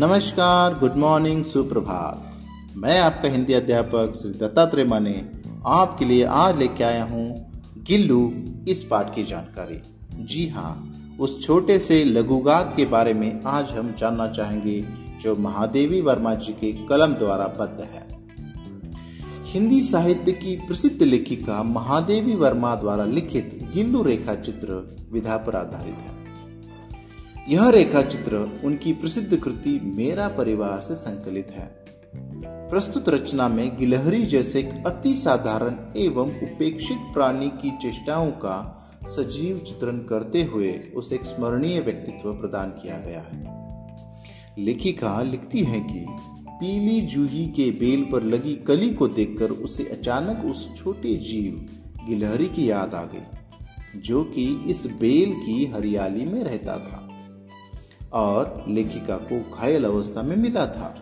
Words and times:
नमस्कार 0.00 0.74
good 0.74 0.94
morning 0.94 1.44
सुप्रभात। 1.44 2.76
मैं 2.76 2.98
आपका 3.00 3.28
हिंदी 3.28 3.52
अध्यापक 3.52 4.14
श्री 4.20 4.30
दत्तात्रेय 4.30 4.84
माने 4.84 5.12
आपके 5.66 6.04
लिए 6.04 6.24
आज 6.24 6.56
लेके 6.58 6.84
आया 6.84 7.04
हूँ 7.04 7.26
गिल्लू 7.88 8.18
इस 8.68 8.82
पाठ 8.84 9.14
की 9.14 9.24
जानकारी। 9.24 9.78
जी 10.24 10.46
हाँ 10.48 10.72
उस 11.20 11.40
छोटे 11.42 11.78
से 11.78 12.02
लघुगात 12.04 12.72
के 12.76 12.84
बारे 12.86 13.12
में 13.14 13.40
आज 13.46 13.70
हम 13.70 13.94
जानना 13.98 14.26
चाहेंगे, 14.28 14.80
जो 15.22 15.34
महादेवी 15.36 16.00
वर्मा 16.00 16.34
जी 16.34 16.52
के 16.52 16.72
कलम 16.86 17.14
द्वारा 17.14 17.46
बद्ध 17.60 17.80
है। 17.84 18.06
हिंदी 19.52 19.80
साहित्य 19.82 20.32
की 20.32 20.56
प्रसिद्ध 20.56 21.02
लेखिका 21.02 21.62
महादेवी 21.62 22.34
वर्मा 22.34 22.74
द्वारा 22.74 23.04
लिखित 23.04 23.58
गिल्लू 23.74 24.02
रेखा 24.02 24.34
चित्र 24.34 24.82
विधा 25.12 25.36
पर 25.36 25.56
आधारित 25.56 25.96
है। 25.98 26.13
यह 27.48 27.68
रेखा 27.68 28.02
चित्र 28.02 28.36
उनकी 28.64 28.92
प्रसिद्ध 28.92 29.36
कृति 29.36 29.80
मेरा 29.84 30.28
परिवार 30.28 30.80
से 30.80 30.94
संकलित 30.94 31.50
है। 31.50 31.66
प्रस्तुत 32.70 33.08
रचना 33.08 33.48
में 33.48 33.76
गिलहरी 33.76 34.22
जैसे 34.26 34.60
एक 34.60 34.86
अति 34.86 35.14
साधारण 35.14 35.76
एवं 35.96 36.30
उपेक्षित 36.42 36.98
प्राणी 37.12 37.48
की 37.48 37.70
चेष्टाओं 37.82 38.30
का 38.30 38.56
सजीव 39.06 39.58
चित्रण 39.58 39.98
करते 39.98 40.42
हुए 40.42 40.72
उसे 40.96 41.14
एक 41.14 41.24
स्मरणीय 41.24 41.80
व्यक्तित्व 41.80 42.32
प्रदान 42.32 42.70
किया 42.70 42.96
गया 42.96 43.20
है। 43.20 44.64
लेखिका 44.64 45.22
लिखती 45.22 45.60
है 45.60 45.80
कि 45.80 46.06
पीली 46.50 47.00
जूही 47.00 47.46
के 47.46 47.70
बेल 47.70 48.04
पर 48.12 48.22
लगी 48.22 48.54
कली 48.56 48.90
को 48.90 49.08
देखकर 49.08 49.50
उसे 49.50 49.84
अचानक 49.84 50.44
उस 50.44 50.68
छोटे 50.76 51.14
जीव 51.14 51.66
गिलहरी 52.08 52.46
की 52.46 52.70
याद 52.70 52.94
आ 52.94 53.04
गई, 53.04 54.00
जो 54.00 54.24
कि 54.24 54.64
इस 54.66 54.86
बेल 54.86 55.32
की 55.32 55.64
हरियाली 55.66 56.24
में 56.24 56.44
रहता 56.44 56.78
था। 56.78 57.03
और 58.14 58.64
लेखिका 58.68 59.16
को 59.22 59.40
घायल 59.56 59.84
अवस्था 59.84 60.22
में 60.22 60.36
मिला 60.36 60.66
था। 60.66 60.94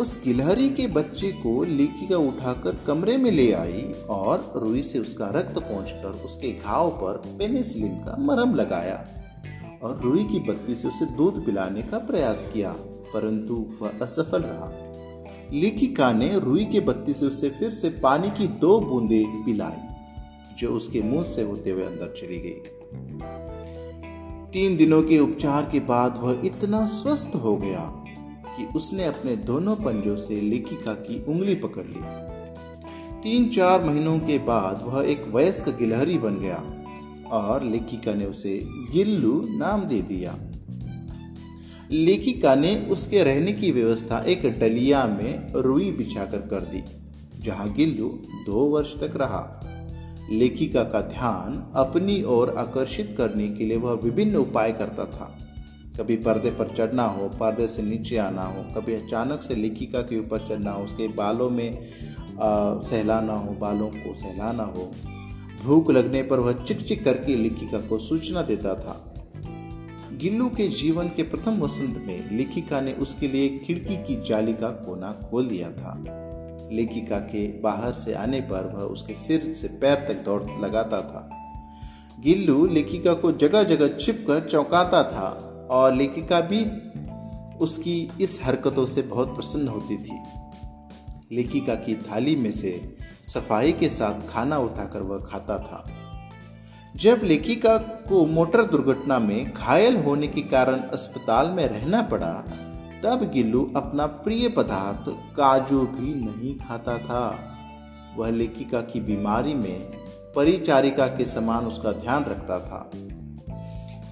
उस 0.00 0.16
गिलहरी 0.24 0.68
के 0.70 0.86
बच्चे 0.86 1.30
को 1.32 1.62
लेखिका 1.64 2.16
उठाकर 2.16 2.76
कमरे 2.86 3.16
में 3.16 3.30
ले 3.30 3.50
आई 3.52 3.82
और 4.10 4.52
रुई 4.56 4.82
से 4.82 4.98
उसका 4.98 5.28
रक्त 5.28 5.58
पहुंचकर 5.58 6.22
उसके 6.24 6.52
घाव 6.54 6.90
पर 6.90 7.16
पेनिसिलिन 7.38 7.94
का 7.96 8.16
मरहम 8.18 8.54
लगाया 8.54 8.96
और 9.82 10.00
रुई 10.00 10.24
की 10.24 10.38
बत्ती 10.38 10.74
से 10.74 10.88
उसे 10.88 11.06
दूध 11.06 11.44
पिलाने 11.46 11.82
का 11.82 11.98
प्रयास 11.98 12.46
किया, 12.52 12.72
परंतु 13.12 13.54
वह 13.82 13.92
असफल 14.02 14.42
रहा। 14.42 14.72
लेखिका 15.52 16.12
ने 16.12 16.38
रुई 16.38 16.64
के 16.64 16.80
बत्ती 16.80 17.14
से 17.14 17.26
उसे 17.26 17.50
फिर 17.50 17.70
से 17.70 17.90
पानी 18.00 18.30
की 18.30 18.46
दो 18.58 18.78
बूंदे 18.80 19.24
पिलाई, 19.44 19.86
जो 20.58 20.72
उसके 20.72 21.02
मुँह 21.02 21.24
से 21.24 21.42
होते 21.42 21.70
हुए 21.70 21.84
अंदर 21.84 22.14
चली 22.16 22.38
गई। 22.38 23.47
तीन 24.58 24.76
दिनों 24.76 25.02
के 25.02 25.18
उपचार 25.18 25.68
के 25.72 25.80
बाद 25.80 26.18
वह 26.22 26.40
इतना 26.44 26.86
स्वस्थ 26.86 27.34
हो 27.34 27.56
गया 27.56 28.06
कि 28.56 28.64
उसने 28.76 29.04
अपने 29.04 29.36
दोनों 29.36 29.76
पंजों 29.76 30.16
से 30.16 30.40
लेखिका 30.40 30.92
की 30.92 31.24
उंगली 31.24 31.54
पकड़ 31.54 31.84
ली। 31.84 32.00
तीन 33.22 33.48
चार 33.48 33.84
महीनों 33.84 34.18
के 34.18 34.38
बाद 34.38 34.82
वह 34.84 35.04
एक 35.04 35.24
वयस्क 35.34 35.68
गिलहरी 35.68 36.18
बन 36.18 36.36
गया 36.36 36.56
और 37.30 37.62
लेखिका 37.62 38.14
ने 38.14 38.24
उसे 38.24 38.60
गिल्लू 38.92 39.46
नाम 39.48 39.80
दे 39.80 40.00
दिया। 40.02 40.36
लेखिका 41.90 42.54
ने 42.54 42.86
उसके 42.90 43.22
रहने 43.22 43.52
की 43.52 43.70
व्यवस्था 43.72 44.18
एक 44.18 44.46
डलिया 44.60 45.06
में 45.06 45.52
रुई 45.52 45.90
बिछाकर 45.92 46.38
कर 46.38 46.60
दी, 46.60 46.82
जहाँ 47.40 47.72
गिल्लू 47.72 48.08
दो 48.46 48.64
वर्ष 48.66 49.00
तक 49.00 49.16
रहा। 49.16 49.57
लेखिका 50.30 50.84
का 50.84 51.00
ध्यान 51.00 51.72
अपनी 51.76 52.22
ओर 52.22 52.50
आकर्षित 52.50 53.14
करने 53.18 53.48
के 53.48 53.64
लिए 53.64 53.76
वह 53.76 53.92
विभिन्न 53.92 54.36
उपाय 54.36 54.72
करता 54.72 55.04
था। 55.04 55.38
कभी 56.00 56.16
पर्दे 56.16 56.50
पर 56.50 56.74
चढ़ना 56.78 57.04
हो 57.04 57.28
पर्दे 57.28 57.66
से 57.66 57.82
नीचे 57.82 58.16
आना 58.16 58.42
हो 58.42 58.62
कभी 58.62 58.94
अचानक 58.94 59.42
से 59.42 59.54
लेखिका 59.54 60.00
के 60.00 60.18
ऊपर 60.18 60.46
चढ़ना 60.48 60.70
हो 60.70 60.84
उसके 60.84 61.08
बालों 61.08 61.50
में 61.50 61.78
आ, 62.42 62.78
सहलाना 62.82 63.36
हो 63.36 63.52
बालों 63.52 63.88
को 63.88 64.18
सहलाना 64.18 64.62
हो। 64.62 64.92
भूख 65.64 65.90
लगने 65.90 66.22
पर 66.22 66.38
वह 66.38 66.52
चिक 66.52 66.80
चिक 66.80 67.04
करके 67.04 67.36
लेखिका 67.36 67.78
को 67.78 67.98
सूचना 67.98 68.42
देता 68.42 68.74
था। 68.74 69.14
गिल्लू 70.12 70.48
के 70.48 70.68
जीवन 70.68 71.08
के 71.08 71.22
प्रथम 71.22 71.60
वसंत 71.60 72.02
में 72.06 72.36
लेखिका 72.36 72.80
ने 72.80 72.92
उसके 72.92 73.28
लिए 73.28 73.58
खिड़की 73.58 73.96
की 73.96 74.22
जाली 74.28 74.52
का 74.52 74.68
कोना 74.68 75.12
खोल 75.12 75.48
दिया 75.48 75.70
था। 75.70 76.27
लेखिका 76.72 77.18
के 77.18 77.60
बाहर 77.60 77.92
से 77.92 78.14
आने 78.14 78.40
पर 78.40 78.72
वह 78.74 78.82
उसके 78.82 79.14
सिर 79.14 79.52
से 79.60 79.68
पैर 79.68 79.94
तक 79.94 80.24
दौड़ 80.24 80.42
लगाता 80.64 81.00
था। 81.00 81.28
गिल्लू 82.20 82.66
लेखिका 82.66 83.14
को 83.14 83.32
जगह 83.32 83.62
जगह 83.62 83.96
छिप 83.96 84.24
कर 84.28 84.48
चौंकाता 84.48 85.02
था 85.02 85.28
और 85.70 85.94
लेखिका 85.94 86.40
भी 86.40 86.64
उसकी 87.58 88.10
इस 88.20 88.40
हरकतों 88.42 88.86
से 88.86 89.02
बहुत 89.02 89.34
प्रसन्न 89.34 89.68
होती 89.68 89.96
थी। 89.96 90.18
लेखिका 91.36 91.74
की 91.74 91.94
थाली 91.94 92.36
में 92.36 92.52
से 92.52 92.98
सफ़ाई 93.24 93.72
के 93.72 93.88
साथ 93.88 94.28
खाना 94.28 94.58
उठाकर 94.58 95.02
वह 95.02 95.18
खाता 95.18 95.58
था। 95.58 95.84
जब 96.96 97.20
लेखिका 97.24 97.76
को 97.78 98.26
मोटर 98.26 98.62
दुर्घटना 98.62 99.18
में 99.18 99.52
घायल 99.54 99.96
होने 99.96 100.28
के 100.28 100.40
कारण 100.40 100.78
अस्पताल 100.78 101.48
में 101.48 101.66
रहना 101.66 102.02
पड़ा 102.02 102.44
तब 103.04 103.30
गिल्लू 103.34 103.72
अपना 103.76 104.06
प्रिय 104.06 104.48
पदार्थ 104.48 105.04
काजू 105.36 105.80
भी 105.80 106.14
नहीं 106.14 106.58
खाता 106.58 106.98
था। 106.98 107.54
वह 108.16 108.30
लेखिका 108.30 108.80
की 108.80 109.00
बीमारी 109.00 109.54
में 109.54 109.80
परिचारिका 110.36 111.06
के 111.06 111.24
समान 111.24 111.66
उसका 111.66 111.92
ध्यान 111.92 112.24
रखता 112.24 112.58
था। 112.58 112.90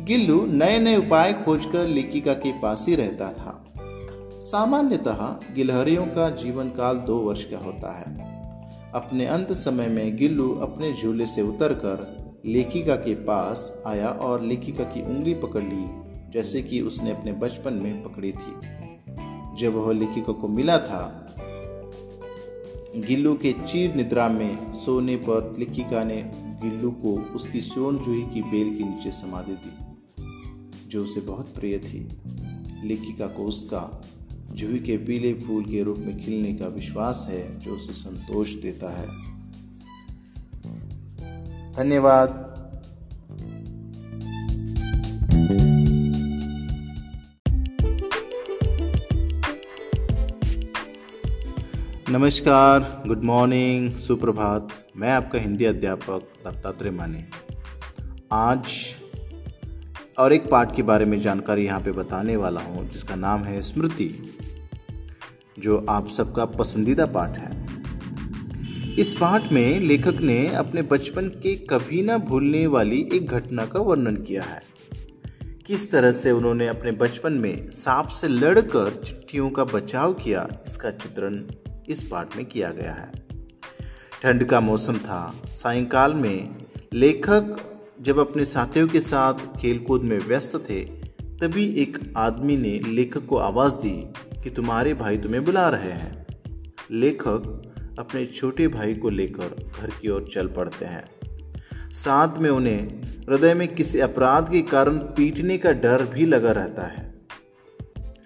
गिल्लू 0.05 0.47
नए 0.47 0.79
नए 0.79 0.97
उपाय 0.97 1.33
खोजकर 1.33 1.89
लेखिका 1.89 2.35
के 2.35 2.53
पास 2.53 2.87
ही 2.89 2.95
रहता 2.95 3.33
था। 3.33 3.65
सामान्यतः 4.41 5.55
गिलहरियों 5.55 6.07
का 6.07 6.31
जीवन 6.31 6.69
काल 6.69 6.97
दो 6.97 7.17
वर्ष 7.17 7.45
का 7.45 7.59
होता 7.59 7.91
है। 7.99 8.37
अपने 8.95 9.27
अंत 9.27 9.53
समय 9.53 9.87
में 9.87 10.17
गिल्लू 10.17 10.55
अपने 10.55 10.93
झूले 10.93 11.27
से 11.27 11.43
उतरकर 11.43 12.27
लेखिका 12.47 12.97
के 12.97 13.15
पास 13.15 13.83
आया 13.87 14.09
और 14.09 14.43
लेखिका 14.43 14.85
की 14.85 15.03
उंगली 15.03 15.35
पकड़ 15.35 15.63
ली। 15.63 16.16
जैसे 16.33 16.63
कि 16.63 16.81
उसने 16.81 17.11
अपने 17.11 17.33
बचपन 17.33 17.73
में 17.73 18.03
पकड़ी 18.03 18.33
थी। 18.33 18.77
जब 19.57 19.75
वह 19.75 19.93
लेखिका 19.93 20.33
को 20.33 20.49
मिला 20.49 20.79
था, 20.79 21.23
गिल्लू 22.97 23.35
के 23.35 23.53
चीर 23.53 23.95
निद्रा 23.95 24.29
में 24.29 24.73
सोने 24.73 25.17
पर 25.17 25.57
लेखिका 25.59 26.05
ने 26.05 26.31
गिल्लू 26.35 26.91
को 26.91 27.21
उसकी 27.21 27.61
सोन 27.61 27.99
जूही 27.99 28.23
की 28.23 28.43
बेल 28.43 28.79
के 28.79 28.85
नीचे 28.85 29.11
समाधि 29.13 29.53
दी, 29.53 29.97
जो 30.89 31.05
उसे 31.05 31.21
बहुत 31.21 31.55
प्रिय 31.55 31.79
थी। 31.79 32.09
लेखिका 32.89 33.27
को 33.27 33.45
उसका 33.45 34.05
जूही 34.51 34.79
के 34.79 34.97
पीले 34.97 35.35
फूल 35.35 35.65
के 35.65 35.83
रूप 35.83 35.99
में 35.99 36.19
खिलने 36.19 36.55
का 36.55 36.67
विश्वास 36.67 37.27
है, 37.31 37.59
जो 37.59 37.75
उसे 37.75 37.93
संतोष 37.93 38.55
देता 38.55 39.01
है। 39.01 39.07
धन्यवाद। 41.73 42.46
नमस्कार 52.11 52.81
गुड 53.07 53.23
मॉर्निंग 53.25 53.91
सुप्रभात। 54.01 54.69
मैं 54.97 55.11
आपका 55.13 55.39
हिंदी 55.39 55.65
अध्यापक 55.65 56.29
दत्तात्रेय 56.45 56.93
माने 56.93 57.25
आज 58.33 58.75
और 60.19 60.33
एक 60.33 60.49
पाठ 60.51 60.75
के 60.77 60.83
बारे 60.83 61.05
में 61.05 61.19
जानकारी 61.21 61.65
यहाँ 61.65 61.81
पे 61.81 61.93
बताने 61.93 62.37
वाला 62.37 62.61
हूँ, 62.61 62.89
जिसका 62.91 63.15
नाम 63.15 63.45
है 63.45 63.63
स्मृति, 63.63 64.09
जो 65.59 65.85
आप 65.89 66.09
सबका 66.09 66.45
पसंदीदा 66.45 67.07
पाठ 67.09 67.39
है। 67.39 68.95
इस 68.97 69.15
पाठ 69.15 69.53
में 69.53 69.81
लेखक 69.81 70.21
ने 70.23 70.47
अपने 70.55 70.83
बचपन 70.85 71.29
के 71.43 71.57
कभी 71.67 72.03
ना 72.03 72.19
भूलने 72.21 72.67
वाली 72.69 73.01
एक 73.13 73.29
घटना 73.29 73.67
का 73.67 73.81
वर्णन 73.81 74.23
किया 74.23 74.43
है। 74.45 74.63
किस 75.67 75.91
तरह 75.93 76.13
से 76.13 76.31
उन्होंने 76.31 76.69
अपने 76.69 76.93
बचपन 76.95 77.33
में 77.35 77.71
सांप 77.75 78.09
से 78.13 78.29
लड़कर 78.29 79.03
चिट्ठियों 79.05 79.51
का 79.51 79.65
बचाव 79.67 80.13
किया, 80.15 80.49
इसका 80.67 80.91
चित्रण 80.93 81.45
इस 81.89 82.05
पाठ 82.05 82.37
में 82.37 82.47
किया 82.47 82.71
गया 82.71 82.93
है। 82.93 83.13
ठंड 84.23 84.45
का 84.45 84.61
मौसम 84.61 84.99
था। 84.99 85.43
सायंकाल 85.47 86.15
में 86.15 86.55
लेखक 86.93 87.73
जब 88.01 88.19
अपने 88.19 88.45
साथियों 88.45 88.89
के 88.89 89.01
साथ 89.01 89.35
खेलकूद 89.61 90.03
में 90.03 90.19
व्यस्त 90.19 90.57
थे, 90.71 90.85
तभी 91.41 91.65
एक 91.65 92.15
आदमी 92.17 92.57
ने 92.57 92.79
लेखक 92.79 93.27
को 93.27 93.37
आवाज़ 93.37 93.75
दी 93.75 94.13
कि 94.43 94.51
तुम्हारे 94.51 94.95
भाई 94.95 95.19
तुम्हें 95.19 95.45
बुला 95.45 95.69
रहे 95.69 95.93
हैं। 95.93 96.27
लेखक 96.91 97.63
अपने 97.99 98.27
छोटे 98.27 98.69
भाई 98.69 98.95
को 98.95 99.09
लेकर 99.09 99.73
घर 99.81 99.91
की 99.91 100.09
ओर 100.09 100.31
चल 100.33 100.47
पड़ते 100.47 100.85
हैं। 100.85 101.05
साथ 101.93 102.39
में 102.39 102.51
उन्हें 102.51 103.03
हृदय 103.03 103.55
में 103.55 103.75
किसी 103.75 104.01
अपराध 104.01 104.51
के 104.51 104.63
कारण 104.63 104.99
पीटने 104.99 105.59
का 105.59 105.73
डर 105.73 106.03
भी 106.03 106.27
लगा 106.27 106.53
रहता 106.53 106.83
है। 106.83 107.15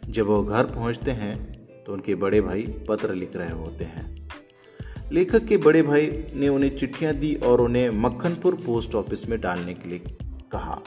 जब 0.09 0.27
वो 0.27 0.43
घर 0.43 0.65
पहुँचते 0.65 1.11
हैं 1.11 1.50
तो 1.91 1.95
उनके 1.95 2.15
बड़े 2.15 2.41
भाई 2.41 2.63
पत्र 2.89 3.15
लिख 3.15 3.37
रहे 3.37 3.51
होते 3.51 3.85
हैं। 3.85 4.29
लेखक 5.13 5.45
के 5.45 5.57
बड़े 5.57 5.83
भाई 5.83 6.07
ने 6.35 6.49
उन्हें 6.49 6.77
चिट्ठियाँ 6.77 7.15
दी 7.15 7.35
और 7.35 7.61
उन्हें 7.61 7.91
मक्खनपुर 7.91 8.55
पोस्ट 8.55 8.95
ऑफ़िस 8.95 9.29
में 9.29 9.41
डालने 9.41 9.75
के 9.75 9.89
लिए 9.89 9.99
कहा। 10.53 10.79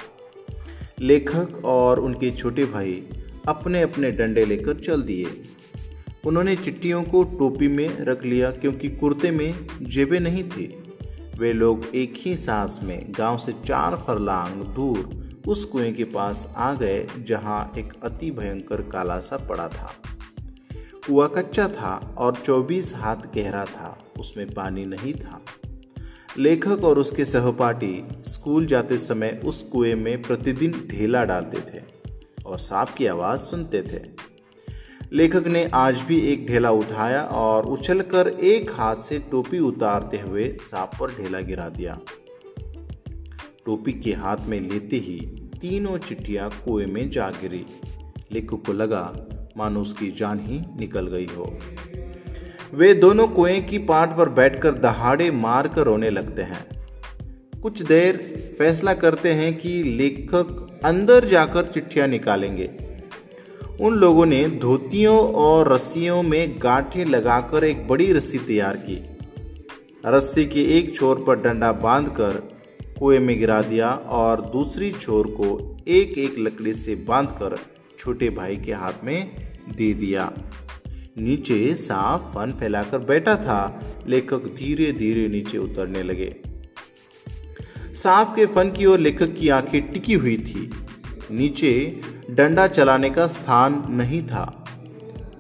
लेखक 1.00 1.66
और 1.66 2.00
उनके 2.00 2.32
छोटे 2.32 2.66
भाई 2.66 2.94
अपने 3.48 3.82
अपने 3.82 4.12
डंडे 4.12 4.46
लेकर 4.46 4.80
चल 4.80 5.02
दिए। 5.02 5.44
उन्होंने 6.26 6.56
चिट्ठियों 6.56 7.04
को 7.04 7.24
टोपी 7.24 7.68
में 7.68 7.88
रख 8.00 8.24
लिया 8.24 8.52
क्योंकि 8.52 8.90
कुर्ते 8.90 9.32
में 9.32 9.68
जेबें 9.82 10.20
नहीं 10.20 10.44
थी। 10.44 10.68
वे 11.40 11.54
लोग 11.54 11.86
एक 11.96 12.14
ही 12.18 12.36
सांस 12.38 12.80
में 12.84 13.12
गाँव 13.18 13.38
से 13.38 13.54
चार 13.66 13.96
फरलांग 13.98 14.64
दूर 14.76 15.42
उस 15.48 15.66
कुएँ 15.66 15.92
के 15.94 16.04
पास 16.04 16.54
आ 16.58 16.74
गए 16.74 17.08
जहाँ 17.20 17.72
एक 17.78 17.94
अति 18.04 18.32
भयंकर 18.32 18.82
काला 18.82 19.20
सा 19.20 19.38
पड़ा 19.38 19.68
था। 19.68 19.94
कुआ 21.08 21.28
कच्चा 21.28 21.68
था 21.68 22.16
और 22.18 22.36
24 22.36 22.96
हाथ 22.96 23.16
गहरा 23.16 23.66
था, 23.66 24.06
उसमें 24.20 24.48
पानी 24.48 24.86
नहीं 24.86 25.14
था। 25.14 25.42
लेखक 26.38 26.84
और 26.84 27.00
उसके 27.00 27.26
सहपाठी 27.26 28.04
स्कूल 28.28 28.66
जाते 28.66 28.98
समय 28.98 29.42
उस 29.46 29.62
कुएँ 29.62 29.96
में 29.96 30.22
प्रतिदिन 30.22 30.88
ढेला 30.92 31.24
डालते 31.24 31.58
थे 31.60 31.84
और 32.46 32.60
सांप 32.60 32.90
की 32.90 33.06
आवाज़ 33.06 33.40
सुनते 33.40 33.82
थे। 33.82 34.00
लेखक 35.14 35.48
ने 35.48 35.72
आज 35.74 36.02
भी 36.02 36.20
एक 36.20 36.48
ढेला 36.48 36.72
उठाया 36.72 37.24
और 37.24 37.66
उछलकर 37.66 38.28
एक 38.28 38.72
हाथ 38.72 38.96
से 38.96 39.20
टोपी 39.20 39.60
उतारते 39.60 40.20
हुए 40.20 40.58
सांप 40.62 40.92
पर 41.00 41.12
ढेला 41.12 41.40
गिरा 41.40 41.70
दिया। 41.70 42.00
टोपी 43.66 43.94
के 43.94 44.14
हाथ 44.14 44.38
में 44.46 44.62
लेते 44.62 44.96
ही 44.96 45.20
तीनों 45.62 45.98
चिट्ठियाँ 45.98 46.50
कुएँ 46.66 46.86
में 46.86 47.10
जा 47.10 47.30
गिरी। 47.30 47.66
लेखक 48.32 48.64
को 48.66 48.74
लगा 48.74 49.14
मानो 49.58 49.82
उसकी 49.82 50.12
जान 50.12 50.40
ही 50.40 50.62
निकल 50.80 51.08
गई 51.08 51.26
हो। 51.26 51.58
वे 52.74 52.94
दोनों 52.94 53.28
कुएँ 53.28 53.62
की 53.62 53.78
पाट 53.78 54.18
पर 54.18 54.30
बैठकर 54.30 54.72
दहाड़े 54.72 55.32
मार 55.32 55.68
कर 55.68 55.82
रोने 55.82 56.10
लगते 56.10 56.42
हैं। 56.42 56.66
कुछ 57.62 57.82
देर 57.82 58.18
फैसला 58.58 58.94
करते 58.94 59.34
हैं 59.34 59.58
कि 59.58 59.84
लेखक 59.84 60.82
अंदर 60.86 61.26
जाकर 61.26 61.66
चिट्ठियाँ 61.66 62.08
निकालेंगे। 62.08 62.70
उन 63.82 63.94
लोगों 63.94 64.26
ने 64.26 64.48
धोतियों 64.50 65.34
और 65.34 65.74
रस्सियों 65.74 66.24
में 66.24 66.60
गांठें 66.64 67.06
लगाकर 67.06 67.64
एक 67.64 67.88
बड़ी 67.88 68.14
रस्सी 68.14 68.38
तैयार 68.38 68.78
की। 68.78 69.04
रस्सी 70.06 70.46
के 70.46 70.78
एक 70.78 70.96
छोर 70.96 71.24
पर 71.28 71.36
डंडा 71.36 71.72
बांधकर 71.72 72.34
कुएँ 73.00 73.20
में 73.20 73.40
गिरा 73.40 73.62
दिया 73.62 73.90
और 73.90 74.42
दूसरी 74.42 74.92
छोर 74.92 75.28
को 75.28 75.78
एक 75.88 76.18
एक 76.18 76.36
लकड़ी 76.40 76.74
से 76.74 76.96
बांधकर 76.96 77.58
छोटे 78.04 78.30
भाई 78.30 78.58
के 78.58 78.74
हाथ 78.74 78.94
में 79.04 79.36
दे 79.76 79.94
दिया। 79.94 80.34
नीचे 81.18 81.76
सांप 81.76 82.22
फन 82.22 82.52
फैलाकर 82.52 82.98
बैठा 82.98 83.36
था। 83.36 83.84
लेखक 84.08 84.46
धीरे 84.46 84.92
धीरे 84.92 85.28
नीचे 85.28 85.58
उतरने 85.58 86.04
लगे। 86.04 86.36
सांप 87.94 88.34
के 88.36 88.46
फन 88.46 88.72
की 88.72 88.86
ओर 88.86 89.00
लेखक 89.00 89.34
की 89.34 89.50
आँखें 89.50 89.92
टिकी 89.92 90.14
हुई 90.14 90.38
थी। 90.38 90.72
नीचे 91.32 92.02
डंडा 92.30 92.68
चलाने 92.68 93.10
का 93.10 93.28
स्थान 93.28 93.84
नहीं 93.90 94.24
था। 94.24 94.66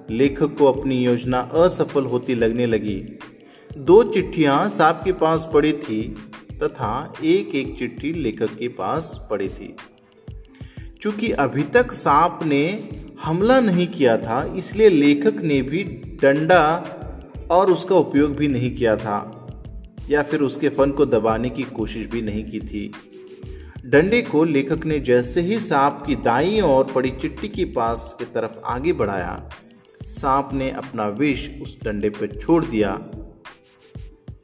लेखक 0.09 0.57
को 0.57 0.65
अपनी 0.65 1.05
योजना 1.05 1.39
असफल 1.39 2.05
होती 2.05 2.35
लगने 2.35 2.65
लगी। 2.65 3.19
दो 3.77 4.03
चिट्ठियाँ 4.03 4.69
सांप 4.69 5.01
के 5.05 5.11
पास 5.11 5.49
पड़ी 5.53 5.73
थी 5.73 6.15
तथा 6.63 7.13
एक 7.23 7.55
एक 7.55 7.77
चिट्ठी 7.77 8.13
लेखक 8.13 8.55
के 8.55 8.67
पास 8.67 9.27
पड़ी 9.29 9.49
थी। 9.49 9.75
चूँकि 11.03 11.31
अभी 11.31 11.63
तक 11.63 11.91
सांप 11.93 12.39
ने 12.43 12.89
हमला 13.23 13.59
नहीं 13.59 13.87
किया 13.87 14.15
था, 14.17 14.43
इसलिए 14.57 14.89
लेखक 14.89 15.41
ने 15.43 15.61
भी 15.61 15.83
डंडा 16.21 16.65
और 17.51 17.71
उसका 17.71 17.95
उपयोग 17.95 18.35
भी 18.35 18.47
नहीं 18.47 18.69
किया 18.75 18.95
था, 18.95 19.17
या 20.09 20.21
फिर 20.23 20.41
उसके 20.41 20.69
फन 20.69 20.91
को 20.91 21.05
दबाने 21.05 21.49
की 21.49 21.63
कोशिश 21.63 22.05
भी 22.05 22.21
नहीं 22.21 22.43
की 22.45 22.59
थी। 22.59 22.91
डंडे 23.85 24.21
को 24.21 24.43
लेखक 24.43 24.85
ने 24.85 24.99
जैसे 24.99 25.41
ही 25.41 25.59
सांप 25.59 26.03
की 26.07 26.15
दाई 26.15 26.59
और 26.59 26.91
पड़ी 26.95 27.11
चिट्टी 27.11 27.47
के 27.47 27.65
पास 27.65 28.15
की 28.19 28.25
तरफ़ 28.25 28.59
आगे 28.65 28.93
बढ़ाया, 28.93 29.49
सांप 30.09 30.49
ने 30.53 30.71
अपना 30.71 31.07
विष 31.09 31.49
उस 31.61 31.77
डंडे 31.83 32.09
पर 32.09 32.35
छोड़ 32.35 32.63
दिया। 32.65 32.95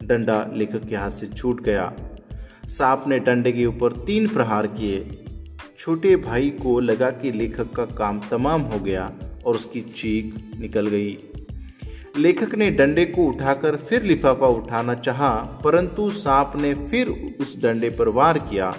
डंडा 0.04 0.44
लेखक 0.56 0.88
के 0.90 0.96
हाथ 0.96 1.12
से 1.12 1.28
छूट 1.28 1.62
गया। 1.62 1.92
सांप 2.68 3.04
ने 3.08 3.20
डंडे 3.20 3.52
के 3.52 3.66
ऊपर 3.66 3.92
तीन 4.06 4.28
प्रहार 4.28 4.68
किए। 4.68 5.26
छोटे 5.80 6.16
भाई 6.16 6.50
को 6.50 6.80
लगा 6.80 7.10
कि 7.12 7.32
लेखक 7.32 7.72
का 7.72 7.86
काम 7.86 8.22
तमाम 8.32 8.62
हो 8.62 8.80
गया 8.80 9.12
और 9.46 9.56
उसकी 9.56 9.82
चीख 9.82 10.34
निकल 10.60 10.88
गई। 10.88 11.18
लेखक 12.18 12.56
ने 12.56 12.72
डंडे 12.72 13.06
को 13.06 13.24
उठाकर 13.24 13.76
फिर 13.76 14.04
लिफाफा 14.04 14.48
उठाना 14.48 14.96
चाहा, 14.96 15.30
परंतु 15.64 16.12
सांप 16.12 16.54
ने 16.56 16.74
फिर 16.74 17.08
उस 17.42 17.62
डंडे 17.62 17.90
पर 17.90 18.08
वार 18.08 18.40
किया। 18.40 18.76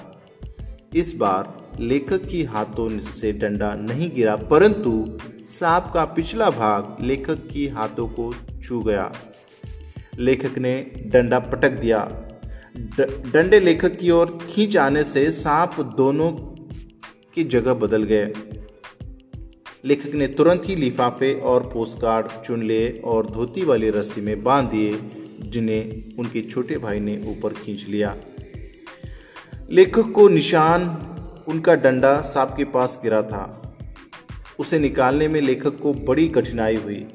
इस 0.94 1.14
बार 1.16 1.56
लेखक 1.80 2.26
की 2.26 2.44
हाथों 2.44 3.00
से 3.00 3.32
डंडा 3.32 3.74
नहीं 3.74 4.10
गिरा 4.14 4.36
परंतु 4.36 5.18
सांप 5.48 5.90
का 5.94 6.04
पिछला 6.04 6.50
भाग 6.50 6.96
लेखक 7.00 7.48
की 7.48 7.68
हाथों 7.68 8.08
को 8.08 8.34
छू 8.62 8.82
गया। 8.82 9.12
लेखक 10.18 10.58
ने 10.58 10.92
डंडा 11.06 11.38
पटक 11.38 11.70
दिया। 11.70 12.08
डंडे 13.32 13.60
लेखक 13.60 13.98
की 13.98 14.10
ओर 14.10 14.38
खींच 14.50 14.76
आने 14.76 15.04
से 15.04 15.30
सांप 15.30 15.80
दोनों 15.96 16.49
की 17.34 17.44
जगह 17.44 17.74
बदल 17.74 18.02
गए। 18.02 18.32
लेखक 19.84 20.14
ने 20.14 20.26
तुरंत 20.26 20.62
ही 20.64 20.76
लिफाफे 20.76 21.34
और 21.34 21.70
पोस्टकार्ड 21.74 22.26
चुन 22.46 22.62
लिए 22.62 23.02
और 23.04 23.26
धोती 23.26 23.64
वाली 23.64 23.90
रस्सी 23.90 24.20
में 24.20 24.42
बाँध 24.42 24.70
दिए, 24.70 25.00
जिन्हें 25.40 26.04
उनके 26.18 26.42
छोटे 26.42 26.78
भाई 26.78 27.00
ने 27.00 27.24
ऊपर 27.26 27.52
खींच 27.52 27.86
लिया। 27.88 28.16
लेखक 29.70 30.12
को 30.12 30.28
निशान 30.28 31.06
उनका 31.48 31.74
डंडा 31.74 32.20
सांप 32.20 32.54
के 32.56 32.64
पास 32.64 33.00
गिरा 33.02 33.22
था। 33.22 33.76
उसे 34.58 34.78
निकालने 34.78 35.28
में 35.28 35.40
लेखक 35.40 35.78
को 35.78 35.94
बड़ी 35.94 36.28
कठिनाई 36.28 36.76
हुई। 36.76 37.06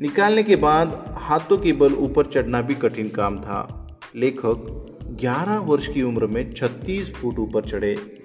निकालने 0.00 0.42
के 0.42 0.56
बाद 0.56 1.14
हाथों 1.18 1.58
के 1.58 1.72
बल 1.72 1.94
ऊपर 1.94 2.26
चढ़ना 2.26 2.62
भी 2.62 2.74
कठिन 2.74 3.08
काम 3.08 3.40
था। 3.40 3.86
लेखक 4.16 4.86
11 5.20 5.58
वर्ष 5.58 5.88
की 5.88 6.02
उम्र 6.02 6.26
में 6.26 6.54
36 6.54 7.12
फुट 7.12 7.38
ऊपर 7.38 7.64
चढ़े। 7.64 8.19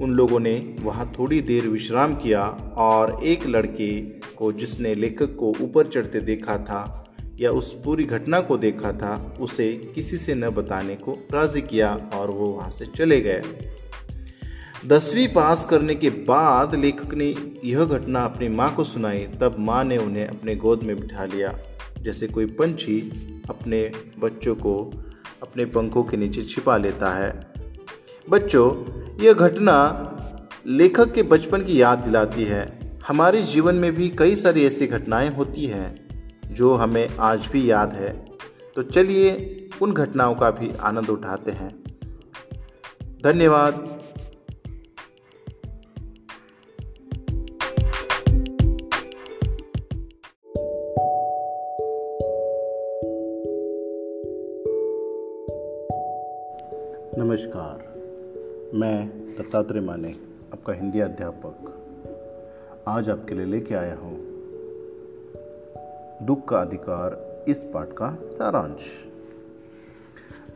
उन 0.00 0.10
लोगों 0.10 0.40
ने 0.40 0.76
वहाँ 0.80 1.12
थोड़ी 1.18 1.40
देर 1.40 1.68
विश्राम 1.68 2.14
किया 2.14 2.42
और 2.76 3.24
एक 3.24 3.46
लड़के 3.46 4.00
को 4.38 4.52
जिसने 4.52 4.94
लेखक 4.94 5.36
को 5.36 5.54
ऊपर 5.60 5.88
चढ़ते 5.88 6.20
देखा 6.20 6.58
था 6.58 7.06
या 7.40 7.50
उस 7.50 7.82
पूरी 7.84 8.04
घटना 8.04 8.40
को 8.40 8.58
देखा 8.58 8.92
था, 8.92 9.36
उसे 9.40 9.92
किसी 9.94 10.16
से 10.16 10.34
न 10.34 10.50
बताने 10.50 10.96
को 10.96 11.12
राज़ी 11.12 11.62
किया 11.62 12.10
और 12.14 12.30
वो 12.30 12.46
वहाँ 12.46 12.70
से 12.70 12.86
चले 12.86 13.20
गए। 13.20 13.42
दसवीं 14.86 15.28
पास 15.28 15.64
करने 15.64 15.94
के 15.94 16.10
बाद 16.10 16.74
लेखक 16.74 17.14
ने 17.14 17.34
यह 17.64 17.84
घटना 17.84 18.24
अपनी 18.24 18.48
माँ 18.48 18.74
को 18.74 18.84
सुनाई, 18.84 19.18
तब 19.18 19.56
माँ 19.58 19.84
ने 19.84 19.96
उन्हें 19.96 20.26
अपने 20.26 20.56
गोद 20.56 20.82
में 20.82 21.00
बिठा 21.00 21.24
लिया। 21.24 21.58
जैसे 22.02 22.26
कोई 22.26 22.46
पंछी 22.46 23.00
अपने 23.50 23.92
बच्चों 24.18 24.54
को 24.54 24.92
अपने 25.42 25.64
पंखों 25.64 26.04
के 26.04 26.16
नीचे 26.16 26.42
छिपा 26.42 26.76
लेता 26.76 27.12
है। 27.12 27.49
बच्चों, 28.30 28.84
यह 29.22 29.32
घटना 29.32 30.06
लेखक 30.66 31.12
के 31.12 31.22
बचपन 31.22 31.62
की 31.62 31.82
याद 31.82 31.98
दिलाती 31.98 32.44
है। 32.44 32.80
हमारे 33.08 33.42
जीवन 33.42 33.74
में 33.74 33.94
भी 33.94 34.08
कई 34.08 34.36
सारी 34.36 34.66
ऐसी 34.66 34.86
घटनाएँ 34.86 35.34
होती 35.34 35.64
हैं 35.64 36.08
जो 36.46 36.74
हमें 36.74 37.08
आज 37.18 37.46
भी 37.46 37.70
याद 37.70 37.92
है। 37.92 38.24
तो 38.76 38.82
चलिए 38.82 39.56
उन 39.82 39.92
घटनाओं 39.92 40.34
का 40.34 40.50
भी 40.50 40.72
आनंद 40.80 41.10
उठाते 41.10 41.50
हैं। 41.50 41.82
धन्यवाद। 43.24 44.00
नमस्कार। 57.18 57.89
मैं 58.74 59.08
दत्तात्रेय 59.38 59.82
माने, 59.82 60.10
आपका 60.52 60.72
हिंदी 60.72 61.00
अध्यापक। 61.00 61.74
आज 62.88 63.10
आपके 63.10 63.34
लिए 63.34 63.44
लेके 63.44 63.74
आया 63.74 63.94
हूँ। 63.94 64.18
दुख 66.22 66.48
का 66.48 66.60
अधिकार 66.60 67.40
इस 67.48 67.58
पाठ 67.58 67.88
का 67.92 68.18
सारांश। 68.24 68.80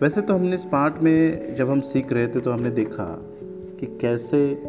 वैसे 0.03 0.21
तो 0.21 0.35
हमने 0.35 0.55
इस 0.55 0.65
पाठ 0.65 1.03
में 1.03 1.55
जब 1.55 1.71
हम 1.71 1.81
सीख 1.81 2.13
रहे 2.13 2.29
थे 2.29 2.41
तो 2.41 2.51
हमने 2.51 2.71
देखा 2.71 3.23
कि 3.81 3.99
कैसे 4.01 4.63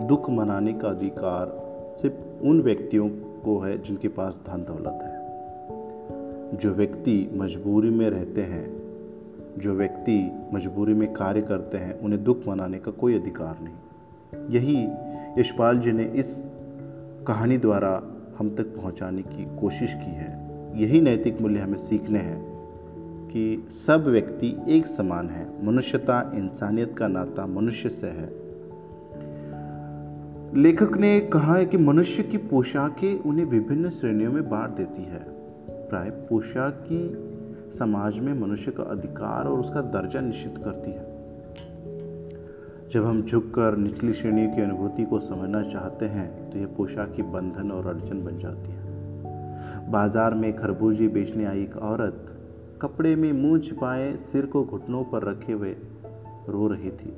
दुख 0.00 0.30
मनाने 0.30 0.72
का 0.72 0.88
अधिकार 0.88 1.46
सिर्फ़ 2.02 2.44
उन 2.44 2.62
व्यक्तियों 2.62 3.08
को 3.44 3.58
है 3.58 3.82
जिनके 3.82 4.08
पास 4.08 4.40
धन 4.46 4.64
दौलत 4.64 4.98
है। 5.02 5.22
जो 6.58 6.70
व्यक्ति 6.70 7.30
मजबूरी 7.34 7.90
में 7.90 8.10
रहते 8.10 8.42
हैं 8.42 8.81
जो 9.58 9.74
व्यक्ति 9.74 10.32
मजबूरी 10.54 10.94
में 10.94 11.12
कार्य 11.12 11.42
करते 11.42 11.78
हैं, 11.78 12.00
उन्हें 12.00 12.24
दुख 12.24 12.48
मनाने 12.48 12.78
का 12.78 12.90
कोई 12.90 13.20
अधिकार 13.20 13.58
नहीं। 13.60 13.74
यही 14.50 14.88
यशपाल 15.40 15.78
जी 15.78 15.92
ने 15.92 16.04
इस 16.04 16.44
कहानी 17.26 17.58
द्वारा 17.58 18.02
हम 18.38 18.56
तक 18.56 18.64
पहुँचाने 18.64 19.22
की 19.22 19.60
कोशिश 19.60 19.94
की 19.94 20.10
है। 20.10 20.42
यही 20.82 21.00
नैतिक 21.00 21.40
मूल्य 21.40 21.60
हमें 21.60 21.78
सीखने 21.78 22.18
हैं 22.18 22.52
कि 23.28 23.66
सब 23.70 24.04
व्यक्ति 24.06 24.56
एक 24.68 24.86
समान 24.86 25.28
है। 25.28 25.66
मनुष्यता 25.66 26.32
इंसानियत 26.34 26.94
का 26.98 27.08
नाता 27.08 27.46
मनुष्य 27.46 27.88
से 27.88 28.06
है। 28.06 28.42
लेखक 30.56 30.96
ने 30.96 31.20
कहा 31.20 31.56
है 31.56 31.64
कि 31.64 31.76
मनुष्य 31.76 32.22
की 32.22 32.36
पोशाकें 32.36 33.20
उन्हें 33.20 33.44
विभिन्न 33.44 33.90
श्रेणियों 33.90 34.32
में 34.32 34.48
बांट 34.48 34.70
देती 34.70 35.02
है। 35.02 35.24
प्राय 35.70 36.10
पोशाक 36.10 36.86
की 36.92 37.31
समाज 37.72 38.18
में 38.18 38.32
मनुष्य 38.34 38.70
का 38.70 38.82
अधिकार 38.84 39.48
और 39.48 39.60
उसका 39.60 39.80
दर्जा 39.92 40.20
निश्चित 40.20 40.58
करती 40.58 40.90
है। 40.90 41.10
जब 42.90 43.04
हम 43.04 43.22
झुककर 43.22 43.76
निचली 43.76 44.12
श्रेणी 44.12 44.46
की 44.46 44.62
अनुभूति 44.62 45.04
को 45.04 45.18
समझना 45.20 45.62
चाहते 45.62 46.06
हैं 46.06 46.50
तो 46.50 46.58
यह 46.58 46.66
पोशाक 46.76 47.12
की 47.16 47.22
बंधन 47.22 47.70
और 47.70 47.86
अड़चन 47.86 48.24
बन 48.24 48.38
जाती 48.38 48.72
है। 48.72 49.90
बाज़ार 49.90 50.34
में 50.34 50.52
खरबूजी 50.56 51.08
बेचने 51.08 51.44
आई 51.44 51.62
एक 51.62 51.76
औरत, 51.76 52.26
कपड़े 52.82 53.14
में 53.16 53.32
मुँह 53.32 53.58
छिपाए, 53.60 54.16
सिर 54.16 54.46
को 54.46 54.64
घुटनों 54.64 55.02
पर 55.04 55.24
रखे 55.24 55.52
हुए 55.52 55.76
रो 56.48 56.66
रही 56.68 56.90
थी। 56.92 57.16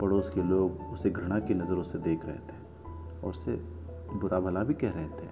पड़ोस 0.00 0.30
के 0.30 0.42
लोग 0.42 0.80
उसे 0.92 1.10
घृणा 1.10 1.38
की 1.38 1.54
नज़रों 1.54 1.82
से 1.82 1.98
देख 2.00 2.26
रहे 2.26 2.38
थे 2.48 2.58
और 3.22 3.30
उसे 3.30 3.52
बुरा 4.14 4.40
भला 4.40 4.62
भी 4.64 4.74
कह 4.74 4.90
रहे 4.90 5.06
थे। 5.06 5.29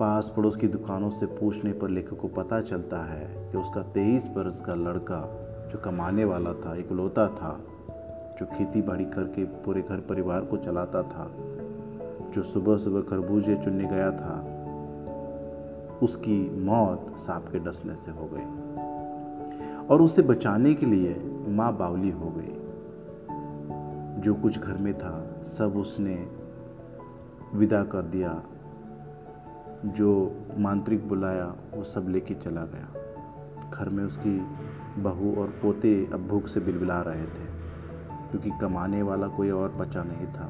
पास 0.00 0.34
पड़ोस 0.36 0.56
की 0.56 0.68
दुकानों 0.68 1.10
से 1.10 1.26
पूछने 1.26 1.72
पर 1.72 1.88
लेखक 1.88 2.20
को 2.20 2.28
पता 2.28 2.60
चलता 2.60 2.96
है 2.96 3.52
कि 3.52 3.58
उसका 3.58 3.82
तेईस 3.82 4.28
बरस 4.28 4.60
का 4.60 4.74
लड़का, 4.74 5.38
जो 5.72 5.78
कमाने 5.78 6.24
वाला 6.24 6.52
था, 6.52 6.74
इकलौता 6.74 7.26
था, 7.26 7.60
जो 8.38 8.46
खेती 8.46 8.82
बाड़ी 8.82 9.04
करके 9.04 9.44
पूरे 9.44 9.82
घर 9.82 9.96
परिवार 9.96 10.44
को 10.44 10.56
चलाता 10.56 11.02
था, 11.02 11.30
जो 12.30 12.42
सुबह 12.42 12.76
सुबह 12.76 13.00
खरबूजे 13.00 13.56
चुनने 13.56 13.84
गया 13.84 14.10
था, 14.10 14.48
उसकी 16.02 16.64
मौत 16.64 17.14
सांप 17.18 17.48
के 17.52 17.58
डसने 17.58 17.94
से 17.94 18.10
हो 18.10 18.30
गई। 18.32 18.72
और 19.86 20.02
उसे 20.02 20.22
बचाने 20.22 20.74
के 20.74 20.86
लिए 20.86 21.32
माँ 21.48 21.76
बावली 21.76 22.10
हो 22.10 22.34
गई। 22.36 22.58
जो 24.20 24.34
कुछ 24.34 24.58
घर 24.58 24.76
में 24.76 24.98
था, 24.98 25.42
सब 25.44 25.76
उसने 25.76 26.28
विदा 27.54 27.84
कर 27.84 28.02
दिया। 28.02 28.42
जो 29.84 30.36
मांत्रिक 30.58 31.08
बुलाया, 31.08 31.54
वो 31.74 31.84
सब 31.84 32.08
लेके 32.08 32.34
चला 32.34 32.64
गया। 32.64 33.70
घर 33.70 33.88
में 33.88 34.04
उसकी 34.04 34.38
बहू 35.02 35.34
और 35.34 35.48
पोते 35.62 36.10
अब 36.14 36.26
भूख 36.26 36.46
से 36.46 36.60
बिलबिला 36.60 37.00
रहे 37.00 37.24
थे, 37.24 37.46
क्योंकि 38.30 38.50
कमाने 38.60 39.02
वाला 39.02 39.28
कोई 39.28 39.50
और 39.50 39.72
बचा 39.72 40.02
नहीं 40.02 40.26
था। 40.26 40.46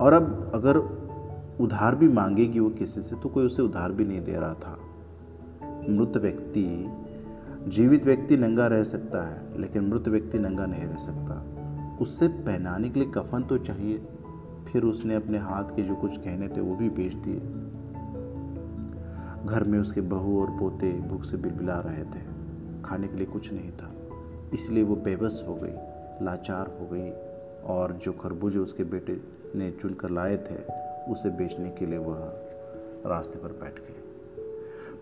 और 0.00 0.12
अब 0.12 0.52
अगर 0.54 0.76
उधार 1.60 1.94
भी 1.94 2.08
मांगेगी 2.08 2.60
वो 2.60 2.70
किसी 2.70 3.02
से 3.02 3.16
तो 3.16 3.28
कोई 3.28 3.46
उसे 3.46 3.62
उधार 3.62 3.92
भी 3.92 4.04
नहीं 4.04 4.20
दे 4.20 4.32
रहा 4.32 4.54
था। 4.54 4.78
मृत 5.88 6.16
व्यक्ति, 6.16 6.94
जीवित 7.68 8.06
व्यक्ति 8.06 8.36
नंगा 8.36 8.66
रह 8.66 8.82
सकता 8.82 9.22
है, 9.28 9.60
लेकिन 9.60 9.88
मृत 9.88 10.08
व्यक्ति 10.08 10.38
नंगा 10.38 10.66
नहीं 10.66 10.84
रह 10.84 10.96
सकता। 10.96 11.44
उससे 12.00 12.28
पहनाने 12.28 12.88
के 12.88 13.00
लिए 13.00 13.10
कफन 13.10 13.42
तो 13.42 13.58
चाहिए 13.58 13.98
फिर 14.72 14.82
उसने 14.82 15.14
अपने 15.14 15.38
हाथ 15.38 15.64
के 15.64 15.82
जो 15.82 15.94
कुछ 15.94 16.18
गहने 16.18 16.48
थे 16.48 16.60
वो 16.60 16.76
भी 16.76 16.88
बेच 16.90 17.14
दिए। 17.14 17.40
घर 19.46 19.64
में 19.64 19.78
उसके 19.78 20.00
बहू 20.00 20.40
और 20.40 20.50
पोते 20.50 20.92
भूख 20.92 21.24
से 21.24 21.36
बिलबिला 21.36 21.80
रहे 21.80 22.04
थे। 22.04 22.24
खाने 22.84 23.08
के 23.08 23.16
लिए 23.16 23.26
कुछ 23.26 23.52
नहीं 23.52 23.70
था। 23.70 23.92
इसलिए 24.54 24.84
वो 24.84 24.96
बेबस 24.96 25.44
हो 25.48 25.54
गई, 25.54 25.72
लाचार 26.24 26.76
हो 26.80 26.88
गई 26.92 27.10
और 27.64 27.92
जो 27.92 28.12
खरबूजे 28.12 28.58
उसके 28.58 28.84
बेटे 28.84 29.20
ने 29.54 29.70
चुन 29.70 29.94
कर 29.94 30.10
लाए 30.10 30.36
थे, 30.36 30.56
उसे 31.12 31.30
बेचने 31.30 31.70
के 31.70 31.86
लिए 31.86 31.98
वह 31.98 32.18
रास्ते 33.06 33.38
पर 33.38 33.48
बैठ 33.48 33.78
गए 33.78 33.94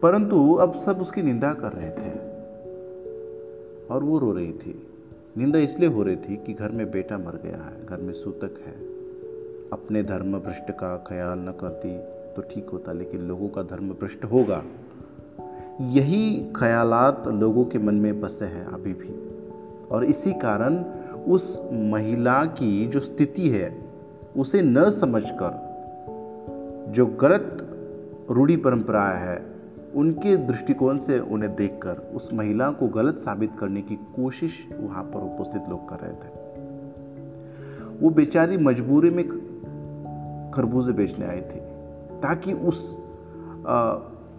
परंतु 0.03 0.55
अब 0.55 0.75
सब 0.75 1.01
उसकी 1.01 1.23
निंदा 1.23 1.53
कर 1.55 1.73
रहे 1.73 1.91
थे 1.91 2.19
और 3.87 4.05
वो 4.05 4.19
रो 4.19 4.33
रही 4.33 4.53
थी। 4.53 4.87
निंदा 5.39 5.59
इसलिए 5.59 5.89
हो 5.89 6.03
रही 6.03 6.17
थी 6.17 6.37
कि 6.37 6.53
घर 6.53 6.73
में 6.73 6.91
बेटा 6.91 7.19
मर 7.19 7.37
गया 7.37 7.65
है, 7.65 7.87
घर 7.87 8.01
में 8.01 8.13
सूतक 8.13 8.55
है। 8.67 8.86
अपने 9.73 10.03
धर्म 10.03 10.39
भ्रष्ट 10.39 10.71
का 10.71 10.97
ख्याल 10.97 11.39
न 11.39 11.53
करती 11.61 11.97
तो 12.35 12.43
ठीक 12.43 12.69
होता, 12.69 12.93
लेकिन 12.93 13.21
लोगों 13.21 13.49
का 13.49 13.63
धर्म 13.63 13.89
भ्रष्ट 13.91 14.25
होगा। 14.25 14.63
यही 15.81 16.53
ख्यालात 16.57 17.29
लोगों 17.29 17.65
के 17.65 17.79
मन 17.79 17.95
में 17.95 18.21
बसे 18.21 18.45
हैं 18.45 18.67
अभी 18.67 18.93
भी। 18.93 19.15
और 19.91 20.05
इसी 20.05 20.33
कारण 20.33 20.77
उस 21.27 21.69
महिला 21.73 22.45
की 22.45 22.87
जो 22.87 23.01
स्थिति 23.01 23.49
है, 23.49 23.85
उसे 24.37 24.63
न 24.63 24.91
समझकर, 24.91 25.65
जो 26.89 27.07
गलत 27.07 27.69
रूढ़ी 28.31 28.57
परंपरा 28.57 29.09
है, 29.09 29.45
उनके 29.95 30.37
दृष्टिकोण 30.37 30.99
से 30.99 31.19
उन्हें 31.19 31.55
देखकर, 31.57 32.11
उस 32.15 32.33
महिला 32.35 32.71
को 32.71 32.89
गलत 32.89 33.19
साबित 33.19 33.51
करने 33.59 33.81
की 33.81 33.95
कोशिश 33.95 34.69
वहाँ 34.81 35.05
पर 35.05 35.21
उपस्थित 35.21 35.69
लोग 35.69 35.89
कर 35.89 35.97
रहे 35.97 36.13
थे। 36.13 36.45
वो 38.01 38.11
बेचारी 38.11 38.57
मजबूरी 38.57 39.11
में 39.11 39.46
खरबूजे 40.57 40.93
बेचने 40.93 41.27
आई 41.27 41.41
थी, 41.43 41.61
ताकि 42.21 42.53
उस 42.53 42.97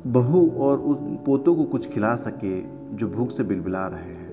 बहू 0.08 0.50
और 0.60 0.80
उस 0.80 0.98
पोतों 1.26 1.56
को 1.56 1.64
कुछ 1.66 1.90
खिला 1.90 2.16
सके 2.16 2.62
जो 2.96 3.08
भूख 3.08 3.32
से 3.32 3.44
बिलबिला 3.44 3.88
रहे 3.88 4.14
हैं। 4.14 4.26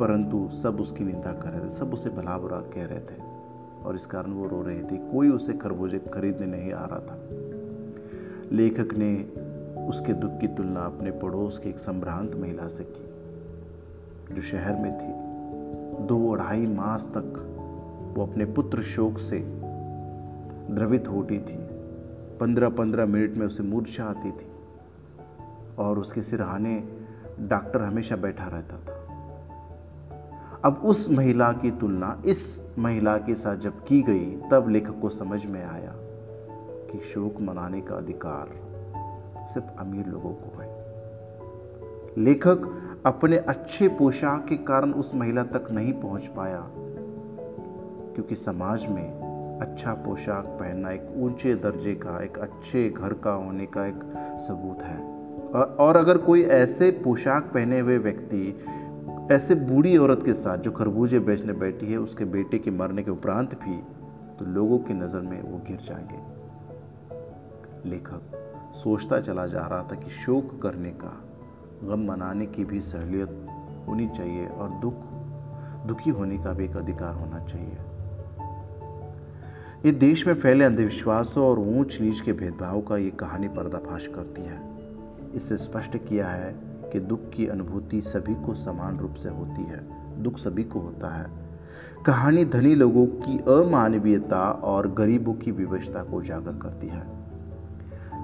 परंतु 0.00 0.48
सब 0.52 0.80
उसकी 0.80 1.04
निंदा 1.04 1.32
कर 1.32 1.50
रहे 1.50 1.64
थे, 1.64 1.70
सब 1.70 1.92
उसे 1.94 2.10
भला 2.10 2.38
बुरा 2.38 2.60
कह 2.74 2.84
रहे 2.84 2.98
थे 3.00 3.22
और 3.84 3.96
इस 3.96 4.06
कारण 4.06 4.32
वो 4.32 4.46
रो 4.46 4.62
रही 4.62 4.82
थी। 4.82 4.96
कोई 5.12 5.28
उसे 5.30 5.52
खरबूजे 5.52 5.98
खरीदने 6.12 6.46
नहीं 6.46 6.72
आ 6.72 6.84
रहा 6.84 6.98
था। 7.00 7.18
लेखक 8.52 8.94
ने 8.94 9.12
उसके 9.86 10.12
दुख 10.12 10.38
की 10.38 10.48
तुलना 10.48 10.80
अपने 10.80 11.10
पड़ोस 11.10 11.58
की 11.58 11.68
एक 11.70 11.78
संभ्रांत 11.78 12.34
महिला 12.34 12.68
से 12.68 12.84
की, 12.86 14.34
जो 14.34 14.42
शहर 14.42 14.74
में 14.74 14.92
थी। 14.92 15.12
दो 16.06 16.32
अढ़ाई 16.32 16.66
मास 16.66 17.10
तक 17.16 17.42
वो 18.16 18.26
अपने 18.26 18.44
पुत्र 18.44 18.82
शोक 18.82 19.18
से 19.18 19.38
द्रवित 20.70 21.08
होती 21.08 21.38
थी। 21.38 21.56
पंद्रह 22.40 22.68
पंद्रह 22.68 23.06
मिनट 23.06 23.36
में 23.36 23.46
उसे 23.46 23.62
मूर्छा 23.62 24.04
आती 24.04 24.30
थी 24.30 24.50
और 25.78 25.98
उसके 25.98 26.22
सिरहाने 26.22 26.88
डॉक्टर 27.40 27.80
हमेशा 27.80 28.16
बैठा 28.16 28.44
रहता 28.44 28.76
था। 28.76 28.92
अब 30.64 30.80
उस 30.84 31.10
महिला 31.10 31.52
की 31.52 31.70
तुलना, 31.70 32.22
इस 32.26 32.70
महिला 32.78 33.18
के 33.18 33.34
साथ 33.34 33.56
जब 33.56 33.84
की 33.84 34.02
गई, 34.02 34.36
तब 34.50 34.68
लेखक 34.68 35.00
को 35.00 35.08
समझ 35.08 35.46
में 35.46 35.64
आया 35.64 35.92
कि 36.90 36.98
शोक 36.98 37.40
मनाने 37.40 37.80
का 37.80 37.94
अधिकार 37.94 38.48
सिर्फ़ 39.44 39.80
अमीर 39.80 40.06
लोगों 40.06 40.32
को 40.32 40.60
है। 40.60 40.74
लेखक 42.18 42.72
अपने 43.06 43.36
अच्छे 43.36 43.88
पोशाक 43.88 44.46
के 44.48 44.56
कारण 44.56 44.92
उस 44.92 45.14
महिला 45.14 45.42
तक 45.42 45.68
नहीं 45.70 45.92
पहुँच 45.92 46.26
पाया, 46.26 46.70
क्योंकि 48.14 48.34
समाज 48.34 48.86
में 48.86 49.25
अच्छा 49.62 49.92
पोशाक 49.94 50.44
पहनना 50.60 50.90
एक 50.90 51.06
ऊँचे 51.16 51.54
दर्जे 51.54 51.94
का, 51.94 52.22
एक 52.24 52.38
अच्छे 52.38 52.88
घर 52.90 53.12
का 53.14 53.30
होने 53.30 53.66
का 53.66 53.86
एक 53.86 54.00
सबूत 54.40 54.82
है। 54.82 54.98
और 55.64 55.96
अगर 55.96 56.18
कोई 56.18 56.42
ऐसे 56.42 56.90
पोशाक 57.04 57.44
पहने 57.44 57.78
हुए 57.78 57.98
व्यक्ति, 57.98 58.58
ऐसे 59.34 59.54
बूढ़ी 59.54 59.96
औरत 59.96 60.22
के 60.24 60.32
साथ 60.34 60.58
जो 60.58 60.70
खरबूजे 60.70 61.18
बेचने 61.18 61.52
बैठी 61.52 61.86
है, 61.86 61.98
उसके 61.98 62.24
बेटे 62.24 62.58
के 62.58 62.70
मरने 62.70 63.02
के 63.02 63.10
उपरांत 63.10 63.54
भी 63.54 63.76
तो 64.38 64.44
लोगों 64.44 64.78
की 64.78 64.94
नज़र 64.94 65.20
में 65.20 65.42
वो 65.42 65.58
गिर 65.58 65.78
जाएँगे। 65.84 66.20
लेखक, 67.90 68.22
सोचता 68.74 69.20
चला 69.20 69.46
जा 69.46 69.66
रहा 69.66 69.82
था 69.82 69.96
कि 69.96 70.10
शोक 70.10 70.62
करने 70.62 70.90
का, 70.90 71.12
गम 71.84 72.06
मनाने 72.06 72.46
की 72.46 72.64
भी 72.64 72.80
सहूलियत 72.80 73.46
होनी 73.88 74.08
चाहिए 74.08 74.46
और 74.46 74.68
दुख, 74.82 75.04
दुखी 75.86 76.10
होने 76.10 76.38
का 76.38 76.52
भी 76.52 76.64
एक 76.64 76.76
अधिकार 76.76 77.14
होना 77.14 77.44
चाहिए। 77.44 77.76
ये 79.84 79.92
देश 79.92 80.26
में 80.26 80.34
फैले 80.34 80.64
अंधविश्वासों 80.64 81.44
और 81.44 81.58
ऊंच 81.58 82.00
नीच 82.00 82.20
के 82.20 82.32
भेदभाव 82.32 82.80
का 82.80 82.96
ये 82.96 83.10
कहानी 83.10 83.48
पर्दाफाश 83.48 84.06
करती 84.06 84.42
है। 84.42 84.60
इससे 85.34 85.56
स्पष्ट 85.56 85.96
किया 85.96 86.28
है 86.28 86.52
कि 86.92 87.00
दुख 87.00 87.30
की 87.30 87.46
अनुभूति 87.46 88.00
सभी 88.02 88.34
को 88.34 88.54
समान 88.54 88.98
रूप 88.98 89.14
से 89.14 89.28
होती 89.28 89.62
है। 89.62 90.06
दुख 90.22 90.38
सभी 90.38 90.64
को 90.64 90.80
होता 90.80 91.16
है। 91.16 91.30
कहानी 92.06 92.44
धनी 92.44 92.74
लोगों 92.74 93.06
की 93.06 93.38
अमानवीयता 93.38 94.50
और 94.50 94.92
गरीबों 94.92 95.34
की 95.34 95.50
विवशता 95.50 96.02
को 96.02 96.16
उजागर 96.16 96.52
करती 96.52 96.86
है। 96.86 97.06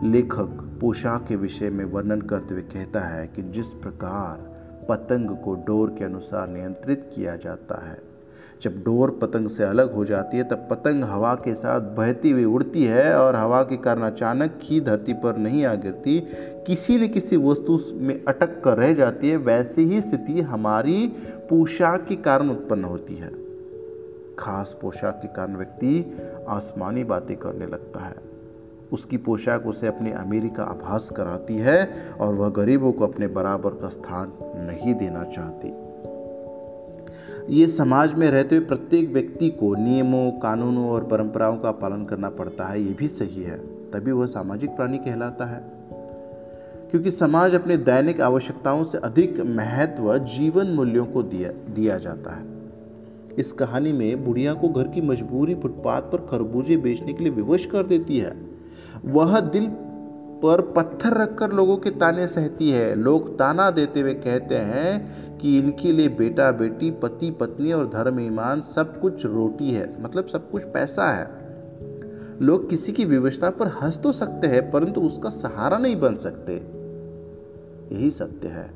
लेखक 0.04 0.78
पोशाक 0.80 1.26
के 1.26 1.36
विषय 1.36 1.70
में 1.70 1.84
वर्णन 1.84 2.20
करते 2.20 2.54
हुए 2.54 2.62
कहता 2.62 3.00
है 3.00 3.26
कि 3.26 3.42
जिस 3.42 3.72
प्रकार 3.72 4.36
पतंग 4.88 5.36
को 5.36 5.54
डोर 5.54 5.90
के 5.90 6.04
अनुसार 6.04 6.48
नियंत्रित 6.48 7.10
किया 7.14 7.36
जाता 7.36 7.90
है 7.90 8.11
जब 8.62 8.76
डोर 8.76 9.18
पतंग 9.22 9.48
से 9.48 9.64
अलग 9.64 9.94
हो 9.94 10.04
जाती 10.04 10.36
है, 10.36 10.44
तब 10.44 10.68
पतंग 10.70 11.04
हवा 11.04 11.34
के 11.34 11.54
साथ 11.54 11.80
बहती 11.80 12.30
हुई 12.30 12.44
उड़ती 12.44 12.84
है 12.84 13.18
और 13.18 13.36
हवा 13.36 13.62
के 13.62 13.76
कारण 13.76 14.02
अचानक 14.02 14.58
ही 14.62 14.80
धरती 14.80 15.12
पर 15.12 15.36
नहीं 15.36 15.64
आ 15.64 15.74
गिरती। 15.74 16.26
किसी 16.66 16.98
न 16.98 17.08
किसी 17.08 17.36
वस्तु 17.36 17.78
में 17.94 18.24
अटक 18.28 18.62
कर 18.64 18.76
रह 18.76 18.94
जाती 18.94 19.28
है, 19.30 19.36
वैसी 19.36 19.84
ही 19.84 20.00
स्थिति 20.00 20.40
हमारी 20.40 21.12
पोशाक 21.50 22.06
के 22.08 22.16
कारण 22.16 22.50
उत्पन्न 22.50 22.84
होती 22.84 23.14
है। 23.14 23.30
खास 24.38 24.78
पोशाक 24.82 25.18
के 25.22 25.28
कारण 25.28 25.56
व्यक्ति 25.56 26.18
आसमानी 26.48 27.04
बातें 27.04 27.36
करने 27.36 27.66
लगता 27.66 28.00
है। 28.00 28.16
उसकी 28.92 29.16
पोशाक 29.16 29.66
उसे 29.66 29.86
अपनी 29.86 30.10
अमीरी 30.10 30.48
का 30.48 30.62
आभास 30.62 31.10
कराती 31.10 31.56
है 31.56 31.90
और 32.20 32.34
वह 32.34 32.48
गरीबों 32.48 32.92
को 32.92 33.04
अपने 33.06 33.26
बराबर 33.26 33.70
का 33.70 33.88
स्थान 33.88 34.32
नहीं 34.42 34.94
देना 34.94 35.24
चाहती। 35.24 35.81
ये 37.50 37.68
समाज 37.68 38.14
में 38.14 38.30
रहते 38.30 38.56
हुए 38.56 38.64
प्रत्येक 38.64 39.12
व्यक्ति 39.12 39.48
को 39.48 39.74
नियमों, 39.74 40.30
कानूनों 40.30 40.88
और 40.88 41.04
परंपराओं 41.04 41.56
का 41.56 41.70
पालन 41.70 42.04
करना 42.04 42.28
पड़ता 42.30 42.64
है, 42.64 42.82
ये 42.82 42.94
भी 42.98 43.08
सही 43.08 43.42
है। 43.42 43.58
तभी 43.90 44.12
वह 44.12 44.26
सामाजिक 44.26 44.70
प्राणी 44.70 44.98
कहलाता 44.98 45.44
है। 45.44 45.64
क्योंकि 46.90 47.10
समाज 47.10 47.54
अपने 47.54 47.76
दैनिक 47.76 48.20
आवश्यकताओं 48.20 48.84
से 48.84 48.98
अधिक 48.98 49.40
महत्व 49.40 50.18
जीवन 50.18 50.66
मूल्यों 50.66 51.06
को 51.06 51.22
दिया 51.22 51.74
दिया 51.74 51.98
जाता 51.98 52.36
है। 52.36 52.44
इस 53.38 53.52
कहानी 53.52 53.92
में 53.92 54.24
बुढ़िया 54.24 54.54
को 54.54 54.68
घर 54.68 54.88
की 54.88 55.00
मजबूरी, 55.00 55.54
फुटपाथ 55.54 56.02
पर 56.02 56.18
खरबूजे 56.18 56.76
बेचने 56.76 57.12
के 57.12 57.24
लिए 57.24 57.32
विवश 57.32 57.66
कर 57.66 57.82
देती 57.82 58.18
है। 58.18 58.36
वह 59.04 59.40
दिल 59.40 59.70
पर 60.42 60.60
पत्थर 60.60 61.12
रखकर 61.12 61.52
लोगों 61.52 61.76
के 61.76 61.90
ताने 61.90 62.26
सहती 62.26 62.70
है। 62.70 62.94
लोग 62.94 63.38
ताना 63.38 63.70
देते 63.70 64.00
हुए 64.00 64.14
कहते 64.14 64.54
हैं 64.54 65.38
कि 65.38 65.58
इनके 65.58 65.92
लिए 65.92 66.08
बेटा, 66.08 66.50
बेटी, 66.52 66.90
पति, 66.90 67.30
पत्नी 67.30 67.72
और 67.72 67.88
धर्म, 67.88 68.20
ईमान 68.20 68.60
सब 68.60 69.00
कुछ 69.00 69.26
रोटी 69.26 69.70
है। 69.70 70.02
मतलब 70.02 70.26
सब 70.26 70.50
कुछ 70.50 70.62
पैसा 70.62 71.10
है। 71.10 71.42
लोग 72.42 72.68
किसी 72.70 72.92
की 72.92 73.04
विवशता 73.04 73.50
पर 73.50 73.66
हंस 73.66 73.98
तो 73.98 74.12
सकते 74.12 74.46
हैं, 74.46 74.70
परंतु 74.70 75.00
उसका 75.00 75.30
सहारा 75.30 75.78
नहीं 75.78 76.00
बन 76.00 76.16
सकते। 76.16 76.54
यही 77.94 78.10
सत्य 78.10 78.48
है 78.48 78.70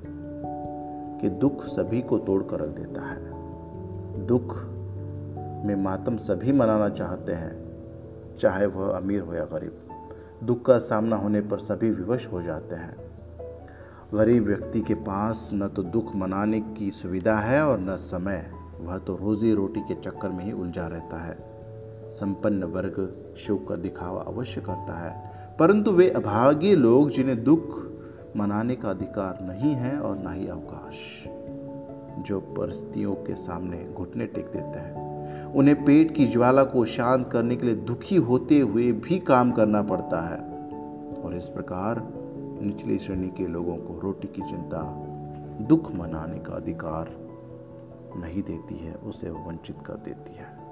कि 1.20 1.28
दुख 1.28 1.64
सभी 1.66 2.00
को 2.00 2.18
तोड़ 2.18 2.42
कर 2.42 2.60
रख 2.60 2.68
देता 2.68 3.02
है। 3.02 4.26
दुख 4.26 4.56
में 5.66 5.82
मातम 5.82 6.16
सभी 6.16 6.52
मनाना 6.52 6.88
चाहते 6.88 7.32
हैं, 7.32 7.64
चाहे 8.38 8.66
वह 8.66 8.96
अमीर 8.96 9.20
हो 9.20 9.34
या 9.34 9.44
गरीब। 9.44 9.78
दुख 10.44 10.64
का 10.64 10.78
सामना 10.78 11.16
होने 11.16 11.40
पर 11.40 11.58
सभी 11.58 11.90
विवश 11.90 12.26
हो 12.26 12.42
जाते 12.42 12.74
हैं। 12.74 12.96
गरीब 14.14 14.44
व्यक्ति 14.44 14.80
के 14.80 14.94
पास 14.94 15.50
न 15.54 15.68
तो 15.68 15.82
दुख 15.82 16.16
मनाने 16.16 16.60
की 16.60 16.90
सुविधा 16.90 17.36
है 17.36 17.66
और 17.66 17.80
न 17.80 17.96
समय। 17.96 18.52
वह 18.80 18.98
तो 18.98 19.16
रोजी 19.16 19.54
रोटी 19.54 19.80
के 19.80 19.94
चक्कर 19.94 20.28
में 20.28 20.44
ही 20.44 20.52
उलझा 20.52 20.86
रहता 20.86 21.24
है। 21.24 21.36
संपन्न 22.12 22.64
वर्ग 22.64 23.24
शोक 23.38 23.68
का 23.68 23.76
दिखावा 23.76 24.22
अवश्य 24.22 24.60
करता 24.60 24.98
है। 24.98 25.32
परंतु 25.56 25.90
वे 25.90 26.10
अभागे 26.10 26.74
लोग 26.74 27.10
जिन्हें 27.10 27.44
दुख 27.44 27.86
मनाने 28.36 28.74
का 28.74 28.90
अधिकार 28.90 29.38
नहीं 29.42 29.74
है 29.74 30.00
और 30.00 30.18
ना 30.18 30.30
ही 30.30 30.48
अवकाश, 30.48 31.28
जो 32.22 32.40
परिस्थितियों 32.40 33.14
के 33.14 33.36
सामने 33.36 33.92
घुटने 33.94 34.26
टेक 34.26 34.44
देते 34.44 34.78
हैं। 34.78 35.05
उन्हें 35.54 35.84
पेट 35.84 36.14
की 36.14 36.26
ज्वाला 36.26 36.64
को 36.64 36.84
शांत 36.84 37.28
करने 37.28 37.56
के 37.56 37.66
लिए 37.66 37.74
दुखी 37.74 38.16
होते 38.16 38.58
हुए 38.58 38.92
भी 38.92 39.18
काम 39.18 39.52
करना 39.52 39.82
पड़ता 39.82 40.20
है। 40.28 40.38
और 41.22 41.36
इस 41.36 41.48
प्रकार 41.48 42.12
निचली 42.62 42.98
श्रेणी 42.98 43.28
के 43.28 43.46
लोगों 43.46 43.76
को 43.76 44.00
रोटी 44.00 44.28
की 44.28 44.42
चिंता, 44.42 45.06
दुख 45.62 45.92
मनाने 45.94 46.38
का 46.38 46.54
अधिकार 46.54 47.10
नहीं 48.16 48.42
देती 48.42 48.76
है, 48.76 48.94
उसे 48.94 49.30
वंचित 49.30 49.76
कर 49.86 49.94
देती 49.94 50.36
है। 50.36 50.66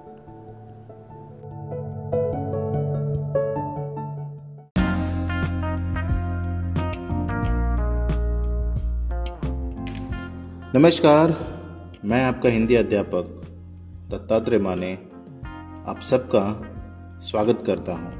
नमस्कार, 10.75 11.35
मैं 12.05 12.25
आपका 12.25 12.49
हिंदी 12.49 12.75
अध्यापक 12.75 13.34
दत्तात्रेय 14.15 14.61
माने 14.61 14.93
आप 15.89 16.01
सबका 16.01 16.43
स्वागत 17.21 17.63
करता 17.67 17.93
हूँ। 17.93 18.13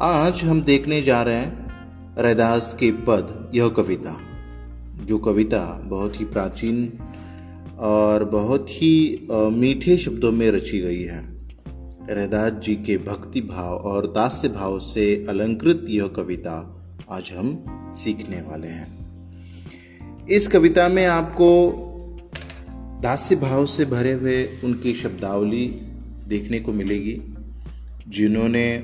आज 0.00 0.42
हम 0.42 0.62
देखने 0.62 1.02
जा 1.02 1.22
रहे 1.22 1.34
हैं 1.34 2.22
रैदास 2.22 2.76
के 2.80 2.90
पद, 2.90 3.50
यह 3.54 3.68
कविता, 3.68 4.16
जो 5.04 5.18
कविता 5.18 5.60
बहुत 5.84 6.20
ही 6.20 6.24
प्राचीन 6.24 6.98
और 7.78 8.24
बहुत 8.24 8.70
ही 8.70 9.28
मीठे 9.32 9.96
शब्दों 9.96 10.32
में 10.32 10.50
रची 10.50 10.80
गई 10.80 11.02
है। 11.02 11.22
रैदास 12.10 12.52
जी 12.52 12.76
के 12.76 12.98
भक्ति 12.98 13.40
भाव 13.40 13.76
और 13.76 14.06
दास्य 14.06 14.48
भाव 14.48 14.78
से 14.78 15.26
अलंकृत 15.28 15.86
यह 15.88 16.06
कविता 16.06 16.84
आज 17.10 17.32
हम 17.36 17.64
सीखने 17.96 18.40
वाले 18.40 18.68
हैं। 18.68 20.26
इस 20.26 20.48
कविता 20.48 20.88
में 20.88 21.06
आपको 21.06 21.90
दास्य 23.04 23.36
भाव 23.36 23.66
से 23.66 23.84
भरे 23.84 24.12
हुए 24.12 24.44
उनकी 24.64 24.94
शब्दावली 24.94 25.66
देखने 26.28 26.60
को 26.60 26.72
मिलेगी, 26.72 27.20
जिन्होंने 28.08 28.78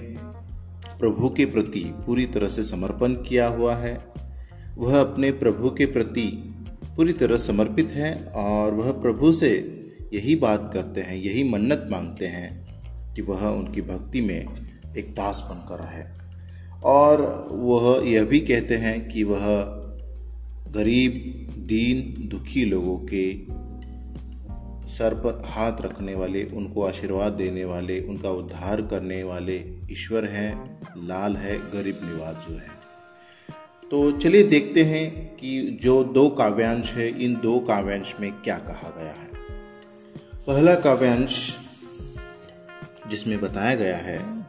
प्रभु 1.00 1.28
के 1.28 1.44
प्रति 1.44 1.80
पूरी 2.06 2.26
तरह 2.26 2.48
से 2.48 2.62
समर्पण 2.62 3.12
किया 3.12 3.46
हुआ 3.46 3.76
है। 3.76 4.04
वह 4.78 5.00
अपने 5.00 5.30
प्रभु 5.32 5.70
के 5.70 5.86
प्रति 5.86 6.54
पूरी 6.96 7.12
तरह 7.12 7.36
समर्पित 7.36 7.92
है 7.92 8.24
और 8.24 8.74
वह 8.74 8.92
प्रभु 8.92 9.32
से 9.32 9.50
यही 10.14 10.36
बात 10.36 10.70
करते 10.74 11.00
हैं, 11.00 11.16
यही 11.16 11.44
मन्नत 11.44 11.88
मांगते 11.90 12.26
हैं 12.26 12.66
कि 13.14 13.22
वह 13.22 13.46
उनकी 13.46 13.82
भक्ति 13.82 14.20
में 14.20 14.46
एक 14.98 15.10
दास 15.10 15.46
बनकर 15.50 15.84
रहे। 15.84 16.04
और 16.84 17.48
वह 17.52 18.08
यह 18.08 18.24
भी 18.24 18.40
कहते 18.40 18.74
हैं 18.74 19.08
कि 19.08 19.24
वह 19.24 19.46
गरीब, 20.68 21.12
दीन, 21.58 22.28
दुखी 22.28 22.64
लोगों 22.64 22.98
के 22.98 23.59
सर 24.90 25.14
पर 25.14 25.42
हाथ 25.46 25.72
रखने 25.80 26.14
वाले, 26.14 26.44
उनको 26.44 26.82
आशीर्वाद 26.82 27.32
देने 27.32 27.64
वाले, 27.64 28.00
उनका 28.00 28.30
उद्धार 28.30 28.82
करने 28.82 29.22
वाले 29.22 29.56
ईश्वर 29.90 30.24
हैं, 30.24 30.82
लाल 30.96 31.36
है, 31.36 31.58
गरीब 31.58 32.00
निवास 32.04 32.46
जो 32.48 32.54
है। 32.54 32.80
तो 33.90 34.12
चलिए 34.12 34.42
देखते 34.42 34.82
हैं 34.82 35.36
कि 35.36 35.78
जो 35.82 36.04
दो 36.04 36.28
काव्यांश 36.28 36.92
है, 36.92 37.24
इन 37.24 37.34
दो 37.34 37.58
काव्यांश 37.60 38.14
में 38.20 38.32
क्या 38.32 38.58
कहा 38.58 38.94
गया 38.98 39.12
है। 39.12 39.30
पहला 40.46 40.74
काव्यांश, 40.74 41.56
जिसमें 43.10 43.40
बताया 43.40 43.74
गया 43.74 43.96
है 43.96 44.46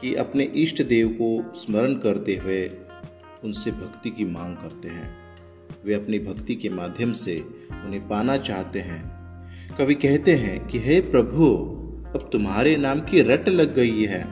कि 0.00 0.14
अपने 0.14 0.44
इष्ट 0.44 0.82
देव 0.82 1.08
को 1.22 1.54
स्मरण 1.54 1.94
करते 1.94 2.36
हुए 2.36 2.70
उनसे 3.44 3.70
भक्ति 3.70 4.10
की 4.10 4.24
मांग 4.24 4.56
करते 4.56 4.88
हैं। 4.88 5.16
वे 5.84 5.94
अपनी 5.94 6.18
भक्ति 6.18 6.54
के 6.54 6.68
माध्यम 6.68 7.12
से 7.12 7.40
उन्हें 7.70 8.08
पाना 8.08 8.36
चाहते 8.36 8.78
हैं। 8.78 9.17
कवि 9.78 9.94
कहते 9.94 10.34
हैं 10.34 10.66
कि, 10.66 10.78
हे 10.78 11.00
प्रभु, 11.00 11.44
अब 12.18 12.30
तुम्हारे 12.32 12.76
नाम 12.76 13.00
की 13.00 13.20
रट 13.20 13.48
लग 13.48 13.74
गई 13.74 14.04
है। 14.04 14.24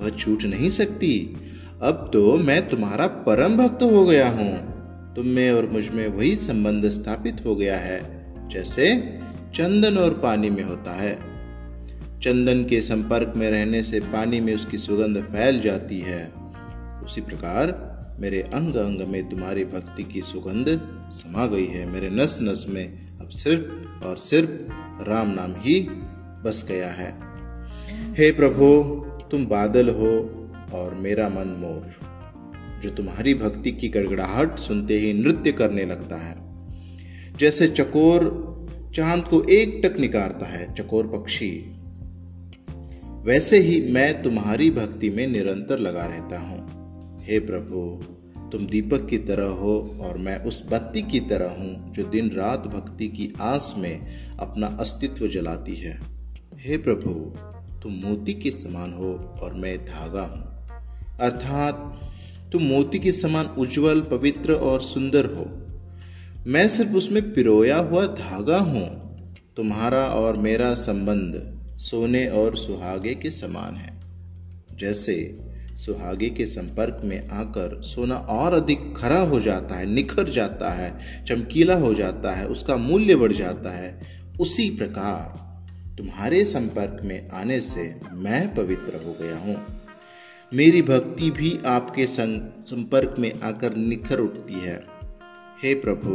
वह 0.00 0.08
छूट 0.08 0.42
नहीं 0.42 0.70
सकती। 0.70 1.36
अब 1.82 2.10
तो 2.12 2.36
मैं 2.36 2.68
तुम्हारा 2.68 3.06
परम 3.06 3.56
भक्त 3.56 3.82
हो 3.82 4.04
गया 4.04 4.30
हूँ। 4.30 4.76
तुम 5.14 5.26
में 5.26 5.50
और 5.50 5.70
मुझमें 5.70 6.08
वही 6.08 6.36
संबंध 6.36 6.90
स्थापित 6.90 7.36
हो 7.46 7.56
गया 7.56 7.76
है, 7.76 8.26
जैसे 8.48 9.18
चंदन 9.54 9.98
और 9.98 10.10
पानी 10.10 10.50
में 10.50 10.64
होता 10.64 10.94
है। 10.94 11.14
चंदन 12.20 12.64
के 12.64 12.80
संपर्क 12.80 13.32
में 13.36 13.50
रहने 13.50 13.82
से 13.82 14.00
पानी 14.00 14.40
में 14.40 14.54
उसकी 14.54 14.78
सुगंध 14.78 15.16
फैल 15.16 15.60
जाती 15.60 16.00
है। 16.00 16.32
उसी 17.04 17.20
प्रकार 17.20 17.96
मेरे 18.20 18.42
अंग 18.42 18.74
अंग 18.74 19.08
में 19.08 19.28
तुम्हारी 19.28 19.64
भक्ति 19.64 20.04
की 20.04 20.20
सुगंध 20.20 20.80
समा 21.10 21.46
गई 21.46 21.66
है, 21.66 21.86
मेरे 21.86 22.10
नस 22.10 22.38
नस 22.42 22.66
में। 22.68 23.05
अब 23.26 23.32
सिर्फ़ 23.32 24.04
और 24.04 24.16
सिर्फ़ 24.16 24.50
राम 25.04 25.28
नाम 25.28 25.54
ही 25.56 25.80
बस 26.44 26.64
गया 26.68 26.88
है। 26.88 27.08
हे 28.14 28.30
प्रभु, 28.32 28.66
तुम 29.30 29.46
बादल 29.46 29.88
हो 29.88 30.10
और 30.74 30.94
मेरा 30.94 31.28
मन 31.28 31.48
मोर, 31.58 31.90
जो 32.82 32.90
तुम्हारी 32.90 33.34
भक्ति 33.34 33.72
की 33.72 33.88
गड़गड़ाहट 33.88 34.58
सुनते 34.58 34.98
ही 34.98 35.12
नृत्य 35.12 35.52
करने 35.52 35.84
लगता 35.84 36.16
है। 36.16 36.36
जैसे 37.38 37.68
चकोर 37.68 38.28
चाँद 38.96 39.24
को 39.24 39.42
एक 39.42 39.80
टक 39.84 39.98
निकारता 40.00 40.46
है, 40.46 40.74
चकोर 40.74 41.06
पक्षी, 41.06 41.50
वैसे 43.24 43.58
ही 43.58 43.92
मैं 43.92 44.22
तुम्हारी 44.22 44.70
भक्ति 44.70 45.10
में 45.10 45.26
निरंतर 45.26 45.78
लगा 45.78 46.06
रहता 46.06 46.38
हूँ। 46.38 46.66
हे 47.24 47.38
प्रभु 47.38 48.00
तुम 48.56 48.66
दीपक 48.66 49.06
की 49.06 49.18
तरह 49.18 49.46
हो 49.46 49.98
और 50.00 50.18
मैं 50.18 50.44
उस 50.44 50.68
बत्ती 50.70 51.02
की 51.02 51.20
तरह 51.20 51.48
हूँ 51.48 51.94
जो 51.94 52.04
दिन 52.04 52.30
रात 52.30 52.60
भक्ति 52.60 53.08
की 53.08 53.34
आस 53.40 53.74
में 53.78 54.06
अपना 54.36 54.66
अस्तित्व 54.66 55.28
जलाती 55.28 55.74
है। 55.74 56.00
हे 56.54 56.76
प्रभु, 56.76 57.10
तुम 57.82 57.92
मोती 57.92 58.34
के 58.34 58.50
समान 58.50 58.92
हो 58.92 59.34
और 59.42 59.54
मैं 59.54 59.78
धागा 59.78 60.22
हूँ। 60.22 60.68
अर्थात, 61.20 62.00
तुम 62.52 62.62
मोती 62.62 62.98
के 62.98 63.12
समान 63.12 63.46
उज्जवल, 63.46 64.00
पवित्र 64.00 64.52
और 64.52 64.82
सुंदर 64.82 65.24
हो। 65.24 65.46
मैं 66.46 66.68
सिर्फ़ 66.68 66.92
उसमें 66.92 67.34
पिरोया 67.34 67.76
हुआ 67.76 68.06
धागा 68.06 68.58
हूँ। 68.58 69.16
तुम्हारा 69.56 70.06
और 70.06 70.36
मेरा 70.36 70.74
संबंध 70.74 71.58
सोने 71.78 72.28
और 72.28 72.56
सुहागे 72.56 73.14
के 73.14 73.30
समान 73.30 73.74
है। 73.74 74.00
जैसे 74.78 75.45
सुहागे 75.86 76.30
के 76.30 76.46
संपर्क 76.46 77.00
में 77.04 77.28
आकर 77.28 77.82
सोना 77.82 78.14
और 78.14 78.54
अधिक 78.54 78.94
खरा 78.96 79.18
हो 79.18 79.40
जाता 79.40 79.74
है, 79.74 79.86
निखर 79.86 80.28
जाता 80.28 80.70
है, 80.70 81.24
चमकीला 81.24 81.74
हो 81.74 81.94
जाता 81.94 82.30
है, 82.30 82.46
उसका 82.46 82.76
मूल्य 82.76 83.16
बढ़ 83.16 83.32
जाता 83.32 83.70
है। 83.70 84.00
उसी 84.40 84.70
प्रकार 84.70 85.46
तुम्हारे 85.98 86.44
संपर्क 86.44 87.00
में 87.04 87.28
आने 87.28 87.60
से 87.60 88.00
मैं 88.12 88.54
पवित्र 88.54 89.06
हो 89.06 89.16
गया 89.22 89.38
हूँ। 89.38 89.66
मेरी 90.54 90.82
भक्ति 90.82 91.30
भी 91.30 91.58
आपके 91.66 92.06
संपर्क 92.06 93.14
में 93.18 93.40
आकर 93.40 93.76
निखर 93.76 94.18
उठती 94.18 94.54
है। 94.54 94.82
हे 95.64 95.74
प्रभु, 95.74 96.10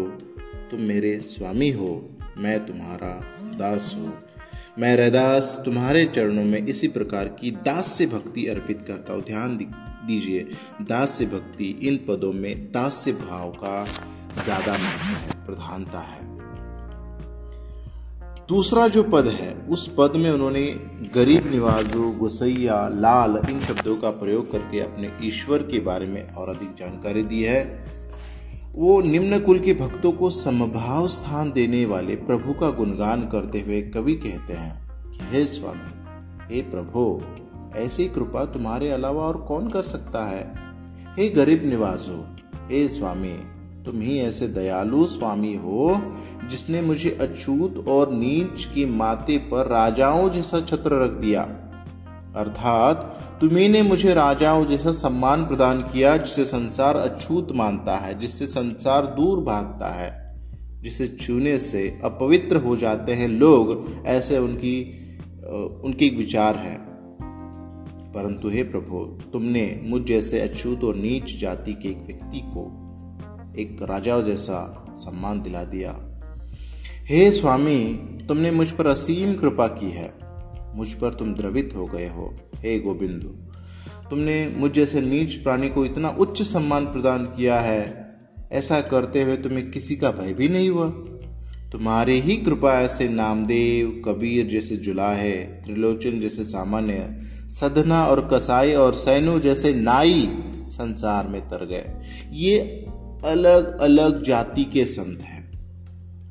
तुम 0.72 0.82
मेरे 0.82 1.20
स्वामी 1.20 1.70
हो, 1.70 2.10
मैं 2.38 2.66
तुम्हारा 2.66 3.26
दास 3.58 3.96
हूँ। 3.98 4.14
मैं 4.80 4.96
रैदास, 4.98 5.62
तुम्हारे 5.66 6.06
चरणों 6.06 6.44
में 6.44 6.66
इसी 6.66 6.88
प्रकार 6.88 7.28
की 7.28 7.52
दास 7.52 7.88
से 7.88 8.06
भक्ति 8.06 8.46
अर्पित 8.48 8.84
करता 8.88 9.14
हूँ। 9.14 9.22
ध्यान 9.22 9.58
दीजिए। 10.08 10.48
दास 10.82 11.10
से 11.10 11.26
भक्ति 11.26 11.66
इन 11.84 11.98
पदों 11.98 12.34
में 12.34 12.72
दास 12.72 12.96
से 12.96 13.12
भाव 13.12 13.52
का 13.52 13.86
ज़्यादा 14.44 14.72
महत्व 14.72 15.06
है, 15.06 15.46
प्रधानता 15.46 16.00
है। 16.00 16.30
दूसरा 18.48 18.88
जो 18.88 19.04
पद 19.04 19.28
है, 19.28 19.54
उस 19.54 19.96
पद 19.98 20.16
में 20.16 20.30
उन्होंने 20.32 20.66
गरीब 21.16 21.52
निवाजो, 21.52 22.12
गुसैया, 22.12 22.88
लाल 22.88 23.42
इन 23.50 23.62
शब्दों 23.62 23.96
का 23.96 24.10
प्रयोग 24.10 24.52
करके 24.52 24.80
अपने 24.80 25.12
ईश्वर 25.24 25.58
के 25.58 25.80
बारे 25.80 26.06
में 26.06 26.34
और 26.34 26.50
अधिक 26.50 26.74
जानकारी 26.74 27.24
दी 27.24 27.44
है। 27.44 27.64
वो 28.76 29.02
निम्न 29.02 29.40
कुल 29.40 29.60
के 29.60 29.74
भक्तों 29.74 30.12
को 30.12 30.30
समभाव 30.30 31.08
स्थान 31.08 31.52
देने 31.52 31.86
वाले 31.86 32.16
प्रभु 32.16 32.54
का 32.54 32.70
गुणगान 32.70 33.22
करते 33.28 33.60
हुए 33.60 33.82
कवि 33.82 34.14
कहते 34.14 34.54
हैं 34.54 34.92
कि, 35.12 35.20
हे 35.32 35.46
स्वामी, 35.46 35.90
हे 36.56 36.62
प्रभु, 36.62 37.22
ऐसी 37.76 38.08
कृपा 38.08 38.46
तुम्हारे 38.46 38.92
अलावा 38.92 39.24
और 39.24 39.38
कौन 39.38 39.70
कर 39.70 39.84
सकता 39.84 40.26
है? 40.26 40.54
हे 41.18 41.30
गरीब 41.30 41.66
निवाजो 41.66 42.28
हे 42.72 42.88
स्वामी, 42.88 43.38
तुम 43.86 44.02
ही 44.02 44.20
ऐसे 44.20 44.48
दयालु 44.48 45.06
स्वामी 45.06 45.56
हो 45.56 46.02
जिसने 46.50 46.82
मुझे 46.82 47.10
अछूत 47.10 47.86
और 47.88 48.12
नीच 48.12 48.66
की 48.66 48.86
माते 48.86 49.38
पर 49.38 49.68
राजाओं 49.68 50.30
जैसा 50.30 50.62
छत्र 50.62 51.04
रख 51.04 51.12
दिया। 51.12 51.61
अर्थात, 52.36 53.20
तुम्ही 53.42 53.68
ने 53.68 53.82
मुझे 53.82 54.14
राजाओं 54.14 54.66
जैसा 54.66 54.92
सम्मान 54.92 55.46
प्रदान 55.46 55.82
किया, 55.82 56.18
जिसे 56.18 56.46
संसार 56.46 56.96
अछूत 56.96 57.48
मानता 57.56 57.98
है, 57.98 58.20
जिससे 58.20 58.46
संसार 58.48 59.06
दूर 59.06 59.44
भागता 59.44 59.94
है, 59.94 60.22
जिसे 60.82 61.08
छूने 61.08 61.58
से 61.58 62.00
अपवित्र 62.04 62.58
हो 62.58 62.76
जाते 62.76 63.14
हैं 63.14 63.28
लोग, 63.28 63.92
ऐसे 64.06 64.38
उनकी 64.38 64.82
उनके 65.84 66.10
विचार 66.10 66.56
है। 66.56 66.78
परंतु 68.12 68.50
हे 68.50 68.64
प्रभु, 68.64 68.98
तुमने 69.34 69.82
मुझ 69.84 70.04
जैसे 70.04 70.40
अछूत 70.40 70.84
और 70.84 70.96
नीच 70.96 71.40
जाति 71.40 71.74
के 71.74 71.90
एक 71.90 72.04
व्यक्ति 72.08 72.42
को 72.46 72.78
एक 73.60 73.78
राजा 73.82 74.22
जैसा 74.22 74.86
सम्मान 74.96 75.42
दिला 75.42 75.64
दिया। 75.64 76.22
हे 77.06 77.32
स्वामी, 77.32 77.94
तुमने 78.28 78.52
मुझ 78.52 78.72
पर 78.72 78.88
असीम 78.88 79.34
कृपा 79.34 79.68
की 79.68 79.92
है। 79.92 80.31
मुझ 80.76 80.94
पर 80.94 81.14
तुम 81.14 81.34
द्रवित 81.34 81.74
हो 81.76 81.86
गए 81.86 82.08
हो, 82.08 82.34
हे 82.56 82.80
गोविंदु। 82.80 83.28
तुमने 84.10 84.54
मुझ 84.58 84.72
जैसे 84.72 85.02
नीच 85.02 85.36
प्राणी 85.36 85.70
को 85.70 85.86
इतना 85.86 86.10
उच्च 86.10 86.42
सम्मान 86.42 86.86
प्रदान 86.86 87.26
किया 87.26 87.60
है, 87.60 88.12
ऐसा 88.52 88.82
करते 88.82 89.22
हुए 89.24 89.38
तुम्हें 89.38 89.72
किसी 89.72 89.96
का 89.96 90.12
भय 90.12 90.34
भी 90.34 90.48
नहीं 90.48 90.70
हुआ? 90.70 90.90
तुम्हारे 91.72 92.14
ही 92.14 92.36
कृपा 92.38 92.74
ऐसे 92.82 93.08
नामदेव, 93.10 94.02
कबीर 94.06 94.48
जैसे 94.48 94.78
जुलाहे 94.78 95.32
त्रिलोचन 95.32 96.20
जैसे 96.20 96.44
सामान्य, 96.44 97.18
सधना 97.50 98.06
और 98.06 98.30
कसाई 98.34 98.74
और 98.74 98.94
सैनु 98.94 99.40
जैसे 99.40 99.74
नाई 99.74 100.30
संसार 100.68 101.28
में 101.28 101.42
तर 101.42 101.66
गए। 101.66 101.86
ये 102.32 102.60
अलग 103.26 103.80
अलग 103.80 104.24
जाति 104.24 104.64
के 104.64 104.86
संत 104.86 105.20
हैं, 105.20 105.52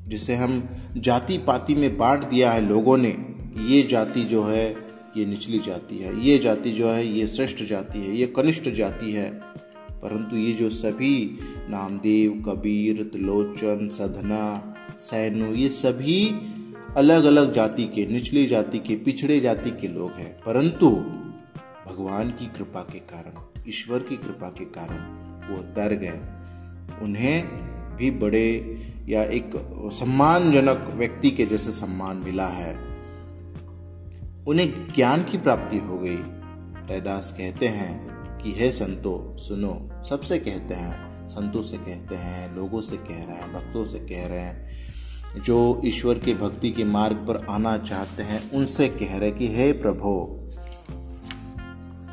जिसे 0.09 0.35
हम 0.35 0.69
जाति 0.97 1.39
पाति 1.39 1.75
में 1.75 1.97
बांट 1.99 2.29
दिया 2.29 2.51
है 2.51 2.69
लोगों 2.69 2.97
ने। 2.99 3.30
ये 3.59 3.83
जाति 3.83 4.21
जो 4.21 4.45
है, 4.45 4.87
ये 5.17 5.27
निचली 5.27 5.59
जाति 5.59 5.99
है, 5.99 6.21
ये 6.21 6.39
जाति 6.39 6.71
जो 6.71 6.91
है, 6.91 7.07
ये 7.07 7.27
श्रेष्ठ 7.27 7.63
जाति 7.63 7.99
है, 7.99 8.17
ये 8.17 8.27
कनिष्ठ 8.27 8.69
जाति 8.69 9.13
है। 9.13 9.41
परंतु 10.03 10.37
ये 10.37 10.53
जो 10.53 10.71
सभी, 10.71 11.39
नामदेव, 11.69 12.45
कबीर 12.49 13.03
त्रिलोचन 13.03 13.89
सधना 13.89 14.75
सैनु 14.99 15.55
ये 15.55 15.69
सभी 15.69 16.33
अलग 16.97 17.25
अलग 17.25 17.53
जाति 17.53 17.85
के, 17.85 18.07
निचली 18.07 18.47
जाति 18.47 18.79
के, 18.79 18.97
पिछड़े 18.97 19.41
जाति 19.41 19.71
के 19.71 19.89
लोग 19.89 20.11
हैं। 20.11 20.41
परंतु 20.47 20.91
भगवान 21.91 22.31
की 22.31 22.47
कृपा 22.47 22.81
के 22.81 22.99
कारण, 22.99 23.63
ईश्वर 23.69 23.99
की 23.99 24.17
कृपा 24.17 24.49
के 24.49 24.65
कारण 24.65 24.97
वो 25.55 25.63
तर 25.63 25.95
गए। 25.95 26.21
उन्हें 27.05 27.47
भी 27.97 28.11
बड़े 28.11 28.77
या 29.09 29.23
एक 29.23 29.51
सम्मानजनक 29.93 30.93
व्यक्ति 30.95 31.31
के 31.31 31.47
जैसे 31.47 31.71
सम्मान 31.71 32.17
मिला 32.17 32.47
है। 32.47 32.90
उन्हें 34.49 34.93
ज्ञान 34.93 35.25
की 35.25 35.39
प्राप्ति 35.39 35.79
हो 35.79 35.99
गई। 35.99 36.17
रैदास 36.95 37.35
कहते 37.39 37.69
हैं 37.69 38.11
कि, 38.39 38.53
हे 38.53 38.73
संतो, 38.73 39.37
सुनो। 39.39 39.91
सबसे 40.09 40.39
कहते 40.39 40.75
हैं, 40.75 41.29
संतों 41.29 41.63
से 41.63 41.77
कहते 41.77 42.15
हैं, 42.15 42.57
लोगों 42.57 42.83
से 42.83 42.97
कह 42.97 43.05
रहे 43.11 43.19
हैं, 43.19 43.53
भक्तों 43.53 43.85
से 43.85 43.99
कह 43.99 44.27
रहे 44.27 44.39
हैं। 44.39 44.71
जो 45.43 45.83
ईश्वर 45.85 46.19
के 46.19 46.35
भक्ति 46.35 46.71
के 46.71 46.85
मार्ग 46.85 47.17
पर 47.17 47.47
आना 47.51 47.79
चाहते 47.79 48.23
हैं, 48.23 48.51
उनसे 48.51 48.89
कह 48.89 49.17
रहे 49.17 49.31
कि, 49.31 49.49
हे 49.49 49.73
प्रभु, 49.73 50.37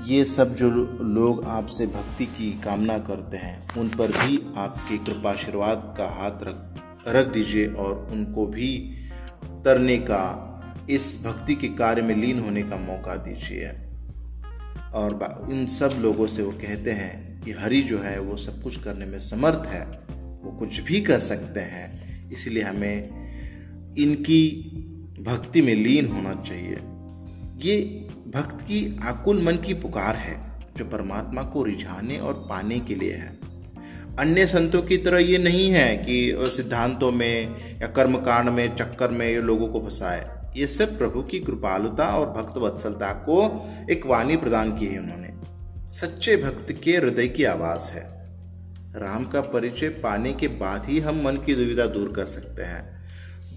ये 0.08 0.26
सब 0.26 0.56
जो 0.56 0.70
लोग 1.02 1.44
आपसे 1.44 1.88
भक्ति 1.88 2.26
की 2.26 2.62
कामना 2.62 2.98
करते 2.98 3.38
हैं, 3.38 3.68
उन 3.78 3.90
पर 3.90 4.08
भी 4.08 4.54
आपके 4.58 4.98
कृपाशीर्वाद 4.98 5.96
का 5.98 6.06
हाथ 6.06 6.32
रख 6.32 6.74
रख 7.08 7.28
दीजिए 7.28 7.68
और 7.68 8.08
उनको 8.12 8.46
भी 8.46 8.96
तरने 9.46 9.98
का 9.98 10.44
इस 10.90 11.24
भक्ति 11.26 11.56
के 11.56 11.68
कार्य 11.68 12.02
में 12.02 12.16
लीन 12.16 12.40
होने 12.40 12.64
का 12.64 12.76
मौका 12.76 13.16
दीजिए। 13.16 13.70
और 14.94 15.48
इन 15.52 15.68
सब 15.68 15.90
लोगों 16.02 16.28
से 16.28 16.42
वो 16.44 16.52
कहते 16.52 16.92
हैं 16.92 17.44
कि 17.44 17.52
हरि 17.52 17.82
जो 17.82 18.00
है, 18.00 18.20
वो 18.20 18.38
सब 18.38 18.62
कुछ 18.62 18.84
करने 18.84 19.06
में 19.06 19.20
समर्थ 19.20 19.68
है। 19.68 19.86
वो 20.44 20.56
कुछ 20.60 20.80
भी 20.80 21.02
कर 21.02 21.20
सकते 21.20 21.60
हैं। 21.60 22.08
इसलिए 22.32 22.64
हमें 22.64 23.04
इनकी 23.98 24.52
भक्ति 25.20 25.62
में 25.62 25.76
लीन 25.76 26.06
होना 26.06 26.44
चाहिए। 26.48 26.78
ये 27.70 28.08
भक्त 28.28 28.62
की 28.62 29.00
आकुल 29.04 29.44
मन 29.44 29.56
की 29.56 29.74
पुकार 29.74 30.16
है, 30.16 30.66
जो 30.78 30.86
परमात्मा 30.86 31.44
को 31.44 31.64
रिझाने 31.64 32.18
और 32.18 32.34
पाने 32.50 32.80
के 32.80 32.96
लिए 32.96 33.14
है। 33.14 33.38
अन्य 34.20 34.48
संतों 34.48 34.82
की 34.82 34.98
तरह 34.98 35.18
ये 35.18 35.38
नहीं 35.38 35.70
है 35.70 35.98
कि 35.98 36.34
सिद्धांतों 36.38 37.12
में 37.12 37.56
या 37.82 37.88
कर्मकांड 37.88 38.50
में, 38.50 38.76
चक्कर 38.76 39.12
में 39.12 39.30
ये 39.30 39.42
लोगों 39.42 39.68
को 39.68 39.80
फंसाए। 39.80 40.37
ये 40.56 40.68
सब 40.68 40.98
प्रभु 40.98 41.22
की 41.22 41.40
कृपालुता 41.40 42.08
और 42.08 42.42
भक्त 42.42 42.58
वत्सलता 42.58 43.14
को 43.14 43.70
एक 43.92 44.06
वाणी 44.06 44.38
प्रदान 44.38 44.78
की 44.78 44.86
है 44.86 45.00
उन्होंने। 45.00 45.34
सच्चे 45.94 46.38
भक्त 46.38 46.82
के 46.84 46.92
हृदय 46.92 47.28
की 47.28 47.44
आवाज़ 47.44 47.92
है। 47.92 48.18
राम 48.96 49.26
का 49.26 49.42
परिचय 49.42 49.90
पाने 49.90 50.34
के 50.34 50.48
बाद 50.48 50.86
ही 50.86 51.00
हम 51.00 51.22
मन 51.24 51.38
की 51.38 51.56
दुविधा 51.56 51.86
दूर 51.86 52.14
कर 52.14 52.26
सकते 52.26 52.62
हैं। 52.62 52.98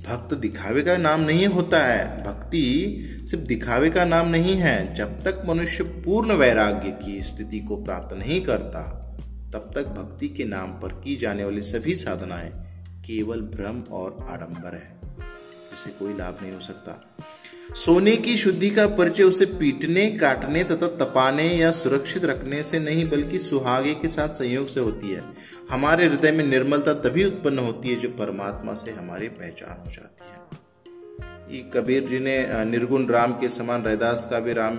भक्त 0.09 0.35
दिखावे 0.35 0.83
का 0.83 0.96
नाम 0.96 1.20
नहीं 1.20 1.46
होता 1.46 1.87
है। 1.87 2.24
भक्ति 2.24 2.96
सिर्फ़ 3.31 3.44
दिखावे 3.44 3.90
का 3.90 4.05
नाम 4.05 4.29
नहीं 4.29 4.57
है। 4.57 4.94
जब 4.94 5.24
तक 5.24 5.42
मनुष्य 5.46 5.85
पूर्ण 5.85 6.33
वैराग्य 6.33 7.07
की 7.07 7.22
स्थिति 7.22 7.61
को 7.61 7.76
प्राप्त 7.76 8.16
नहीं 8.16 8.40
करता, 8.40 8.96
तब 9.53 9.70
तक 9.74 9.85
भक्ति 9.87 10.29
के 10.29 10.44
नाम 10.44 10.72
पर 10.72 10.88
की 10.88 11.16
जाने 11.16 11.44
वाली 11.44 11.62
सभी 11.62 11.94
साधनाएँ 11.94 12.50
केवल 12.88 13.40
भ्रम 13.40 13.94
और 13.94 14.26
आडंबर 14.31 14.74
है। 14.74 14.99
जिससे 15.70 15.90
कोई 15.90 16.14
लाभ 16.14 16.38
नहीं 16.42 16.52
हो 16.52 16.61
सकता। 16.61 17.06
सोने 17.74 18.16
की 18.16 18.37
शुद्धि 18.37 18.70
का 18.70 18.87
परिचय 18.87 19.22
उसे 19.22 19.46
पीटने, 19.46 20.11
काटने 20.11 20.64
तथा 20.64 20.87
तपाने 20.87 21.48
या 21.48 21.70
सुरक्षित 21.70 22.24
रखने 22.24 22.62
से 22.62 22.78
नहीं, 22.78 23.11
बल्कि 23.11 23.38
सुहागे 23.38 23.94
के 23.94 24.09
साथ 24.09 24.28
संयोग 24.28 24.68
से 24.68 24.80
होती 24.80 25.11
है। 25.11 25.24
हमारे 25.70 26.06
हृदय 26.06 26.33
में 26.33 26.46
निर्मलता 26.46 26.94
तभी 26.94 27.24
उत्पन्न 27.24 27.59
होती 27.59 27.88
है 27.88 28.00
जो 28.00 28.09
परमात्मा 28.09 28.74
से 28.74 28.90
हमारी 28.90 29.28
पहचान 29.28 29.85
हो 29.87 29.90
जाती 29.90 30.24
है। 30.24 30.40
ये 31.56 31.70
कबीर 31.74 32.09
जी 32.09 32.18
ने 32.18 32.64
निर्गुण 32.64 33.06
राम 33.06 33.33
के 33.33 33.48
समान, 33.48 33.85
रैदास 33.85 34.26
का 34.30 34.40
भी 34.40 34.52
राम, 34.52 34.76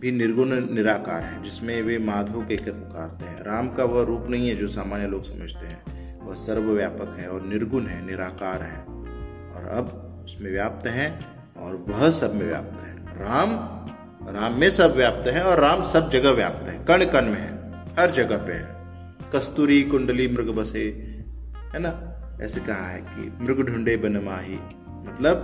भी 0.00 0.12
निर्गुण 0.12 0.74
निराकार 0.74 1.22
है, 1.22 1.42
जिसमें 1.42 1.82
वे 1.82 1.98
माधव 1.98 2.40
कहकर 2.40 2.70
पुकारते 2.70 3.24
हैं। 3.24 3.44
राम 3.44 3.68
का 3.68 3.84
वह 3.84 4.04
रूप 4.04 4.26
नहीं 4.30 4.48
है 4.48 4.54
जो 4.54 4.68
सामान्य 4.68 5.06
लोग 5.06 5.24
समझते 5.24 5.66
हैं। 5.66 6.20
वह 6.26 6.34
सर्वव्यापक 6.34 7.16
है 7.18 7.28
और 7.28 7.42
निर्गुण 7.42 7.86
है, 7.86 8.06
निराकार 8.06 8.62
है। 8.62 8.78
और 9.54 9.68
अब 9.76 10.04
उसमें 10.28 10.50
व्याप्त 10.50 10.86
है 10.86 11.20
और 11.56 11.84
वह 11.88 12.10
सब 12.10 12.34
में 12.34 12.46
व्याप्त 12.46 12.80
है। 12.80 12.96
राम 12.96 13.50
राम 14.36 14.52
में 14.52 14.70
सब 14.70 14.96
व्याप्त 14.96 15.28
है 15.28 15.42
और 15.42 15.60
राम 15.60 15.84
सब 15.84 16.10
जगह 16.10 16.30
व्याप्त 16.30 16.68
है। 16.68 16.84
कण 16.84 17.04
कण 17.04 17.22
में 17.22 17.40
है, 17.40 17.80
हर 17.98 18.10
जगह 18.10 18.36
पे 18.36 18.52
है। 18.52 18.68
कस्तूरी, 19.34 19.82
कुंडली, 19.82 20.28
मृग 20.28 20.48
बसे, 20.50 20.80
है 21.74 21.78
ना? 21.78 22.14
ऐसे 22.42 22.60
कहा 22.60 22.88
है 22.88 23.00
कि 23.00 23.38
मृग 23.40 23.60
ढूंढे 23.60 23.96
बन 23.96 24.16
माही। 24.16 24.54
मतलब 24.88 25.36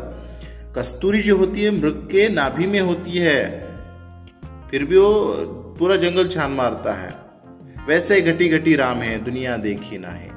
कस्तूरी 0.78 1.22
जो 1.22 1.36
होती 1.36 1.62
है, 1.62 1.70
मृग 1.70 2.08
के 2.12 2.28
नाभि 2.28 2.66
में 2.66 2.80
होती 2.80 3.10
है, 3.10 3.60
फिर 4.70 4.84
भी 4.84 4.98
वो 4.98 5.34
पूरा 5.78 5.96
जंगल 5.96 6.28
छान 6.28 6.50
मारता 6.50 6.92
है। 6.92 7.14
वैसे 7.86 8.20
घटी 8.20 8.48
घटी 8.48 8.76
राम 8.76 8.96
है, 8.96 9.24
दुनिया 9.24 9.56
देखी 9.56 9.98
ना 9.98 10.08
है। 10.08 10.30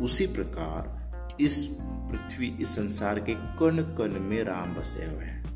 उसी 0.00 0.26
प्रकार, 0.26 0.96
इस 1.40 1.68
पृथ्वी 2.16 2.54
इस 2.60 2.68
संसार 2.68 3.18
के 3.18 3.34
कण 3.34 3.82
कण 3.82 4.20
में 4.20 4.44
राम 4.44 4.74
बसे 4.74 5.06
हुए 5.06 5.24
हैं। 5.24 5.46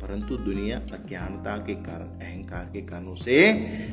परंतु 0.00 0.36
दुनिया 0.36 0.78
अज्ञानता 0.78 1.56
के 1.56 1.74
कारण 1.74 2.06
अहंकार 2.06 2.70
के 2.72 2.80
कारणों 2.80 3.14
से 3.14 3.52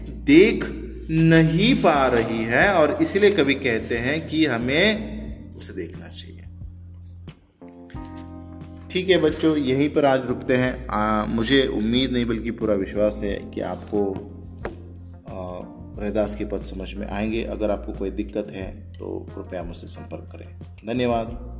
देख 0.09 0.65
नहीं 1.11 1.75
पा 1.75 2.07
रही 2.07 2.43
है 2.43 2.73
और 2.73 2.97
इसलिए 3.01 3.31
कभी 3.31 3.53
कहते 3.53 3.97
हैं 3.97 4.27
कि 4.27 4.45
हमें 4.45 5.55
उसे 5.55 5.73
देखना 5.73 6.07
चाहिए। 6.07 6.35
ठीक 8.91 9.09
है 9.09 9.17
बच्चों 9.17 9.57
यहीं 9.57 9.89
पर 9.89 10.05
आज 10.05 10.25
रुकते 10.25 10.55
हैं। 10.55 10.87
आ, 10.87 11.25
मुझे 11.25 11.67
उम्मीद 11.67 12.11
नहीं 12.11 12.25
बल्कि 12.25 12.51
पूरा 12.51 12.73
विश्वास 12.73 13.21
है 13.23 13.51
कि 13.53 13.61
आपको 13.61 14.25
रहदास 15.99 16.35
के 16.35 16.45
पद 16.45 16.61
समझ 16.61 16.93
में 16.93 17.07
आएँगे। 17.07 17.43
अगर 17.43 17.71
आपको 17.71 17.93
कोई 17.93 18.09
दिक्कत 18.09 18.47
है 18.49 18.93
तो 18.93 19.27
कृपया 19.35 19.63
मुझसे 19.63 19.87
संपर्क 19.87 20.29
करें। 20.31 20.59
धन्यवाद। 20.87 21.59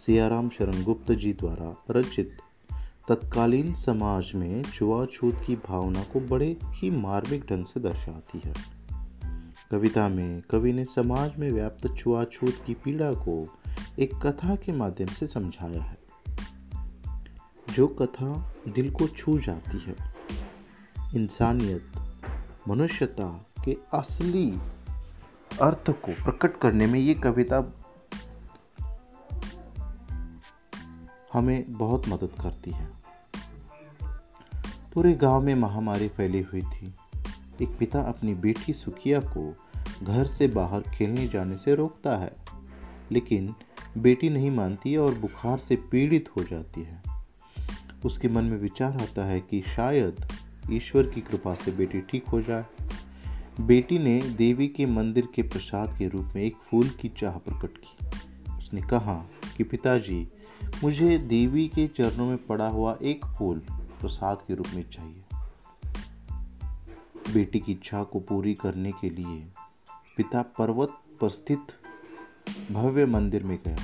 सियाराम 0.00 0.48
शरण 0.48 0.84
गुप्त 0.84 1.12
जी 1.12 1.32
द्वारा 1.32 1.84
रचित। 1.90 2.38
तत्कालीन 3.08 3.74
समाज 3.74 4.32
में 4.34 4.62
छुआछूत 4.62 5.42
की 5.46 5.56
भावना 5.56 6.02
को 6.02 6.20
बड़े 6.20 6.56
ही 6.64 6.90
मार्मिक 6.90 7.42
ढंग 7.42 7.64
से 7.64 7.80
दर्शाती 7.80 8.42
है। 8.44 8.54
कविता 9.70 10.08
में 10.08 10.42
कवि 10.50 10.72
ने 10.72 10.84
समाज 10.84 11.36
में 11.36 11.50
व्याप्त 11.50 11.94
छुआछूत 11.98 12.54
की 12.66 12.74
पीड़ा 12.74 13.12
को 13.12 13.58
एक 13.98 14.14
कथा 14.14 14.56
के 14.56 14.72
माध्यम 14.72 15.06
से 15.06 15.26
समझाया 15.26 15.82
है। 15.82 15.98
जो 17.74 17.86
कथा 17.86 18.54
दिल 18.68 18.90
को 18.90 19.06
छू 19.06 19.38
जाती 19.38 19.78
है, 19.78 19.96
इंसानियत, 21.14 21.84
मनुष्यता 22.68 23.46
के 23.64 23.76
असली 23.94 24.58
अर्थ 25.62 25.90
को 25.90 26.12
प्रकट 26.12 26.60
करने 26.60 26.86
में 26.86 27.00
ये 27.00 27.14
कविता 27.14 27.76
हमें 31.32 31.72
बहुत 31.72 32.08
मदद 32.08 32.30
करती 32.42 32.70
है। 32.70 32.88
पूरे 34.94 35.12
गाँव 35.12 35.42
में 35.42 35.54
महामारी 35.54 36.08
फैली 36.08 36.40
हुई 36.42 36.62
थी। 36.62 36.92
एक 37.62 37.76
पिता 37.78 38.00
अपनी 38.00 38.34
बेटी 38.34 38.72
सुखिया 38.72 39.20
को 39.20 39.54
घर 40.02 40.24
से 40.24 40.48
बाहर 40.48 40.80
खेलने 40.80 41.28
जाने 41.28 41.56
से 41.56 41.74
रोकता 41.74 42.16
है, 42.16 42.32
लेकिन 43.12 43.54
बेटी 43.98 44.30
नहीं 44.30 44.50
मानती 44.50 44.96
और 44.96 45.14
बुखार 45.14 45.58
से 45.58 45.76
पीड़ित 45.76 46.28
हो 46.36 46.42
जाती 46.42 46.82
है। 46.82 47.02
उसके 48.04 48.28
मन 48.28 48.44
में 48.44 48.58
विचार 48.58 48.92
आता 48.92 49.24
है 49.24 49.40
कि 49.40 49.62
शायद 49.62 50.28
ईश्वर 50.72 51.06
की 51.06 51.20
कृपा 51.20 51.54
से 51.54 51.70
बेटी 51.70 52.00
ठीक 52.00 52.28
हो 52.28 52.42
जाए। 52.42 52.64
बेटी 53.60 53.98
ने 53.98 54.20
देवी 54.22 54.68
के 54.68 54.86
मंदिर 54.86 55.28
के 55.34 55.42
प्रसाद 55.42 55.98
के 55.98 56.08
रूप 56.08 56.32
में 56.34 56.42
एक 56.42 56.56
फूल 56.70 56.88
की 56.88 57.08
चाह 57.08 57.38
प्रकट 57.38 57.78
की। 57.78 58.06
उसने 58.58 58.82
कहा 58.82 59.24
कि 59.56 59.64
पिताजी 59.64 60.28
मुझे 60.84 61.18
देवी 61.18 61.68
के 61.68 61.86
चरणों 61.86 62.26
में 62.26 62.46
पड़ा 62.46 62.68
हुआ 62.68 62.98
एक 63.02 63.26
फूल 63.26 63.58
प्रसाद 63.70 64.38
के 64.48 64.54
रूप 64.54 64.66
में 64.74 64.90
चाहिए। 64.90 65.22
बेटी 67.34 67.60
की 67.60 67.72
इच्छा 67.72 68.02
को 68.02 68.20
पूरी 68.20 68.54
करने 68.54 68.92
के 68.92 69.10
लिए 69.10 69.46
पिता 70.16 70.42
पर्वत 70.42 70.88
पर 71.20 71.28
स्थित 71.28 71.60
भव्य 72.72 73.06
मंदिर 73.06 73.44
में 73.44 73.58
गया। 73.64 73.78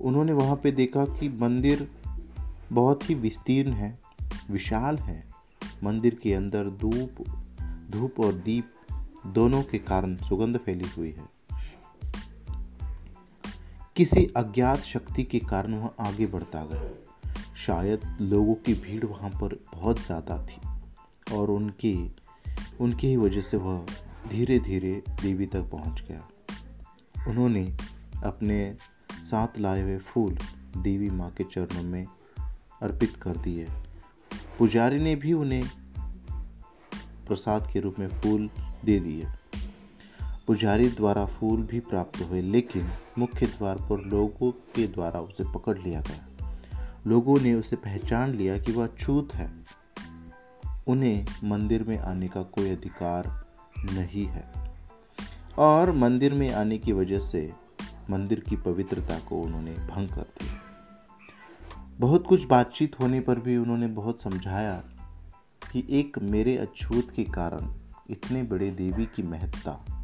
उन्होंने 0.00 0.32
वहाँ 0.32 0.56
पे 0.56 0.72
देखा 0.72 1.04
कि 1.04 1.28
मंदिर 1.28 1.90
बहुत 2.72 3.10
ही 3.10 3.14
विस्तीर्ण 3.14 3.72
है, 3.72 3.98
विशाल 4.50 4.96
है। 4.96 5.30
मंदिर 5.84 6.14
के 6.14 6.34
अंदर 6.34 6.70
धूप 6.70 7.24
धूप 7.90 8.20
और 8.20 8.32
दीप 8.32 8.70
दोनों 9.26 9.62
के 9.62 9.78
कारण 9.78 10.16
सुगंध 10.16 10.58
फैली 10.58 10.86
हुई 10.98 11.10
है। 11.10 11.31
किसी 13.96 14.24
अज्ञात 14.36 14.80
शक्ति 14.80 15.22
के 15.22 15.38
कारण 15.38 15.74
वह 15.74 15.90
आगे 16.00 16.26
बढ़ता 16.26 16.64
गया। 16.64 17.54
शायद 17.56 18.04
लोगों 18.20 18.54
की 18.54 18.74
भीड़ 18.74 19.04
वहाँ 19.04 19.30
पर 19.30 19.54
बहुत 19.74 19.98
ज़्यादा 19.98 20.36
थी 20.46 20.60
और 21.36 21.50
उनकी 21.50 21.94
उनकी 22.80 23.06
ही 23.06 23.16
वजह 23.16 23.40
से 23.40 23.56
वह 23.56 23.84
धीरे 24.28 24.58
धीरे 24.58 24.92
देवी 25.22 25.46
तक 25.46 25.68
पहुँच 25.72 26.02
गया। 26.08 26.28
उन्होंने 27.28 27.64
अपने 28.24 28.74
साथ 29.22 29.58
लाए 29.58 29.82
हुए 29.82 29.98
फूल 29.98 30.38
देवी 30.78 31.10
माँ 31.10 31.30
के 31.30 31.44
चरणों 31.44 31.82
में 31.82 32.06
अर्पित 32.82 33.16
कर 33.16 33.36
दिए। 33.36 33.66
पुजारी 34.58 34.98
ने 34.98 35.14
भी 35.16 35.32
उन्हें 35.32 35.64
प्रसाद 37.26 37.70
के 37.72 37.80
रूप 37.80 37.98
में 37.98 38.08
फूल 38.08 38.50
दे 38.84 38.98
दिए। 39.00 39.26
पुजारी 40.46 40.88
द्वारा 40.88 41.26
फूल 41.26 41.62
भी 41.62 41.80
प्राप्त 41.80 42.22
हुए, 42.30 42.42
लेकिन 42.42 42.88
मुख्य 43.18 43.46
द्वार 43.46 43.76
पर 43.76 44.04
लोगों 44.04 44.50
के 44.50 44.86
द्वारा 44.86 45.20
उसे 45.20 45.44
पकड़ 45.44 45.78
लिया 45.78 46.00
गया। 46.00 46.28
लोगों 47.06 47.40
ने 47.40 47.54
उसे 47.54 47.76
पहचान 47.76 48.30
लिया 48.30 48.58
कि 48.58 48.72
वह 48.72 48.86
छूत 48.86 49.34
है। 49.34 49.64
उन्हें 50.86 51.26
मंदिर 51.44 51.84
में 51.84 51.98
आने 51.98 52.28
का 52.28 52.42
कोई 52.42 52.70
अधिकार 52.70 53.44
नहीं 53.78 54.26
है। 54.26 54.52
और 55.58 55.92
मंदिर 55.92 56.34
में 56.34 56.52
आने 56.52 56.78
की 56.78 56.92
वजह 56.92 57.18
से 57.18 57.52
मंदिर 58.10 58.40
की 58.40 58.56
पवित्रता 58.56 59.18
को 59.18 59.42
उन्होंने 59.42 59.72
भंग 59.72 60.08
कर 60.08 60.22
दिया। 60.22 60.54
बहुत 62.00 62.26
कुछ 62.26 62.46
बातचीत 62.46 63.00
होने 63.00 63.20
पर 63.20 63.38
भी 63.38 63.56
उन्होंने 63.56 63.86
बहुत 63.86 64.20
समझाया 64.20 64.84
कि 65.72 65.86
एक 65.90 66.18
मेरे 66.18 66.56
अछूत 66.56 67.10
के 67.16 67.24
कारण 67.24 67.74
इतने 68.10 68.42
बड़े 68.42 68.70
देवी 68.70 69.06
की 69.06 69.22
महत्ता 69.22 70.01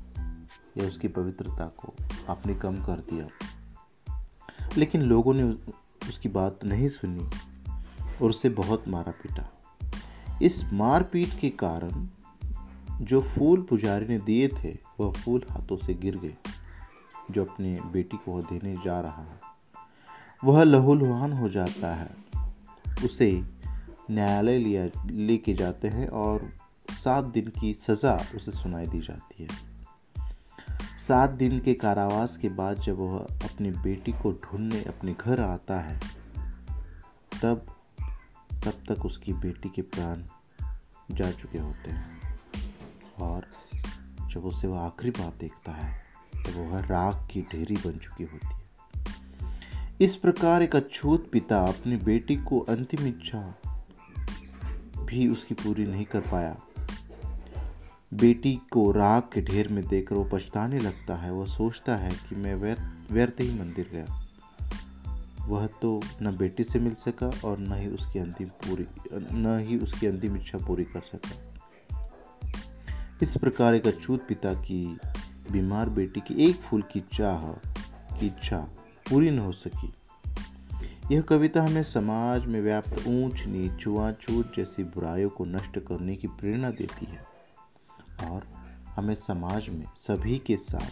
या 0.79 0.89
उसकी 0.89 1.09
पवित्रता 1.09 1.69
को 1.69 1.95
आपने 2.29 2.55
कम 2.55 2.77
कर 2.77 3.01
दिया। 3.01 3.27
लेकिन 4.77 5.03
लोगों 5.03 5.35
ने 5.35 5.43
उसकी 6.09 6.29
बात 6.29 6.65
नहीं 6.65 6.89
सुनी 6.89 7.31
और 8.23 8.31
उसे 8.31 8.49
बहुत 8.49 8.89
मारा 8.89 9.13
पीटा। 9.13 9.53
इस 10.43 10.73
मारपीट 10.73 11.39
के 11.41 11.51
कारण 11.51 12.09
जो 13.01 13.23
फूल 13.23 13.63
पुजारी 13.63 14.07
ने 14.07 14.19
दिए 14.19 14.49
थे, 14.49 14.77
वह 15.01 15.13
फूल 15.13 15.43
हाथों 15.51 15.77
से 15.77 15.95
गिर 15.95 16.17
गए, 16.19 16.37
जो 17.31 17.45
अपनी 17.45 17.81
बेटी 17.81 18.17
को 18.17 18.33
वह 18.33 18.41
देने 18.41 18.77
जा 18.85 19.01
रहा 19.01 19.23
है। 19.23 19.41
वह 20.45 20.63
लहूलुहान 20.63 21.33
हो 21.33 21.49
जाता 21.49 21.95
है। 21.95 22.11
उसे 23.05 23.43
न्यायालय 24.11 24.59
लिया, 24.59 25.07
लेके 25.07 25.55
जाते 25.55 25.89
हैं 25.89 26.09
और 26.09 26.53
सात 26.91 27.25
दिन 27.25 27.53
की 27.61 27.75
सज़ा 27.75 28.25
उसे 28.37 28.51
सुनाई 28.51 28.87
दी 28.87 29.01
जाती 29.01 29.43
है। 29.45 29.68
सात 30.99 31.31
दिन 31.31 31.59
के 31.61 31.73
कारावास 31.75 32.37
के 32.37 32.49
बाद 32.49 32.81
जब 32.81 32.99
वह 32.99 33.19
अपनी 33.19 33.71
बेटी 33.71 34.13
को 34.13 34.33
ढूँढने 34.33 34.83
अपने 34.83 35.15
घर 35.15 35.41
आता 35.41 35.79
है, 35.81 35.99
तब 37.43 37.67
तब 38.65 38.83
तक 38.89 39.05
उसकी 39.07 39.33
बेटी 39.33 39.69
के 39.69 39.83
प्राण 39.83 40.23
जा 41.11 41.31
चुके 41.31 41.59
होते 41.59 41.91
हैं। 41.91 42.39
और 43.21 43.47
जब 44.31 44.45
उसे 44.45 44.69
वह 44.69 44.81
आखिरी 44.81 45.11
बार 45.11 45.33
देखता 45.41 45.73
है 45.73 46.03
तो 46.35 46.65
वह 46.65 46.81
राख 46.81 47.29
की 47.31 47.43
ढेरी 47.43 47.77
बन 47.77 47.99
चुकी 47.99 48.25
होती 48.25 48.47
है। 48.47 48.59
इस 50.01 50.17
प्रकार 50.17 50.63
एक 50.63 50.77
अछूत 50.77 51.31
पिता 51.33 51.65
अपनी 51.65 51.97
बेटी 51.97 52.37
को 52.37 52.59
अंतिम 52.59 53.07
इच्छा 53.07 53.55
भी 55.05 55.29
उसकी 55.29 55.55
पूरी 55.55 55.87
नहीं 55.87 56.05
कर 56.05 56.21
पाया। 56.21 56.57
बेटी 58.13 58.55
को 58.71 58.91
राग 58.93 59.23
के 59.23 59.41
ढेर 59.43 59.69
में 59.69 59.87
देखकर 59.89 60.15
वो 60.15 60.25
पछताने 60.25 60.79
लगता 60.79 61.15
है 61.15 61.33
वह 61.33 61.45
सोचता 61.45 61.97
है 61.97 62.11
कि 62.29 62.37
मैं 62.37 62.55
व्यर्थ 63.13 63.41
ही 63.41 63.59
मंदिर 63.59 63.89
गया। 63.93 64.25
वह 65.47 65.67
तो 65.83 66.01
न 66.23 66.37
बेटी 66.37 66.65
से 66.65 66.79
मिल 66.79 66.95
सका 66.95 67.31
और 67.45 67.59
न 67.59 67.73
ही 67.73 67.87
उसकी 67.87 68.19
अंतिम 68.19 68.49
पूरी, 68.49 68.87
न 69.13 69.59
ही 69.69 69.79
उसकी 69.79 70.07
अंतिम 70.07 70.37
इच्छा 70.37 70.59
पूरी 70.59 70.85
कर 70.85 71.01
सका। 71.01 71.37
इस 73.23 73.37
प्रकार 73.37 73.75
एक 73.75 73.87
अछूत 73.87 74.27
पिता 74.29 74.55
की 74.55 74.99
बीमार 75.53 75.89
बेटी 75.91 76.21
की 76.21 76.49
एक 76.49 76.57
फूल 76.57 76.83
की 76.83 77.05
चाह, 77.13 77.47
की 78.19 78.27
इच्छा 78.27 78.59
पूरी 79.11 79.31
न 79.31 79.39
हो 79.39 79.53
सकी। 79.53 79.93
यह 81.13 81.21
कविता 81.21 81.63
हमें 81.63 81.83
समाज 81.83 82.47
में 82.47 82.61
व्याप्त 82.61 83.07
ऊंच 83.07 83.47
नीच, 83.47 83.81
छुआछूत 83.81 84.53
जैसी 84.57 84.85
बुराइयों 84.85 85.29
को 85.29 85.45
नष्ट 85.45 85.79
करने 85.79 86.17
की 86.17 86.29
प्रेरणा 86.29 86.71
देती 86.71 87.07
है। 87.07 87.28
और 88.29 88.49
हमें 88.97 89.15
समाज 89.15 89.69
में 89.69 89.87
सभी 89.97 90.39
के 90.39 90.57
साथ 90.57 90.91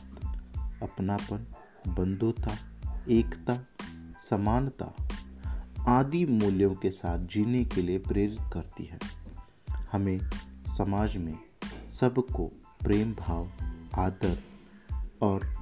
अपनापन, 0.82 1.46
बंधुता, 1.88 2.56
एकता, 3.08 3.58
समानता 4.20 4.94
आदि 5.88 6.26
मूल्यों 6.26 6.74
के 6.74 6.90
साथ 6.90 7.18
जीने 7.18 7.64
के 7.64 7.82
लिए 7.82 7.98
प्रेरित 7.98 8.38
करती 8.52 8.84
है। 8.84 8.98
हमें 9.92 10.20
समाज 10.76 11.16
में 11.16 11.38
सबको 11.92 12.46
प्रेम, 12.82 13.14
भाव, 13.14 13.52
आदर 13.94 14.38
और 15.22 15.56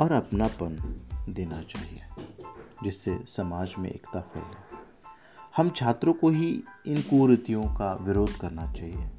और 0.00 0.12
अपनापन 0.12 1.02
देना 1.28 1.62
चाहिए, 1.62 2.02
जिससे 2.84 3.24
समाज 3.28 3.74
में 3.78 3.90
एकता 3.90 4.20
फैले। 4.20 4.76
हम 5.56 5.70
छात्रों 5.70 6.12
को 6.12 6.30
ही 6.30 6.64
इन 6.86 7.02
कुरीतियों 7.02 7.62
का 7.62 7.98
विरोध 8.00 8.36
करना 8.36 8.72
चाहिए। 8.72 9.10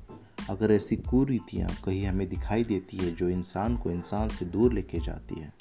अगर 0.49 0.71
ऐसी 0.71 0.95
कुरीतियाँ 0.95 1.69
कहीं 1.83 2.05
हमें 2.05 2.29
दिखाई 2.29 2.63
देती 2.63 2.97
है 2.97 3.15
जो 3.15 3.29
इंसान 3.29 3.77
को 3.77 3.91
इंसान 3.91 4.29
से 4.29 4.45
दूर 4.45 4.73
लेके 4.73 4.99
जाती 4.99 5.35
है 5.35 5.53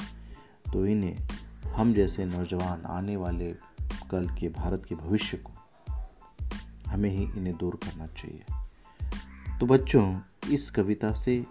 तो 0.73 0.87
इन्हें 0.87 1.17
हम 1.71 1.95
जैसे 1.95 2.25
नौजवान 2.25 2.83
आने 2.87 3.17
वाले 3.17 3.55
कल 4.11 4.29
के 4.29 4.49
भारत 4.49 4.83
के 4.89 4.95
भविष्य 4.95 5.37
को 5.37 5.53
हमें 6.89 7.11
ही 7.11 7.25
इन्हें 7.37 7.57
दूर 7.57 7.79
करना 7.85 8.07
चाहिए। 8.07 8.45
तो 9.61 9.67
बच्चों, 9.67 10.21
इस 10.51 10.71
कविता 10.71 11.13
से 11.13 11.45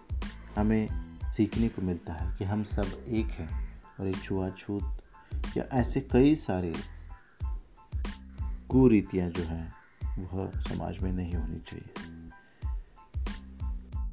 हमें 0.56 0.88
सीखने 1.32 1.69
को 1.69 1.82
मिलता 1.82 2.13
है 2.13 2.36
कि 2.38 2.43
हम 2.43 2.63
सब 2.63 3.06
एक 3.08 3.26
हैं 3.26 3.80
और 4.00 4.08
एक 4.08 4.17
छुआछूत 4.17 5.02
या 5.58 5.63
ऐसे 5.74 6.02
कई 6.02 6.36
सारे 6.36 6.74
कुरीतियाँ 8.69 9.30
जो 9.30 9.43
हैं, 9.43 9.74
वह 10.19 10.52
समाज 10.56 11.00
में 11.00 11.12
नहीं 11.12 11.34
होनी 11.34 11.60
चाहिए। 11.60 12.14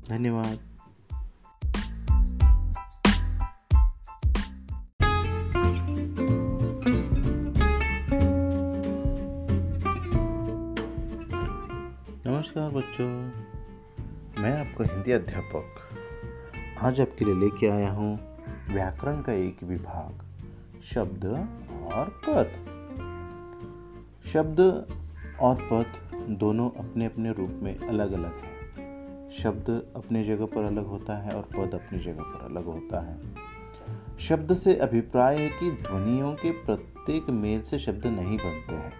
धन्यवाद। 0.08 0.58
नमस्कार 12.26 12.70
बच्चों, 12.70 13.06
मैं 14.42 14.52
आपका 14.60 14.84
हिंदी 14.92 15.12
अध्यापक। 15.12 15.64
आज 16.82 17.00
आपके 17.00 17.24
लिए 17.24 17.34
लेके 17.34 17.68
आया 17.68 17.90
हूँ 17.92 18.18
व्याकरण 18.70 19.22
का 19.22 19.32
एक 19.32 19.62
विभाग, 19.62 20.24
शब्द 20.82 21.24
और 21.92 22.20
पद। 22.28 22.48
शब्द 24.24 24.60
और 25.40 25.68
पद 25.72 26.16
दोनों 26.30 26.70
अपने 26.70 27.06
अपने 27.06 27.32
रूप 27.32 27.60
में 27.62 27.78
अलग 27.78 28.12
अलग 28.12 28.40
हैं। 28.40 28.51
शब्द 29.38 29.92
अपनी 29.96 30.24
जगह 30.24 30.44
पर 30.44 30.64
अलग 30.64 30.86
होता 30.86 31.22
है 31.22 31.32
और 31.32 31.42
पद 31.42 31.74
अपनी 31.74 31.98
जगह 31.98 32.22
पर 32.22 32.44
अलग 32.44 32.64
होता 32.64 33.00
है। 33.00 33.18
शब्द 34.18 34.54
से 34.54 34.76
अभिप्राय 34.76 35.36
है 35.36 35.48
कि 35.48 35.70
ध्वनियों 35.70 36.34
के 36.34 36.50
प्रत्येक 36.50 37.30
मेल 37.30 37.62
से 37.62 37.78
शब्द 37.78 38.06
नहीं 38.06 38.38
बनते 38.38 38.74
हैं 38.74 38.92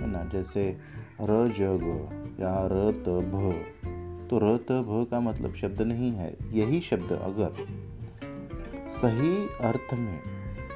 है 0.00 0.06
ना? 0.06 0.24
जैसे 0.24 0.78
र 1.20 1.48
जग 1.48 2.08
या 2.40 2.68
र 2.72 2.92
त 2.92 3.08
भ। 3.08 3.64
तो 4.30 4.38
र 4.38 4.56
त 4.56 4.72
भ 4.72 5.10
का 5.10 5.20
मतलब 5.20 5.54
शब्द 5.54 5.82
नहीं 5.82 6.12
है। 6.12 6.36
यही 6.52 6.80
शब्द 6.80 7.12
अगर 7.12 7.52
सही 8.88 9.46
अर्थ 9.46 9.94
में 9.94 10.20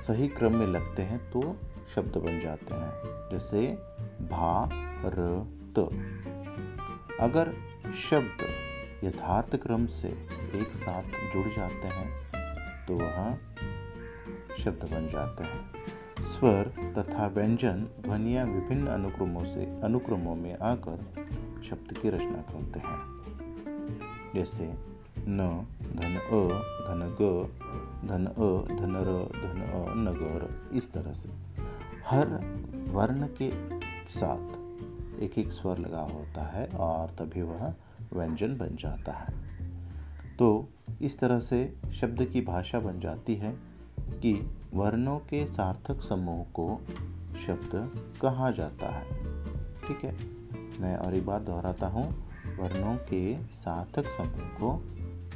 सही 0.07 0.29
क्रम 0.29 0.57
में 0.57 0.67
लगते 0.67 1.03
हैं 1.03 1.31
तो 1.31 1.57
शब्द 1.95 2.17
बन 2.17 2.41
जाते 2.41 2.75
हैं। 2.75 2.93
जैसे 3.33 3.79
भा 4.23 4.71
र 5.05 5.47
त। 5.79 5.79
अगर 7.21 7.53
शब्द 8.11 8.45
यथार्थ 9.05 9.57
क्रम 9.57 9.87
से 9.87 10.09
एक 10.55 10.71
साथ 10.75 11.03
जुड़ 11.03 11.49
जाते 11.49 11.89
हैं 11.89 12.31
तो 12.87 12.95
वह 12.95 13.39
शब्द 14.59 14.85
बन 14.85 15.09
जाते 15.09 15.45
हैं। 15.45 15.71
स्वर 16.23 16.63
तथा 16.99 17.27
व्यंजन 17.27 17.89
ध्वनिया 18.01 18.45
विभिन्न 18.45 18.87
अनुक्रमों 18.87 19.45
से, 19.45 19.81
अनुक्रमों 19.81 20.35
में 20.35 20.59
आकर 20.59 20.97
शब्द 21.71 21.99
की 21.99 22.11
रचना 22.11 22.43
करते 22.43 22.81
हैं। 22.81 23.21
जैसे, 24.35 24.75
न, 25.19 25.67
धन, 25.83 26.17
अ, 26.17 26.49
धन, 26.89 27.17
ग, 27.21 27.49
धन, 28.09 28.27
अ, 28.27 28.77
धन, 28.77 28.95
र, 28.97 29.39
धन, 29.39 29.63
अ 29.63 29.95
नगर 29.95 30.71
इस 30.77 30.93
तरह 30.93 31.13
से। 31.13 31.31
हर 32.07 32.27
वर्ण 32.89 33.29
के 33.43 33.81
साथ 34.09 34.61
एक 35.21 35.39
एक 35.39 35.53
स्वर 35.53 35.79
लगा 35.79 36.01
होता 36.01 36.43
है 36.43 36.67
और 36.67 37.09
तभी 37.09 37.43
वह 37.43 37.75
व्यंजन 38.13 38.57
बन 38.57 38.77
जाता 38.77 39.13
है। 39.13 39.35
तो 40.37 40.69
इस 41.03 41.19
तरह 41.19 41.41
से 41.41 41.75
शब्द 41.93 42.25
की 42.25 42.41
भाषा 42.41 42.81
बन 42.81 43.01
जाती 43.01 43.35
है 43.35 43.59
कि 44.01 44.57
वर्णों 44.75 45.19
के 45.19 45.47
सार्थक 45.47 46.01
समूह 46.01 46.45
को 46.45 46.81
शब्द 47.47 47.91
कहा 48.23 48.51
जाता 48.51 48.87
है। 48.87 49.09
ठीक 49.75 50.05
है? 50.05 50.17
मैं 50.81 50.97
और 50.97 51.15
एक 51.15 51.27
बार 51.27 51.41
दोहराता 51.41 51.87
हूँ। 51.87 52.31
वर्णों 52.57 52.97
के 52.97 53.43
सार्थक 53.43 54.05
समूह 54.07 54.49
को 54.49 54.87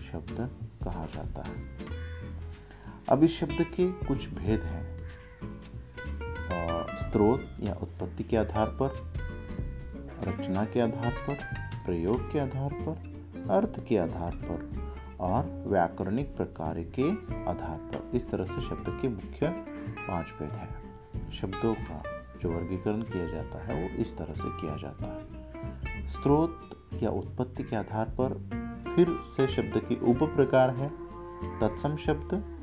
शब्द 0.02 0.50
कहा 0.84 1.06
जाता 1.06 1.42
है। 1.42 1.54
अब 3.08 3.22
इस 3.22 3.38
शब्द 3.38 3.56
के 3.60 3.92
कुछ 3.92 4.28
भेद 4.28 4.60
हैं। 4.60 4.94
स्रोत 6.94 7.56
या 7.60 7.74
उत्पत्ति 7.74 8.24
के 8.24 8.36
आधार 8.36 8.66
पर, 8.66 9.12
रचना 10.28 10.64
के 10.64 10.80
आधार 10.80 11.12
पर 11.12 11.38
प्रयोग 11.84 12.32
के 12.32 12.38
आधार 12.38 12.70
पर, 12.74 13.24
अर्थ 13.50 13.86
के 13.86 13.98
आधार 13.98 14.32
पर 14.36 14.84
और 15.20 15.64
व्याकरणिक 15.66 16.36
प्रकार 16.36 16.74
के 16.80 17.10
आधार 17.50 17.78
पर। 17.78 18.16
इस 18.16 18.30
तरह 18.30 18.44
से 18.44 18.60
शब्द 18.60 18.98
के 19.02 19.08
मुख्य 19.08 19.48
पाँच 20.08 20.26
भेद 20.26 20.50
हैं। 20.50 20.84
शब्दों 21.30 21.74
का 21.74 22.02
जो 22.42 22.50
वर्गीकरण 22.50 23.02
किया 23.02 23.26
जाता 23.26 23.64
है, 23.64 23.82
वो 23.82 23.88
इस 23.88 24.16
तरह 24.16 24.34
से 24.34 24.60
किया 24.60 24.76
जाता 24.76 25.04
है। 25.04 26.08
स्रोत 26.08 26.70
या 27.02 27.10
उत्पत्ति 27.10 27.62
के 27.62 27.76
आधार 27.76 28.06
पर 28.20 28.28
फिर 28.96 29.20
से 29.24 29.46
शब्द 29.46 29.82
की 29.88 30.10
उप 30.10 30.18
प्रकार 30.22 30.70
है। 30.70 30.88
तत्सम 31.60 31.96
शब्द, 31.96 32.54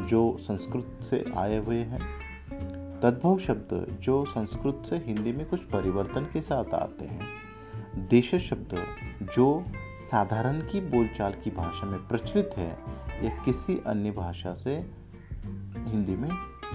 जो 0.00 0.36
संस्कृत 0.40 0.98
से 1.02 1.24
आए 1.36 1.58
हुए 1.58 1.78
हैं। 1.78 2.00
तद्भव 3.00 3.38
शब्द, 3.38 3.98
जो 4.00 4.24
संस्कृत 4.24 4.82
से 4.90 4.96
हिंदी 4.96 5.32
में 5.32 5.48
कुछ 5.48 5.60
परिवर्तन 5.60 6.24
के 6.32 6.42
साथ 6.42 6.74
आते 6.74 7.04
हैं। 7.04 7.23
देश 7.98 8.34
शब्द 8.34 8.84
जो 9.34 9.64
साधारण 10.02 10.60
की 10.60 10.80
बोलचाल 10.80 11.32
की 11.32 11.50
भाषा 11.50 11.86
में 11.86 12.08
प्रचलित 12.08 12.50
है 12.56 12.78
या 13.22 13.42
किसी 13.44 13.80
अन्य 13.86 14.10
भाषा 14.10 14.54
से 14.54 14.76
हिंदी 15.76 16.16
में 16.16 16.30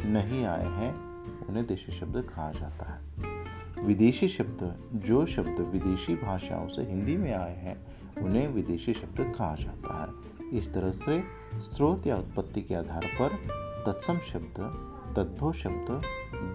नहीं 0.05 0.45
आए 0.45 0.65
हैं, 0.65 0.95
उन्हें 1.47 1.67
देशी 1.67 1.91
शब्द 1.91 2.21
कहा 2.21 2.51
जाता 2.51 2.91
है। 2.91 3.01
विदेशी 3.85 4.27
शब्द 4.27 4.91
जो 4.95 5.25
शब्द 5.25 5.59
विदेशी 5.59 6.15
भाषाओं 6.15 6.67
से 6.67 6.81
हिंदी 6.81 7.17
में 7.17 7.33
आए 7.33 7.55
हैं, 7.55 7.85
उन्हें 8.23 8.47
विदेशी 8.47 8.93
शब्द 8.93 9.21
कहा 9.21 9.55
जाता 9.55 10.13
है। 10.43 10.57
इस 10.57 10.73
तरह 10.73 10.91
से 10.91 11.23
स्रोत 11.55 12.07
या 12.07 12.17
उत्पत्ति 12.17 12.61
के 12.61 12.75
आधार 12.75 13.05
पर 13.21 13.29
तत्सम 13.85 14.17
शब्द 14.17 14.85
तद्भव 15.15 15.53
शब्द 15.53 16.01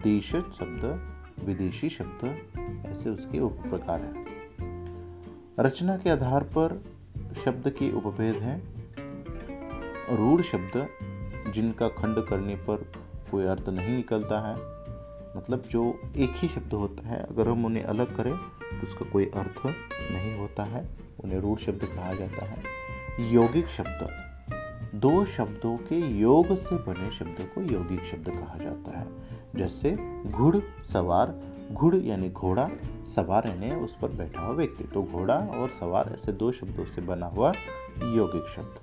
देश 0.05 0.31
शब्द, 0.31 1.11
विदेशी 1.45 1.89
शब्द, 1.89 2.49
ऐसे 2.87 3.11
उसके 3.11 3.41
उप 3.41 3.53
प्रकार 3.53 4.01
हैं। 4.01 4.24
रचना 5.61 5.97
के 5.97 6.11
आधार 6.11 6.43
पर 6.43 6.85
शब्द 7.45 7.71
के 7.71 7.93
उपभेद 7.93 8.35
हैं। 8.35 8.75
रूढ़ 10.17 10.43
शब्द 10.43 10.89
जिनका 11.53 11.89
खंड 11.89 12.25
करने 12.29 12.55
पर 12.55 12.93
कोई 13.31 13.45
अर्थ 13.45 13.69
नहीं 13.69 13.97
निकलता 13.97 14.49
है। 14.49 14.55
मतलब 15.37 15.63
जो 15.71 16.01
एक 16.17 16.33
ही 16.37 16.49
शब्द 16.49 16.73
होता 16.73 17.09
है, 17.09 17.19
अगर 17.21 17.49
हम 17.49 17.65
उन्हें 17.65 17.85
अलग 17.85 18.17
करें 18.17 18.37
तो 18.81 18.87
उसका 18.87 19.11
कोई 19.11 19.25
अर्थ 19.25 19.67
नहीं 20.13 20.39
होता 20.39 20.63
है। 20.63 20.89
उन्हें 21.25 21.41
रूढ़ 21.41 21.59
शब्द 21.59 21.85
कहा 21.85 22.15
जाता 22.15 22.45
है। 22.45 22.63
यौगिक 23.21 23.67
शब्द, 23.67 24.09
दो 24.95 25.25
शब्दों 25.25 25.77
के 25.77 25.97
योग 25.99 26.55
से 26.55 26.77
बने 26.77 27.11
शब्द 27.11 27.49
को 27.55 27.63
यौगिक 27.63 28.05
शब्द 28.05 28.31
कहा 28.31 28.59
जाता 28.59 28.99
है। 28.99 29.07
जैसे, 29.57 29.97
घुड़, 30.27 30.57
सवार 30.83 31.54
घुड़ 31.73 31.95
यानी 31.97 32.29
घोड़ा 32.31 32.69
सवार 33.07 33.47
यानी 33.47 33.71
उस 33.71 33.97
पर 33.99 34.09
बैठा 34.09 34.41
हुआ 34.41 34.55
व्यक्ति। 34.55 34.85
तो 34.85 35.03
घोड़ा 35.03 35.35
और 35.35 35.71
सवार 35.71 36.13
ऐसे 36.15 36.33
दो 36.33 36.53
शब्दों 36.53 36.85
से 36.85 37.01
बना 37.01 37.27
हुआ 37.27 37.53
यौगिक 38.03 38.47
शब्द। 38.57 38.75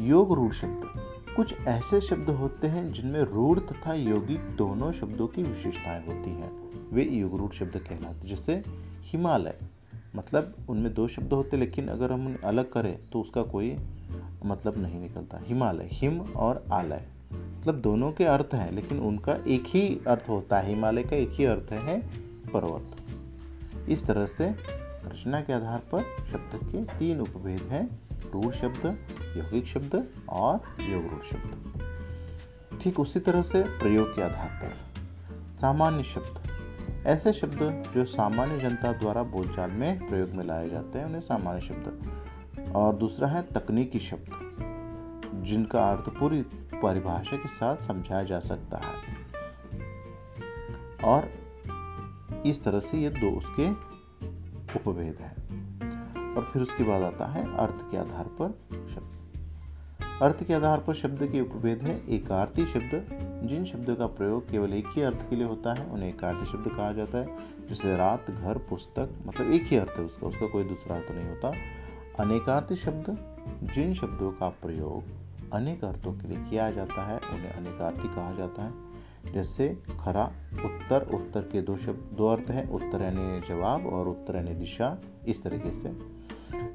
योग 0.00 0.32
रूढ़ 0.32 0.52
शब्द। 0.52 1.00
कुछ 1.36 1.54
ऐसे 1.60 2.00
शब्द 2.00 2.30
होते 2.30 2.66
हैं 2.66 2.92
जिनमें 2.92 3.20
रूढ़ 3.20 3.58
तथा 3.58 3.94
यौगिक 3.94 4.40
दोनों 4.40 4.92
शब्दों 4.92 5.26
की 5.26 5.42
विशेषताएँ 5.42 6.06
होती 6.06 6.30
हैं। 6.30 6.50
वे 6.92 7.04
योग 7.04 7.36
रूढ़ 7.36 7.50
शब्द 7.50 7.76
कहलाते 7.76 8.28
जैसे 8.28 8.62
हिमालय। 9.02 9.58
मतलब 10.16 10.54
उनमें 10.70 10.94
दो 10.94 11.08
शब्द 11.08 11.32
होते 11.32 11.56
लेकिन 11.56 11.88
अगर 11.88 12.12
हम 12.12 12.26
उन्हें 12.26 12.40
अलग 12.40 12.72
करें 12.72 12.98
तो 13.12 13.20
उसका 13.20 13.42
कोई 13.42 13.76
मतलब 14.44 14.78
नहीं 14.78 15.00
निकलता। 15.00 15.40
हिमालय, 15.42 15.88
हिम 15.92 16.20
और 16.20 16.64
आलय। 16.72 17.08
मतलब 17.32 17.80
दोनों 17.80 18.12
के 18.12 18.24
अर्थ 18.24 18.54
हैं, 18.54 18.72
लेकिन 18.72 18.98
उनका 18.98 19.32
एक 19.32 19.64
ही 19.66 20.00
अर्थ 20.06 20.28
होता 20.28 20.58
है, 20.60 20.74
हिमालय 20.74 21.02
का 21.02 21.16
एक 21.16 21.30
ही 21.32 21.44
अर्थ 21.44 21.72
है 21.72 22.00
पर्वत। 22.52 22.96
इस 23.88 24.06
तरह 24.06 24.26
से 24.26 24.50
रचना 25.04 25.40
के 25.40 25.52
आधार 25.52 25.78
पर 25.78 26.02
शब्द 26.02 26.60
के 26.64 26.98
तीन 26.98 27.20
उपभेद 27.20 27.62
हैं, 27.62 28.00
रूढ़ 28.34 28.54
शब्द, 28.54 28.98
यौगिक 29.36 29.66
शब्द 29.66 30.08
और 30.28 30.60
योग 30.80 31.02
रूढ़ 31.02 31.24
शब्द। 31.24 31.82
ठीक 32.82 33.00
उसी 33.00 33.20
तरह 33.20 33.42
से 33.42 33.62
प्रयोग 33.62 34.16
के 34.16 34.22
आधार 34.22 34.48
पर। 34.48 34.76
सामान्य 35.54 36.02
शब्द। 36.02 36.50
ऐसे 37.06 37.32
शब्द 37.32 37.84
जो 37.94 38.04
सामान्य 38.04 38.58
जनता 38.58 38.92
द्वारा 38.92 39.22
बोलचाल 39.22 39.70
में 39.70 40.08
प्रयोग 40.08 40.30
में 40.30 40.44
लाए 40.44 40.70
जाते 40.70 40.98
हैं, 40.98 41.06
उन्हें 41.06 41.20
सामान्य 41.20 41.60
शब्द। 41.60 42.10
और 42.74 42.94
दूसरा 42.94 43.28
है 43.28 43.42
तकनीकी 43.42 43.98
शब्द, 43.98 44.30
जिनका 45.44 45.92
अर्थ 45.92 46.08
पूरी 46.08 46.42
परिभाषा 46.82 47.36
के 47.36 47.48
साथ 47.48 47.76
समझाया 47.76 48.22
जा 48.22 48.40
सकता 48.40 48.78
है। 48.78 49.16
और 51.04 51.30
इस 52.46 52.64
तरह 52.64 52.80
से 52.80 52.98
ये 52.98 53.10
दो 53.10 53.36
उसके 53.38 53.70
उपभेद 54.78 55.16
है। 55.20 55.30
और 56.34 56.50
फिर 56.52 56.62
उसके 56.62 56.84
बाद 56.84 57.02
आता 57.02 57.26
है 57.26 57.56
अर्थ 57.56 57.90
के 57.90 57.96
आधार 57.96 58.24
पर 58.24 58.48
शब्द। 58.72 59.16
अर्थ 60.22 60.44
के 60.44 60.54
आधार 60.54 60.80
पर 60.80 60.94
शब्द 60.94 61.26
के 61.26 61.40
उपभेद 61.40 61.82
है। 61.82 62.10
एकार्थी 62.10 62.66
शब्द, 62.66 63.08
जिन 63.44 63.64
शब्दों 63.64 63.96
का 63.96 64.06
प्रयोग 64.06 64.50
केवल 64.50 64.72
एक 64.72 64.86
ही 64.88 65.02
अर्थ 65.02 65.30
के 65.30 65.36
लिए 65.36 65.46
होता 65.46 65.74
है, 65.74 65.86
उन्हें 65.86 66.08
एकार्थी 66.08 66.46
शब्द 66.46 66.68
कहा 66.68 66.92
जाता 66.92 67.18
है। 67.18 67.36
जैसे 67.68 67.96
रात, 67.96 68.30
घर, 68.30 68.58
पुस्तक 68.58 69.10
मतलब 69.26 69.52
एक 69.52 69.62
ही 69.62 69.76
अर्थ 69.76 69.90
है 69.90 70.04
उसका 70.04 70.26
उसका 70.26 70.46
कोई 70.46 70.64
दूसरा 70.64 70.96
अर्थ 70.96 71.10
नहीं 71.10 71.26
होता। 71.26 71.48
अनेकार्थी 72.20 72.76
शब्द, 72.76 73.36
जिन 73.74 73.94
शब्दों 73.94 74.32
का 74.32 74.48
प्रयोग 74.48 75.02
अनेक 75.52 75.84
अर्थों 75.84 76.12
के 76.12 76.28
लिए 76.28 76.38
किया 76.50 76.70
जाता 76.70 77.06
है, 77.06 77.18
उन्हें 77.18 77.50
अनेकार्थी 77.50 78.08
कहा 78.08 78.34
जाता 78.34 78.64
है। 78.64 78.72
जैसे, 79.32 79.78
खरा, 80.00 80.24
उत्तर 80.64 81.02
उत्तर 81.14 81.40
के 81.40 81.62
दो 81.62 81.76
शब्द, 81.76 82.16
दो 82.16 82.28
अर्थ 82.28 82.50
हैं, 82.50 82.68
उत्तर 82.70 83.02
यानी 83.02 83.40
जवाब 83.40 83.86
और 83.86 84.08
उत्तर 84.08 84.36
यानी 84.36 84.54
दिशा, 84.54 84.98
इस 85.26 85.42
तरीके 85.42 85.72
से। 85.72 86.16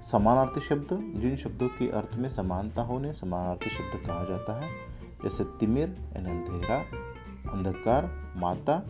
समानार्थी 0.04 0.62
शब्द, 0.62 0.88
जिन 1.20 1.36
शब्दों 1.36 1.68
के 1.68 1.90
अर्थ 1.90 2.16
में 2.16 2.30
समानता 2.30 2.82
होने, 2.82 3.14
समानार्थी 3.14 3.70
शब्द 3.70 4.08
कहा 4.08 4.24
जाता 4.24 4.62
है। 4.62 4.70
जैसे, 5.24 5.44
तिमिर, 5.44 5.90
यानी 5.90 6.30
अंधेरा, 6.30 6.78
अंधकार, 7.52 8.34
माता, 8.38 8.86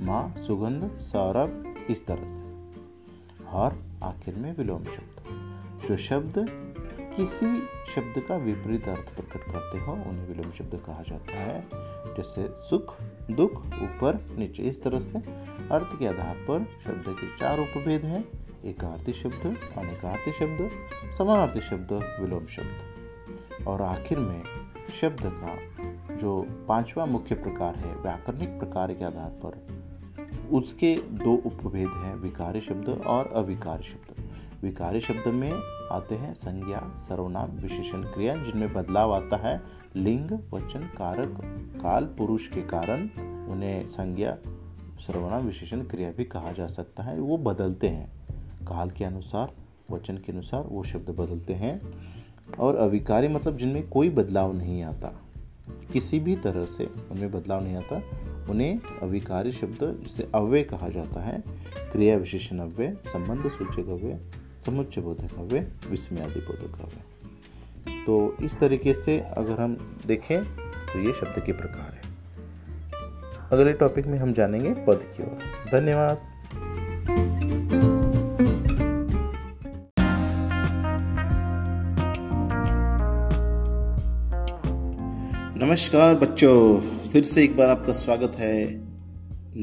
माँ, 0.00 0.34
सुगंध, 0.36 0.98
सौरभ, 0.98 1.74
इस 1.90 2.06
तरह 2.06 2.28
से। 2.28 2.56
और 3.46 3.82
आखिर 4.02 4.34
में 4.34 4.56
विलोम 4.56 4.84
शब्द। 4.84 5.22
जो 5.88 5.96
शब्द 5.96 6.65
किसी 7.16 7.60
शब्द 7.94 8.22
का 8.28 8.36
विपरीत 8.36 8.88
अर्थ 8.88 9.14
प्रकट 9.16 9.52
करते 9.52 9.78
हो, 9.78 9.92
उन्हें 9.92 10.28
विलोम 10.28 10.50
शब्द 10.50 10.80
कहा 10.86 11.02
जाता 11.02 11.32
है, 11.32 11.66
जैसे 12.16 12.48
सुख, 12.54 12.94
दुख, 13.30 13.66
ऊपर, 13.66 14.36
नीचे, 14.38 14.62
इस 14.62 14.82
तरह 14.82 14.98
से। 14.98 15.18
अर्थ 15.70 15.98
के 15.98 16.06
आधार 16.06 16.34
पर 16.34 16.66
शब्द 16.84 17.04
के 17.08 17.36
चार 17.36 17.60
उपभेद 17.60 18.04
हैं, 18.04 18.24
एकार्थी 18.64 19.12
शब्द, 19.12 19.56
अनेकार्थी 19.78 20.32
शब्द 20.32 20.70
समानार्थी 21.18 21.60
शब्द, 21.60 21.92
विलोम 21.92 22.46
शब्द। 22.46 23.66
और 23.66 23.82
आखिर 23.82 24.18
में 24.18 24.42
शब्द 25.00 25.20
का 25.24 25.58
जो 26.16 26.46
पांचवा 26.68 27.06
मुख्य 27.06 27.34
प्रकार 27.34 27.74
है, 27.74 27.96
व्याकरणिक 27.96 28.48
प्रकार 28.48 28.94
के 28.94 29.04
आधार 29.04 29.30
पर, 29.30 29.66
उसके 30.52 30.96
दो 30.96 31.34
उपभेद 31.34 31.88
हैं, 31.88 32.14
विकारी 32.14 32.60
शब्द 32.60 32.88
और 32.88 33.26
अविकारी 33.26 33.82
शब्द। 33.82 34.15
विकारी 34.66 35.00
शब्द 35.00 35.28
में 35.28 35.52
आते 35.92 36.14
हैं 36.14 36.34
संज्ञा, 36.34 36.96
सर्वनाम, 36.98 37.50
विशेषण 37.50 38.02
क्रिया, 38.02 38.36
जिनमें 38.36 38.74
बदलाव 38.74 39.14
आता 39.14 39.36
है। 39.36 39.62
लिंग, 39.96 40.30
वचन, 40.52 40.80
कारक, 40.80 41.38
काल, 41.82 42.04
पुरुष 42.04 42.48
के 42.48 42.62
कारण 42.62 43.02
उन्हें 43.46 43.86
संज्ञा, 43.86 44.38
सर्वनाम, 44.98 45.46
विशेषण 45.46 45.80
क्रिया 45.80 46.10
भी 46.10 46.24
कहा 46.24 46.52
जा 46.52 46.66
सकता 46.66 47.02
है। 47.02 47.20
वो 47.20 47.38
बदलते 47.38 47.88
हैं। 47.88 48.12
काल 48.66 48.90
के 48.90 49.04
अनुसार, 49.04 49.52
वचन 49.90 50.16
के 50.16 50.32
अनुसार 50.32 50.64
वो 50.66 50.82
शब्द 50.84 51.10
बदलते 51.10 51.52
हैं। 51.52 51.80
और 52.58 52.76
अविकारी 52.76 53.28
मतलब 53.28 53.56
जिनमें 53.56 53.88
कोई 53.88 54.10
बदलाव 54.10 54.52
नहीं 54.52 54.82
आता। 54.82 55.20
किसी 55.92 56.20
भी 56.20 56.36
तरह 56.36 56.66
से 56.66 56.84
उनमें 56.84 57.32
बदलाव 57.32 57.64
नहीं 57.64 57.76
आता। 57.76 58.02
उन्हें 58.50 58.78
अविकारी 59.02 59.52
शब्द 59.52 60.00
जिसे 60.02 60.30
अव्यय 60.34 60.62
कहा 60.62 60.88
जाता 60.88 61.20
है। 61.20 61.42
क्रिया 61.92 62.16
विशेषण 62.16 62.58
अव्यय, 62.58 62.96
संबंध 63.06 63.48
सूचक 63.48 63.88
अव्यय 63.88 64.45
समुच्चय 64.66 65.00
बोधक 65.00 65.38
अव्यय 65.38 65.66
विस्मयादि 65.90 66.40
बोधक 66.40 66.80
अव्यय 66.80 68.04
तो 68.06 68.36
इस 68.44 68.58
तरीके 68.58 68.94
से 68.94 69.18
अगर 69.36 69.60
हम 69.60 69.76
देखें 70.06 70.44
तो 70.44 70.98
ये 70.98 71.12
शब्द 71.12 71.42
के 71.46 71.52
प्रकार 71.52 71.92
है। 71.94 72.00
अगले 73.52 73.72
टॉपिक 73.72 74.06
में 74.06 74.18
हम 74.18 74.32
जानेंगे 74.32 74.70
पद 74.84 75.04
की 75.16 75.22
ओर। 75.22 75.38
धन्यवाद। 75.72 76.18
नमस्कार 85.62 86.14
बच्चों, 86.14 86.80
फिर 87.10 87.22
से 87.22 87.44
एक 87.44 87.56
बार 87.56 87.68
आपका 87.68 87.92
स्वागत 87.92 88.32
है 88.36 88.56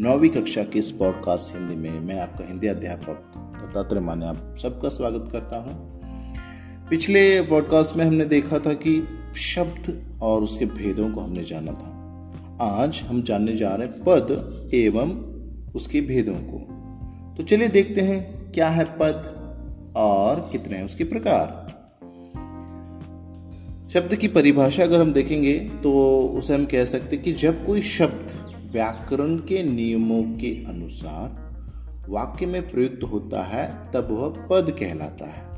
नौवीं 0.01 0.29
कक्षा 0.29 0.63
के 0.63 0.79
इस 0.79 0.91
पॉडकास्ट 0.91 1.55
हिंदी 1.55 1.75
में। 1.75 1.99
मैं 1.99 2.19
आपका 2.19 2.45
हिंदी 2.47 2.67
अध्यापक 2.67 3.52
दत्तात्रेय 3.63 4.01
माने 4.01 4.25
आप 4.25 4.55
सबका 4.61 4.89
स्वागत 4.89 5.29
करता 5.31 5.57
हूँ। 5.57 5.73
पिछले 6.89 7.41
पॉडकास्ट 7.41 7.95
में 7.95 8.05
हमने 8.05 8.25
देखा 8.25 8.59
था 8.59 8.73
कि 8.73 9.07
शब्द 9.37 10.17
और 10.21 10.43
उसके 10.43 10.65
भेदों 10.65 11.09
को 11.11 11.21
हमने 11.21 11.43
जाना 11.43 11.71
था। 11.71 11.91
आज 12.61 13.01
हम 13.05 13.21
जानने 13.23 13.55
जा 13.55 13.75
रहे 13.75 13.87
हैं 13.87 14.03
पद 14.03 14.71
एवं 14.73 15.11
उसके 15.75 16.01
भेदों 16.01 16.33
को। 16.33 16.59
तो 17.37 17.43
चलिए 17.43 17.67
देखते 17.67 18.01
हैं 18.01 18.51
क्या 18.51 18.69
है 18.69 18.85
पद 18.85 19.29
और 19.97 20.49
कितने 20.51 20.77
हैं 20.77 20.85
उसके 20.85 21.03
प्रकार। 21.03 21.61
शब्द 23.93 24.15
की 24.15 24.27
परिभाषा 24.27 24.83
अगर 24.83 25.01
हम 25.01 25.13
देखेंगे 25.13 25.59
तो 25.83 26.19
उसे 26.37 26.55
हम 26.55 26.65
कह 26.65 26.85
सकते 26.85 27.17
कि 27.17 27.33
जब 27.33 27.65
कोई 27.65 27.81
शब्द 27.81 28.31
व्याकरण 28.71 29.37
के 29.37 29.63
नियमों 29.63 30.23
के 30.23 30.65
अनुसार 30.65 31.42
वाक्य 32.09 32.45
में 32.45 32.71
प्रयुक्त 32.71 33.03
होता 33.03 33.43
है, 33.43 33.91
तब 33.93 34.07
वह 34.11 34.47
पद 34.47 34.71
कहलाता 34.71 35.25
है। 35.25 35.53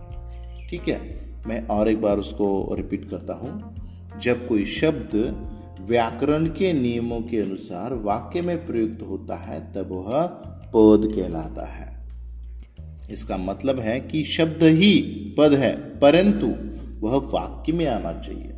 ठीक 0.70 0.88
है? 0.88 1.26
मैं 1.48 1.68
और 1.68 1.89
एक 1.89 2.02
बार 2.02 2.18
उसको 2.18 2.76
रिपीट 2.76 3.10
करता 3.10 3.34
हूँ। 3.34 3.76
जब 4.22 4.48
कोई 4.48 4.66
शब्द 4.66 5.41
व्याकरण 5.82 6.46
के 6.46 6.74
नियमों 6.74 7.22
के 7.22 7.39
अनुसार 7.39 7.93
वाक्य 7.93 8.41
में 8.41 8.66
प्रयुक्त 8.66 9.02
होता 9.10 9.36
है, 9.36 9.74
तब 9.74 9.88
वह 9.91 10.26
पद 10.76 11.16
कहलाता 11.16 11.66
है। 11.66 12.08
इसका 13.12 13.38
मतलब 13.38 13.80
है 13.80 14.00
कि 14.00 14.24
शब्द 14.24 14.64
ही 14.64 15.02
पद 15.38 15.54
है, 15.54 16.00
परंतु 16.00 16.54
वह 17.08 17.18
वाक्य 17.18 17.74
में 17.74 17.88
आना 17.88 18.14
चाहिए। 18.14 18.52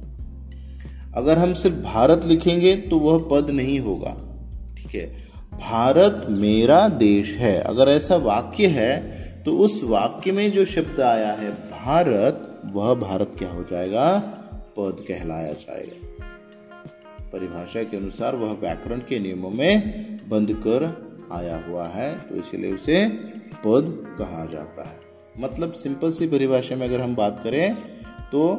अगर 1.16 1.38
हम 1.38 1.54
सिर्फ़ 1.54 1.78
भारत 1.78 2.26
लिखेंगे 2.26 2.76
तो 2.76 3.00
वह 3.00 3.28
पद 3.32 3.50
नहीं 3.50 3.80
होगा। 3.80 4.18
ठीक 4.78 4.96
है? 4.96 5.27
भारत 5.60 6.26
मेरा 6.32 6.88
देश 6.90 7.36
है। 7.38 7.60
अगर 7.62 7.90
ऐसा 7.90 8.16
वाक्य 8.24 8.68
है 8.70 8.92
तो 9.44 9.58
उस 9.58 9.82
वाक्य 9.84 10.32
में 10.32 10.52
जो 10.52 10.66
शब्द 10.66 11.00
आया 11.02 11.32
है 11.34 11.52
भारत, 11.72 12.62
वह 12.74 12.94
भारत 12.96 13.36
क्या 13.38 13.50
हो 13.50 13.64
जाएगा? 13.64 14.18
पद 14.78 15.04
कहलाया 15.08 15.54
जाएगा। 15.54 16.26
परिभाषा 17.32 17.84
के 17.84 17.98
अनुसार 17.98 18.36
वह 18.36 18.52
व्याकरण 18.54 19.00
के 19.00 19.20
नियमों 19.20 19.50
में 19.52 20.18
बंद 20.30 20.54
कर 20.58 20.86
आया 21.32 21.62
हुआ 21.68 21.88
है 21.88 22.14
तो 22.20 22.36
इसलिए 22.36 22.74
उसे 22.74 23.06
पद 23.66 23.94
कहा 24.20 24.46
जाता 24.46 24.84
है। 24.84 25.00
मतलब 25.40 25.72
सिंपल 25.74 26.12
सी 26.12 26.28
परिभाषा 26.28 26.76
में 26.76 26.88
अगर 26.88 27.02
हम 27.02 27.16
बात 27.16 27.42
करें 27.44 27.76
तो 28.32 28.56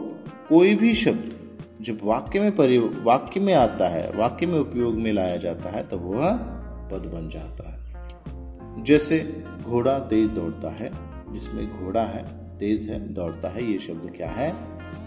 कोई 0.49 0.75
भी 0.75 0.95
शब्द 0.95 1.35
जब 1.81 1.99
वाक्य 2.03 2.41
में 2.41 2.55
परि, 2.57 2.79
वाक्य 2.79 3.41
में 3.41 3.55
आता 3.55 3.89
है, 3.89 4.11
वाक्य 4.17 4.47
में 4.47 4.59
उपयोग 4.59 4.95
में 4.95 5.13
लाया 5.13 5.37
जाता 5.39 5.71
है 5.71 5.83
तब 5.89 6.01
वह 6.05 6.58
पद 6.91 7.11
बन 7.15 7.29
जाता 7.29 7.71
है। 7.71 8.85
जैसे 8.85 9.19
घोड़ा 9.63 9.99
तेज 9.99 10.29
दौड़ता 10.31 10.71
है, 10.71 10.91
जिसमें 11.33 11.71
घोड़ा 11.71 12.03
है, 12.03 12.23
तेज 12.59 12.89
है, 12.91 12.99
दौड़ता 13.15 13.49
है, 13.49 13.65
ये 13.73 13.79
शब्द 13.79 14.13
क्या 14.17 14.31
है? 14.31 14.53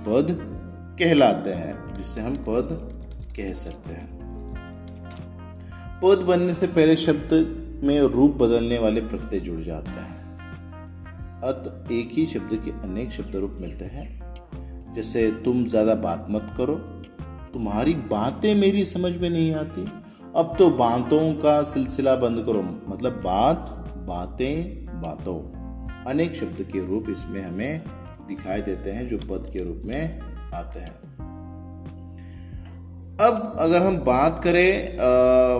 पद 0.05 0.37
कहलाते 0.99 1.53
हैं, 1.53 1.93
जिसे 1.93 2.21
हम 2.21 2.35
पद 2.35 2.69
कह 3.37 3.53
सकते 3.53 3.93
हैं। 3.93 4.09
पद 6.03 6.17
बनने 6.17 6.53
से 6.53 6.67
पहले 6.67 6.95
शब्द 6.95 7.33
में 7.83 7.99
रूप 8.01 8.35
बदलने 8.35 8.79
वाले 8.79 9.01
प्रत्यय 9.01 9.39
जुड़ 9.39 9.61
जाते 9.61 9.89
हैं। 9.89 10.19
अत 11.43 11.87
एक 11.91 12.09
ही 12.11 12.25
शब्द 12.25 12.61
के 12.65 12.71
अनेक 12.87 13.11
शब्द 13.11 13.35
रूप 13.35 13.57
मिलते 13.61 13.85
हैं। 13.85 14.93
जैसे 14.93 15.31
तुम 15.45 15.65
ज़्यादा 15.65 15.95
बात 15.95 16.27
मत 16.29 16.53
करो, 16.57 16.75
तुम्हारी 17.53 17.93
बातें 17.93 18.55
मेरी 18.55 18.85
समझ 18.85 19.11
में 19.17 19.29
नहीं 19.29 19.53
आती 19.55 19.81
अब 20.35 20.55
तो 20.59 20.69
बातों 20.69 21.33
का 21.33 21.63
सिलसिला 21.63 22.15
बंद 22.15 22.45
करो। 22.45 22.61
मतलब 22.87 23.13
बात, 23.13 23.57
बातें, 23.97 24.85
बातों। 25.01 25.39
अनेक 26.05 26.35
शब्द 26.35 26.61
के 26.61 26.87
रूप 26.87 27.05
इसमें 27.09 27.41
हमें 27.41 27.81
दिखाई 28.27 28.61
देते 28.61 28.91
हैं, 28.91 29.07
जो 29.07 29.17
पद 29.17 29.49
के 29.53 29.63
रूप 29.63 29.81
में 29.85 30.19
आते 30.53 30.79
हैं। 30.79 30.95
अब 33.17 33.55
अगर 33.59 33.81
हम 33.81 33.97
बात 33.97 34.41
करें 34.43 34.97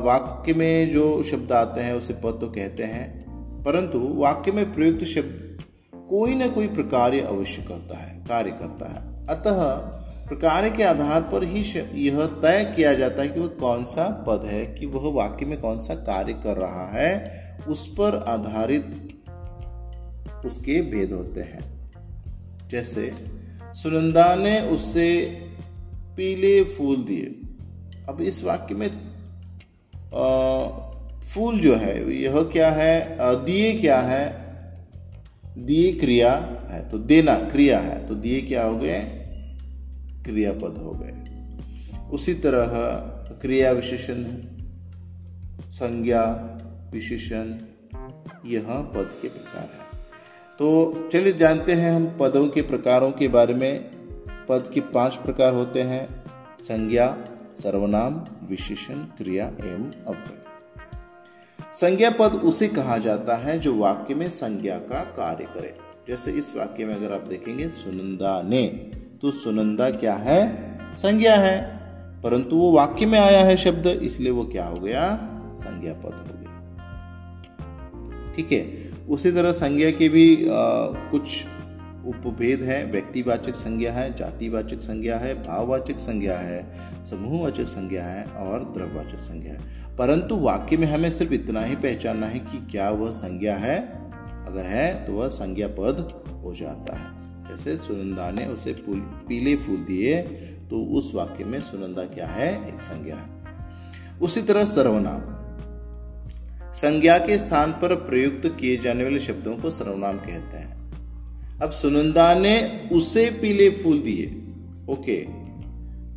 वाक्य 0.04 0.54
में 0.54 0.94
जो 0.94 1.24
शब्द 1.24 1.52
आते 1.52 1.82
हैं, 1.82 1.94
उसे 1.94 2.14
पद 2.14 2.38
तो 2.42 2.48
कहते 2.48 2.84
हैं। 2.84 3.26
परंतु 3.64 4.00
वाक्य 4.00 4.52
में 4.52 4.74
प्रयुक्त 4.74 5.04
शब्द 5.04 5.62
कोई 6.10 6.36
ना 6.36 6.48
कोई 6.48 6.68
प्रकार 6.68 7.14
अवश्य 7.14 7.62
करता 7.62 7.98
है, 7.98 8.26
कार्य 8.30 8.52
करता 8.52 8.92
है। 8.92 9.28
अतः 9.28 9.92
प्रकार 10.32 10.70
के 10.70 10.84
आधार 10.84 11.22
पर 11.22 11.44
ही 11.44 11.62
यह 11.96 12.26
तय 12.26 12.74
किया 12.76 12.94
जाता 12.94 13.22
है 13.22 13.30
कि 13.30 13.40
वह 13.40 13.48
कौन 13.48 13.84
सा 13.84 14.04
पद 14.28 14.46
है, 14.46 14.66
कि 14.66 14.86
वह 14.86 15.12
वाक्य 15.14 15.46
में 15.46 15.62
कौन 15.62 15.80
सा 15.80 15.94
कार्य 15.94 16.34
कर 16.34 16.58
रहा 16.58 16.86
है, 16.92 17.58
उस 17.68 17.88
पर 17.88 18.16
आधारित 18.28 18.86
उसके 20.46 20.82
भेद 20.82 21.12
होते 21.12 21.42
हैं। 21.42 21.92
जैसे, 22.70 23.12
सुनंदा 23.74 24.36
ने 24.36 24.60
उससे 24.62 25.08
पीले 26.18 26.64
फूल 26.64 26.96
दिए। 26.96 27.36
अब 28.10 28.22
इस 28.22 28.44
वाक्य 28.44 28.76
में 28.76 28.90
फूल 31.22 31.60
जो 31.60 31.76
है, 31.76 32.22
यह 32.22 32.42
क्या 32.44 32.72
है? 32.72 33.18
दिए 33.46 33.74
क्या 33.74 34.00
है? 34.00 34.26
दिए 35.58 35.92
क्रिया 35.94 36.34
है 36.70 36.90
तो 36.90 36.98
देना, 36.98 37.36
क्रिया 37.36 37.80
है 37.80 38.08
तो 38.08 38.16
दिए 38.16 38.42
क्या 38.42 38.66
हो 38.66 38.78
गए? 38.78 39.21
क्रियापद 40.24 40.78
हो 40.78 40.92
गए। 40.92 41.32
उसी 42.12 42.34
तरह 42.34 42.68
क्रिया 43.42 43.72
विशेषण, 43.72 44.24
संज्ञा 45.72 46.24
विशेषण, 46.94 47.58
यह 48.46 48.64
पद 48.68 49.12
के 49.22 49.28
प्रकार 49.28 49.64
है। 49.64 50.06
तो 50.60 50.94
चलिए 51.14 51.34
जानते 51.34 51.74
हैं 51.74 51.92
हम 51.92 52.18
पदों 52.20 52.48
के 52.48 52.62
प्रकारों 52.62 53.12
के 53.12 53.28
बारे 53.28 53.54
में। 53.54 53.92
पद 54.50 54.72
के 54.74 54.82
पाँच 54.82 55.16
प्रकार 55.16 55.54
होते 55.54 55.82
हैं, 55.82 56.24
संज्ञा, 56.62 57.18
सर्वनाम, 57.54 58.26
विशेषण, 58.50 58.96
क्रिया 58.96 59.46
एवं 59.46 59.92
अव्यय। 60.08 60.42
संज्ञा 61.74 62.10
पद 62.10 62.32
उसे 62.34 62.68
कहा 62.68 62.98
जाता 62.98 63.36
है 63.36 63.60
जो 63.60 63.76
वाक्य 63.76 64.16
में 64.16 64.30
संज्ञा 64.30 64.78
का 64.78 65.04
कार्य 65.04 65.44
करे। 65.44 65.78
जैसे 66.08 66.32
इस 66.32 66.56
वाक्य 66.56 66.86
में 66.86 66.96
अगर 66.96 67.14
आप 67.14 67.22
देखेंगे, 67.22 67.70
सुनंदा 67.70 68.42
ने। 68.42 68.92
तो 69.22 69.32
सुनंदा 69.32 69.90
क्या 69.90 70.14
है? 70.14 70.58
संज्ञा 70.94 71.36
है। 71.36 71.80
परंतु 72.22 72.56
वो 72.56 72.72
वाक्य 72.72 73.06
में 73.06 73.20
आया 73.20 73.46
है 73.46 73.58
शब्द 73.58 73.88
इसलिए 73.88 74.32
वो 74.32 74.44
क्या 74.44 74.66
हो 74.66 74.80
गया? 74.80 75.30
संज्ञा 75.54 75.94
पद 75.94 76.06
हो 76.06 76.12
गया। 76.12 76.52
ठीक 78.36 78.52
है। 78.52 78.92
उसी 79.10 79.32
तरह 79.32 79.52
संज्ञा 79.52 79.92
के 79.92 80.10
भी 80.10 80.36
आ, 80.36 80.52
कुछ 80.86 81.46
उपभेद 82.06 82.62
है। 82.62 82.86
व्यक्तिवाचक 82.86 83.56
संज्ञा 83.56 83.94
है 83.94 84.16
जातिवाचक 84.16 84.80
संज्ञा 84.82 85.18
है 85.18 85.48
भाववाचक 85.48 85.98
संज्ञा 85.98 86.38
है 86.38 86.76
समूहवाचक 87.06 87.66
संज्ञा 87.66 88.04
है 88.04 88.24
और 88.24 88.60
द्रववाचक 88.60 89.20
संज्ञा 89.20 89.54
है। 89.54 89.60
परंतु 89.98 90.36
वाक्य 90.36 90.78
में 90.78 90.88
हमें 90.88 91.12
सिर्फ़ 91.12 91.34
इतना 91.34 91.62
ही 91.62 91.76
पहचानना 91.76 92.28
है 92.28 92.40
कि 92.40 92.68
क्या 92.72 92.90
वह 92.90 93.12
संज्ञा 93.12 93.56
है। 93.56 93.78
अगर 94.48 94.66
है 94.66 95.08
तो 95.08 95.14
वह 95.14 95.28
संज्ञा 95.28 95.68
पद 95.68 96.24
हो 96.44 96.56
जाता 96.56 96.96
है। 96.96 97.21
जैसे 97.52 97.78
सुनंदा 97.78 98.32
ने 98.32 98.46
उसे 98.46 98.74
पीले 99.28 99.56
फूल 99.56 99.78
दिए 99.78 100.22
तो 100.70 100.84
उस 100.84 101.12
वाक्य 101.16 101.44
में 101.44 101.62
सुनंदा 101.62 102.04
क्या 102.04 102.28
है? 102.28 102.68
एक 102.68 102.82
संज्ञा 102.82 103.16
है। 103.16 103.30
उसी 104.22 104.42
तरह 104.42 104.66
सर्वनाम। 104.66 105.42
संज्ञा 106.74 107.18
के 107.18 107.38
स्थान 107.40 107.72
पर 107.72 107.96
प्रयुक्त 107.96 108.58
किए 108.60 108.78
जाने 108.78 109.04
वाले 109.04 109.20
शब्दों 109.20 109.58
को 109.58 109.70
सर्वनाम 109.70 110.18
कहते 110.18 110.58
हैं। 110.58 110.82
अब 111.60 111.72
सुनंदा 111.72 112.34
ने 112.34 112.90
उसे 112.94 113.30
पीले 113.32 113.70
फूल 113.70 114.00
दिए। 114.00 114.28
ओके। 114.94 115.18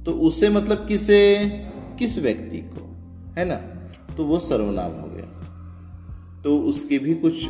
तो 0.05 0.13
उसे 0.13 0.49
मतलब 0.49 0.87
किसे? 0.89 1.51
किस 1.99 2.19
व्यक्ति 2.19 2.59
को? 2.59 2.91
है 3.39 3.45
ना? 3.45 3.57
तो 4.17 4.25
वो 4.25 4.39
सर्वनाम 4.39 4.93
हो 4.93 5.09
गया। 5.09 5.31
तो 6.45 6.59
उसके 6.59 6.99
भी 6.99 7.15
कुछ 7.15 7.49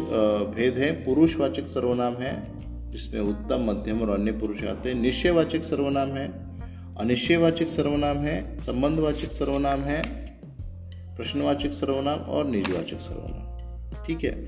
भेद 0.56 0.78
है। 0.78 0.92
पुरुषवाचक 0.92 1.66
सर्वनाम 1.66 2.14
है। 2.14 2.53
जिसमें 2.94 3.20
उत्तम, 3.20 3.70
मध्यम 3.70 4.02
और 4.02 4.20
अन्य 4.20 4.32
पुरुष 4.32 4.64
आते 4.64 4.88
हैं 4.88 4.96
निश्चयवाचक 4.96 5.62
सर्वनाम 5.62 6.08
है, 6.08 6.28
अनिश्चयवाचक 6.96 7.68
सर्वनाम 7.68 8.16
है, 8.16 8.60
संबंधवाचक 8.60 9.32
सर्वनाम 9.32 9.80
है, 9.80 10.02
प्रश्नवाचक 11.16 11.72
सर्वनाम 11.72 12.18
और 12.18 12.46
निजवाचक 12.46 12.96
सर्वनाम। 12.96 13.44
ठीक 14.06 14.24
है? 14.24 14.46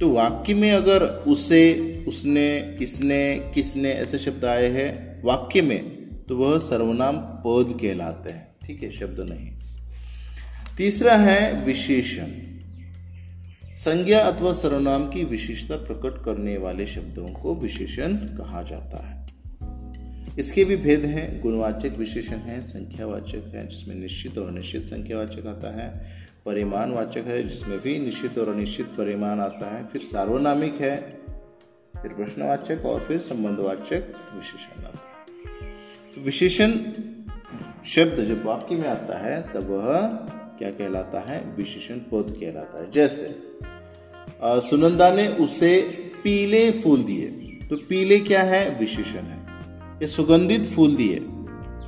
तो 0.00 0.10
वाक्य 0.10 0.54
में 0.54 0.72
अगर 0.72 1.02
उसे, 1.02 1.74
उसने 2.08 2.78
इसने 2.82 3.50
किसने 3.54 3.92
ऐसे 3.92 4.18
शब्द 4.18 4.44
आए 4.44 4.66
हैं 4.66 5.22
वाक्य 5.24 5.62
में 5.62 6.06
तो 6.28 6.36
वह 6.36 6.58
सर्वनाम 6.58 7.16
पद 7.16 7.78
कहलाते 7.82 8.30
हैं। 8.30 8.48
ठीक 8.66 8.82
है? 8.82 8.90
शब्द 8.90 9.20
नहीं। 9.30 9.52
तीसरा 10.76 11.14
है 11.14 11.64
विशेषण। 11.64 12.45
संज्ञा 13.76 14.20
अथवा 14.20 14.52
सर्वनाम 14.52 15.08
की 15.08 15.24
विशेषता 15.24 15.76
प्रकट 15.76 16.24
करने 16.24 16.58
वाले 16.58 16.86
शब्दों 16.86 17.28
को 17.28 17.54
विशेषण 17.54 18.16
कहा 18.16 18.62
जाता 18.62 19.06
है। 19.06 19.26
इसके 20.38 20.64
भी 20.64 20.76
भेद 20.76 21.04
हैं, 21.04 21.40
गुणवाचक 21.40 21.96
विशेषण 21.98 22.36
है, 22.36 22.62
संख्यावाचक 22.62 23.52
है, 23.54 23.68
जिसमें 23.68 23.94
निश्चित 23.94 24.38
और 24.38 24.48
अनिश्चित 24.48 24.86
संख्यावाचक 24.86 25.46
आता 25.46 25.82
है। 25.82 26.06
परिमाण 26.46 26.90
वाचक 26.90 27.24
है, 27.26 27.48
जिसमें 27.48 27.80
भी 27.80 27.98
निश्चित 27.98 28.38
और 28.38 28.48
अनिश्चित 28.48 28.86
परिमाण 28.86 29.40
आता 29.40 29.76
है। 29.76 29.86
फिर 29.86 30.02
सार्वनामिक 30.02 30.74
है, 30.74 30.96
फिर 32.02 32.12
प्रश्नवाचक 32.12 32.86
और 32.86 33.00
फिर 33.00 33.20
संबंधवाचक 33.20 34.02
विशेषण 34.34 34.84
आता 34.84 34.98
है। 34.98 35.70
तो 36.14 36.20
विशेषण 36.20 36.70
शब्द 37.86 38.24
जब 38.24 38.44
वाक्य 38.44 38.74
में 38.74 38.88
आता 38.88 39.18
है, 39.18 39.42
तब 39.42 39.70
वह 39.70 40.08
क्या 40.58 40.70
कहलाता 40.70 41.20
है? 41.20 41.38
विशेषण 41.56 41.98
पद 42.12 42.34
कहलाता 42.40 42.80
है। 42.80 42.90
जैसे 42.90 43.34
सुनंदा 44.68 45.10
ने 45.10 45.26
उसे 45.28 45.80
पीले 46.24 46.70
फूल 46.72 47.02
दिए। 47.02 47.26
तो 47.70 47.76
पीले 47.88 48.18
क्या 48.20 48.42
है? 48.42 48.78
विशेषण 48.78 49.22
है। 49.22 49.38
ये 50.02 50.06
सुगंधित 50.06 50.66
फूल 50.66 50.94
दिए। 50.96 51.18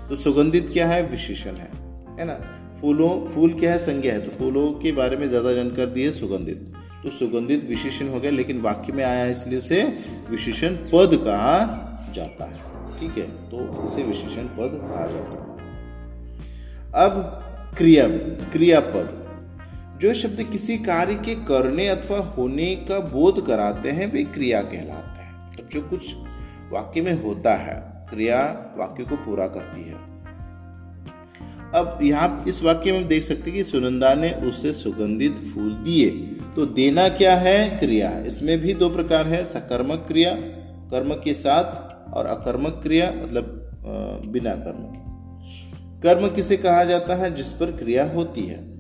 तो 0.09 0.17
सुगंधित 0.17 0.71
क्या 0.73 0.87
है? 0.89 1.03
विशेषण 1.03 1.57
है। 1.57 1.71
है 2.19 2.25
ना? 2.25 2.35
फूलों, 2.81 3.11
फूल 3.27 3.53
क्या 3.53 3.73
है? 3.73 3.79
संज्ञा 3.79 4.13
है। 4.13 4.21
तो 4.21 4.39
फूलों 4.39 4.71
के 4.73 4.93
बारे 4.93 5.17
में 5.17 5.29
ज़्यादा 5.29 5.53
जानकारी 5.53 5.91
दी 5.91 6.05
है 6.05 6.13
सुगंधित। 6.13 6.73
तो 7.03 7.11
सुगंधित 7.11 7.65
विशेषण 7.65 8.09
हो 8.09 8.21
गया, 8.21 8.31
लेकिन 8.31 8.61
वाक्य 8.61 8.93
में 8.93 9.05
आया 9.05 9.25
है 9.25 9.31
इसलिए 9.31 9.59
उसे 9.59 9.83
विशेषण 10.31 10.77
पद 10.93 11.17
कहा 11.25 11.59
जाता 12.15 12.45
है। 12.45 12.67
ठीक 13.01 13.19
है? 13.19 13.27
तो 13.51 13.57
उसे 13.85 14.03
विशेषण 14.03 14.47
पद 14.57 14.81
कहा 14.83 15.07
जाता 15.07 15.43
है। 15.43 15.47
अब 17.05 17.45
क्रिया, 17.79 18.09
क्रियापद। 18.53 19.19
जो 20.03 20.15
शब्द 20.15 20.43
किसी 20.43 20.79
कार्य 20.79 21.15
के 21.15 21.35
करने 21.35 21.89
अथवा 21.89 22.19
होने 22.19 22.75
का 22.75 22.99
बोध 22.99 23.47
कराते 23.47 23.91
हैं, 23.91 24.13
वे 24.13 24.23
क्रिया 24.25 24.63
कहलाते 24.63 25.23
हैं। 25.23 25.57
तो 25.57 25.63
जो 25.73 25.89
कुछ 25.89 26.15
वाक्य 26.73 27.01
में 27.01 27.23
होता 27.23 27.55
है, 27.55 28.07
क्रिया 28.11 28.67
वाक्य 28.79 29.05
को 29.05 29.17
पूरा 29.17 29.47
करती 29.47 29.83
है। 29.83 29.95
अब 31.75 31.99
यहाँ 32.03 32.45
इस 32.49 32.63
वाक्य 32.63 32.93
में 32.93 32.99
हम 32.99 33.09
देख 33.09 33.25
सकते 33.25 33.51
हैं 33.51 33.53
कि 33.53 33.65
सुनंदा 33.65 34.15
ने 34.15 34.33
उससे 34.33 34.73
सुगंधित 34.73 35.33
फूल 35.33 35.73
दिए। 35.73 36.11
तो 36.57 36.67
देना 36.67 37.09
क्या 37.09 37.37
है? 37.37 37.79
क्रिया। 37.79 38.21
इसमें 38.21 38.59
भी 38.59 38.75
दो 38.75 38.89
प्रकार 38.89 39.27
है, 39.27 39.45
सकर्मक 39.45 40.05
क्रिया, 40.09 40.35
कर्म 40.91 41.15
के 41.15 41.35
साथ, 41.35 41.89
और 42.15 42.27
अकर्मक 42.27 42.81
क्रिया 42.83 43.11
मतलब 43.11 43.71
बिना 44.27 44.53
कर्म 44.53 44.83
के। 44.83 45.08
कर्म 46.03 46.29
किसे 46.29 46.57
कहा 46.57 46.85
जाता 46.85 47.15
है? 47.15 47.35
जिस 47.35 47.47
पर 47.47 47.67
क्रिया 47.67 48.11
होती 48.11 48.43
है। 48.43 48.79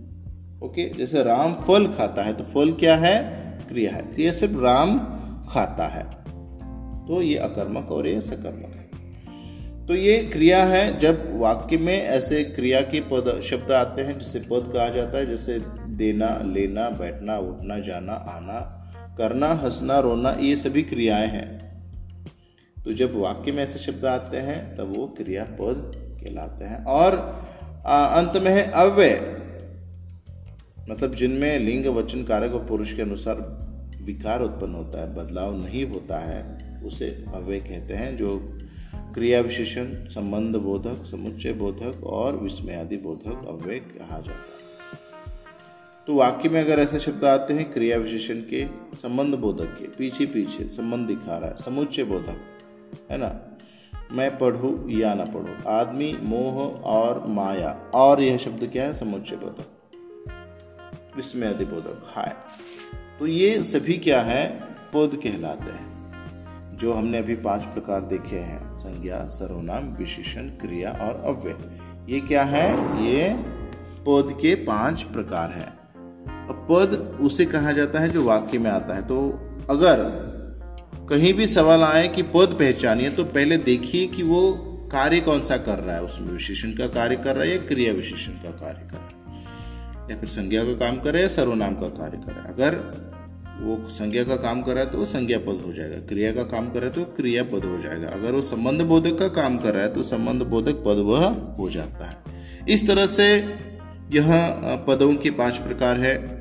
ओके 0.62 0.94
जैसे 0.94 1.22
राम 1.22 1.54
फल 1.54 1.86
खाता 1.86 2.22
है 2.22 2.32
तो 2.32 2.44
फल 2.44 2.72
क्या 2.72 2.96
है? 2.96 3.38
क्रिया 3.68 3.92
है। 3.92 4.22
ये 4.22 4.32
सिर्फ़ 4.32 4.54
राम 4.54 4.98
खाता 5.48 5.86
है। 5.86 6.04
तो 7.06 7.22
ये 7.22 7.36
अकर्मक 7.36 7.92
और 7.92 8.06
ये 8.06 8.20
सकर्मक 8.20 8.74
है। 8.74 8.88
तो 9.86 9.94
ये 9.94 10.30
क्रिया 10.32 10.64
है, 10.64 11.00
जब 11.00 11.38
वाक्य 11.38 11.76
में 11.76 12.02
ऐसे 12.02 12.44
क्रिया 12.44 12.80
के 12.80 13.00
पद, 13.00 13.40
शब्द 13.44 13.72
आते 13.72 14.02
हैं, 14.02 14.18
जिसे 14.18 14.38
पद 14.38 14.70
कहा 14.72 14.88
जाता 14.88 15.18
है, 15.18 15.26
जैसे 15.26 15.62
देना, 15.86 16.42
लेना, 16.44 16.90
बैठना, 16.90 17.38
उठना, 17.38 17.78
जाना, 17.78 18.12
आना, 18.12 18.90
करना, 19.18 19.46
हंसना, 19.46 19.98
रोना, 19.98 20.30
ये 20.40 20.56
सभी 20.56 20.82
क्रियाएँ 20.82 21.28
हैं। 21.28 21.58
तो 22.84 22.92
जब 22.92 23.16
वाक्य 23.16 23.52
में 23.52 23.62
ऐसे 23.62 23.78
शब्द 23.78 24.04
आते 24.04 24.36
हैं, 24.36 24.76
तब 24.76 24.96
वो 24.96 25.06
क्रिया 25.06 25.44
पद 25.44 26.07
कहलाते 26.24 26.64
हैं। 26.64 26.84
और 26.84 27.16
अंत 27.86 28.32
में 28.42 28.50
है 28.50 28.70
अव्यय। 28.70 29.38
मतलब 30.90 31.14
जिनमें 31.14 31.58
लिंग, 31.58 31.86
वचन, 31.86 32.24
कारक 32.24 32.52
और 32.52 32.64
पुरुष 32.64 32.94
के 32.94 33.02
अनुसार 33.02 33.36
विकार 34.02 34.42
उत्पन्न 34.42 34.74
होता 34.74 35.00
है, 35.00 35.14
बदलाव 35.14 35.56
नहीं 35.56 35.86
होता 35.86 36.18
है, 36.18 36.58
उसे 36.82 37.24
अव्यय 37.34 37.60
कहते 37.60 37.94
हैं, 37.94 38.16
जो 38.16 38.58
क्रिया 38.94 39.40
विशेषण, 39.40 39.84
संबंध 39.84 40.56
बोधक, 40.56 41.06
समुच्चय 41.06 41.52
बोधक 41.52 42.04
और 42.04 42.36
विस्मयादि 42.36 42.96
बोधक 42.96 43.48
अव्यय 43.48 43.78
कहा 43.78 44.16
जाता 44.16 44.30
है। 44.30 44.68
तो 46.06 46.14
वाक्य 46.14 46.48
में 46.48 46.60
अगर 46.60 46.78
ऐसे 46.78 46.98
शब्द 46.98 47.24
आते 47.24 47.54
हैं, 47.54 47.72
क्रिया 47.72 47.98
विशेषण 47.98 48.34
के, 48.34 48.66
संबंध 48.98 49.34
बोधक 49.34 49.76
के 49.78 49.88
पीछे 49.88 50.26
पीछे 50.26 50.68
संबंध 50.68 51.06
दिखा 51.06 51.38
रहा 51.38 51.50
है, 51.50 51.56
समुच्चय 51.56 52.04
बोधक, 52.04 52.40
है 53.10 53.18
ना? 53.18 53.47
मैं 54.12 54.38
पढ़ू 54.38 54.88
या 54.88 55.14
ना 55.14 55.24
पढ़ू, 55.24 55.70
आदमी, 55.70 56.18
मोह 56.22 56.82
और 56.82 57.26
माया, 57.26 57.90
और 57.94 58.20
यह 58.20 58.36
शब्द 58.36 58.68
क्या 58.72 58.84
है? 58.84 58.94
समुच्चय 58.94 59.36
बोधक। 59.36 59.66
विस्मय 61.16 61.46
आदि 61.46 61.64
बोधक 61.64 62.02
हाय। 62.06 62.36
तो 63.18 63.26
ये 63.26 63.62
सभी 63.62 63.98
क्या 63.98 64.20
है? 64.20 64.61
पद 64.94 65.11
कहलाते 65.24 65.70
हैं। 65.70 65.88
जो 66.76 66.92
हमने 66.92 67.18
अभी 67.18 67.34
पाँच 67.34 67.62
प्रकार 67.62 68.00
देखे 68.00 68.36
हैं, 68.36 68.78
संज्ञा, 68.78 69.26
सर्वनाम, 69.26 69.84
विशेषण, 69.84 70.48
क्रिया 70.48 70.90
और 70.90 71.36
अव्यय। 71.36 71.56
ये 72.14 72.20
क्या 72.20 72.44
है? 72.44 72.72
ये 73.06 73.36
पद 74.09 74.38
के 74.42 74.54
पाँच 74.54 75.02
प्रकार 75.02 75.50
है। 75.50 75.78
पद 76.50 77.18
उसे 77.20 77.44
कहा 77.44 77.72
जाता 77.72 77.98
है 77.98 78.09
जो 78.09 78.24
वाक्य 78.24 78.59
में 78.59 78.70
आता 78.70 78.94
है। 78.94 79.02
तो 79.02 79.28
अगर 79.70 80.28
कहीं 81.11 81.34
भी 81.34 81.46
सवाल 81.46 81.82
आए 81.82 82.09
कि 82.09 82.22
पद 82.22 82.56
पहचानिए 82.59 83.11
तो 83.11 83.24
पहले 83.24 83.56
देखिए 83.56 84.06
कि 84.06 84.22
वो 84.22 84.52
कार्य 84.92 85.20
कौन 85.20 85.44
सा 85.44 85.56
कर 85.56 85.78
रहा 85.78 85.96
है। 85.96 86.02
उसमें 86.02 86.32
विशेषण 86.32 86.72
का 86.72 86.86
कार्य 86.86 87.16
कर 87.16 87.34
रहा 87.34 87.44
है 87.44 87.50
या 87.50 87.56
क्रिया 87.56 87.92
विशेषण 87.92 88.32
का 88.32 88.50
कार्य 88.50 88.88
कर 88.88 88.96
रहा 88.96 89.06
है? 89.06 90.11
या 90.11 90.16
फिर 90.16 90.28
संज्ञा 90.28 90.64
का 90.64 90.72
काम 90.72 90.96
कर 90.96 91.11
करे 91.11 91.20
या 91.20 91.28
सर्वनाम 91.28 91.74
का 91.74 91.88
कार्य 91.88 92.16
करे 92.16 92.48
अगर 92.48 92.76
वो 93.61 93.88
संज्ञा 93.88 94.24
का 94.24 94.36
काम 94.36 94.62
कर 94.62 94.72
रहा 94.72 94.84
है 94.84 94.90
तो 94.90 94.98
वो 94.98 95.04
संज्ञा 95.04 95.38
पद 95.38 95.62
हो 95.66 95.72
जाएगा। 95.72 95.96
क्रिया 95.96 96.32
का 96.32 96.42
काम 96.42 96.70
कर 96.70 96.80
रहा 96.80 96.88
है 96.88 96.94
तो 96.94 97.04
क्रिया 97.04 97.42
पद 97.42 97.64
हो 97.64 97.82
जाएगा। 97.82 98.09
अगर 98.09 98.32
वो 98.32 98.42
संबंध 98.42 98.82
बोधक 98.82 99.18
का 99.18 99.28
काम 99.28 99.59
कर 99.59 99.74
रहा 99.74 99.82
है 99.82 99.94
तो 99.94 100.02
संबंध 100.02 100.42
बोधक 100.42 100.74
पद 100.74 100.96
वह 100.96 101.26
हो 101.59 101.70
जाता 101.70 102.04
है। 102.04 102.16
इस 102.68 102.86
तरह 102.86 103.06
से 103.06 103.36
यह 104.12 104.48
पदों 104.88 105.14
के 105.14 105.30
पाँच 105.30 105.56
प्रकार 105.56 106.00
है। 106.00 106.38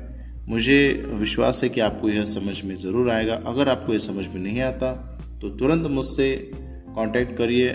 मुझे 0.48 1.06
विश्वास 1.12 1.62
है 1.62 1.68
कि 1.68 1.80
आपको 1.80 2.08
यह 2.08 2.24
समझ 2.24 2.62
में 2.64 2.76
ज़रूर 2.76 3.10
आएगा। 3.10 3.34
अगर 3.46 3.68
आपको 3.68 3.92
यह 3.92 3.98
समझ 3.98 4.26
में 4.26 4.40
नहीं 4.42 4.60
आता 4.60 4.92
तो 5.40 5.48
तुरंत 5.48 5.86
मुझसे 5.86 6.34
कांटेक्ट 6.54 7.36
करिए। 7.36 7.72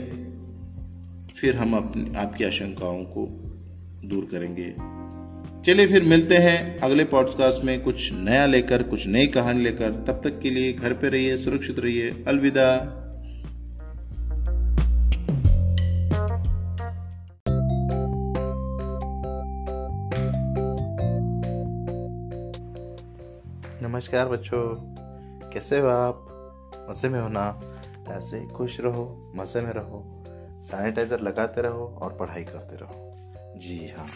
फिर 1.36 1.56
हम 1.56 1.76
अपनी, 1.76 2.16
आपकी 2.16 2.44
आशंकाओं 2.44 3.04
को 3.04 3.26
दूर 4.06 4.28
करेंगे। 4.32 4.74
चलिए 5.66 5.88
फिर 5.88 6.04
मिलते 6.04 6.38
हैं 6.38 6.80
अगले 6.80 7.04
पॉडकास्ट 7.04 7.64
में 7.64 7.80
कुछ 7.82 8.12
नया 8.14 8.46
लेकर, 8.46 8.84
कुछ 8.84 9.08
नई 9.08 9.28
कहानी 9.28 9.64
लेकर। 9.64 9.92
तब 10.08 10.22
तक 10.24 10.40
के 10.40 10.50
लिए 10.50 10.74
घर 10.74 10.94
पे 10.94 11.10
रहिए, 11.10 11.38
सुरक्षित 11.38 11.80
रहिए। 11.80 12.10
अलविदा। 12.28 13.00
नमस्कार 24.04 24.28
बच्चों। 24.28 24.76
कैसे 25.50 25.80
हो 25.80 25.88
आप? 25.88 26.26
मज़े 26.90 27.10
में 27.10 27.22
हो 27.22 27.28
ना? 27.28 27.62
ऐसे 28.08 28.38
ही 28.38 28.48
खुश 28.48 28.80
रहो, 28.80 29.34
मज़े 29.36 29.62
में 29.62 29.72
रहो। 29.74 30.24
सैनिटाइजर 30.62 31.20
लगाते 31.20 31.62
रहो 31.62 32.00
और 32.02 32.18
पढ़ाई 32.18 32.44
करते 32.44 32.76
रहो। 32.76 33.14
जी 33.60 33.94
हाँ 33.98 34.08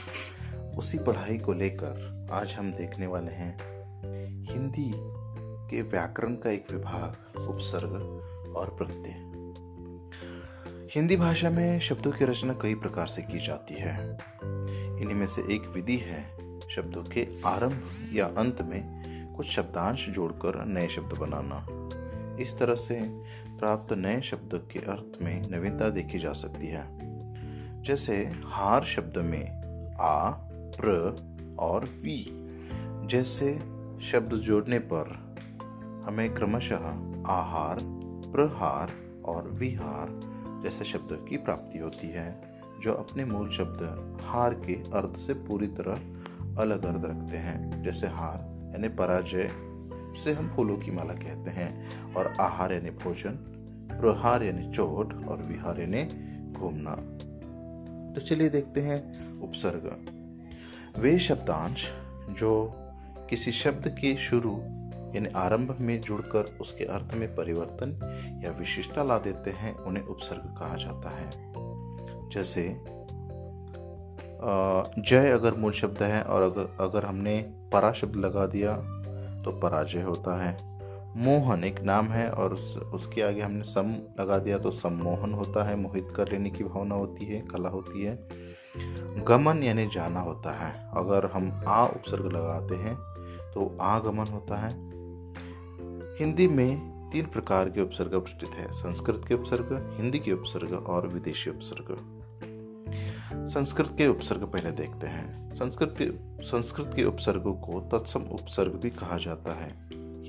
उसी 0.77 0.97
पढ़ाई 0.97 1.37
को 1.37 1.53
लेकर 1.53 2.27
आज 2.31 2.55
हम 2.55 2.73
देखने 2.73 3.07
वाले 3.07 3.31
हैं 3.31 3.57
हिंदी 4.43 4.93
के 5.69 5.81
व्याकरण 5.81 6.35
का 6.35 6.49
एक 6.49 6.71
विभाग, 6.71 7.39
उपसर्ग 7.49 7.93
और 8.57 8.75
प्रत्यय। 8.81 9.15
हिंदी 10.95 11.15
भाषा 11.15 11.49
में 11.49 11.79
शब्दों 11.79 12.11
की 12.11 12.25
रचना 12.25 12.53
कई 12.53 12.75
प्रकार 12.75 13.07
से 13.07 13.21
की 13.21 13.47
जाती 13.47 13.73
है। 13.73 14.17
इन्हीं 15.01 15.15
में 15.15 15.27
से 15.27 15.41
एक 15.41 15.67
विधि 15.67 15.97
है 15.97 16.37
शब्दों 16.69 17.03
के 17.03 17.27
आरंभ 17.45 17.81
या 18.13 18.25
अंत 18.25 18.61
में 18.61 18.97
कुछ 19.37 19.47
शब्दांश 19.47 20.09
जोड़कर 20.09 20.65
नए 20.65 20.87
शब्द 20.87 21.17
बनाना। 21.17 21.65
इस 22.41 22.59
तरह 22.59 22.75
से 22.75 23.01
प्राप्त 23.59 23.93
नए 23.93 24.21
शब्द 24.21 24.69
के 24.71 24.79
अर्थ 24.79 25.23
में 25.23 25.51
नवीनता 25.51 25.89
देखी 25.89 26.19
जा 26.19 26.33
सकती 26.33 26.67
है। 26.67 26.87
जैसे 27.83 28.31
हार 28.45 28.83
शब्द 28.83 29.17
में 29.17 29.57
आ, 29.99 30.29
प्र 30.49 30.87
और 31.59 31.85
वी। 31.85 32.27
जैसे 33.07 33.59
शब्द 34.01 34.35
जोड़ने 34.35 34.79
पर 34.79 35.35
हमें 36.07 36.33
क्रमशः 36.33 36.85
आहार, 37.27 37.77
प्रहार 38.31 38.93
और 39.25 39.51
विहार 39.51 40.07
जैसे 40.63 40.85
शब्द 40.85 41.25
की 41.29 41.37
प्राप्ति 41.37 41.79
होती 41.79 42.07
है, 42.09 42.59
जो 42.81 42.93
अपने 42.93 43.25
मूल 43.25 43.49
शब्द 43.49 44.17
हार 44.23 44.53
के 44.53 44.73
अर्थ 44.73 45.19
से 45.19 45.33
पूरी 45.33 45.67
तरह 45.67 45.95
अलग 46.61 46.85
अर्थ 46.85 47.05
रखते 47.05 47.37
हैं। 47.37 47.83
जैसे 47.83 48.07
हार 48.07 48.56
यानी 48.71 48.87
पराजय 48.87 49.51
से 50.23 50.33
हम 50.33 50.53
फूलों 50.55 50.77
की 50.77 50.91
माला 50.91 51.13
कहते 51.13 51.51
हैं। 51.51 51.97
और 52.13 52.37
आहार 52.41 52.73
यानी 52.73 52.89
भोजन, 52.89 53.31
प्रहार 54.01 54.43
यानी 54.43 54.75
चोट 54.75 55.27
और 55.27 55.41
विहार 55.41 55.79
यानी 55.79 56.03
घूमना। 56.51 56.95
तो 58.13 58.21
चलिए 58.21 58.49
देखते 58.49 58.81
हैं 58.81 59.29
उपसर्ग। 59.41 60.13
वे 60.99 61.19
शब्दांश 61.19 61.93
जो 62.29 62.73
किसी 63.29 63.51
शब्द 63.51 63.87
के 63.87 64.15
शुरू 64.15 64.57
यानी 65.07 65.29
आरंभ 65.35 65.77
में 65.79 66.01
जुड़कर 66.01 66.57
उसके 66.61 66.83
अर्थ 66.83 67.13
में 67.13 67.35
परिवर्तन 67.35 67.89
या 68.43 68.51
विशिष्टता 68.51 69.03
ला 69.03 69.19
देते 69.19 69.49
हैं, 69.49 69.75
उन्हें 69.75 70.03
उपसर्ग 70.03 70.55
कहा 70.59 70.75
जाता 70.75 71.09
है। 71.09 71.53
जैसे 72.29 72.81
जय 74.39 75.29
अगर 75.29 75.53
मूल 75.53 75.71
शब्द 75.71 76.03
है 76.03 76.21
और 76.23 76.41
अगर 76.41 76.75
अगर 76.79 77.05
हमने 77.05 77.37
परा 77.73 77.91
शब्द 77.91 78.15
लगा 78.15 78.45
दिया 78.45 78.75
तो 79.43 79.51
पराजय 79.59 80.01
होता 80.01 80.43
है। 80.43 80.55
मोहन 81.17 81.63
एक 81.63 81.79
नाम 81.81 82.07
है 82.07 82.29
और 82.29 82.53
उस, 82.53 82.75
उसके 82.77 83.21
आगे 83.21 83.41
हमने 83.41 83.63
सम 83.63 83.95
लगा 84.19 84.37
दिया 84.37 84.57
तो 84.57 84.71
सम्मोहन 84.71 85.33
होता 85.33 85.63
है। 85.63 85.75
मोहित 85.75 86.07
कर 86.15 86.31
लेने 86.31 86.49
की 86.49 86.63
भावना 86.63 86.95
होती 86.95 87.25
है, 87.25 87.41
कला 87.41 87.69
होती 87.69 88.03
है। 88.03 88.15
गमन 89.25 89.63
यानी 89.63 89.87
जाना 89.87 90.19
होता 90.19 90.51
है। 90.51 90.89
अगर 90.95 91.25
हम 91.25 91.63
आ 91.67 91.85
उपसर्ग 91.85 92.25
लगाते 92.25 92.75
हैं 92.75 92.95
तो 93.53 93.77
आगमन 93.81 94.27
होता 94.27 94.55
है। 94.55 94.73
हिंदी 96.19 96.47
में 96.47 97.09
तीन 97.11 97.25
प्रकार 97.25 97.69
के 97.69 97.81
उपसर्ग 97.81 98.15
प्रचलित 98.15 98.53
है। 98.55 98.71
संस्कृत 98.73 99.21
के 99.27 99.33
उपसर्ग, 99.33 99.95
हिंदी 99.97 100.19
के 100.19 100.31
उपसर्ग 100.31 100.73
और 100.73 101.07
विदेशी 101.07 101.49
उपसर्ग। 101.49 101.97
संस्कृत 103.33 103.95
के 103.97 104.07
उपसर्ग 104.07 104.43
पहले 104.43 104.71
देखते 104.71 105.07
हैं। 105.07 105.53
संस्कृत 105.53 105.95
के 106.01 106.05
संस्कृत 106.43 106.91
के 106.95 107.03
उपसर्गों 107.03 107.53
को 107.53 107.79
तत्सम 107.79 108.21
उपसर्ग 108.21 108.71
भी 108.71 108.89
कहा 108.89 109.17
जाता 109.17 109.53
है। 109.53 109.69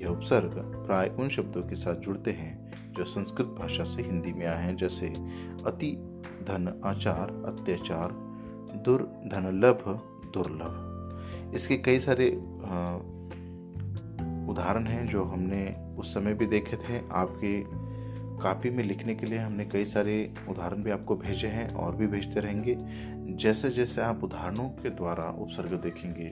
यह 0.00 0.08
उपसर्ग 0.08 0.54
प्राय 0.86 1.08
उन 1.08 1.28
शब्दों 1.28 1.62
के 1.62 1.76
साथ 1.76 1.94
जुड़ते 1.94 2.30
हैं, 2.30 2.92
जो 2.92 3.04
संस्कृत 3.04 3.46
भाषा 3.46 3.84
से 3.84 4.02
हिंदी 4.02 4.32
में 4.32 4.46
आए 4.46 4.62
हैं, 4.64 4.76
जैसे 4.76 5.06
अति 5.66 5.92
धन 6.42 6.80
आचार, 6.84 7.30
अत्याचार 7.46 8.12
दुर्धन 8.84 9.60
लभ, 9.64 9.82
दुर्लभ। 10.34 11.52
इसके 11.54 11.76
कई 11.76 12.00
सारे 12.00 12.30
उदाहरण 14.50 14.86
हैं 14.86 15.06
जो 15.08 15.24
हमने 15.24 15.76
उस 15.98 16.14
समय 16.14 16.34
भी 16.34 16.46
देखे 16.46 16.76
थे। 16.76 16.98
आपके 17.12 17.60
कापी 18.42 18.70
में 18.70 18.82
लिखने 18.84 19.14
के 19.14 19.26
लिए 19.26 19.38
हमने 19.38 19.64
कई 19.64 19.84
सारे 19.84 20.14
उदाहरण 20.48 20.82
भी 20.82 20.90
आपको 20.90 21.16
भेजे 21.16 21.48
हैं 21.48 21.68
और 21.74 21.96
भी 21.96 22.06
भेजते 22.06 22.40
रहेंगे। 22.40 22.76
जैसे 23.36 23.70
जैसे 23.70 24.00
आप 24.00 24.24
उदाहरणों 24.24 24.68
के 24.82 24.90
द्वारा 24.90 25.28
उपसर्ग 25.40 25.72
देखेंगे, 25.82 26.28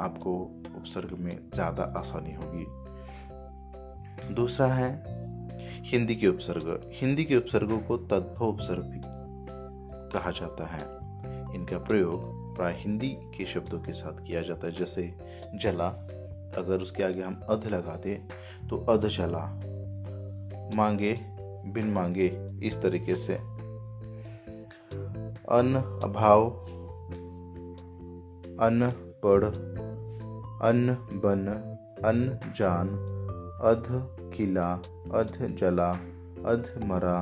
आपको 0.00 0.32
उपसर्ग 0.76 1.12
में 1.18 1.36
ज़्यादा 1.54 1.92
आसानी 1.96 2.34
होगी। 2.34 2.66
दूसरा 4.34 4.66
है 4.66 4.90
हिंदी 5.84 6.14
के 6.14 6.28
उपसर्ग। 6.28 6.90
हिंदी 6.92 7.24
के 7.24 7.36
उपसर्गों 7.36 7.78
को 7.78 7.96
तद्भव 7.96 8.44
उपसर्ग 8.44 8.84
भी 8.84 9.00
कहा 10.12 10.30
जाता 10.30 10.66
है। 10.66 10.82
इनका 11.54 11.78
प्रयोग 11.78 12.56
प्राय 12.56 12.74
हिंदी 12.78 13.08
के 13.36 13.44
शब्दों 13.44 13.78
के 13.80 13.92
साथ 13.92 14.24
किया 14.26 14.42
जाता 14.42 14.66
है, 14.66 14.72
जैसे 14.72 15.12
जला। 15.54 15.88
अगर 16.58 16.80
उसके 16.80 17.02
आगे 17.02 17.22
हम 17.22 17.40
अध 17.50 17.66
लगा 17.66 17.96
दें 17.96 18.16
तो 18.68 18.76
अध 18.88 19.06
जला। 19.08 19.44
मांगे 20.74 21.12
बिन 21.66 21.90
मांगे 21.90 22.50
इस 22.62 22.82
तरीके 22.82 23.14
से। 23.14 23.34
अन्न 25.48 26.00
अभाव, 26.02 26.50
अन्न 28.60 28.92
पढ़, 29.24 29.44
अन्न 30.68 30.94
बन, 30.94 31.76
अन्न 32.04 32.52
जान, 32.56 32.88
अध 33.62 34.16
खिला, 34.34 34.74
अध 35.14 35.56
जला, 35.60 35.90
अध 36.46 36.80
मरा, 36.84 37.20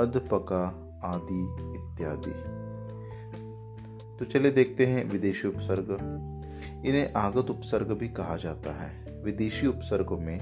अध 0.00 0.28
पका 0.30 0.90
आदि 1.04 1.56
इत्यादि। 1.78 2.60
तो 4.18 4.24
चले 4.24 4.50
देखते 4.50 4.86
हैं 4.86 5.10
विदेशी 5.10 5.48
उपसर्ग। 5.48 5.86
इन्हें 6.86 7.12
आगत 7.12 7.50
उपसर्ग 7.50 7.92
भी 7.92 8.08
कहा 8.08 8.36
जाता 8.36 8.72
है। 8.72 9.22
विदेशी 9.22 9.66
उपसर्गों 9.66 10.18
में 10.18 10.38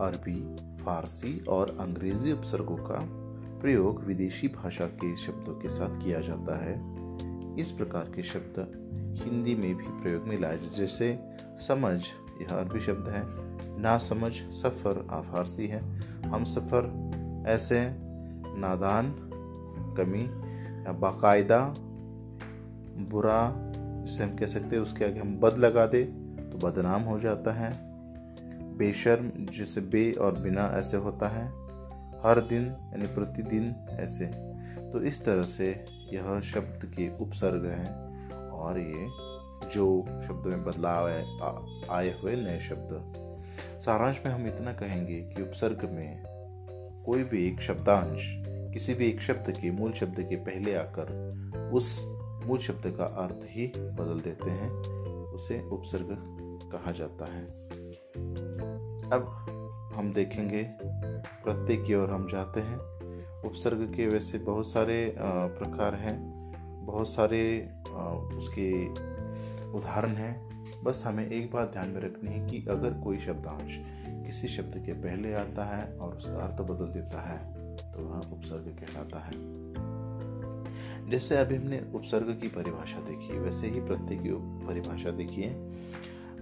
अरबी 0.00 0.67
फारसी 0.84 1.44
और 1.48 1.76
अंग्रेज़ी 1.80 2.32
उपसर्गों 2.32 2.76
का 2.76 3.28
प्रयोग 3.60 4.04
विदेशी 4.04 4.48
भाषा 4.48 4.86
के 4.86 5.16
शब्दों 5.16 5.54
के 5.54 5.68
साथ 5.68 6.04
किया 6.04 6.20
जाता 6.20 6.64
है। 6.64 6.98
इस 7.58 7.70
प्रकार 7.70 8.04
के 8.04 8.22
शब्द 8.22 8.84
हिंदी 9.24 9.54
में 9.54 9.74
भी 9.74 9.84
प्रयोग 9.88 10.22
में 10.22 10.40
लाए 10.40 10.58
जाते 10.58 10.76
जैसे, 10.76 11.18
समझ, 11.68 12.00
यह 12.42 12.56
अरबी 12.56 12.80
शब्द 12.80 13.08
है। 13.08 13.22
ना 13.80 13.98
समझ, 13.98 14.32
सफ़र 14.32 15.06
फारसी 15.32 15.66
है। 15.66 16.00
हम 16.22 16.44
सफ़र, 16.44 17.08
ऐसे 17.46 17.88
नादान, 18.58 19.14
कमी 19.96 20.28
बाकायदा, 21.00 21.74
बुरा, 22.98 23.52
जिसे 24.04 24.24
हम 24.24 24.36
कह 24.36 24.46
सकते 24.46 24.76
हैं, 24.76 24.82
उसके 24.82 25.04
आगे 25.04 25.20
हम 25.20 25.40
बद 25.40 25.58
लगा 25.58 25.86
दे 25.86 26.04
तो 26.52 26.58
बदनाम 26.58 27.02
हो 27.02 27.20
जाता 27.20 27.52
है। 27.52 27.87
बेशर्म, 28.78 29.30
जिसे 29.46 29.80
बे 29.80 30.12
और 30.12 30.38
बिना 30.38 30.66
ऐसे 30.66 30.96
होता 30.96 31.28
है। 31.28 31.48
हर 32.24 32.40
दिन, 32.40 32.66
यानी 32.66 33.06
प्रतिदिन 33.06 33.74
ऐसे। 33.90 34.26
तो 34.90 35.02
इस 35.02 35.24
तरह 35.24 35.44
से 35.44 35.84
यह 36.12 36.40
शब्द 36.40 36.84
के 36.84 37.18
उपसर्ग 37.18 37.66
हैं 37.66 38.30
और 38.50 38.80
ये 38.80 39.28
जो 39.68 40.02
शब्द 40.08 40.46
में 40.46 40.64
बदलाव 40.64 41.08
है 41.08 41.24
आए 41.90 42.20
हुए 42.20 42.36
नए 42.36 42.60
शब्द। 42.60 43.14
सारांश 43.80 44.20
में 44.26 44.32
हम 44.32 44.46
इतना 44.46 44.72
कहेंगे 44.72 45.20
कि 45.20 45.42
उपसर्ग 45.42 45.90
में 45.90 46.22
कोई 47.06 47.24
भी 47.24 47.48
एक 47.48 47.60
शब्दांश, 47.60 48.20
किसी 48.72 48.94
भी 48.94 49.06
एक 49.06 49.20
शब्द 49.20 49.50
के 49.50 49.70
मूल 49.70 49.92
शब्द 49.92 50.20
के 50.20 50.36
पहले 50.36 50.74
आकर 50.74 51.38
उस 51.74 52.04
मूल 52.44 52.58
शब्द 52.58 52.94
का 52.98 53.04
अर्थ 53.04 53.38
ही 53.44 53.66
बदल 53.76 54.20
देते 54.20 54.50
हैं। 54.50 54.70
उसे 55.28 55.62
उपसर्ग 55.68 56.08
कहा 56.72 56.92
जाता 56.92 57.24
है। 57.24 57.68
अब 59.08 59.26
हम 59.94 60.12
देखेंगे 60.12 60.62
प्रत्यय 60.80 61.76
की 61.76 61.94
ओर 61.94 62.10
हम 62.10 62.26
जाते 62.28 62.60
हैं। 62.60 62.78
उपसर्ग 63.42 63.82
के 63.94 64.06
वैसे 64.06 64.38
बहुत 64.38 64.70
सारे 64.70 65.14
प्रकार 65.18 65.94
हैं, 65.94 66.16
बहुत 66.86 67.08
सारे 67.08 67.40
उसके 68.36 68.68
उदाहरण 69.70 70.14
हैं। 70.14 70.82
बस 70.84 71.02
हमें 71.06 71.28
एक 71.28 71.50
बात 71.52 71.72
ध्यान 71.72 71.88
में 71.88 72.00
रखनी 72.00 72.30
है 72.30 72.46
कि 72.46 72.64
अगर 72.70 73.00
कोई 73.00 73.18
शब्दांश 73.18 73.78
किसी 74.26 74.48
शब्द 74.48 74.82
के 74.86 74.92
पहले 74.92 75.32
आता 75.34 75.64
है 75.66 75.86
और 75.92 76.16
उसका 76.16 76.36
अर्थ 76.38 76.60
बदल 76.62 76.92
देता 76.92 77.22
है 77.22 77.38
तो 77.92 78.04
वह 78.04 78.18
उपसर्ग 78.32 78.76
कहलाता 78.80 79.18
है। 79.18 79.32
जैसे 81.10 81.36
अभी 81.36 81.56
हमने 81.56 81.80
उपसर्ग 81.94 82.38
की 82.40 82.48
परिभाषा 82.48 83.00
देखी, 83.00 83.38
वैसे 83.38 83.68
ही 83.68 83.80
प्रत्यय 83.80 84.18
की 84.18 84.30
परिभाषा 84.66 85.10
देखिए 85.12 85.48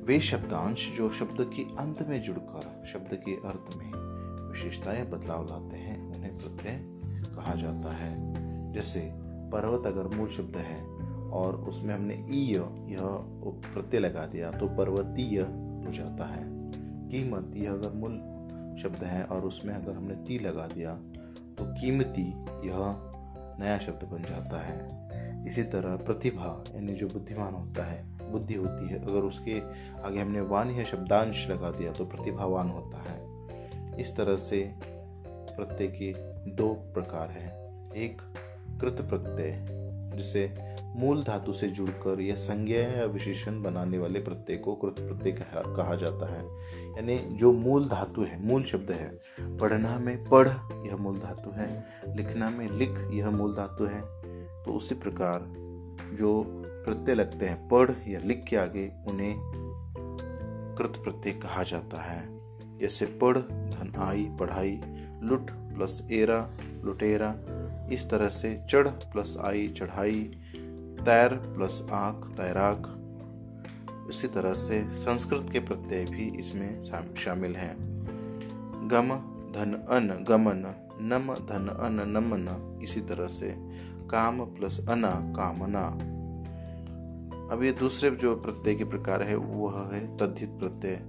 वे 0.07 0.21
शब्दांश 0.21 0.97
जो 0.97 1.11
शब्द 1.11 1.51
के 1.57 1.63
अंत 1.63 2.09
में 2.09 2.23
जुड़कर 2.23 2.85
शब्द 2.87 3.15
के 3.15 3.33
अर्थ 3.33 3.77
में 3.77 3.91
विशेषताएँ 4.51 5.07
बदलाव 5.07 5.47
लाते 5.47 5.77
हैं, 5.77 6.15
उन्हें 6.15 6.39
प्रत्यय 6.39 6.81
कहा 7.35 7.55
जाता 7.55 7.97
है। 7.97 8.17
जैसे, 8.73 9.11
पर्वत 9.51 9.87
अगर 9.87 10.17
मूल 10.17 10.29
शब्द 10.29 10.57
है 10.57 10.85
और 11.31 11.57
उसमें 11.57 11.95
हमने 11.95 12.27
ईय 12.31 12.57
यह 12.93 13.01
प्रत्यय 13.75 14.01
लगा 14.01 14.27
दिया 14.27 14.51
तो 14.51 14.69
पर्वतीय 14.69 15.41
हो 15.41 15.93
जाता 15.93 16.27
है। 16.27 16.45
कीमत, 17.09 17.53
यह 17.57 17.73
अगर 17.73 17.93
मूल 17.93 18.13
शब्द 18.83 19.05
है 19.05 19.25
और 19.25 19.41
उसमें 19.41 19.75
अगर 19.75 19.93
हमने 19.93 20.15
ती 20.15 20.39
लगा 20.39 20.67
दिया 20.67 20.95
तो 21.59 21.81
कीमती, 21.81 22.29
यह 22.69 22.77
नया 23.61 23.79
शब्द 23.79 24.09
बन 24.09 24.23
जाता 24.23 24.61
है। 24.61 25.09
इसी 25.47 25.63
तरह 25.63 25.97
प्रतिभा, 25.97 26.65
यानी 26.75 26.95
जो 26.95 27.09
बुद्धिमान 27.09 27.55
होता 27.55 27.85
है 27.85 28.16
बुद्धि 28.27 28.55
होती 28.55 28.89
है। 28.89 29.03
अगर 29.03 29.21
उसके 29.21 29.61
आगे 30.03 30.21
हमने 30.21 30.41
वान 30.41 30.71
या 30.71 30.85
शब्दांश 30.85 31.49
लगा 31.51 31.71
दिया 31.71 31.93
तो 31.93 32.05
प्रतिभावान 32.05 32.69
होता 32.69 33.03
है। 33.03 33.25
इस 34.01 34.17
तरह 34.17 34.37
से 34.37 34.75
प्रत्यय 35.57 35.89
के 35.89 36.13
दो 36.51 36.73
प्रकार 36.95 37.31
हैं। 37.31 37.51
एक 37.95 38.23
कृत 38.81 39.07
प्रत्यय, 39.09 39.67
जिसे 40.17 40.51
मूल 40.97 41.23
धातु 41.23 41.53
से 41.53 41.69
जुड़कर 41.69 42.21
या 42.21 42.35
संज्ञा 42.35 42.81
या 42.81 43.05
विशेषण 43.05 43.63
बनाने 43.63 43.99
वाले 43.99 44.21
प्रत्यय 44.21 44.57
को 44.57 44.75
कृत 44.75 44.97
प्रत्यय 45.01 45.33
कहा 45.53 45.95
जाता 45.95 46.27
है। 46.33 46.45
यानी 46.91 47.17
जो 47.39 47.53
मूल 47.53 47.89
धातु 47.89 48.23
है, 48.23 48.43
मूल 48.47 48.63
शब्द 48.63 48.91
है, 48.91 49.09
पढ़ना 49.57 49.99
में 49.99 50.29
पढ़ 50.29 50.49
यह 50.87 50.97
मूल 50.97 51.19
धातु 51.19 51.51
है, 51.51 51.85
लिखना 52.09 52.51
में 52.51 52.71
लिख 52.71 53.09
यह 53.13 53.31
मूल 53.31 53.55
धातु 53.55 53.85
है 53.85 54.01
तो 54.65 54.73
उसी 54.73 54.95
प्रकार 54.95 55.45
जो 56.17 56.63
प्रत्यय 56.87 57.15
लगते 57.15 57.47
हैं। 57.47 57.69
पढ़ 57.69 57.91
या 58.09 58.21
लिख 58.21 58.45
के 58.49 58.57
आगे 58.57 58.93
उन्हें 59.09 59.35
कृत 60.79 60.93
प्रत्यय 60.97 61.33
कहा 61.33 61.63
जाता 61.63 62.03
है। 62.03 62.37
जैसे 62.79 63.07
पढ़, 63.07 63.39
धन 63.39 63.93
आई, 63.99 64.29
पढ़ाई, 64.41 64.81
लुट 65.23 65.51
प्लस 65.51 66.09
एरा, 66.13 66.51
लुटेरा, 66.85 67.37
इस 67.93 68.11
तरह 68.11 68.29
से 68.29 68.67
चढ़ 68.71 68.89
प्लस 68.89 69.37
आई, 69.41 69.69
चढ़ाई, 69.69 70.31
तैर 71.05 71.35
प्लस 71.35 71.87
आँख, 71.93 72.27
तैराक, 72.27 72.93
इसी 74.11 74.29
तरह 74.29 74.55
से 74.55 74.85
संस्कृत 74.85 75.47
के 75.53 75.61
प्रत्यय 75.61 76.05
भी 76.05 76.39
इसमें 76.39 76.83
शामिल 77.15 77.57
हैं। 77.57 77.77
गम, 78.89 79.09
धन, 79.53 79.87
अन, 79.91 80.25
गमन, 80.29 80.75
नम, 81.01 81.35
धन, 81.35 81.69
अन, 81.69 82.09
नमन, 82.09 82.79
इसी 82.83 83.01
तरह 83.01 83.27
से। 83.27 83.55
काम 84.11 84.45
प्लस 84.45 84.87
अना, 84.89 85.11
कामना। 85.11 86.16
अब 87.53 87.63
ये 87.63 87.73
दूसरे 87.73 88.11
जो 88.11 88.37
प्रत्यय 88.37 88.75
के 88.75 88.85
प्रकार 88.85 89.23
है, 89.23 89.37
वह 89.37 89.95
है 89.95 90.17
तद्धित 90.17 90.49
प्रत्यय। 90.49 91.01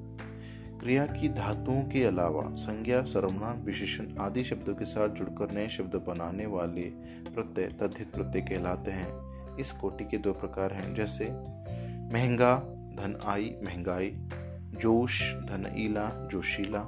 क्रिया 0.79 1.05
की 1.05 1.29
धातुओं 1.29 1.81
के 1.81 2.03
अलावा 2.03 2.43
संज्ञा, 2.43 3.01
सर्वनाम, 3.01 3.57
विशेषण 3.57 4.17
आदि 4.19 4.43
शब्दों 4.43 4.75
के 4.75 4.85
साथ 4.85 5.09
जुड़कर 5.09 5.51
नए 5.51 5.67
शब्द 5.67 5.95
बनाने 5.95 6.45
वाले 6.45 6.81
प्रत्यय 7.35 7.67
तद्धित 7.67 8.11
प्रत्यय 8.11 8.41
कहलाते 8.41 8.91
हैं। 8.91 9.27
इस 9.57 9.71
कोटि 9.71 10.05
के 10.05 10.17
दो 10.17 10.33
प्रकार 10.33 10.73
हैं, 10.73 10.95
जैसे 10.95 11.25
महँगा, 12.13 12.55
धन 12.93 13.19
आई, 13.25 13.55
महँगाई, 13.63 14.15
जोश, 14.73 15.33
धन 15.33 15.75
ईला, 15.77 16.27
जोशीला, 16.31 16.83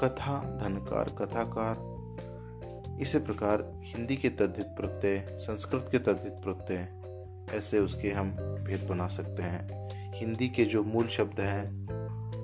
कथा, 0.00 0.58
धनकार, 0.62 1.04
कथाकार। 1.04 1.94
इसी 3.00 3.18
प्रकार 3.18 3.80
हिंदी 3.80 4.16
के 4.16 4.28
तद्धित 4.28 4.66
प्रत्यय, 4.66 5.38
संस्कृत 5.40 5.88
के 5.92 5.98
तद्धित 5.98 6.32
प्रत्यय 6.32 7.03
ऐसे 7.50 7.78
उसके 7.78 8.10
हम 8.10 8.30
भेद 8.64 8.86
बना 8.88 9.08
सकते 9.08 9.42
हैं। 9.42 9.90
हिंदी 10.14 10.48
के 10.48 10.64
जो 10.64 10.84
मूल 10.84 11.06
शब्द 11.06 11.40
हैं, 11.40 11.84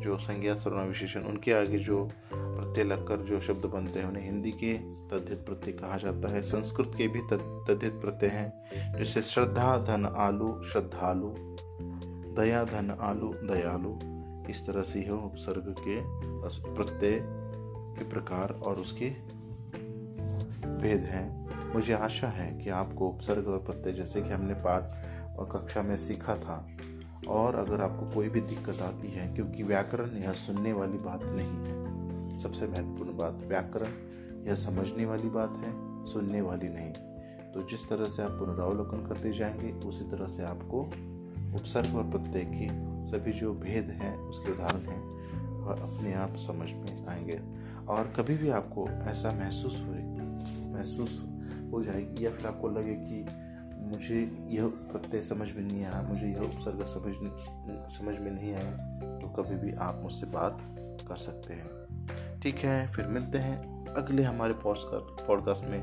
जो 0.01 0.19
संज्ञा 0.19 0.55
सर्वनाम 0.55 0.89
विशेषण, 0.89 1.21
उनके 1.21 1.53
आगे 1.53 1.79
जो 1.79 2.11
प्रत्यय 2.35 2.85
लगकर 2.85 3.17
जो 3.17 3.41
शब्द 3.41 3.65
बनते 3.65 4.01
हैं, 4.01 4.07
उन्हें 4.07 4.25
हिंदी 4.25 4.51
के 4.51 4.75
तद्धित 4.79 5.39
प्रत्यय 5.39 5.73
कहा 5.73 5.97
जाता 5.97 6.29
है। 6.29 6.43
संस्कृत 6.43 6.93
के 6.97 7.09
भी 7.09 7.19
तद्धित 7.19 7.93
प्रत्यय 7.93 8.31
हैं, 8.31 8.53
जैसे 8.99 9.23
श्रद्धा, 9.23 9.79
धन, 9.79 10.07
आलू, 10.17 10.63
श्रद्धालु, 10.63 11.35
दया, 12.43 12.65
धन, 12.65 12.97
आलू, 13.01 13.35
दयालु, 13.35 13.99
इस 14.51 14.67
तरह 14.67 14.83
से 14.83 15.01
यह 15.01 15.11
उपसर्ग 15.11 15.75
के 15.79 16.01
प्रत्यय 16.75 17.21
के 17.99 18.09
प्रकार 18.09 18.51
और 18.51 18.77
उसके 18.77 19.11
भेद 20.83 21.01
हैं। 21.01 21.40
मुझे 21.75 21.93
आशा 21.93 22.29
है 22.29 22.59
कि 22.59 22.71
आपको 22.71 23.09
उपसर्ग 23.09 23.49
और 23.49 23.59
प्रत्यय 23.59 23.93
जैसे 23.93 24.23
कि 24.23 24.29
हमने 24.29 24.55
पाठ 24.55 24.83
और 25.39 25.49
कक्षा 25.53 25.83
में 25.83 25.97
सीखा 25.97 26.37
था, 26.37 26.67
और 27.29 27.55
अगर 27.55 27.81
आपको 27.81 28.15
कोई 28.15 28.29
भी 28.29 28.41
दिक्कत 28.41 28.81
आती 28.81 29.11
है, 29.11 29.35
क्योंकि 29.35 29.63
व्याकरण 29.63 30.11
यह 30.11 30.33
सुनने 30.33 30.73
वाली 30.73 30.99
बात 30.99 31.21
नहीं 31.23 31.49
है। 31.49 31.81
सबसे 32.39 32.67
महत्वपूर्ण 32.67 33.17
बात 33.17 33.39
व्याकरण, 33.47 34.11
यह 34.49 34.55
समझने 34.55 35.05
वाली 35.05 35.29
बात 35.29 35.51
है, 35.51 36.05
सुनने 36.05 36.41
वाली 36.41 36.69
नहीं। 36.69 36.93
तो 37.53 37.63
जिस 37.71 37.89
तरह 37.89 38.09
से 38.09 38.23
आप 38.23 38.31
पुनरावलोकन 38.31 39.07
करते 39.07 39.33
जाएँगे, 39.33 39.73
उसी 39.73 40.11
तरह 40.11 40.27
से 40.27 40.43
आपको 40.43 40.81
उपसर्ग 41.59 41.97
और 41.97 42.05
प्रत्यय 42.11 42.45
के 42.45 42.69
सभी 43.09 43.33
जो 43.33 43.55
भेद 43.55 43.85
हैं, 43.85 44.17
उसके 44.17 44.53
उदाहरण 44.53 44.81
हैं, 44.81 45.03
वह 45.61 45.73
अपने 45.73 46.15
आप 46.15 46.37
समझ 46.37 46.69
में 46.69 47.07
आएँगे। 47.07 47.41
और 47.89 48.13
कभी 48.17 48.37
भी 48.37 48.51
आपको 48.51 48.89
ऐसा 48.89 49.33
महसूस 49.33 49.85
हो 49.87 50.11
महसूस 50.73 51.30
हो 51.73 51.83
जाएगी 51.83 52.25
या 52.25 52.31
फिर 52.31 52.47
आपको 52.47 52.69
लगे 52.69 52.95
कि 53.01 53.25
मुझे 53.91 54.21
यह 54.51 54.67
प्रत्यय 54.93 55.23
समझ 55.23 55.49
में 55.53 55.63
नहीं 55.63 55.85
आया, 55.85 56.03
मुझे 56.03 56.27
यह 56.27 56.41
उपसर्ग 56.41 56.85
समझ 56.87 57.15
समझ 57.93 58.19
में 58.19 58.31
नहीं 58.31 58.55
आया 58.55 58.73
तो 59.21 59.29
कभी 59.33 59.57
भी 59.57 59.73
आप 59.81 60.01
मुझसे 60.03 60.27
बात 60.27 60.59
कर 61.09 61.17
सकते 61.17 61.55
हैं। 61.55 62.41
ठीक 62.41 62.57
है, 62.57 62.93
फिर 62.93 63.07
मिलते 63.07 63.39
हैं 63.39 63.85
अगले 63.95 64.23
हमारे 64.23 64.55
पॉडकास्ट 64.59 65.65
में। 65.65 65.83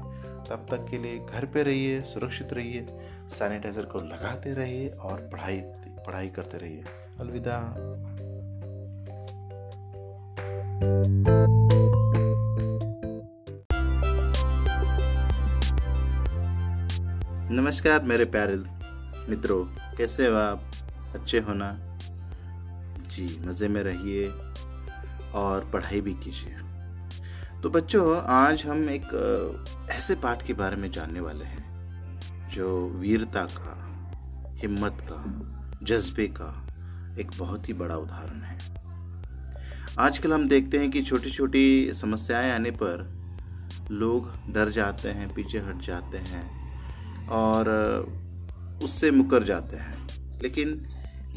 तब 0.50 0.66
तक 0.70 0.86
के 0.90 0.98
लिए 0.98 1.20
घर 1.20 1.46
पे 1.46 1.64
रहिए, 1.64 2.02
सुरक्षित 2.04 2.54
रहिए, 2.54 2.86
सैनिटाइजर 3.30 3.86
को 3.86 4.00
लगाते 4.00 4.54
रहिए 4.54 4.90
और 4.90 5.30
पढ़ाई 5.32 5.62
पढ़ाई 6.08 6.30
करते 6.30 6.58
रहिए। 6.58 6.84
अलविदा। 7.20 7.58
नमस्कार 17.52 18.02
मेरे 18.02 18.26
प्यारे 18.26 18.56
मित्रों, 19.30 19.66
कैसे 19.98 20.28
हो 20.28 20.36
आप? 20.36 20.72
अच्छे 21.16 21.40
हो 21.40 21.54
ना? 21.54 21.78
जी, 23.12 23.40
मज़े 23.46 23.68
में 23.68 23.84
रहिए 23.84 24.28
और 25.34 25.70
पढ़ाई 25.74 26.02
भी 26.02 26.14
कीजिए। 26.14 26.58
तो 27.62 27.70
बच्चों, 27.70 28.22
आज 28.22 28.66
हम 28.66 28.90
एक 28.90 29.88
ऐसे 29.90 30.16
पाठ 30.16 30.46
के 30.46 30.54
बारे 30.54 30.76
में 30.76 30.92
जानने 30.92 31.20
वाले 31.20 31.46
हैं, 31.46 32.20
जो 32.52 32.90
वीरता 32.90 33.46
का, 33.46 33.78
हिम्मत 34.58 34.98
का, 35.12 35.42
जज्बे 35.84 36.28
का 36.28 36.68
एक 37.20 37.32
बहुत 37.38 37.70
ही 37.70 37.74
बड़ा 37.74 37.96
उदाहरण 37.96 38.42
है। 38.42 38.58
आजकल 40.00 40.34
हम 40.34 40.48
देखते 40.50 40.78
हैं 40.78 40.92
कि 40.92 41.02
छोटी 41.02 41.32
छोटी 41.32 41.94
समस्याएँ 41.94 42.52
आने 42.52 42.72
पर 42.72 43.10
लोग 43.92 44.54
डर 44.54 44.70
जाते 44.70 45.10
हैं, 45.10 45.34
पीछे 45.34 45.60
हट 45.60 45.82
जाते 45.82 46.18
हैं 46.18 46.57
और 47.30 47.70
उससे 48.84 49.12
मुकर 49.12 49.44
जाते 49.44 49.78
हैं। 49.78 50.08
लेकिन 50.42 50.86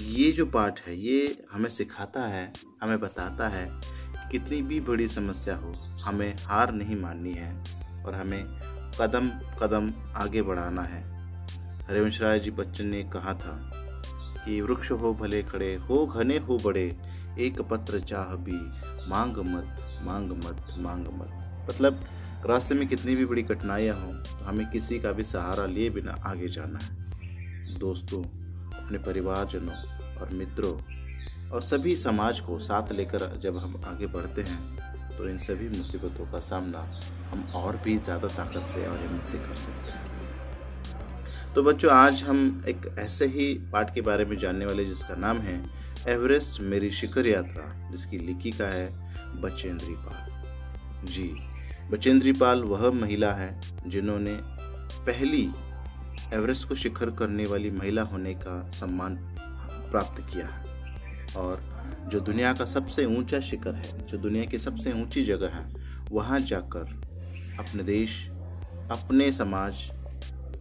ये 0.03 0.32
जो 0.32 0.47
पाठ 0.47 0.80
है, 0.86 1.01
ये 1.01 1.45
हमें 1.53 1.70
सिखाता 1.70 2.22
है, 2.22 2.53
हमें 2.82 3.01
बताता 3.01 3.49
है 3.49 3.80
कितनी 4.30 4.62
भी 4.62 4.80
बड़ी 4.80 5.09
समस्या 5.09 5.57
हो, 5.57 5.72
हमें 6.05 6.36
हार 6.41 6.72
नहीं 6.72 6.97
माननी 6.97 7.32
है 7.32 7.53
और 8.05 8.14
हमें 8.14 8.45
कदम 9.01 9.28
कदम 9.30 9.93
आगे 10.16 10.43
बढ़ाना 10.43 10.82
है। 10.82 11.03
हरिवंश 11.88 12.20
राय 12.20 12.41
जी 12.41 12.51
बच्चन 12.51 12.86
ने 12.86 13.03
कहा 13.03 13.34
था 13.34 13.70
कि 14.45 14.61
वृक्ष 14.61 14.91
हो 14.91 15.14
भले 15.14 15.43
खड़े, 15.43 15.74
हो 15.76 16.07
घने, 16.07 16.38
हो 16.38 16.59
बड़े, 16.59 16.97
एक 17.38 17.61
पत्र 17.61 18.01
चाह 18.01 18.24
भी, 18.24 18.57
मांग 19.09 19.36
मत 19.36 20.01
मांग 20.03 20.30
मत 20.32 20.74
मांग 20.78 21.07
मत। 21.07 21.66
मतलब 21.70 22.05
रास्ते 22.47 22.74
में 22.74 22.86
कितनी 22.88 23.14
भी 23.16 23.24
बड़ी 23.26 23.43
कठिनाइयाँ 23.43 23.97
हों 23.97 24.12
तो 24.14 24.45
हमें 24.45 24.68
किसी 24.70 24.99
का 24.99 25.12
भी 25.12 25.24
सहारा 25.24 25.64
लिए 25.66 25.91
बिना 25.91 26.12
आगे 26.26 26.49
जाना 26.49 26.78
है। 26.78 27.78
दोस्तों, 27.78 28.22
अपने 28.74 28.99
परिवारजनों 28.99 29.74
और 30.20 30.30
मित्रों 30.32 30.72
और 31.51 31.62
सभी 31.62 31.95
समाज 31.97 32.41
को 32.41 32.59
साथ 32.59 32.93
लेकर 32.93 33.41
जब 33.43 33.57
हम 33.57 33.80
आगे 33.86 34.07
बढ़ते 34.09 34.43
हैं 34.43 35.16
तो 35.16 35.28
इन 35.28 35.38
सभी 35.38 35.68
मुसीबतों 35.68 36.26
का 36.32 36.41
सामना 36.41 36.78
हम 37.30 37.45
और 37.55 37.76
भी 37.84 37.97
ज़्यादा 37.99 38.28
ताकत 38.28 38.70
से 38.70 38.86
और 38.86 38.99
हिम्मत 38.99 39.28
से 39.28 39.38
कर 39.38 39.57
सकते 39.57 39.91
हैं। 39.91 40.09
तो 41.55 41.62
बच्चों, 41.62 41.91
आज 41.93 42.22
हम 42.22 42.62
एक 42.68 42.95
ऐसे 42.99 43.26
ही 43.26 43.53
पाठ 43.72 43.95
के 43.95 44.01
बारे 44.01 44.24
में 44.24 44.36
जानने 44.38 44.66
वाले 44.66 44.84
जिसका 44.84 45.14
नाम 45.16 45.38
है 45.38 45.62
एवरेस्ट 46.09 46.61
मेरी 46.62 46.91
शिखर 46.93 47.26
यात्रा, 47.26 47.64
जिसकी 47.91 48.18
लिखिका 48.18 48.66
है 48.66 48.88
बचेंद्री 49.43 49.95
पाल। 49.99 51.07
जी 51.07 51.28
बचेंद्री 51.91 52.32
पाल 52.32 52.62
वह 52.62 52.91
महिला 52.91 53.32
है 53.32 53.61
जिन्होंने 53.86 54.36
पहली 55.07 55.49
एवरेस्ट 56.34 56.68
को 56.68 56.74
शिखर 56.74 57.11
करने 57.11 57.45
वाली 57.45 57.70
महिला 57.70 58.03
होने 58.03 58.34
का 58.34 58.70
सम्मान 58.70 59.16
प्राप्त 59.91 60.22
किया 60.32 60.47
है। 60.47 61.34
और 61.36 61.62
जो 62.09 62.20
दुनिया 62.20 62.53
का 62.53 62.64
सबसे 62.64 63.05
ऊँचा 63.07 63.41
शिखर 63.41 63.74
है, 63.74 64.07
जो 64.07 64.18
दुनिया 64.18 64.45
की 64.45 64.59
सबसे 64.59 64.93
ऊँची 64.93 65.24
जगह 65.24 65.49
है, 65.49 65.64
वहाँ 66.11 66.41
जाकर 66.41 67.01
अपने 67.59 67.82
देश, 67.82 68.28
अपने 68.91 69.30
समाज 69.32 69.91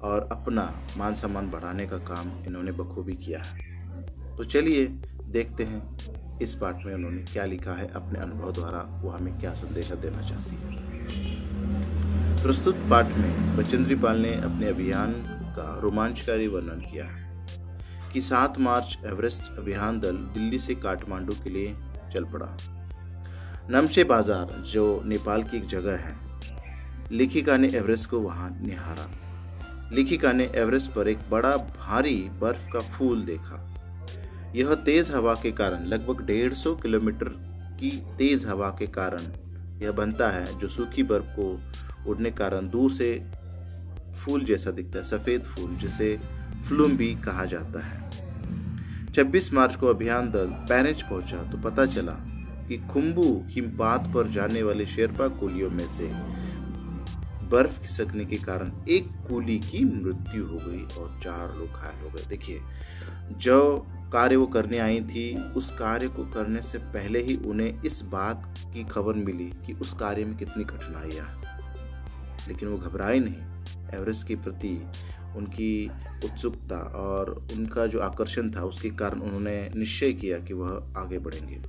और 0.02 0.28
अपना 0.32 0.64
मान 0.98 1.16
सम्मान 1.16 1.50
बढ़ाने 1.52 1.86
का 1.88 1.98
काम 1.98 2.32
इन्होंने 2.48 2.72
बखूबी 2.72 3.14
किया 3.16 3.42
है। 3.42 3.68
तो 4.38 4.44
चलिए 4.44 4.86
देखते 5.30 5.64
हैं 5.64 6.40
इस 6.42 6.56
पाठ 6.56 6.86
में 6.86 6.94
उन्होंने 6.94 7.22
क्या 7.24 7.46
लिखा 7.46 7.74
है, 7.74 7.88
अपने 7.88 8.20
अनुभव 8.20 8.52
द्वारा 8.52 8.82
वो 9.02 9.10
हमें 9.10 9.40
क्या 9.40 9.54
संदेशा 9.54 9.96
देना 9.96 10.22
चाहती 10.22 10.56
है। 10.56 10.69
प्रस्तुत 12.44 12.76
पाठ 12.90 13.06
में 13.06 13.58
बचेंद्री 13.58 13.96
पाल 13.96 14.18
ने 14.18 14.34
अपने 14.34 14.68
अभियान 14.68 15.12
का 15.56 15.80
रोमांचकारी 15.82 16.48
वर्णन 16.48 16.82
किया 16.82 17.06
है 17.06 17.28
कि 18.14 18.22
7 18.22 18.60
मार्च 18.60 18.98
एवरेस्ट 19.06 19.58
अभियान 19.58 20.00
दल 20.00 20.18
दिल्ली 20.34 20.60
से 20.60 20.76
काठमांडू 20.76 21.34
के 21.44 21.50
लिए 21.50 21.76
चल 22.14 22.24
पड़ा। 22.24 22.58
नमचे 23.70 24.04
बाज़ार, 24.04 24.64
जो 24.66 25.02
नेपाल 25.06 25.44
की 25.44 25.58
एक 25.58 25.68
जगह 25.68 25.98
है, 25.98 26.16
लेखिका 27.12 27.58
ने 27.58 27.68
एवरेस्ट 27.68 28.10
को 28.10 28.20
वहाँ 28.20 28.50
निहारा। 28.62 29.10
लेखिका 29.94 30.32
ने 30.32 30.52
एवरेस्ट 30.56 30.92
पर 30.92 31.08
एक 31.08 31.20
बड़ा 31.30 31.52
भारी 31.58 32.16
बर्फ़ 32.42 32.72
का 32.74 32.80
फूल 32.80 33.22
देखा। 33.22 33.66
यह 34.56 34.74
तेज 34.76 35.12
हवा 35.12 35.34
के 35.34 35.52
कारण 35.52 35.86
लगभग 35.86 36.26
डेढ़ 36.26 36.54
सौ 36.54 36.76
किलोमीटर 36.76 37.26
की 37.80 37.90
तेज 38.18 38.46
हवा 38.46 38.70
के 38.70 38.88
कारण 38.88 39.18
यह 39.82 39.92
बनता 39.92 40.30
है 40.32 40.60
जो 40.60 40.68
सूखी 40.68 41.04
बर्फ़ 41.04 41.36
को 41.40 42.10
उड़ने 42.10 42.32
कारण 42.32 42.70
दूर 42.70 42.92
से 42.92 43.12
फूल 44.16 44.44
जैसा 44.46 44.72
दिखता 44.72 44.98
है, 45.00 45.04
सफ़ेद 45.04 45.44
फूल, 45.44 45.76
जिसे 45.76 46.20
फ्लूम 46.68 46.96
भी 46.98 47.14
कहा 47.16 47.46
जाता 47.46 47.84
है। 47.86 47.98
26 49.14 49.54
मार्च 49.54 49.76
को 49.76 49.88
अभियान 49.88 50.30
दल 50.32 50.48
पैरिच 50.70 51.02
पहुँचा 51.02 51.44
तो 51.52 51.58
पता 51.58 51.86
चला 51.86 52.12
कि 52.68 52.78
खुम्बू 52.88 53.24
हिमपात 53.50 54.12
पर 54.14 54.32
जाने 54.32 54.64
वाले 54.64 54.86
शेरपा 54.86 55.28
कुलियों 55.40 55.70
में 55.70 55.88
से 55.88 56.12
बर्फ़ 57.50 57.80
खिसकने 57.82 58.26
के 58.26 58.36
कारण 58.38 58.72
एक 58.88 59.08
कूली 59.28 59.58
की 59.60 59.84
मृत्यु 59.86 60.46
हो 60.46 60.58
गई 60.58 60.84
और 60.98 61.20
चार 61.24 61.56
लोग 61.58 61.70
घायल 61.70 62.04
हो 62.04 62.10
गए। 62.10 62.26
देखिए, 62.30 62.60
जो 63.32 63.88
कार्य 64.14 64.36
वो 64.36 64.46
करने 64.46 64.78
आई 64.78 65.02
थी, 65.02 65.36
उस 65.54 65.72
कार्य 65.72 66.08
को 66.08 66.24
करने 66.24 66.62
से 66.62 66.78
पहले 66.78 67.22
ही 67.24 67.36
उन्हें 67.36 67.82
इस 67.84 68.02
बात 68.02 68.54
की 68.74 68.84
खबर 68.84 69.14
मिली 69.14 69.52
कि 69.66 69.74
उस 69.74 69.94
कार्य 69.94 70.26
में 70.26 70.38
कितनी 70.38 70.64
कठिनाइयाँ 70.64 71.28
लेकिन 72.48 72.70
वो 72.70 72.78
घबराए 72.78 73.20
नहीं। 73.20 73.98
एवरेस्ट 74.00 74.28
के 74.28 74.36
प्रति 74.36 74.88
उनकी 75.38 75.88
उत्सुकता 76.26 76.78
और 76.78 77.30
उनका 77.58 77.86
जो 77.86 78.00
आकर्षण 78.00 78.52
था, 78.52 78.62
उसके 78.62 78.90
कारण 78.90 79.20
उन्होंने 79.20 79.72
निश्चय 79.76 80.14
किया 80.14 80.40
कि 80.40 80.54
वह 80.54 80.94
आगे 80.98 81.20
बढ़ेंगे। 81.20 81.62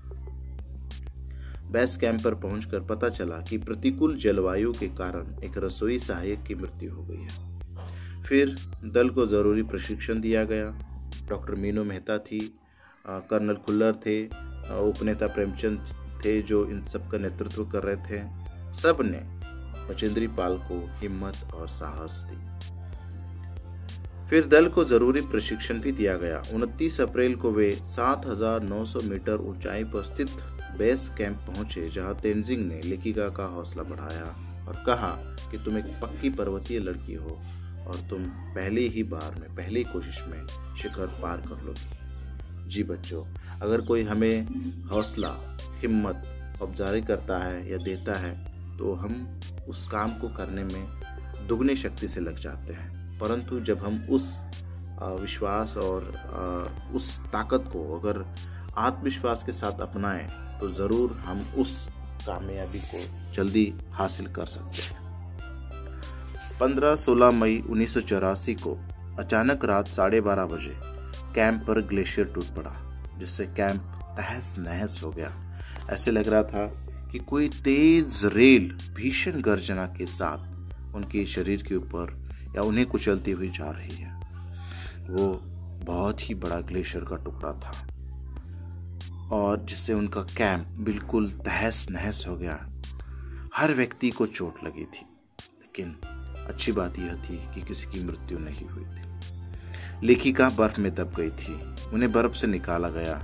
बेस 1.73 1.97
कैंप 1.97 2.23
पर 2.23 2.35
पहुंचकर 2.35 2.81
पता 2.81 3.09
चला 3.09 3.37
कि 3.37 3.59
प्रतिकूल 3.59 4.17
जलवायु 4.17 4.73
के 4.73 4.89
कारण 4.89 5.45
एक 5.45 5.59
रसोई 5.59 5.99
सहायक 5.99 6.43
की 6.43 6.55
मृत्यु 6.55 6.95
हो 6.95 7.03
गई 7.03 7.23
है। 7.23 8.23
फिर 8.23 8.57
दल 8.85 9.11
को 9.11 9.27
ज़रूरी 9.27 9.63
प्रशिक्षण 9.63 10.21
दिया 10.21 10.45
गया। 10.45 10.67
डॉक्टर 11.31 11.55
मीनू 11.57 11.85
मेहता 11.85 12.19
थी 12.21 12.41
कर्नल 13.07 13.55
खुल्लर 13.67 13.93
थे 14.07 14.25
उपनेता 14.81 15.27
प्रेमचंद 15.29 15.95
थे 16.25 16.41
जो 16.43 16.65
इन 16.71 16.83
सब 16.85 17.11
का 17.11 17.19
नेतृत्व 17.19 17.65
कर 17.67 17.83
रहे 17.83 17.97
थे। 18.07 18.23
सबने 18.75 19.21
मचेंद्री 19.91 20.27
पाल 20.29 20.57
को 20.63 20.87
हिम्मत 20.99 21.53
और 21.55 21.69
साहस 21.71 22.25
दी। 22.29 22.39
फिर 24.31 24.47
दल 24.47 24.69
को 24.69 24.85
ज़रूरी 24.85 25.21
प्रशिक्षण 25.21 25.81
भी 25.81 25.93
दिया 25.93 26.17
गया। 26.17 26.43
29 26.55 27.01
अप्रैल 27.01 27.35
को 27.37 27.51
वे 27.51 27.71
7,900 27.89 29.03
मीटर 29.05 29.41
ऊंचाई 29.43 29.85
पर 29.85 30.03
स्थित 30.03 30.31
बेस 30.79 31.09
कैंप 31.19 31.39
पहुँचे 31.47 31.89
जहाँ 31.91 32.15
तेंजिंग 32.21 32.67
ने 32.67 32.81
लेखिका 32.85 33.29
का 33.29 33.45
हौसला 33.47 33.83
बढ़ाया 33.83 34.27
और 34.69 34.83
कहा 34.87 35.11
कि 35.51 35.59
तुम 35.65 35.79
एक 35.79 35.87
पक्की 36.03 36.31
पर्वतीय 36.31 36.79
लड़की 36.79 37.15
हो। 37.15 37.41
और 37.91 37.97
तुम 38.11 38.25
पहले 38.55 38.81
ही 38.89 39.03
बार 39.05 39.35
में, 39.35 39.49
पहली 39.57 39.83
कोशिश 39.85 40.23
में 40.29 40.47
शिखर 40.77 41.07
पार 41.23 41.41
कर 41.43 41.65
लोगी। 41.65 42.69
जी 42.69 42.83
बच्चों, 42.85 43.25
अगर 43.63 43.81
कोई 43.81 44.03
हमें 44.05 44.87
हौसला, 44.91 45.35
हिम्मत 45.81 46.59
औपचारिक 46.63 47.07
करता 47.07 47.39
है 47.39 47.71
या 47.71 47.79
देता 47.79 48.19
है 48.19 48.33
तो 48.79 48.93
हम 48.95 49.41
उस 49.69 49.85
काम 49.85 50.13
को 50.19 50.29
करने 50.29 50.65
में 50.65 51.47
दुगनी 51.49 51.77
शक्ति 51.77 52.09
से 52.09 52.21
लग 52.21 52.39
जाते 52.39 52.73
हैं। 52.73 53.19
परंतु 53.19 53.61
जब 53.61 53.79
हम 53.79 54.07
उस 54.11 54.37
विश्वास 55.21 55.77
और 55.77 56.05
उस 56.95 57.19
ताकत 57.33 57.71
को 57.73 57.83
अगर 57.99 58.25
आत्मविश्वास 58.79 59.43
के 59.47 59.53
साथ 59.53 59.81
अपनाएँ 59.81 60.27
तो 60.61 60.71
ज़रूर 60.75 61.13
हम 61.27 61.41
उस 61.59 61.87
कामयाबी 62.27 62.81
को 62.87 63.33
जल्दी 63.35 63.73
हासिल 63.93 64.27
कर 64.29 64.47
सकते 64.49 64.83
हैं। 64.85 65.00
15-16 66.61 67.31
मई 67.33 67.59
उन्नीस 67.71 67.95
सौ 67.95 68.01
चौरासी 68.03 68.55
को 68.57 68.75
अचानक 69.19 69.65
रात 69.65 69.89
साढ़े 69.89 70.21
बारह 70.21 70.47
बजे 70.47 70.75
कैंप 71.35 71.65
पर 71.67 71.81
ग्लेशियर 71.87 72.27
टूट 72.27 72.45
पड़ा, 72.57 72.75
जिससे 73.19 73.47
कैंप 73.47 73.81
तहस 74.19 74.55
नहस 74.59 75.01
हो 75.05 75.11
गया। 75.11 75.33
ऐसे 75.91 76.11
लग 76.11 76.29
रहा 76.29 76.43
था 76.43 76.67
कि 77.13 77.19
कोई 77.19 77.49
तेज 77.65 78.21
रेल 78.35 78.69
भीषण 78.95 79.41
गर्जना 79.41 79.87
के 79.97 80.07
साथ 80.07 80.95
उनके 80.95 81.25
शरीर 81.27 81.63
के 81.63 81.75
ऊपर 81.77 82.17
या 82.57 82.63
उन्हें 82.63 82.87
कुचलती 82.87 83.31
हुई 83.31 83.51
जा 83.51 83.71
रही 83.71 83.97
है। 83.97 84.19
वो 85.11 85.27
बहुत 85.87 86.29
ही 86.29 86.35
बड़ा 86.37 86.61
ग्लेशियर 86.63 87.05
का 87.05 87.17
टुकड़ा 87.17 87.53
था 87.61 87.73
और 89.33 89.65
जिससे 89.65 89.93
उनका 89.93 90.21
कैंप 90.37 90.67
बिल्कुल 90.85 91.31
तहस 91.47 91.87
नहस 91.91 92.25
हो 92.29 92.37
गया। 92.37 92.59
हर 93.55 93.75
व्यक्ति 93.75 94.11
को 94.11 94.27
चोट 94.29 94.65
लगी 94.65 94.85
थी, 94.85 95.07
लेकिन 95.61 95.97
अच्छी 96.51 96.73
बात 96.73 96.99
यह 96.99 97.15
थी 97.25 97.37
कि 97.55 97.63
किसी 97.63 97.87
की 97.87 98.05
मृत्यु 98.05 98.39
नहीं 98.39 98.69
हुई 98.69 98.85
थी। 98.85 100.07
लेखिका 100.07 100.49
बर्फ़ 100.49 100.81
में 100.81 100.95
दब 100.95 101.13
गई 101.17 101.31
थी। 101.31 101.55
उन्हें 101.93 102.13
बर्फ़ 102.13 102.35
से 102.35 102.47
निकाला 102.47 102.89
गया, 102.89 103.23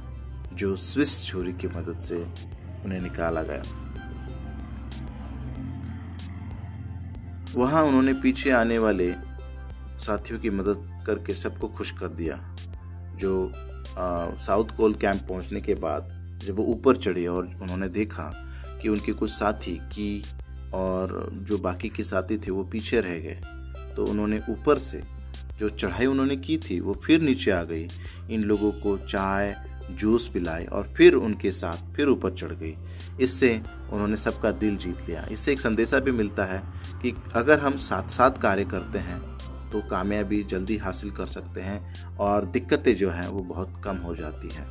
जो 0.52 0.76
स्विस 0.76 1.24
छुरी 1.24 1.52
की 1.52 1.68
मदद 1.68 2.00
से 2.00 2.16
उन्हें 2.84 3.00
निकाला 3.00 3.42
गया। 3.42 3.62
वहाँ 7.54 7.82
उन्होंने 7.82 8.12
पीछे 8.14 8.50
आने 8.50 8.78
वाले 8.78 9.12
साथियों 9.98 10.40
की 10.40 10.50
मदद 10.50 11.04
करके 11.06 11.34
सबको 11.34 11.68
खुश 11.68 11.90
कर 11.90 12.08
दिया, 12.08 12.36
जो 13.16 13.52
साउथ 14.38 14.76
कोल 14.76 14.94
कैंप 14.94 15.22
पहुँचने 15.28 15.60
के 15.60 15.74
बाद 15.74 16.14
जब 16.44 16.56
वो 16.56 16.64
ऊपर 16.64 16.96
चढ़े 16.96 17.26
और 17.26 17.44
उन्होंने 17.62 17.88
देखा 17.88 18.30
कि 18.82 18.88
उनके 18.88 19.12
कुछ 19.12 19.30
साथी 19.30 19.76
की 19.92 20.22
और 20.74 21.28
जो 21.42 21.58
बाकी 21.58 21.88
के 21.88 22.04
साथी 22.04 22.38
थे 22.38 22.50
वो 22.50 22.64
पीछे 22.64 23.00
रह 23.00 23.18
गए। 23.18 23.40
तो 23.96 24.04
उन्होंने 24.04 24.40
ऊपर 24.50 24.78
से 24.78 25.02
जो 25.58 25.68
चढ़ाई 25.68 26.06
उन्होंने 26.06 26.36
की 26.36 26.56
थी, 26.58 26.80
वो 26.80 26.94
फिर 27.04 27.20
नीचे 27.20 27.50
आ 27.50 27.62
गई। 27.62 27.86
इन 28.30 28.42
लोगों 28.42 28.70
को 28.72 28.96
चाय, 28.98 29.56
जूस 29.90 30.28
पिलाए 30.28 30.64
और 30.64 30.92
फिर 30.96 31.14
उनके 31.14 31.50
साथ 31.52 31.94
फिर 31.94 32.08
ऊपर 32.08 32.34
चढ़ 32.34 32.52
गई। 32.52 32.74
इससे 33.20 33.60
उन्होंने 33.92 34.16
सबका 34.16 34.50
दिल 34.50 34.76
जीत 34.76 35.08
लिया। 35.08 35.26
इससे 35.30 35.52
एक 35.52 35.60
संदेशा 35.60 35.98
भी 35.98 36.10
मिलता 36.10 36.44
है 36.44 36.62
कि 37.02 37.14
अगर 37.34 37.58
हम 37.58 37.76
साथ 37.78 38.08
साथ 38.08 38.40
कार्य 38.42 38.64
करते 38.64 38.98
हैं 38.98 39.20
तो 39.70 39.80
कामयाबी 39.80 40.42
जल्दी 40.42 40.76
हासिल 40.76 41.10
कर 41.10 41.26
सकते 41.26 41.60
हैं 41.60 42.16
और 42.16 42.44
दिक्कतें 42.46 42.94
जो 42.96 43.10
हैं, 43.10 43.28
वो 43.28 43.42
बहुत 43.42 43.80
कम 43.84 43.96
हो 43.96 44.14
जाती 44.14 44.48
हैं। 44.54 44.66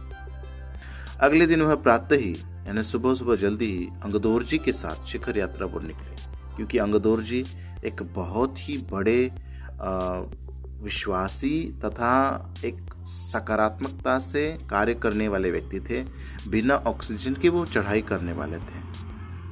अगले 1.19 1.47
दिन 1.47 1.61
वह 1.61 1.75
प्रातः 1.75 2.15
ही 2.15 2.35
यानी 2.67 2.83
सुबह 2.83 3.13
सुबह 3.13 3.35
जल्दी 3.37 3.65
ही 3.67 3.87
अंगदौर 4.03 4.43
जी 4.43 4.57
के 4.57 4.73
साथ 4.73 5.05
शिखर 5.07 5.37
यात्रा 5.37 5.67
पर 5.67 5.81
निकले, 5.83 6.15
क्योंकि 6.55 6.77
अंगदौर 6.77 7.21
जी 7.23 7.43
एक 7.85 8.01
बहुत 8.15 8.55
ही 8.59 8.77
बड़े 8.91 9.31
विश्वासी 10.83 11.57
तथा 11.83 12.13
एक 12.65 12.77
सकारात्मकता 13.07 14.17
से 14.19 14.45
कार्य 14.69 14.93
करने 14.95 15.27
वाले 15.27 15.51
व्यक्ति 15.51 15.79
थे। 15.79 16.03
बिना 16.49 16.75
ऑक्सीजन 16.87 17.33
के 17.33 17.49
वो 17.49 17.65
चढ़ाई 17.65 18.01
करने 18.03 18.33
वाले 18.33 18.57
थे। 18.57 18.83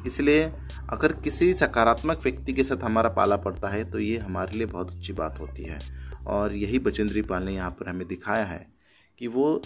इसलिए 0.07 0.43
अगर 0.89 1.13
किसी 1.23 1.53
सकारात्मक 1.53 2.19
व्यक्ति 2.23 2.53
के 2.53 2.63
साथ 2.63 2.83
हमारा 2.83 3.09
पाला 3.11 3.37
पड़ता 3.37 3.69
है 3.69 3.83
तो 3.91 3.99
ये 3.99 4.17
हमारे 4.17 4.57
लिए 4.57 4.67
बहुत 4.67 4.91
अच्छी 4.91 5.13
बात 5.13 5.39
होती 5.39 5.63
है। 5.63 5.79
और 6.27 6.53
यही 6.55 6.79
बचेंद्री 6.79 7.21
पाल 7.21 7.43
ने 7.43 7.53
यहाँ 7.53 7.71
पर 7.71 7.89
हमें 7.89 8.07
दिखाया 8.07 8.45
है 8.45 8.65
कि 9.21 9.27
वो 9.27 9.61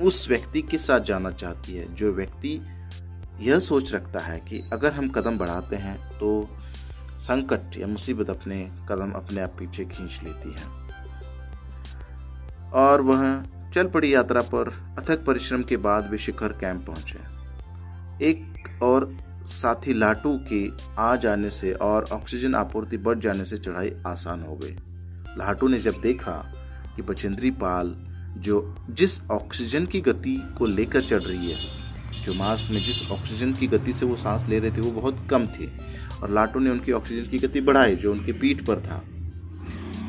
उस 0.00 0.28
व्यक्ति 0.28 0.62
के 0.62 0.78
साथ 0.78 1.00
जाना 1.00 1.30
चाहती 1.32 1.72
है, 1.72 1.94
जो 1.94 2.12
व्यक्ति 2.12 2.60
यह 3.40 3.58
सोच 3.58 3.92
रखता 3.94 4.18
है 4.18 4.38
कि 4.40 4.60
अगर 4.72 4.92
हम 4.92 5.08
कदम 5.08 5.38
बढ़ाते 5.38 5.76
हैं 5.76 5.96
तो 6.18 6.48
संकट 7.20 7.76
या 7.78 7.86
मुसीबत 7.86 8.30
अपने 8.30 8.60
कदम 8.88 9.12
अपने 9.12 9.40
आप 9.40 9.54
पीछे 9.58 9.84
खींच 9.84 10.20
लेती 10.24 10.52
है। 10.52 10.66
और 12.74 13.00
वह 13.02 13.42
चल 13.74 13.88
पड़ी 13.88 14.14
यात्रा 14.14 14.40
पर 14.44 14.68
अथक 14.98 15.24
परिश्रम 15.24 15.62
के 15.62 15.76
बाद 15.78 16.10
वे 16.10 16.18
शिखर 16.18 16.52
कैंप 16.60 16.86
पहुँचे। 16.86 18.26
एक 18.26 18.82
और 18.82 19.16
साथी 19.46 19.94
लाटू 19.94 20.38
के 20.52 20.66
आ 20.98 21.14
जाने 21.16 21.50
से 21.50 21.72
और 21.72 22.04
ऑक्सीजन 22.12 22.54
आपूर्ति 22.54 22.96
बढ़ 22.98 23.18
जाने 23.18 23.44
से 23.44 23.58
चढ़ाई 23.58 23.92
आसान 24.06 24.42
हो 24.42 24.56
गई। 24.56 24.76
लाटू 25.38 25.68
ने 25.68 25.80
जब 25.80 26.00
देखा 26.02 26.32
कि 26.96 27.02
बचेंद्री 27.02 27.50
पाल 27.52 27.94
जो 28.36 28.76
जिस 28.90 29.30
ऑक्सीजन 29.30 29.86
की 29.86 30.00
गति 30.00 30.54
को 30.58 30.66
लेकर 30.66 31.00
चढ़ 31.00 31.22
रही 31.22 31.52
है, 31.52 31.78
जो 32.22 32.34
मास 32.34 32.68
में 32.70 32.84
जिस 32.84 33.10
ऑक्सीजन 33.10 33.52
की 33.52 33.66
गति 33.66 33.92
से 33.92 34.06
वो 34.06 34.16
सांस 34.16 34.48
ले 34.48 34.58
रहे 34.58 34.70
थे, 34.70 34.80
वो 34.80 34.90
बहुत 34.90 35.26
कम 35.30 35.46
थी। 35.46 35.72
और 36.22 36.30
लाटू 36.30 36.58
ने 36.58 36.70
उनकी 36.70 36.92
ऑक्सीजन 36.92 37.30
की 37.30 37.38
गति 37.38 37.60
बढ़ाई, 37.60 37.96
जो 37.96 38.12
उनकी 38.12 38.32
पीठ 38.32 38.66
पर 38.66 38.80
था। 38.80 39.02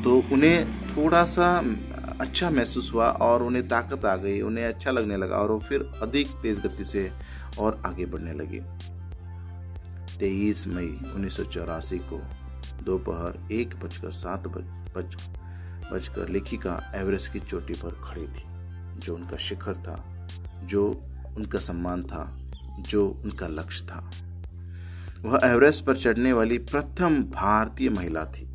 तो 0.04 0.24
उन्हें 0.32 0.82
थोड़ा 0.96 1.24
सा 1.24 1.76
अच्छा 2.20 2.50
महसूस 2.50 2.92
हुआ 2.94 3.08
और 3.08 3.42
उन्हें 3.42 3.68
ताकत 3.68 4.04
आ 4.04 4.16
गई, 4.16 4.40
उन्हें 4.40 4.64
अच्छा 4.64 4.90
लगने 4.90 5.16
लगा 5.16 5.36
और 5.36 5.50
वो 5.50 5.58
फिर 5.58 5.90
अधिक 6.02 6.28
तेज 6.28 6.58
गति 6.58 6.84
से 6.84 7.10
और 7.58 7.82
आगे 7.86 8.06
बढ़ने 8.06 8.32
लगे। 8.32 8.60
तेईस 10.18 10.66
मई 10.66 10.98
उन्नीस 11.14 11.36
सौ 11.36 11.42
चौरासी 11.42 11.98
को 11.98 12.22
दोपहर 12.82 13.52
एक 13.52 13.74
बजकर 13.74 14.10
सात 14.10 14.46
बज 14.46 15.39
बजकर 15.92 16.28
लेखिका 16.28 16.92
एवरेस्ट 16.94 17.32
की 17.32 17.40
चोटी 17.40 17.72
पर 17.72 18.00
खड़ी 18.04 18.26
थी, 18.26 18.42
जो 18.98 19.14
उनका 19.14 19.36
शिखर 19.36 19.74
था, 19.74 20.26
जो 20.62 21.04
उनका 21.36 21.58
सम्मान 21.58 22.02
था, 22.02 22.50
जो 22.80 23.08
उनका 23.08 23.48
लक्ष्य 23.48 23.86
था। 23.86 24.10
वह 25.20 25.40
एवरेस्ट 25.44 25.84
पर 25.84 25.96
चढ़ने 25.96 26.32
वाली 26.32 26.58
प्रथम 26.58 27.22
भारतीय 27.22 27.90
महिला 27.90 28.24
थी। 28.24 28.50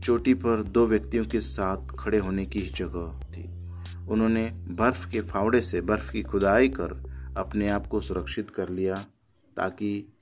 चोटी 0.00 0.34
पर 0.34 0.62
दो 0.62 0.86
व्यक्तियों 0.86 1.24
के 1.24 1.40
साथ 1.40 1.86
खड़े 1.98 2.18
होने 2.18 2.44
की 2.44 2.60
जगह 2.60 3.20
थी। 3.20 3.42
उन्होंने 4.08 4.46
बर्फ़ 4.50 5.10
के 5.10 5.20
फावड़े 5.20 5.60
से 5.60 5.80
बर्फ़ 5.80 6.12
की 6.12 6.22
खुदाई 6.22 6.68
कर 6.68 7.12
अपने 7.36 7.68
आप 7.68 7.86
को 7.86 8.00
सुरक्षित 8.00 8.50
कर 8.50 8.68
लिया, 8.68 8.94
ताकि 9.56 10.12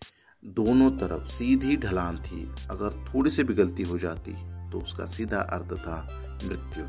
दोनों 0.44 0.90
तरफ़ 0.90 1.28
सीधी 1.28 1.76
ढलान 1.76 2.16
थी, 2.16 2.50
अगर 2.70 3.14
थोड़ी 3.14 3.30
सी 3.30 3.44
भी 3.44 3.54
गलती 3.54 3.82
हो 3.82 3.98
जाती। 3.98 4.49
तो 4.72 4.78
उसका 4.78 5.06
सीधा 5.06 5.40
अर्थ 5.52 5.72
था 5.76 5.96
मृत्यु। 6.44 6.84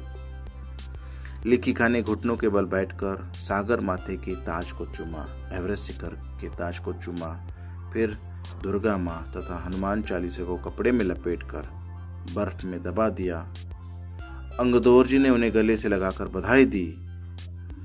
लेखिका 1.45 1.87
ने 1.87 2.01
घुटनों 2.01 2.35
के 2.37 2.49
बल 2.49 2.65
बैठकर 2.65 3.31
सागर 3.35 3.79
माथे 3.79 4.15
के 4.15 4.35
ताज 4.35 4.71
को 4.71 4.85
चुमा, 4.85 5.25
एवरेस्ट 5.53 5.91
शिखर 5.91 6.15
के 6.41 6.49
ताज 6.49 6.79
को 6.79 6.93
चुमा, 6.93 7.33
फिर 7.93 8.17
दुर्गा 8.63 8.97
माँ 8.97 9.21
तथा 9.31 9.57
हनुमान 9.65 10.01
चालीसे 10.01 10.43
को 10.43 10.57
कपड़े 10.57 10.91
में 10.91 11.05
लपेट 11.05 11.43
कर 11.43 11.69
बर्फ़ 12.35 12.65
में 12.65 12.81
दबा 12.83 13.09
दिया। 13.09 13.39
अंगदौर 14.59 15.07
जी 15.07 15.17
ने 15.17 15.29
उन्हें 15.29 15.53
गले 15.53 15.77
से 15.77 15.89
लगाकर 15.89 16.27
बधाई 16.27 16.65
दी। 16.65 16.87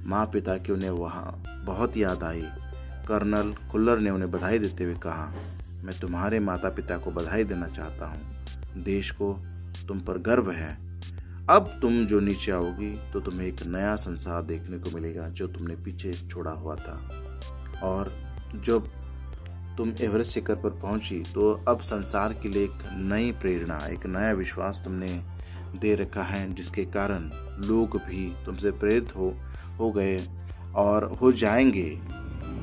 माँ 0.07 0.24
पिता 0.26 0.57
की 0.59 0.72
उन्हें 0.72 0.90
वहाँ 0.90 1.42
बहुत 1.64 1.97
याद 1.97 2.22
आई। 2.22 2.42
कर्नल 3.09 3.55
खुल्लर 3.70 3.99
ने 3.99 4.11
उन्हें 4.11 4.30
बधाई 4.30 4.59
देते 4.59 4.84
हुए 4.84 4.94
कहा, 4.94 5.32
मैं 5.84 5.99
तुम्हारे 6.01 6.40
माता 6.40 6.68
पिता 6.68 6.97
को 6.99 7.11
बधाई 7.11 7.44
देना 7.44 7.66
चाहता 7.66 8.07
हूँ। 8.07 8.82
देश 8.84 9.11
को 9.11 9.34
तुम 9.89 10.01
पर 10.01 10.18
गर्व 10.18 10.51
है। 10.51 10.74
अब 11.51 11.78
तुम 11.82 12.05
जो 12.07 12.20
नीचे 12.20 12.53
आओगी 12.53 12.95
तो 13.12 13.20
तुम्हें 13.20 13.47
एक 13.47 13.62
नया 13.66 13.95
संसार 13.97 14.43
देखने 14.43 14.78
को 14.78 14.91
मिलेगा, 14.91 15.28
जो 15.28 15.47
तुमने 15.47 15.74
पीछे 15.76 16.12
छोड़ा 16.12 16.51
हुआ 16.51 16.74
था। 16.76 16.99
और 17.82 18.12
जब 18.64 18.89
तुम 19.76 19.93
एवरेस्ट 20.01 20.32
शिखर 20.32 20.55
पर 20.55 20.70
पहुँची 20.70 21.22
तो 21.34 21.51
अब 21.68 21.80
संसार 21.80 22.32
के 22.32 22.49
लिए 22.49 22.64
एक 22.64 22.78
नई 22.93 23.32
प्रेरणा, 23.32 23.78
एक 23.87 24.07
नया 24.07 24.32
विश्वास 24.32 24.80
तुमने 24.84 25.09
दे 25.78 25.95
रखा 25.95 26.22
है, 26.22 26.53
जिसके 26.55 26.84
कारण 26.84 27.30
लोग 27.66 27.97
भी 27.99 28.26
तुमसे 28.47 28.70
प्रेरित 28.70 29.16
हो 29.16 29.34
हो 29.78 29.91
गए 29.93 30.18
और 30.76 31.05
हो 31.22 31.32
जाएँगे। 31.32 31.99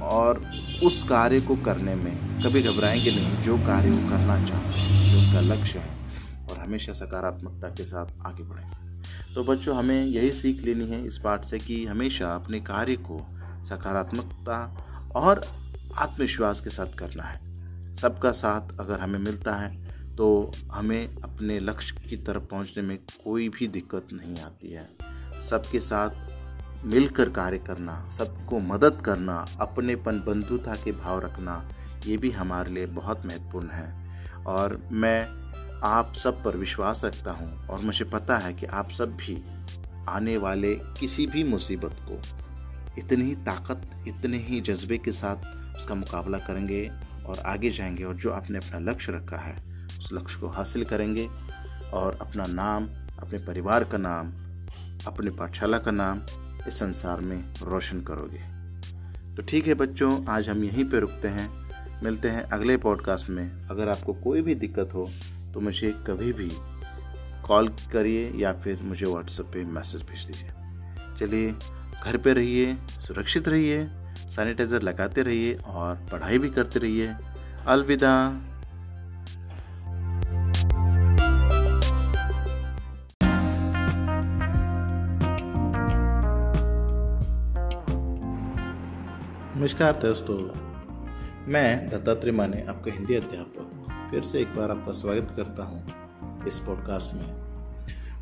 और 0.03 0.41
उस 0.84 1.03
कार्य 1.03 1.39
को 1.39 1.55
करने 1.55 1.95
में 1.95 2.15
कभी 2.43 2.61
घबराएँगे 2.61 3.11
नहीं, 3.11 3.43
जो 3.43 3.57
कार्य 3.57 3.89
वो 3.89 4.09
करना 4.09 4.45
चाहते 4.45 4.80
हैं, 4.80 5.11
जो 5.11 5.17
उनका 5.19 5.41
लक्ष्य 5.53 5.80
है। 5.80 6.03
और 6.54 6.60
हमेशा 6.60 6.93
सकारात्मकता 6.93 7.70
के 7.70 7.84
साथ 7.84 8.06
आगे 8.26 8.43
बढ़ें। 8.43 8.72
तो 9.36 9.43
बच्चों, 9.43 9.78
हमें 9.78 10.06
यही 10.06 10.32
सीख 10.32 10.64
लेनी 10.64 10.86
है 10.86 11.06
इस 11.06 11.18
पाठ 11.18 11.45
से 11.45 11.58
कि 11.58 11.86
हमेशा 11.86 12.34
अपने 12.36 12.60
कार्य 12.60 12.95
को 12.95 13.20
सकारात्मकता 13.66 14.58
और 15.16 15.41
आत्मविश्वास 15.97 16.62
के 16.62 16.70
साथ 16.70 16.95
करना 16.97 17.24
है। 17.24 17.95
सबका 17.95 18.32
साथ 18.32 18.80
अगर 18.80 18.99
हमें 18.99 19.20
मिलता 19.20 19.56
है 19.56 20.16
तो 20.16 20.51
हमें 20.72 21.22
अपने 21.22 21.60
लक्ष्य 21.60 21.95
की 22.10 22.18
तरफ़ 22.18 22.43
पहुँचने 22.43 22.84
में 22.84 22.97
कोई 23.24 23.49
भी 23.49 23.68
दिक्कत 23.68 24.08
नहीं 24.14 24.43
आती 24.43 24.72
है। 24.72 24.89
सबके 25.49 25.80
साथ 25.80 26.10
मिलकर 26.86 27.30
कार्य 27.30 27.58
करना, 27.58 28.10
सबको 28.12 28.60
मदद 28.60 29.01
करना, 29.06 29.45
अपनेपन, 29.60 30.20
बंधुता 30.20 30.74
के 30.74 30.91
भाव 30.91 31.20
रखना, 31.20 31.70
ये 32.06 32.18
भी 32.18 32.32
हमारे 32.32 32.72
लिए 32.72 32.86
बहुत 32.86 33.26
महत्वपूर्ण 33.26 33.70
है। 33.70 33.88
और 34.45 34.82
मैं 34.91 35.28
आप 35.84 36.13
सब 36.13 36.43
पर 36.43 36.57
विश्वास 36.57 37.01
रखता 37.05 37.31
हूँ 37.31 37.67
और 37.67 37.79
मुझे 37.79 38.05
पता 38.05 38.38
है 38.38 38.53
कि 38.53 38.65
आप 38.65 38.89
सब 38.89 39.11
भी 39.11 39.43
आने 40.07 40.38
वाले 40.38 40.75
किसी 40.75 41.27
भी 41.27 41.43
मुसीबत 41.43 41.97
को 42.09 42.21
इतनी 42.97 43.25
ही 43.25 43.36
ताकत, 43.36 44.07
इतने 44.07 44.38
ही 44.38 44.61
जज्बे 44.61 44.97
के 44.97 45.11
साथ 45.11 45.36
उसका 45.77 45.95
मुकाबला 45.95 46.38
करेंगे 46.38 46.91
और 47.25 47.39
आगे 47.39 47.69
जाएँगे 47.69 48.03
और 48.03 48.15
जो 48.15 48.31
आपने 48.31 48.57
अपना 48.57 48.91
लक्ष्य 48.91 49.11
रखा 49.11 49.38
है, 49.38 49.86
उस 49.86 50.09
लक्ष्य 50.13 50.39
को 50.39 50.47
हासिल 50.47 50.86
करेंगे 50.86 51.29
और 51.93 52.17
अपना 52.21 52.45
नाम, 52.45 52.86
अपने 53.19 53.39
परिवार 53.39 53.84
का 53.84 53.97
नाम, 53.97 54.27
अपने 55.07 55.31
पाठशाला 55.31 55.77
का 55.77 55.91
नाम 55.91 56.19
इस 56.67 56.73
संसार 56.79 57.19
में 57.19 57.53
रोशन 57.61 58.01
करोगे। 58.01 58.53
तो 59.36 59.41
ठीक 59.41 59.67
है 59.67 59.73
बच्चों, 59.73 60.25
आज 60.25 60.49
हम 60.49 60.63
यहीं 60.63 60.86
पे 60.86 60.99
रुकते 60.99 61.27
हैं। 61.27 61.63
मिलते 62.03 62.29
हैं 62.29 62.41
अगले 62.41 62.77
पॉडकास्ट 62.77 63.29
में। 63.29 63.67
अगर 63.67 63.89
आपको 63.89 64.13
कोई 64.13 64.41
भी 64.41 64.55
दिक्कत 64.55 64.89
हो 64.93 65.09
तो 65.54 65.60
मुझे 65.60 65.91
कभी 66.08 66.32
भी 66.34 66.49
कॉल 67.47 67.68
करिए 67.91 68.32
या 68.36 68.54
फिर 68.54 68.80
मुझे 68.84 69.06
व्हाट्सएप 69.06 69.45
पे 69.45 69.64
मैसेज 69.66 70.01
भेज 70.04 70.24
दीजिए। 70.26 70.49
चलिए, 71.20 71.51
घर 72.04 72.18
पे 72.18 72.34
रहिए, 72.34 72.76
सुरक्षित 73.08 73.47
रहिए 73.47 73.86
सैनिटाइज़र 74.30 74.82
लगाते 74.82 75.22
रहिए 75.22 75.54
और 75.66 75.95
पढ़ाई 76.12 76.38
भी 76.38 76.49
करते 76.49 76.80
रहिए। 76.80 77.14
अलविदा। 77.68 78.14
नमस्कार 89.56 89.95
दोस्तों, 89.97 90.38
मैं 91.47 91.89
दत्तात्रेय 91.89 92.34
माने 92.34 92.66
आपका 92.70 92.91
हिंदी 92.91 93.16
अध्यापक। 93.16 93.82
फिर 94.12 94.22
से 94.22 94.39
एक 94.39 94.47
बार 94.47 94.72
आपका 94.72 94.91
स्वागत 94.91 95.34
करता 95.36 95.64
हूँ 95.64 95.86
इस 96.47 96.60
पॉडकास्ट 96.60 97.14
में। 97.14 97.26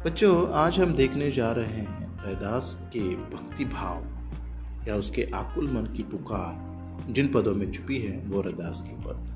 बच्चों, 0.06 0.52
आज 0.52 0.80
हम 0.80 0.94
देखने 0.94 1.32
जा 1.32 1.52
रहे 1.52 1.68
हैं 1.68 2.26
रैदास 2.26 2.78
के 2.94 3.16
भक्ति 3.16 3.66
भाव 3.66 4.06
या 4.88 4.96
उसके 4.96 5.28
आकुल 5.36 5.72
मन 5.72 5.86
की 5.86 6.04
पुकार, 6.04 6.72
जिन 7.14 7.28
पदों 7.28 7.56
में 7.56 7.72
छुपी 7.72 8.00
है 8.00 8.18
वो 8.26 8.42
रैदास 8.42 8.82
की 8.82 8.96
पद। 8.96 9.28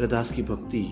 रैदास 0.00 0.30
की 0.30 0.42
भक्ति, 0.42 0.82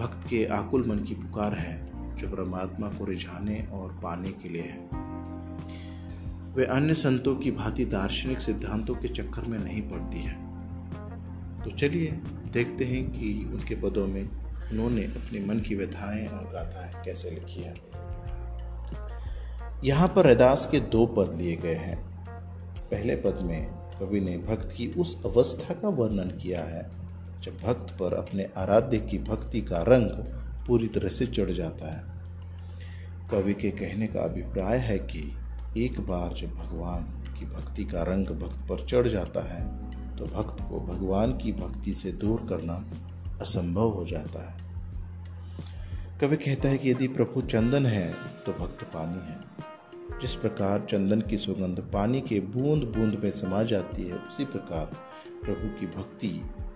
भक्त 0.00 0.28
के 0.28 0.44
आकुल 0.44 0.88
मन 0.88 0.98
की 0.98 1.14
पुकार 1.14 1.54
है, 1.54 1.92
जो 2.16 2.28
परमात्मा 2.28 2.88
को 2.88 3.04
रिझाने 3.04 3.68
और 3.72 4.00
पाने 4.02 4.30
के 4.30 4.48
लिए 4.48 4.62
है। 4.62 4.88
वे 6.54 6.64
अन्य 6.64 6.94
संतों 6.94 7.36
की 7.36 7.50
भांति 7.50 7.84
दार्शनिक 7.84 8.38
सिद्धांतों 8.38 8.94
के 8.94 9.08
चक्कर 9.08 9.42
में 9.42 9.58
नहीं 9.58 9.82
पड़ती 9.82 10.18
है। 10.18 10.44
तो 11.62 11.70
चलिए 11.70 12.20
देखते 12.54 12.84
हैं 12.84 13.10
कि 13.10 13.50
उनके 13.54 13.74
पदों 13.74 14.06
में 14.06 14.22
उन्होंने 14.72 15.04
अपने 15.04 15.40
मन 15.40 15.60
की 15.60 15.74
व्यथाएँ 15.74 16.26
और 16.26 16.50
गाथाएँ 16.52 17.04
कैसे 17.04 17.30
लिखी 17.30 17.62
है। 17.62 17.74
यहाँ 19.84 20.08
पर 20.08 20.26
रैदास 20.26 20.68
के 20.70 20.80
दो 20.80 21.06
पद 21.06 21.34
लिए 21.34 21.56
गए 21.56 21.74
हैं। 21.74 21.96
पहले 22.90 23.16
पद 23.16 23.38
में 23.42 23.66
कवि 24.00 24.20
ने 24.20 24.38
भक्त 24.38 24.74
की 24.76 24.88
उस 24.88 25.24
अवस्था 25.24 25.74
का 25.74 25.88
वर्णन 25.88 26.30
किया 26.30 26.64
है, 26.64 26.90
जब 27.42 27.56
भक्त 27.64 27.94
पर 27.98 28.14
अपने 28.14 28.48
आराध्य 28.56 28.98
की 28.98 29.18
भक्ति 29.18 29.60
का 29.60 29.76
रंग 29.76 30.10
पूरी 30.66 30.88
तरह 30.88 31.08
से 31.08 31.26
चढ़ 31.26 31.50
जाता 31.50 31.94
है। 31.94 32.04
कवि 33.30 33.54
के 33.54 33.70
कहने 33.70 34.06
का 34.06 34.20
अभिप्राय 34.20 34.78
है 34.78 34.98
कि 34.98 35.36
एक 35.76 36.00
बार 36.00 36.34
जब 36.34 36.54
भगवान 36.54 37.02
की 37.38 37.46
भक्ति 37.46 37.84
का 37.84 38.02
रंग 38.02 38.26
भक्त 38.26 38.68
पर 38.68 38.86
चढ़ 38.86 39.08
जाता 39.08 39.54
है 39.54 39.83
तो 40.18 40.24
भक्त 40.26 40.62
को 40.62 40.80
भगवान 40.80 41.32
की 41.38 41.52
भक्ति 41.52 41.94
से 41.94 42.12
दूर 42.12 42.40
करना 42.48 42.74
असंभव 43.40 43.88
हो 43.88 44.04
जाता 44.04 44.50
है। 44.50 44.56
कवि 46.20 46.36
कहता 46.36 46.68
है 46.68 46.78
कि 46.78 46.90
यदि 46.90 47.08
प्रभु 47.08 47.42
चंदन 47.42 47.86
है 47.86 48.12
तो 48.46 48.52
भक्त 48.52 48.84
पानी 48.84 49.28
है। 49.28 49.54
जिस 50.20 50.34
प्रकार 50.34 50.86
चंदन 50.90 51.20
की 51.20 51.38
सुगंध 51.38 51.80
पानी 51.92 52.20
के 52.20 52.40
बूंद 52.40 52.82
बूंद 52.82 53.20
में 53.24 53.30
समा 53.30 53.62
जाती 53.62 54.02
है, 54.02 54.16
उसी 54.16 54.44
प्रकार 54.44 54.84
प्रभु 55.44 55.80
की 55.80 55.86
भक्ति 55.86 56.28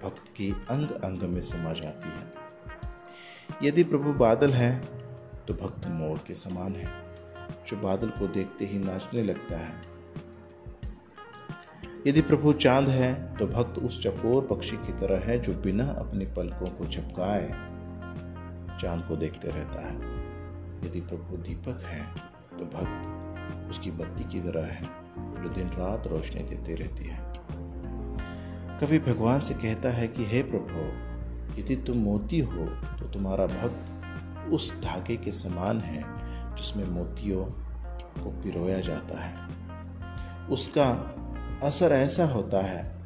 भक्त 0.03 0.23
के 0.37 0.51
अंग 0.51 0.91
अंग 0.91 1.23
में 1.23 1.43
समा 1.43 1.73
जाती 1.73 2.09
है। 2.09 3.69
यदि 3.69 3.85
प्रभु 3.85 4.13
बादल 4.13 4.51
है 4.51 4.79
तो 5.49 5.55
भक्त 5.55 5.87
मोर 5.87 6.19
के 6.27 6.35
समान 6.35 6.75
है। 6.75 6.89
जो 7.69 7.77
बादल 7.77 8.09
को 8.09 8.27
देखते 8.27 8.67
ही 8.67 8.79
नाचने 8.79 9.23
लगता 9.23 9.57
है 9.57 9.81
यदि 12.07 12.21
प्रभु 12.21 12.53
चाँद 12.53 12.89
है 12.89 13.37
तो 13.37 13.47
भक्त 13.47 13.79
उस 13.79 14.03
चकोर 14.03 14.47
पक्षी 14.51 14.77
की 14.77 14.93
तरह 14.93 15.27
है 15.27 15.39
जो 15.39 15.55
बिना 15.55 15.85
अपने 15.85 16.25
पलकों 16.25 16.67
को 16.67 16.85
झपकाए 16.85 17.49
चाँद 18.81 19.05
को 19.09 19.17
देखते 19.17 19.49
रहता 19.49 19.87
है। 19.87 19.95
यदि 20.87 21.01
प्रभु 21.01 21.37
दीपक 21.37 21.83
है 21.83 22.07
तो 22.59 22.65
भक्त 22.65 23.71
उसकी 23.71 23.91
बत्ती 23.91 24.25
की 24.25 24.41
तरह 24.41 24.65
है 24.65 24.83
जो 25.43 25.49
दिन 25.49 25.69
रात 25.69 26.07
रोशनी 26.07 26.43
देती 26.43 26.75
रहती 26.75 27.05
है। 27.05 27.19
कभी 28.81 28.99
भगवान 28.99 29.41
से 29.41 29.55
कहता 29.55 29.89
है 29.89 30.09
कि, 30.09 30.25
हे 30.25 30.43
प्रभु, 30.43 31.09
यदि 31.61 31.77
तुम 31.77 31.97
मोती 31.97 32.41
हो 32.41 32.67
तो 32.99 33.09
तुम्हारा 33.09 33.47
भक्त 33.47 34.51
उस 34.53 34.83
धागे 34.83 35.17
के 35.17 35.33
समान 35.33 35.81
है 35.81 36.05
जिसमें 36.57 36.89
मोतियों 36.89 37.45
को 38.25 38.31
पिरोया 38.31 38.81
जाता 38.81 39.25
है। 39.25 39.35
उसका 40.47 41.15
असर 41.63 41.93
ऐसा 41.93 42.27
होता 42.27 42.61
है। 42.61 42.99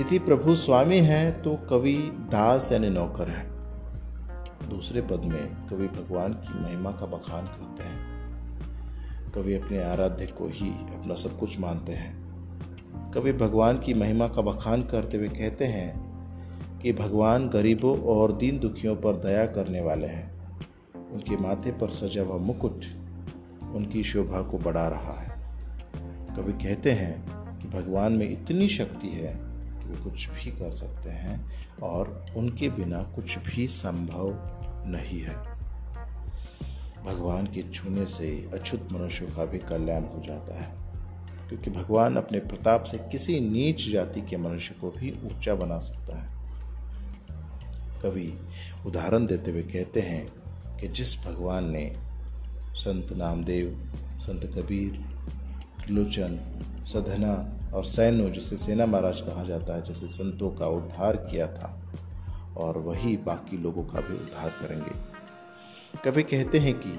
यदि 0.00 0.18
प्रभु 0.18 0.56
स्वामी 0.56 0.98
है 0.98 1.42
तो 1.42 1.56
कवि 1.70 1.94
दास 2.14 2.72
यानी 2.72 2.90
नौकर 2.90 3.28
है। 3.28 3.44
दूसरे 4.68 5.02
पद 5.02 5.20
में 5.20 5.68
कवि 5.68 5.86
भगवान 5.86 6.32
की 6.32 6.62
महिमा 6.62 6.90
का 6.90 7.06
बखान 7.06 7.46
करते 7.46 7.82
हैं। 7.82 8.16
कवि 9.32 9.54
अपने 9.54 9.82
आराध्य 9.82 10.26
को 10.26 10.48
ही 10.48 10.68
अपना 10.68 11.14
सब 11.14 11.38
कुछ 11.38 11.60
मानते 11.60 11.92
हैं। 11.92 12.26
कवि 13.12 13.32
भगवान 13.32 13.78
की 13.78 13.94
महिमा 13.94 14.28
का 14.28 14.42
बखान 14.42 14.82
करते 14.82 15.16
हुए 15.16 15.28
कहते 15.28 15.64
हैं 15.64 16.06
कि 16.78 16.92
भगवान 16.92 17.48
गरीबों 17.48 17.98
और 17.98 18.32
दीन 18.32 18.58
दुखियों 18.58 18.96
पर 18.96 19.12
दया 19.16 19.46
करने 19.46 19.80
वाले 19.80 20.06
हैं। 20.06 20.36
उनके 21.12 21.36
माथे 21.36 21.72
पर 21.72 21.90
सजा 21.90 22.22
हुआ 22.22 22.36
मुकुट 22.36 22.84
उनकी 23.74 24.04
शोभा 24.04 24.40
को 24.40 24.58
बढ़ा 24.58 24.88
रहा 24.88 25.20
है। 25.20 25.25
कवि 26.36 26.52
कहते 26.52 26.92
हैं 26.92 27.14
कि 27.58 27.68
भगवान 27.68 28.12
में 28.12 28.28
इतनी 28.30 28.68
शक्ति 28.68 29.08
है 29.08 29.32
कि 29.80 29.88
वे 29.88 29.96
कुछ 30.04 30.28
भी 30.28 30.50
कर 30.50 30.70
सकते 30.70 31.10
हैं 31.10 31.38
और 31.82 32.26
उनके 32.36 32.68
बिना 32.68 33.02
कुछ 33.14 33.38
भी 33.38 33.66
संभव 33.66 34.30
नहीं 34.88 35.20
है। 35.20 35.34
भगवान 37.04 37.46
के 37.46 37.62
छूने 37.62 38.06
से 38.06 38.28
अछूत 38.54 38.88
मनुष्यों 38.92 39.28
का 39.28 39.44
भी 39.44 39.58
कल्याण 39.58 40.04
हो 40.04 40.22
जाता 40.26 40.54
है, 40.54 40.68
क्योंकि 41.48 41.70
भगवान 41.70 42.16
अपने 42.16 42.38
प्रताप 42.38 42.84
से 42.84 42.98
किसी 43.12 43.40
नीच 43.40 43.88
जाति 43.90 44.20
के 44.20 44.36
मनुष्य 44.36 44.74
को 44.80 44.90
भी 44.90 45.10
ऊँचा 45.24 45.54
बना 45.54 45.78
सकता 45.78 46.18
है। 46.18 46.34
कवि 48.02 48.32
उदाहरण 48.86 49.26
देते 49.26 49.50
हुए 49.50 49.62
कहते 49.62 50.00
हैं 50.00 50.26
कि 50.80 50.88
जिस 50.88 51.16
भगवान 51.26 51.70
ने 51.70 51.92
संत 52.74 53.12
नामदेव, 53.12 53.76
संत 54.18 54.44
कबीर 54.56 55.04
त्रिलोचन 55.86 56.40
सधना 56.84 57.54
और 57.74 57.84
सैनो 57.84 58.28
जिसे 58.28 58.56
सेना 58.56 58.86
महाराज 58.86 59.20
कहा 59.20 59.44
जाता 59.44 59.74
है, 59.74 59.84
जैसे 59.84 60.08
संतों 60.08 60.50
का 60.50 60.66
उद्धार 60.66 61.16
किया 61.16 61.46
था, 61.46 61.80
और 62.56 62.78
वही 62.78 63.16
बाकी 63.16 63.58
लोगों 63.58 63.84
का 63.84 64.00
भी 64.00 64.14
उद्धार 64.14 64.50
करेंगे। 64.50 65.16
कभी 66.04 66.22
कहते 66.22 66.58
हैं 66.58 66.74
कि, 66.74 66.92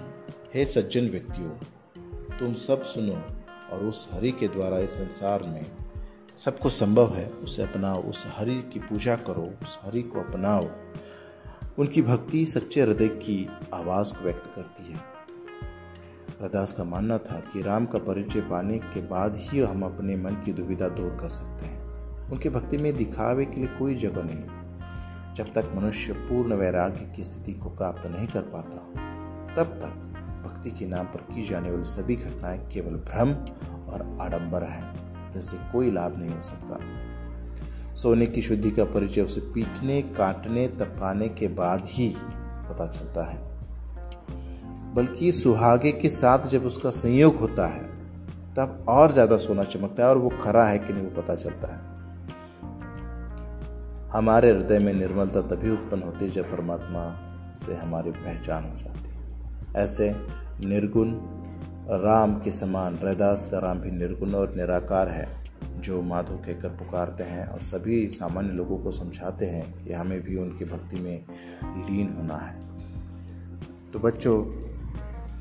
हे 0.54 0.66
सज्जन 0.66 1.10
व्यक्तियों, 1.10 1.50
तुम 2.38 2.54
सब 2.54 2.84
सुनो 2.84 3.24
और 3.74 3.86
उस 3.86 4.10
हरि 4.12 4.32
के 4.32 4.48
द्वारा 4.48 4.80
इस 4.80 4.90
संसार 4.90 5.44
में 5.44 5.66
सबको 6.46 6.70
संभव 6.70 7.16
है 7.16 7.30
उसे 7.30 7.64
अपनाओ, 7.64 8.04
उस 8.04 8.28
हरि 8.28 8.56
की 8.56 8.80
पूजा 8.80 9.16
करो, 9.16 9.54
उस 9.64 9.80
हरि 9.82 10.02
को 10.02 10.20
अपनाओ। 10.20 10.68
उनकी 11.80 12.02
भक्ति 12.02 12.46
सच्चे 12.46 12.82
हृदय 12.82 13.08
की 13.08 13.50
आवाज़ 13.74 14.14
को 14.14 14.24
व्यक्त 14.24 14.52
करती 14.56 14.94
है। 14.94 15.07
रदास 16.42 16.74
का 16.74 16.84
मानना 16.84 17.18
था 17.18 17.40
कि 17.40 17.62
राम 17.62 17.86
का 17.86 18.00
परिचय 18.00 18.42
पाने 18.42 18.78
के 18.78 19.02
बाद 19.02 19.36
ही 19.36 19.60
हम 19.60 19.84
अपने 19.84 20.16
मन 20.16 20.32
की 20.32 20.54
दुविधा 20.54 20.90
दूर 20.90 21.18
कर 21.22 21.30
सकते 21.30 21.66
हैं। 21.66 21.82
उनके 22.30 22.50
भक्ति 22.50 22.78
में 22.78 22.98
दिखावे 22.98 23.46
के 23.46 23.56
लिए 23.56 23.68
कोई 23.68 23.96
जगह 23.96 24.24
नहीं। 24.24 24.58
जब 25.34 25.54
तक 25.54 25.72
मनुष्य 25.76 26.14
पूर्ण 26.14 26.54
वैराग्य 26.54 27.14
की 27.16 27.24
स्थिति 27.24 27.54
को 27.54 27.70
प्राप्त 27.70 28.08
नहीं 28.08 28.28
कर 28.28 28.42
पाता, 28.42 28.78
तब 29.56 29.64
तक 29.64 30.08
भक्ति 30.46 30.72
के 30.72 30.86
नाम 30.86 31.06
पर 31.06 31.36
की 31.36 31.48
जाने 31.48 31.72
वाली 31.72 31.86
सभी 31.86 32.16
घटनाएँ 32.16 32.68
केवल 32.68 32.96
भ्रम 32.96 33.30
और 33.88 34.18
आडंबर 34.22 34.64
है 34.64 34.94
जिससे 35.34 35.58
कोई 35.72 35.92
लाभ 35.92 36.18
नहीं 36.18 36.32
हो 36.32 36.42
सकता। 36.42 36.80
सोने 37.96 38.26
की 38.26 38.42
शुद्धि 38.42 38.72
का 38.72 38.86
परिचय 38.86 39.22
उसे 39.22 39.42
पीटने, 39.42 40.02
काटने, 40.02 40.68
तपाने 40.68 41.30
के 41.30 41.48
बाद 41.48 41.82
ही 41.86 42.14
पता 42.42 42.88
चलता 42.88 43.32
है। 43.32 43.47
बल्कि 44.98 45.32
सुहागे 45.32 45.92
के 45.92 46.10
साथ 46.10 46.48
जब 46.48 46.66
उसका 46.66 46.90
संयोग 46.90 47.36
होता 47.36 47.66
है, 47.68 47.84
तब 48.56 48.86
और 48.90 49.12
ज़्यादा 49.14 49.38
सोना 49.38 49.64
चमकता 49.64 50.04
है 50.04 50.10
और 50.10 50.18
वो 50.18 50.30
खरा 50.30 50.66
है 50.68 50.80
कि 50.80 50.94
नहीं 50.94 51.04
वो 51.04 51.22
पता 51.22 51.36
चलता 51.36 51.74
है। 51.74 51.86
हमारे 54.12 54.52
हृदय 54.52 54.80
में 54.80 54.94
निर्मलता 54.94 55.42
तभी 55.42 55.72
उत्पन्न 55.72 56.04
होती 56.04 56.26
है 56.26 56.32
जब 56.32 56.52
परमात्मा 56.52 57.04
से 57.66 57.76
हमारी 57.76 58.12
पहचान 58.12 58.64
हो 58.64 58.78
जाती 58.80 59.10
है। 59.10 59.84
ऐसे 59.84 60.16
निर्गुण 60.60 61.14
राम 61.90 62.34
के 62.40 62.52
समान, 62.52 63.00
रैदास 63.04 63.48
का 63.52 63.60
राम 63.60 63.80
भी 63.80 63.92
निर्गुण 63.92 64.34
और 64.34 64.56
निराकार 64.56 65.10
है, 65.10 65.28
जो 65.82 66.02
माधो 66.02 66.38
कहकर 66.38 66.70
पुकारते 66.70 67.24
हैं 67.24 67.48
और 67.48 67.62
सभी 67.62 68.08
सामान्य 68.10 68.54
लोगों 68.54 68.78
को 68.78 68.92
समझाते 68.92 69.46
हैं 69.46 69.84
कि 69.84 69.94
हमें 69.94 70.22
भी 70.22 70.36
उनकी 70.36 70.66
भक्ति 70.66 71.00
में 71.00 71.26
लीन 71.64 72.16
होना 72.18 72.38
है। 72.38 72.56
तो 73.94 74.00
बच्चों 74.00 74.67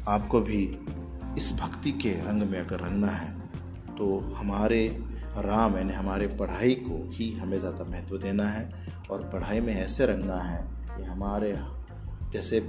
आपको 0.08 0.40
भी 0.40 0.78
इस 1.36 1.52
भक्ति 1.60 1.92
के 1.92 2.10
रंग 2.10 2.42
में 2.42 2.58
अगर 2.60 2.80
रंगना 2.80 3.06
है 3.06 3.48
तो 3.96 4.18
हमारे 4.18 4.86
राम 5.36 5.76
यानी 5.76 5.92
हमारे 5.92 6.26
पढ़ाई 6.26 6.74
को 6.74 7.10
ही 7.12 7.32
हमें 7.32 7.58
ज़्यादा 7.58 7.84
महत्व 7.84 8.18
देना 8.18 8.48
है 8.48 8.86
और 9.10 9.30
पढ़ाई 9.32 9.60
में 9.60 9.74
ऐसे 9.74 10.06
रंगना 10.06 10.36
है 10.36 10.68
कि 10.96 11.02
हमारे 11.02 11.56
जैसे 12.32 12.60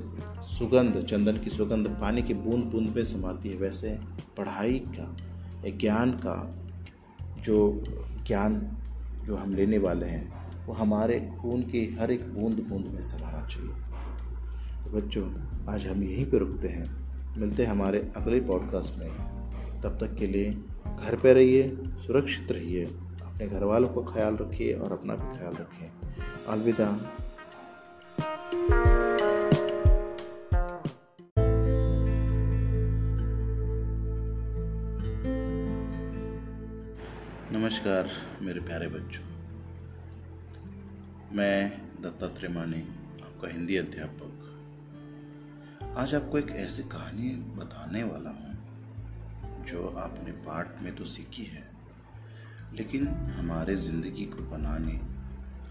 सुगंध, 0.43 1.05
चंदन 1.05 1.38
की 1.38 1.49
सुगंध, 1.49 1.88
पानी 1.88 2.22
की 2.22 2.34
बूंद 2.34 2.64
बूंद 2.64 2.95
में 2.95 3.03
समाती 3.03 3.49
है, 3.49 3.57
वैसे 3.57 3.99
पढ़ाई 4.38 4.80
का 4.80 5.14
ज्ञान 5.69 6.11
का 6.11 6.57
जो 7.41 7.84
ज्ञान 8.27 8.77
जो 9.26 9.35
हम 9.35 9.55
लेने 9.55 9.77
वाले 9.77 10.05
हैं, 10.05 10.65
वो 10.65 10.73
हमारे 10.73 11.19
खून 11.41 11.61
की 11.61 11.97
हर 12.01 12.11
एक 12.11 12.34
बूंद 12.34 12.65
बूंद 12.69 12.85
में 12.85 13.01
समाना 13.01 13.47
चाहिए। 13.47 13.73
तो 14.84 14.97
बच्चों, 14.97 15.30
आज 15.73 15.88
हम 15.88 16.03
यहीं 16.03 16.26
पर 16.26 16.38
रुकते 16.38 16.68
हैं। 16.68 17.06
मिलते 17.38 17.64
हैं 17.64 17.72
हमारे 17.72 18.11
अगले 18.15 18.39
पॉडकास्ट 18.39 18.95
में। 18.95 19.09
तब 19.81 19.97
तक 20.01 20.15
के 20.15 20.27
लिए 20.27 20.51
घर 20.99 21.19
पे 21.23 21.34
रहिए, 21.34 21.77
सुरक्षित 21.85 22.51
रहिए, 22.51 22.85
अपने 23.23 23.47
घर 23.47 23.64
वालों 23.64 23.89
का 23.89 24.14
ख्याल 24.14 24.38
रखिए 24.38 24.73
और 24.73 24.91
अपना 24.91 25.15
भी 25.15 25.38
ख्याल 25.38 25.53
रखिए 25.53 25.89
अलविदा। 26.47 26.91
नमस्कार, 37.51 38.09
मेरे 38.41 38.59
प्यारे 38.59 38.88
बच्चों। 38.88 39.23
मैं 41.35 41.81
दत्तात्रेय 42.01 42.53
मानी 42.53 42.81
आपका 43.23 43.47
हिंदी 43.47 43.77
अध्यापक। 43.77 44.47
आज 45.98 46.14
आपको 46.15 46.38
एक 46.38 46.49
ऐसी 46.52 46.84
कहानी 46.84 47.30
बताने 47.57 48.02
वाला 48.03 48.30
हूँ, 48.30 49.64
जो 49.68 49.88
आपने 49.98 50.32
पाठ 50.41 50.82
में 50.82 50.95
तो 50.95 51.06
सीखी 51.06 51.44
है, 51.44 51.64
लेकिन 52.74 53.07
हमारे 53.38 53.76
ज़िंदगी 53.76 54.26
को 54.26 54.44
बनाने, 54.52 54.94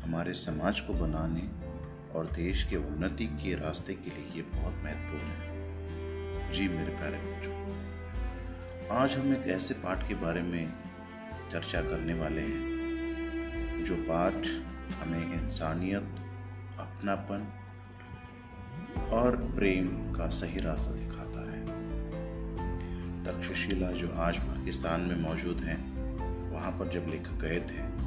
हमारे 0.03 0.32
समाज 0.35 0.81
को 0.81 0.94
बनाने 0.94 1.47
और 2.12 2.27
देश 2.27 2.65
के 2.65 2.77
उन्नति 2.77 3.27
के 3.43 3.55
रास्ते 3.55 3.94
के 3.94 4.11
लिए 4.11 4.32
ये 4.36 4.43
बहुत 4.55 4.81
महत्वपूर्ण 4.85 5.28
है। 5.43 6.53
जी 6.53 6.69
मेरे 6.69 6.97
प्यारे 6.97 7.19
बच्चों, 7.19 7.55
आज 8.97 9.15
हम 9.15 9.32
एक 9.32 9.47
ऐसे 9.48 9.74
पाठ 9.74 10.09
के 10.09 10.15
बारे 10.15 10.43
में 10.43 10.73
चर्चा 11.53 11.82
करने 11.82 12.15
वाले 12.15 12.40
हैं, 12.40 13.85
जो 13.85 13.97
पाठ 14.03 14.47
हमें 15.01 15.23
इंसानियत, 15.35 16.19
अपनापन 16.81 17.48
और 19.12 19.36
प्रेम 19.36 20.12
का 20.12 20.28
सही 20.28 20.60
रास्ता 20.60 20.90
दिखाता 20.90 21.40
है। 21.40 21.66
तक्षशिला 23.24 23.90
जो 23.90 24.10
आज 24.10 24.38
पाकिस्तान 24.38 25.00
में 25.00 25.16
मौजूद 25.16 25.60
है, 25.60 25.76
वहाँ 26.50 26.72
पर 26.72 26.88
जब 26.88 27.06
लेखक 27.08 27.32
गए 27.32 27.60
थे, 27.60 28.06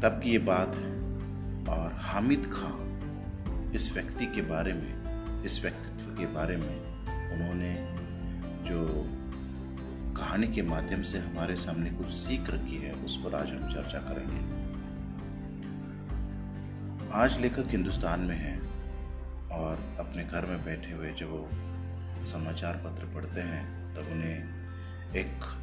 तब 0.00 0.20
की 0.24 0.30
ये 0.30 0.38
बात 0.38 0.74
है। 0.74 1.02
और 1.68 1.92
हामिद 1.92 2.50
खां 2.52 2.92
इस 3.72 3.94
व्यक्ति 3.94 4.26
के 4.26 4.42
बारे 4.42 4.72
में, 4.72 5.02
इस 5.44 5.62
व्यक्तित्व 5.62 6.10
के 6.10 6.26
बारे 6.26 6.56
में 6.56 6.92
उन्होंने 7.34 7.74
जो 8.70 9.08
कहानी 10.20 10.48
के 10.48 10.62
माध्यम 10.62 11.02
से 11.02 11.18
हमारे 11.18 11.56
सामने 11.56 11.90
कुछ 11.90 12.06
सीख 12.06 12.50
रखी 12.50 12.76
है, 12.76 12.92
उस 12.92 13.16
पर 13.16 13.34
आज 13.34 13.50
हम 13.50 13.72
चर्चा 13.72 13.98
करेंगे। 13.98 14.72
आज 17.12 17.40
लेखक 17.40 17.64
हिंदुस्तान 17.68 18.20
में 18.20 18.36
है। 18.36 18.71
और 19.52 19.96
अपने 20.00 20.24
घर 20.24 20.46
में 20.46 20.64
बैठे 20.64 20.92
हुए 20.92 21.12
जब 21.12 21.30
वो 21.30 21.48
समाचार 22.26 22.76
पत्र 22.76 23.04
पढ़ते 23.04 23.40
हैं 23.40 23.94
तब 23.94 24.00
उन्हें 24.00 24.62
एक 25.16 25.58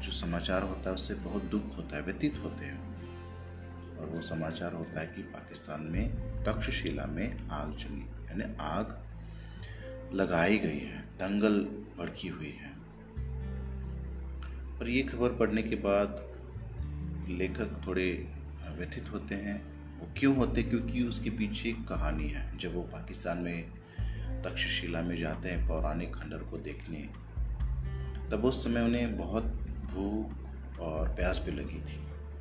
जो 0.00 0.12
समाचार 0.12 0.62
होता 0.62 0.88
है, 0.88 0.94
उससे 0.94 1.14
बहुत 1.14 1.42
दुख 1.42 1.76
होता 1.76 1.96
है, 1.96 2.02
व्यतीत 2.02 2.38
होते 2.38 2.64
हैं। 2.64 2.92
और 3.98 4.06
वो 4.06 4.20
समाचार 4.20 4.72
होता 4.72 5.00
है 5.00 5.06
कि 5.06 5.22
पाकिस्तान 5.22 5.82
में 5.82 6.08
तक्षशिला 6.44 7.06
में 7.06 7.48
आग 7.48 7.76
चली 7.76 8.00
यानी 8.00 8.56
आग 8.60 9.08
लगाई 10.14 10.58
गई 10.58 10.78
है, 10.78 10.98
दंगल 10.98 11.60
भड़की 11.98 12.28
हुई 12.28 12.58
है। 12.60 12.72
और 14.78 14.88
ये 14.88 15.02
खबर 15.02 15.34
पढ़ने 15.34 15.62
के 15.62 15.76
बाद 15.76 16.28
लेखक 17.28 17.86
थोड़े 17.86 18.32
व्यथित 18.78 19.12
होते 19.12 19.34
हैं 19.34 19.71
वो 20.02 20.08
क्यों 20.18 20.36
होते? 20.36 20.62
क्योंकि 20.62 21.02
उसके 21.02 21.30
पीछे 21.30 21.68
एक 21.68 21.88
कहानी 21.88 22.28
है। 22.28 22.58
जब 22.58 22.74
वो 22.74 22.82
पाकिस्तान 22.82 23.38
में 23.38 23.64
तक्षशिला 24.42 25.02
में 25.02 25.16
जाते 25.16 25.48
हैं 25.48 25.68
पौराणिक 25.68 26.14
खंडर 26.14 26.38
को 26.38 26.58
देखने, 26.58 26.98
तब 28.30 28.44
उस 28.44 28.64
समय 28.64 28.80
उन्हें 28.80 29.16
बहुत 29.18 29.44
भूख 29.92 30.78
और 30.80 31.08
प्यास 31.08 31.42
भी 31.46 31.52
लगी 31.52 31.80
थी। 31.80 32.00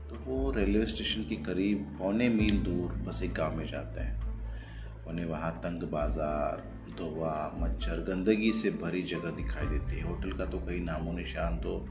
तो 0.09 0.23
वो 0.25 0.51
रेलवे 0.51 0.85
स्टेशन 0.85 1.23
के 1.23 1.35
करीब 1.35 1.95
पौने 1.99 2.29
मील 2.29 2.57
दूर 2.59 2.91
बस 2.91 3.23
एक 3.23 3.33
गाँव 3.33 3.55
में 3.55 3.65
जाते 3.67 4.01
हैं। 4.01 5.05
उन्हें 5.05 5.25
वहाँ 5.25 5.51
तंग 5.51 5.83
बाज़ार 5.83 6.63
धोवा 6.97 7.51
मच्छर, 7.57 8.03
गंदगी 8.03 8.53
से 8.53 8.71
भरी 8.71 9.01
जगह 9.03 9.31
दिखाई 9.31 9.67
देती 9.67 9.97
है। 9.97 10.03
होटल 10.03 10.31
का 10.31 10.45
तो 10.45 10.59
कहीं 10.59 10.81
नामो 10.81 11.13
निशान 11.13 11.57
तो 11.57 11.89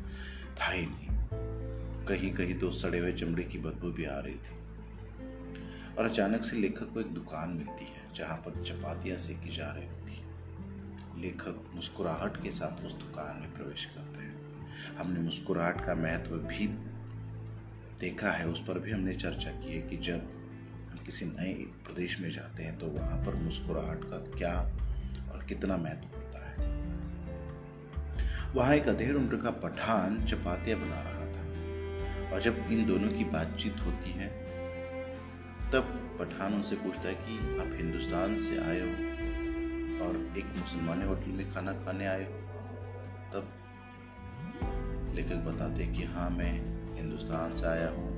था 0.60 0.72
ही 0.72 0.86
नहीं। 0.86 1.08
कहीं 2.06 2.32
कहीं 2.32 2.54
तो 2.54 2.70
सड़े 2.70 2.98
हुए 2.98 3.12
चमड़े 3.12 3.42
की 3.42 3.58
बदबू 3.58 3.90
भी 3.90 4.04
आ 4.04 4.18
रही 4.18 4.34
थी। 4.34 4.59
और 5.98 6.04
अचानक 6.04 6.44
से 6.44 6.56
लेखक 6.56 6.92
को 6.94 7.00
एक 7.00 7.06
दुकान 7.06 7.50
मिलती 7.50 7.84
है, 7.84 8.14
जहाँ 8.14 8.36
पर 8.36 8.64
चपातियाँ 8.64 9.18
सेकी 9.18 9.56
जा 9.56 9.70
रही 9.70 9.84
होती 9.84 10.00
लेखक 11.20 11.64
मुस्कुराहट 11.74 12.42
के 12.42 12.50
साथ 12.50 12.84
उस 12.84 12.92
दुकान 12.92 13.40
में 13.40 13.54
प्रवेश 13.54 13.84
करते 13.84 14.24
हैं। 14.24 14.96
हमने 14.96 15.20
मुस्कुराहट 15.20 15.86
का 15.86 15.94
महत्व 15.94 16.30
भी 16.30 16.66
देखा 18.00 18.30
है, 18.30 18.48
उस 18.48 18.64
पर 18.64 18.78
भी 18.78 18.90
हमने 18.90 19.14
चर्चा 19.14 19.50
की 19.50 19.74
है 19.74 19.82
कि 19.82 19.96
जब 19.96 20.20
हम 20.90 20.98
किसी 21.06 21.26
नए 21.26 21.52
प्रदेश 21.54 22.20
में 22.20 22.30
जाते 22.30 22.62
हैं 22.62 22.78
तो 22.78 22.86
वहाँ 22.86 23.24
पर 23.26 23.34
मुस्कुराहट 23.34 24.04
का 24.04 24.18
क्या 24.38 24.54
और 25.32 25.44
कितना 25.48 25.76
महत्व 25.76 26.16
होता 26.16 26.50
है? 26.50 26.68
वहाँ 28.54 28.74
एक 28.74 28.88
अधेड़ 28.88 29.16
उम्र 29.16 29.36
का 29.36 29.50
पठान 29.50 30.26
चपातियाँ 30.26 30.80
बना 30.80 31.02
रहा 31.02 31.26
था। 31.26 32.34
और 32.34 32.42
जब 32.42 32.66
इन 32.70 32.86
दोनों 32.86 33.08
की 33.08 33.24
बातचीत 33.24 33.76
होती 33.80 34.10
है 34.10 34.39
तब 35.72 35.90
पठान 36.18 36.54
उनसे 36.54 36.76
पूछता 36.76 37.08
है 37.08 37.14
कि 37.16 37.34
आप 37.60 37.74
हिंदुस्तान 37.78 38.36
से 38.36 38.56
आए 38.60 38.78
हो 38.80 40.06
और 40.06 40.16
एक 40.38 40.46
मुसलमानी 40.56 41.04
होटल 41.06 41.30
में 41.30 41.52
खाना 41.52 41.72
खाने 41.84 42.06
आए 42.06 42.24
हो। 42.24 42.38
तब 43.32 43.52
लेखक 45.16 45.44
बताते 45.44 45.86
कि 45.86 46.04
हाँ 46.04 46.28
मैं 46.30 46.52
हिंदुस्तान 46.96 47.52
से 47.52 47.66
आया 47.66 47.88
हूँ, 47.88 48.08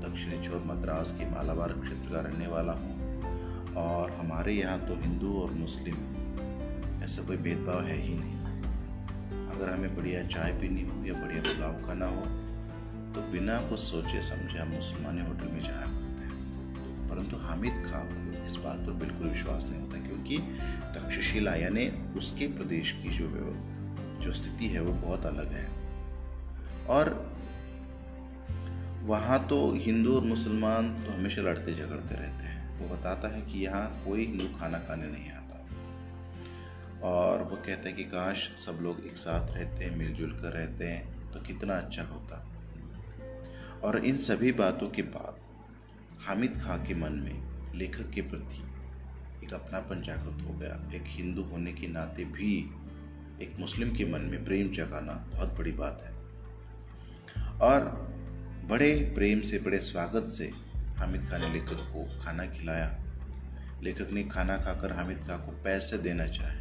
दक्षिणी 0.00 0.42
छोर 0.46 0.62
मद्रास 0.66 1.10
के 1.10 1.30
मालाबार 1.30 1.72
क्षेत्र 1.80 2.12
का 2.12 2.20
रहने 2.20 2.46
वाला 2.46 2.72
हूँ 2.72 3.74
और 3.76 4.10
हमारे 4.10 4.52
यहाँ 4.52 4.78
तो 4.80 4.94
हिंदू 5.02 5.32
और 5.40 5.50
मुस्लिम, 5.52 5.96
ऐसा 7.04 7.22
कोई 7.26 7.36
भेदभाव 7.36 7.80
है 7.82 7.96
ही 7.96 8.14
नहीं। 8.18 8.36
अगर 9.48 9.72
हमें 9.72 9.94
बढ़िया 9.96 10.26
चाय 10.26 10.52
पीनी 10.52 10.82
हो 10.82 11.04
या 11.04 11.14
बढ़िया 11.22 11.42
पुलाव 11.42 11.80
खाना 11.86 12.06
हो 12.06 12.22
तो 13.14 13.30
बिना 13.32 13.58
कुछ 13.70 13.80
सोचे 13.80 14.22
समझे 14.22 14.58
हम 14.58 14.68
मुसलमानी 14.68 15.26
होटल 15.28 15.52
में 15.52 15.62
जाया 15.62 15.86
परंतु 17.10 17.36
हामिद 17.36 17.72
खां 17.72 18.02
को 18.04 18.46
इस 18.46 18.56
बात 18.56 18.78
पर 18.78 18.92
बिल्कुल 18.92 19.28
विश्वास 19.28 19.64
नहीं 19.64 19.80
होता 19.80 19.98
क्योंकि 19.98 20.38
तक्षशिला, 20.94 21.54
यानी 21.54 21.88
उसके 21.88 22.46
प्रदेश 22.46 22.92
की 22.92 23.08
जो 23.08 23.28
जो 24.18 24.32
स्थिति 24.32 24.66
है, 24.66 24.80
वो 24.80 24.92
बहुत 24.92 25.26
अलग 25.26 25.52
है। 25.52 25.68
और 26.86 27.38
वहाँ 29.02 29.46
तो 29.46 29.74
हिंदू 29.74 30.16
और 30.16 30.22
मुसलमान 30.22 31.04
तो 31.04 31.12
हमेशा 31.12 31.42
लड़ते 31.42 31.74
झगड़ते 31.74 32.14
रहते 32.14 32.44
हैं। 32.44 32.58
वो 32.78 32.96
बताता 32.96 33.28
है 33.28 33.42
कि 33.42 33.64
यहाँ 33.64 34.02
कोई 34.04 34.26
हिंदू 34.26 34.58
खाना 34.58 34.78
खाने 34.78 35.06
नहीं 35.06 35.30
आता। 35.30 35.66
और 37.02 37.42
वो 37.42 37.56
कहते 37.56 37.88
हैं 37.88 37.96
कि, 37.96 38.04
काश 38.04 38.50
सब 38.56 38.78
लोग 38.82 39.00
एक 39.00 39.16
साथ 39.16 39.56
रहते 39.56 39.84
हैं 39.84 39.96
मिलजुल 39.96 40.32
कर 40.32 40.52
रहते 40.52 40.84
हैं 40.84 41.32
तो 41.32 41.40
कितना 41.40 41.74
अच्छा 41.74 42.02
होता। 42.02 42.46
और 43.84 44.04
इन 44.04 44.16
सभी 44.16 44.52
बातों 44.52 44.88
के 44.88 45.02
बाद 45.02 45.47
हामिद 46.20 46.60
खां 46.64 46.78
के 46.78 46.94
मन 46.94 47.12
में 47.12 47.74
लेखक 47.74 48.10
के 48.10 48.22
प्रति 48.22 48.62
एक 49.44 49.52
अपनापन 49.54 50.02
जागृत 50.02 50.46
हो 50.46 50.54
गया। 50.54 50.90
एक 50.94 51.04
हिंदू 51.06 51.42
होने 51.42 51.72
के 51.72 51.86
नाते 51.86 52.24
भी 52.24 52.70
एक 53.42 53.54
मुस्लिम 53.60 53.94
के 53.94 54.04
मन 54.04 54.20
में 54.20 54.44
प्रेम 54.44 54.68
जगाना 54.68 55.12
बहुत 55.32 55.58
बड़ी 55.58 55.72
बात 55.72 56.02
है। 56.02 56.12
और 57.60 57.84
बड़े 58.64 59.12
प्रेम 59.14 59.40
से, 59.40 59.58
बड़े 59.58 59.78
स्वागत 59.78 60.26
से 60.26 60.50
हामिद 60.96 61.28
खान 61.30 61.40
ने 61.40 61.52
लेखक 61.52 61.92
को 61.92 62.22
खाना 62.22 62.46
खिलाया। 62.46 62.98
लेखक 63.82 64.10
ने 64.12 64.24
खाना 64.24 64.56
खाकर 64.56 64.92
हामिद 64.92 65.18
खां 65.18 65.38
को 65.38 65.52
पैसे 65.62 65.98
देना 65.98 66.26
चाहे, 66.26 66.60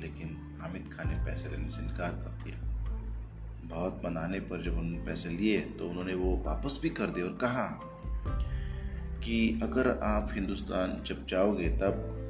लेकिन 0.00 0.58
हामिद 0.60 0.90
खान 0.92 1.08
ने 1.08 1.24
पैसे 1.24 1.48
लेने 1.48 1.68
से 1.68 1.82
इनकार 1.82 2.10
कर 2.10 2.44
दिया। 2.44 2.58
बहुत 3.64 4.02
मनाने 4.04 4.40
पर 4.40 4.62
जब 4.62 4.78
उन्होंने 4.78 5.04
पैसे 5.06 5.28
लिए 5.28 5.60
तो 5.60 5.88
उन्होंने 5.88 6.14
वो 6.14 6.36
वापस 6.46 6.78
भी 6.82 6.88
कर 6.90 7.06
दिए 7.06 7.24
और 7.24 7.36
कहा 7.36 7.90
कि 9.20 9.60
अगर 9.62 9.98
आप 9.98 10.28
हिंदुस्तान 10.32 11.04
जब 11.06 11.26
जाओगे, 11.26 11.68
तब 11.68 12.20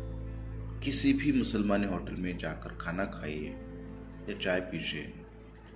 किसी 0.85 1.13
भी 1.13 1.33
मुसलमानी 1.33 1.87
होटल 1.87 2.15
में 2.15 2.39
जाकर 2.39 2.69
खाना 2.81 3.05
खाइए 3.05 3.51
या 4.31 4.39
चाय 4.39 4.61
पीजिए, 4.61 5.13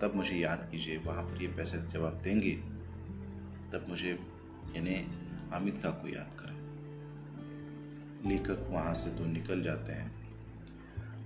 तब 0.01 0.13
मुझे 0.15 0.37
याद 0.37 0.69
कीजिए, 0.71 0.99
वहाँ 0.99 1.25
पर 1.25 1.43
ये 1.43 1.49
पैसे 1.49 1.79
जब 1.79 2.05
आप 2.05 2.15
देंगे, 2.15 2.53
तब 3.73 3.87
मुझे, 3.89 4.11
यानी 4.77 5.07
हामिद 5.51 5.75
खां 5.83 5.93
को 5.93 6.09
याद 6.09 6.31
करें। 6.41 6.49
लेखक 8.31 8.67
वहाँ 8.71 8.95
से 8.95 9.11
तो 9.11 9.27
निकल 9.27 9.63
जाते 9.63 9.93
हैं 9.93 10.19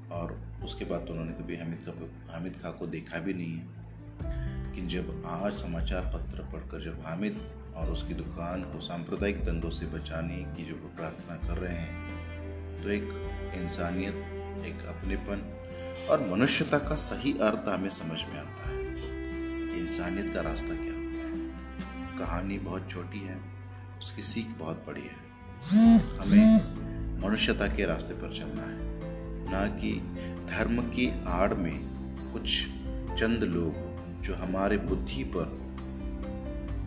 और 0.08 0.40
उसके 0.64 0.84
बाद 0.84 1.00
तो 1.00 1.12
उन्होंने 1.12 1.32
कभी 1.32 1.56
हामिद 1.56 1.78
खा 1.78 2.32
हामिद 2.32 2.60
खां 2.62 2.72
को 2.72 2.86
देखा 2.86 3.18
भी 3.18 3.34
नहीं 3.34 3.52
है। 3.52 3.82
लेकिन 4.64 4.88
जब 4.88 5.22
आज 5.26 5.52
समाचार 5.52 6.02
पत्र 6.14 6.42
पढ़कर 6.42 6.80
जब 6.80 7.02
हामिद 7.06 7.61
और 7.76 7.90
उसकी 7.90 8.14
दुकान 8.14 8.62
को 8.62 8.80
सांप्रदायिक 8.80 9.44
दंगों 9.44 9.70
से 9.70 9.86
बचाने 9.86 10.36
की 10.56 10.64
जो 10.64 10.74
प्रार्थना 10.96 11.36
कर 11.48 11.58
रहे 11.58 11.76
हैं 11.76 12.82
तो 12.82 12.90
एक 12.90 13.04
इंसानियत, 13.54 14.14
एक 14.66 14.84
अपनेपन 14.86 15.42
और 16.10 16.20
मनुष्यता 16.30 16.78
का 16.78 16.96
सही 16.96 17.32
अर्थ 17.38 17.68
हमें 17.68 17.90
समझ 17.90 18.18
में 18.24 18.38
आता 18.40 18.68
है 18.70 18.78
कि 18.94 19.80
इंसानियत 19.80 20.34
का 20.34 20.40
रास्ता 20.40 20.74
क्या 20.74 20.94
होता 20.94 21.26
है। 21.28 22.18
कहानी 22.18 22.58
बहुत 22.58 22.90
छोटी 22.90 23.20
है, 23.20 23.36
उसकी 23.98 24.22
सीख 24.22 24.48
बहुत 24.58 24.84
बड़ी 24.86 25.02
है। 25.02 25.20
हमें 26.18 27.20
मनुष्यता 27.22 27.66
के 27.66 27.84
रास्ते 27.86 28.14
पर 28.14 28.36
चलना 28.38 28.62
है, 28.62 28.90
ना 29.50 29.66
कि 29.78 29.92
धर्म 30.48 30.80
की 30.90 31.10
आड़ 31.26 31.54
में 31.54 31.76
कुछ 32.32 32.62
चंद 33.20 33.44
लोग 33.44 34.22
जो 34.22 34.34
हमारे 34.34 34.76
बुद्धि 34.76 35.24
पर 35.36 35.61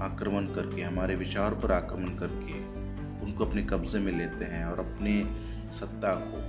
आक्रमण 0.01 0.45
करके, 0.45 0.81
हमारे 0.81 1.15
विचार 1.15 1.53
पर 1.53 1.71
आक्रमण 1.71 2.17
करके 2.17 2.53
उनको 3.25 3.45
अपने 3.45 3.63
कब्जे 3.63 3.99
में 3.99 4.11
लेते 4.13 4.45
हैं 4.45 4.65
और 4.65 4.79
अपने 4.79 5.13
सत्ता 5.71 6.11
को, 6.13 6.41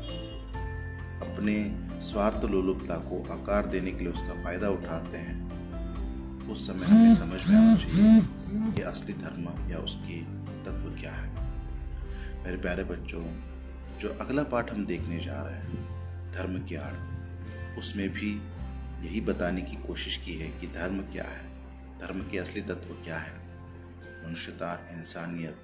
अपने 1.26 1.54
स्वार्थ 2.02 2.44
लोलुपता 2.44 2.96
को 2.96 3.22
आकार 3.32 3.66
देने 3.66 3.92
के 3.92 3.98
लिए 3.98 4.08
उसका 4.08 4.42
फ़ायदा 4.44 4.68
उठाते 4.68 5.18
हैं, 5.18 5.36
उस 6.48 6.66
समय 6.66 6.86
हमें 6.86 7.14
समझ 7.14 7.40
में 7.48 7.56
आना 7.56 7.76
चाहिए 7.76 8.72
कि 8.72 8.82
असली 8.82 9.12
धर्म 9.12 9.48
या 9.70 9.78
उसकी 9.78 10.20
तत्व 10.64 11.00
क्या 11.00 11.12
है। 11.12 11.30
मेरे 12.44 12.56
प्यारे 12.56 12.84
बच्चों, 12.84 13.22
जो 14.00 14.08
अगला 14.20 14.42
पाठ 14.42 14.72
हम 14.72 14.86
देखने 14.86 15.20
जा 15.20 15.42
रहे 15.42 15.54
हैं, 15.54 16.32
धर्म 16.32 16.58
की 16.64 16.74
आड़, 16.74 16.94
उसमें 17.78 18.08
भी 18.08 18.30
यही 19.04 19.20
बताने 19.20 19.62
की 19.62 19.76
कोशिश 19.76 20.16
की 20.16 20.32
है 20.32 20.48
कि 20.48 20.66
धर्म 20.66 20.98
क्या 21.12 21.24
है। 21.24 21.45
धर्म 22.00 22.20
के 22.20 22.38
असली 22.38 22.62
तत्व 22.62 22.94
क्या 22.94 23.18
है? 23.18 23.46
मनुष्यता, 24.26 24.88
इंसानियत, 24.90 25.56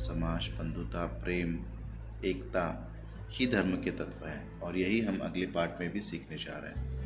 समाज, 0.00 0.48
बंधुता, 0.48 1.06
प्रेम, 1.06 1.64
एकता 2.24 2.94
ही 3.30 3.46
धर्म 3.46 3.82
के 3.82 3.90
तत्व 3.90 4.26
हैं 4.26 4.60
और 4.60 4.78
यही 4.78 5.00
हम 5.00 5.18
अगले 5.18 5.46
पार्ट 5.46 5.80
में 5.80 5.92
भी 5.92 6.00
सीखने 6.00 6.36
जा 6.36 6.58
रहे 6.58 6.80
हैं। 6.80 6.98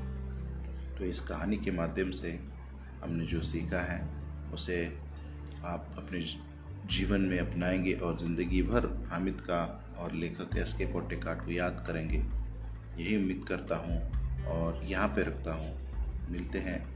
तो 0.99 1.05
इस 1.05 1.21
कहानी 1.21 1.57
के 1.57 1.71
माध्यम 1.71 2.11
से 2.11 2.45
हमने 3.03 3.27
जो 3.27 3.43
सीखा 3.43 3.81
है, 3.81 4.09
उसे 4.55 4.99
आप 5.65 5.95
अपने 5.99 6.21
जीवन 6.87 7.21
में 7.21 7.39
अपनाएँगे 7.39 7.93
और 7.93 8.19
ज़िंदगी 8.19 8.63
भर 8.63 9.09
हामिद 9.13 9.41
का 9.41 9.85
और 9.99 10.13
लेखक 10.13 10.57
एस 10.57 10.75
के 10.75 10.87
पोटेकाट 10.87 11.45
को 11.45 11.51
याद 11.51 11.85
करेंगे। 11.87 12.19
यही 13.03 13.17
उम्मीद 13.17 13.45
करता 13.49 13.77
हूँ 13.77 14.13
और 14.45 14.85
यहाँ 14.85 15.09
पे 15.09 15.23
रखता 15.23 15.53
हूँ। 15.53 15.79
मिलते 16.31 16.59
हैं 16.59 16.92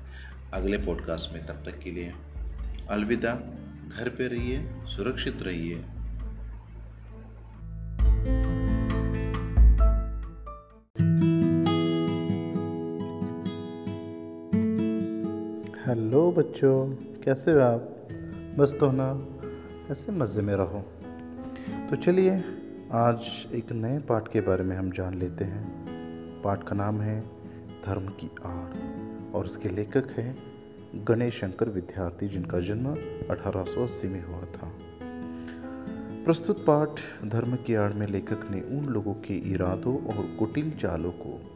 अगले 0.57 0.79
पॉडकास्ट 0.79 1.35
में 1.35 1.47
तब 1.47 1.55
तक 1.55 1.79
के 1.79 1.91
लिए 1.91 2.13
अलविदा। 2.91 3.33
घर 3.99 4.09
पे 4.09 4.27
रहिए, 4.27 4.71
सुरक्षित 4.87 5.43
रहिए। 5.43 5.75
हेलो 15.87 16.33
बच्चों, 16.33 16.91
कैसे 17.23 17.53
हो 17.53 17.61
आप? 17.61 18.09
बस 18.59 18.77
तो 18.81 18.91
ना, 18.93 19.27
ऐसे 19.93 20.13
मज़े 20.13 20.43
में 20.43 20.55
रहो। 20.55 20.85
तो 21.91 21.97
चलिए, 21.97 22.45
आज 22.93 23.47
एक 23.53 23.73
नए 23.73 23.99
पाठ 23.99 24.29
के 24.33 24.41
बारे 24.41 24.65
में 24.65 24.77
हम 24.77 24.91
जान 24.91 25.15
लेते 25.15 25.45
हैं। 25.45 25.87
पाठ 26.43 26.63
का 26.63 26.77
नाम 26.77 27.01
है, 27.01 27.21
धर्म 27.87 28.09
की 28.09 28.31
आड़, 28.45 28.97
और 29.35 29.45
इसके 29.45 29.69
लेखक 29.69 30.11
हैं 30.11 30.46
गणेश 31.05 31.35
शंकर 31.35 31.69
विद्यार्थी 31.69 32.29
जिनका 32.29 32.61
जन्म 32.61 32.87
1880 33.31 34.09
में 34.09 34.27
हुआ 34.27 34.41
था। 34.41 34.73
प्रस्तुत 36.25 36.65
पाठ 36.71 37.01
धर्म 37.25 37.57
की 37.57 37.75
आड़ 37.75 37.93
में 37.93 38.07
लेखक 38.07 38.51
ने 38.51 38.61
उन 38.61 38.85
लोगों 38.85 39.15
के 39.15 39.35
इरादों 39.35 40.05
और 40.05 40.37
कुटिल 40.39 40.71
चालों 40.71 41.11
को 41.11 41.53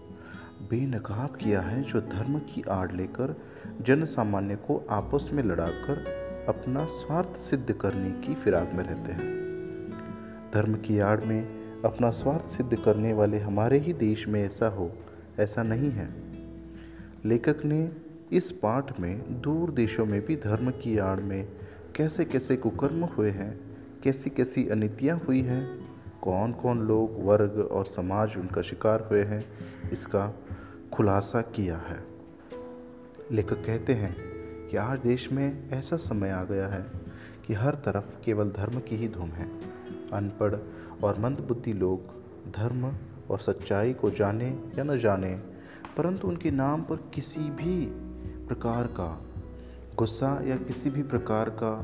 बेनकाब 0.70 1.36
किया 1.36 1.60
है 1.60 1.82
जो 1.82 2.00
धर्म 2.00 2.38
की 2.38 2.62
आड़ 2.62 2.92
लेकर 2.92 3.40
जन 3.80 4.04
सामान्य 4.04 4.56
को 4.56 4.86
आपस 4.90 5.30
में 5.32 5.42
लड़ाकर 5.42 6.04
अपना 6.48 6.84
स्वार्थ 6.84 7.36
सिद्ध 7.36 7.72
करने 7.72 8.10
की 8.10 8.34
फिराक 8.34 8.70
में 8.74 8.84
रहते 8.84 9.12
हैं। 9.12 9.40
धर्म 10.54 10.74
की 10.74 10.98
आड़ 10.98 11.20
में 11.20 11.60
अपना 11.82 12.10
स्वार्थ 12.10 12.48
सिद्ध 12.48 12.76
करने 12.84 13.12
वाले 13.12 13.38
हमारे 13.38 13.78
ही 13.78 13.92
देश 13.92 14.28
में 14.28 14.46
ऐसा 14.46 14.68
हो, 14.68 14.92
ऐसा 15.38 15.62
नहीं 15.62 15.90
है। 15.90 16.14
लेखक 17.24 17.64
ने 17.64 18.09
इस 18.32 18.50
पाठ 18.52 18.98
में 19.00 19.40
दूर 19.40 19.70
देशों 19.70 20.04
में 20.06 20.20
भी 20.26 20.36
धर्म 20.36 20.70
की 20.72 20.96
आड़ 20.98 21.20
में 21.20 21.48
कैसे 21.96 22.24
कैसे 22.24 22.56
कुकर्म 22.56 23.04
हुए 23.04 23.30
हैं, 23.30 23.60
कैसी 24.04 24.30
कैसी 24.30 24.66
अनितियाँ 24.68 25.16
हुई 25.18 25.40
हैं 25.40 25.64
कौन 26.20 26.52
कौन 26.52 26.80
लोग, 26.80 27.16
वर्ग 27.24 27.58
और 27.72 27.86
समाज 27.86 28.36
उनका 28.36 28.62
शिकार 28.62 29.06
हुए 29.10 29.22
हैं, 29.22 29.44
इसका 29.92 30.34
खुलासा 30.92 31.40
किया 31.40 31.76
है। 31.78 31.98
लेखक 33.32 33.64
कहते 33.66 33.92
हैं 33.92 34.14
कि 34.68 34.76
आज 34.76 34.98
देश 34.98 35.30
में 35.32 35.70
ऐसा 35.70 35.96
समय 35.96 36.30
आ 36.30 36.42
गया 36.44 36.66
है 36.68 36.84
कि 37.46 37.54
हर 37.54 37.74
तरफ़ 37.84 38.20
केवल 38.24 38.50
धर्म 38.50 38.80
की 38.80 38.96
ही 38.96 39.08
धूम 39.08 39.30
है। 39.30 39.46
अनपढ़ 40.12 40.54
और 41.04 41.18
मंदबुद्धि 41.18 41.72
लोग 41.72 42.52
धर्म 42.52 42.90
और 43.30 43.38
सच्चाई 43.38 43.92
को 43.92 44.10
जाने 44.10 44.48
या 44.78 44.84
न 44.84 44.98
जाने, 44.98 45.30
परंतु 45.96 46.28
उनके 46.28 46.50
नाम 46.50 46.82
पर 46.82 47.10
किसी 47.14 47.40
भी 47.40 47.74
प्रकार 48.50 48.86
का, 48.86 49.24
गुस्सा 49.96 50.28
या 50.46 50.56
किसी 50.56 50.90
भी 50.90 51.02
प्रकार 51.02 51.50
का 51.50 51.82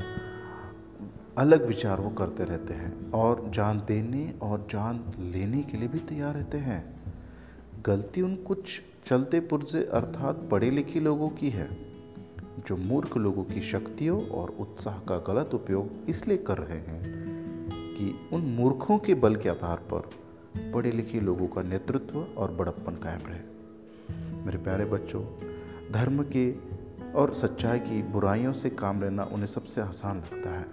अलग 1.37 1.67
विचार 1.67 1.99
वो 1.99 2.09
करते 2.09 2.43
रहते 2.43 2.73
हैं 2.73 3.11
और 3.11 3.51
जान 3.55 3.77
देने 3.87 4.33
और 4.41 4.67
जान 4.71 5.13
लेने 5.19 5.61
के 5.63 5.77
लिए 5.77 5.87
भी 5.87 5.99
तैयार 5.99 6.33
रहते 6.33 6.57
हैं। 6.57 7.03
गलती 7.85 8.21
उन 8.21 8.35
कुछ 8.35 8.81
चलते 9.05 9.39
पुरजे 9.39 9.83
अर्थात 9.93 10.47
पढ़े 10.51 10.71
लिखे 10.71 10.99
लोगों 10.99 11.29
की 11.29 11.49
है, 11.49 11.69
जो 12.67 12.77
मूर्ख 12.77 13.17
लोगों 13.17 13.43
की 13.43 13.61
शक्तियों 13.61 14.27
और 14.29 14.49
उत्साह 14.59 14.99
का 14.99 15.17
गलत 15.17 15.53
उपयोग 15.53 16.09
इसलिए 16.09 16.37
कर 16.37 16.57
रहे 16.57 16.77
हैं 16.77 17.01
कि 17.71 18.29
उन 18.33 18.41
मूर्खों 18.41 18.97
के 18.97 19.15
बल 19.15 19.35
के 19.35 19.49
आधार 19.49 19.77
पर 19.93 20.09
पढ़े 20.73 20.91
लिखे 20.91 21.19
लोगों 21.19 21.47
का 21.47 21.61
नेतृत्व 21.61 22.19
और 22.37 22.51
बड़प्पन 22.51 22.95
कायम 22.95 23.27
रहे। 23.27 24.45
मेरे 24.45 24.57
प्यारे 24.57 24.85
बच्चों 24.85 25.23
धर्म 25.91 26.23
के 26.35 26.51
और 27.13 27.33
सच्चाई 27.33 27.79
की 27.79 28.01
बुराइयों 28.03 28.53
से 28.53 28.69
काम 28.69 29.01
लेना 29.01 29.23
उन्हें 29.23 29.47
सबसे 29.47 29.81
आसान 29.81 30.17
लगता 30.17 30.49
है। 30.49 30.65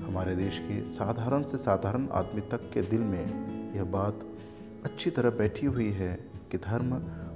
हमारे 0.00 0.34
देश 0.36 0.58
के 0.58 0.80
साधारण 0.90 1.42
से 1.42 1.56
साधारण 1.56 2.08
आदमी 2.12 2.40
तक 2.50 2.70
के 2.74 2.82
दिल 2.82 3.00
में 3.00 3.74
यह 3.76 3.84
बात 3.92 4.20
अच्छी 4.84 5.10
तरह 5.10 5.30
बैठी 5.30 5.66
हुई 5.66 5.90
है 5.90 6.12
कि 6.52 6.58
धर्म 6.58 6.92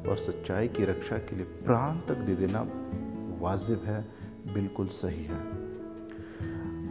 और 0.09 0.17
सच्चाई 0.17 0.69
की 0.69 0.85
रक्षा 0.85 1.19
के 1.19 1.37
लिए 1.37 1.47
प्राण 1.67 1.99
तक 2.09 2.25
दे 2.27 2.35
देना 2.37 2.67
वाजिब 3.41 3.85
है, 3.85 4.01
बिल्कुल 4.55 4.87
सही 4.89 5.25
है। 5.25 5.39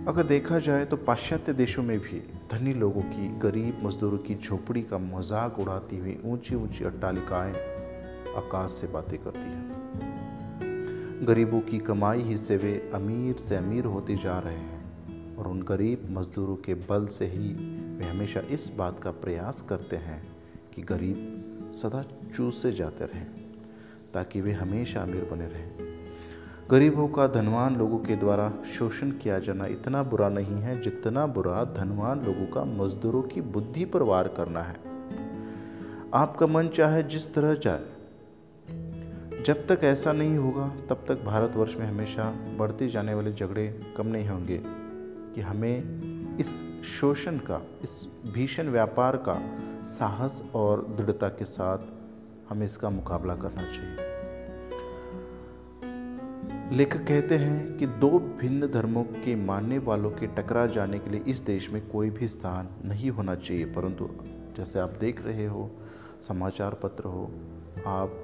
अगर 0.08 0.24
देखा 0.24 0.60
जाए 0.60 0.86
तो 0.86 0.98
पाश्चात्य 0.98 1.54
देशों 1.54 1.84
में 1.84 1.98
भी 2.00 2.20
धनी 2.52 2.74
लोगों 2.74 3.02
की, 3.02 3.28
गरीब 3.40 3.86
मजदूरों 3.86 4.18
की 4.18 4.36
झोपड़ी 4.36 4.82
का 4.82 4.98
मज़ाक 4.98 5.60
उड़ाती 5.60 5.98
हुई 5.98 6.20
ऊँची 6.26 6.56
ऊँची 6.56 6.86
अट्टालिकाएँ 6.86 7.54
आकाश 8.38 8.72
से 8.72 8.88
बातें 8.88 9.18
करती 9.24 9.40
हैं। 9.40 9.73
गरीबों 11.22 11.60
की 11.61 11.77
कमाई 11.80 12.22
ही 12.22 12.38
से 12.38 12.57
वे 12.57 12.91
अमीर 12.94 13.35
से 13.35 13.56
अमीर 13.56 13.85
होते 13.85 14.15
जा 14.15 14.40
रहे 14.40 14.56
हैं 14.56 15.35
और 15.38 15.48
उन 15.48 15.61
गरीब 15.61 16.07
मजदूरों 16.11 16.56
के 16.56 16.73
बल 16.73 17.06
से 17.06 17.26
ही 17.26 17.53
वे 17.98 18.06
हमेशा 18.06 18.40
इस 18.40 18.72
बात 18.77 18.99
का 18.99 19.11
प्रयास 19.11 19.61
करते 19.61 19.95
हैं 19.95 20.35
कि 20.76 20.81
गरीब 20.81 21.72
सदा 21.76 22.03
चूसे 22.35 22.72
जाते 22.72 23.06
रहें, 23.06 23.27
ताकि 24.14 24.41
वे 24.41 24.52
हमेशा 24.52 25.02
अमीर 25.02 25.30
बने 25.31 25.48
रहें। 25.48 25.72
गरीबों 26.72 27.07
का 27.07 27.27
धनवान 27.27 27.76
लोगों 27.76 27.99
के 27.99 28.15
द्वारा 28.15 28.53
शोषण 28.68 29.11
किया 29.11 29.40
जाना 29.40 29.65
इतना 29.65 30.03
बुरा 30.03 30.30
नहीं 30.30 30.56
है 30.56 30.81
जितना 30.81 31.27
बुरा 31.27 31.64
धनवान 31.64 32.26
लोगों 32.26 32.45
का 32.45 32.65
मजदूरों 32.65 33.22
की 33.22 33.41
बुद्धि 33.41 33.85
पर 33.85 34.02
वार 34.02 34.27
करना 34.27 34.61
है। 34.61 34.76
आपका 36.14 36.48
मन 36.48 36.68
चाहे 36.68 37.03
जिस 37.03 37.34
तरह 37.34 37.56
चाहे 37.56 37.93
जब 39.45 39.68
तक 39.68 39.80
ऐसा 39.84 40.14
नहीं 40.14 40.38
होगा, 40.38 40.68
तब 40.90 41.06
तक 41.07 41.24
भारतवर्ष 41.24 41.76
में 41.76 41.86
हमेशा 41.86 42.45
बढ़ते 42.57 42.88
जाने 42.88 43.14
वाले 43.14 43.34
झगड़े 43.34 43.80
कम 43.98 44.07
नहीं 44.07 44.30
होंगे। 44.30 44.61
कि 45.36 45.41
हमें 45.41 46.02
इस 46.38 46.64
शोषण 46.84 47.38
का, 47.38 47.65
इस 47.84 48.07
भीषण 48.34 48.70
व्यापार 48.70 49.18
का 49.18 49.57
साहस 49.84 50.44
और 50.56 50.88
दृढ़ता 50.88 51.30
के 51.30 51.45
साथ 51.45 51.78
हमें 52.49 52.65
इसका 52.65 52.90
मुकाबला 52.90 53.36
करना 53.36 53.61
चाहिए। 53.61 53.98
लेखक 56.78 57.07
कहते 57.07 57.36
हैं 57.36 57.78
कि 57.78 57.86
दो 57.86 58.20
भिन्न 58.20 58.72
धर्मों 58.72 59.03
के 59.03 59.36
मानने 59.36 59.78
वालों 59.78 60.11
के 60.11 60.28
टकरा 60.28 60.65
जाने 60.65 60.99
के 60.99 61.10
लिए 61.10 61.24
इस 61.28 61.41
देश 61.41 61.70
में 61.70 61.90
कोई 61.90 62.10
भी 62.10 62.28
स्थान 62.28 62.70
नहीं 62.86 63.10
होना 63.10 63.36
चाहिए। 63.36 63.65
परंतु 63.65 64.10
जैसे 64.57 64.80
आप 64.80 64.90
देख 64.90 65.26
रहे 65.26 65.45
हो, 65.45 65.72
समाचार 66.22 66.74
पत्र 66.74 67.03
हो, 67.03 67.32
आप 67.88 68.23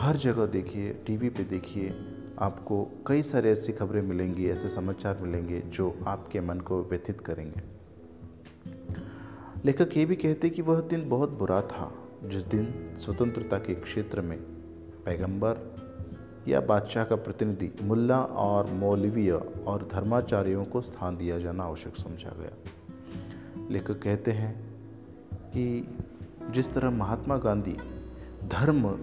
हर 0.00 0.16
जगह 0.16 0.46
देखिए 0.46 0.92
टीवी 0.92 1.28
पे 1.28 1.42
देखिए, 1.42 1.94
आपको 2.38 2.88
कई 3.06 3.22
सारे 3.22 3.52
ऐसी 3.52 3.72
खबरें 3.72 4.02
मिलेंगी, 4.02 4.48
ऐसे 4.48 4.68
समाचार 4.68 5.18
मिलेंगे 5.22 5.60
जो 5.60 5.98
आपके 6.06 6.40
मन 6.40 6.60
को 6.60 6.82
व्यथित 6.82 7.20
करेंगे। 7.20 7.60
लेखक 9.64 9.96
ये 9.96 10.04
भी 10.04 10.16
कहते 10.16 10.50
कि 10.50 10.62
वह 10.62 10.80
दिन 10.80 11.08
बहुत 11.08 11.30
बुरा 11.30 11.62
था। 11.62 11.94
जिस 12.24 12.42
दिन 12.42 12.94
स्वतंत्रता 12.98 13.58
के 13.58 13.74
क्षेत्र 13.74 14.20
में 14.20 14.38
पैगंबर 15.04 15.76
या 16.48 16.60
बादशाह 16.60 17.04
का 17.04 17.16
प्रतिनिधि 17.16 17.72
मुल्ला 17.82 18.22
और 18.22 18.70
मौलवीय 18.70 19.32
और 19.66 19.88
धर्माचार्यों 19.92 20.64
को 20.64 20.80
स्थान 20.80 21.16
दिया 21.16 21.38
जाना 21.38 21.64
आवश्यक 21.64 21.96
समझा 21.96 22.30
गया। 22.30 22.52
लेखक 23.70 24.02
कहते 24.02 24.30
हैं 24.30 24.74
कि 25.30 25.96
जिस 26.50 26.72
तरह 26.72 26.90
महात्मा 26.90 27.36
गांधी 27.36 27.76
धर्म 28.48 28.98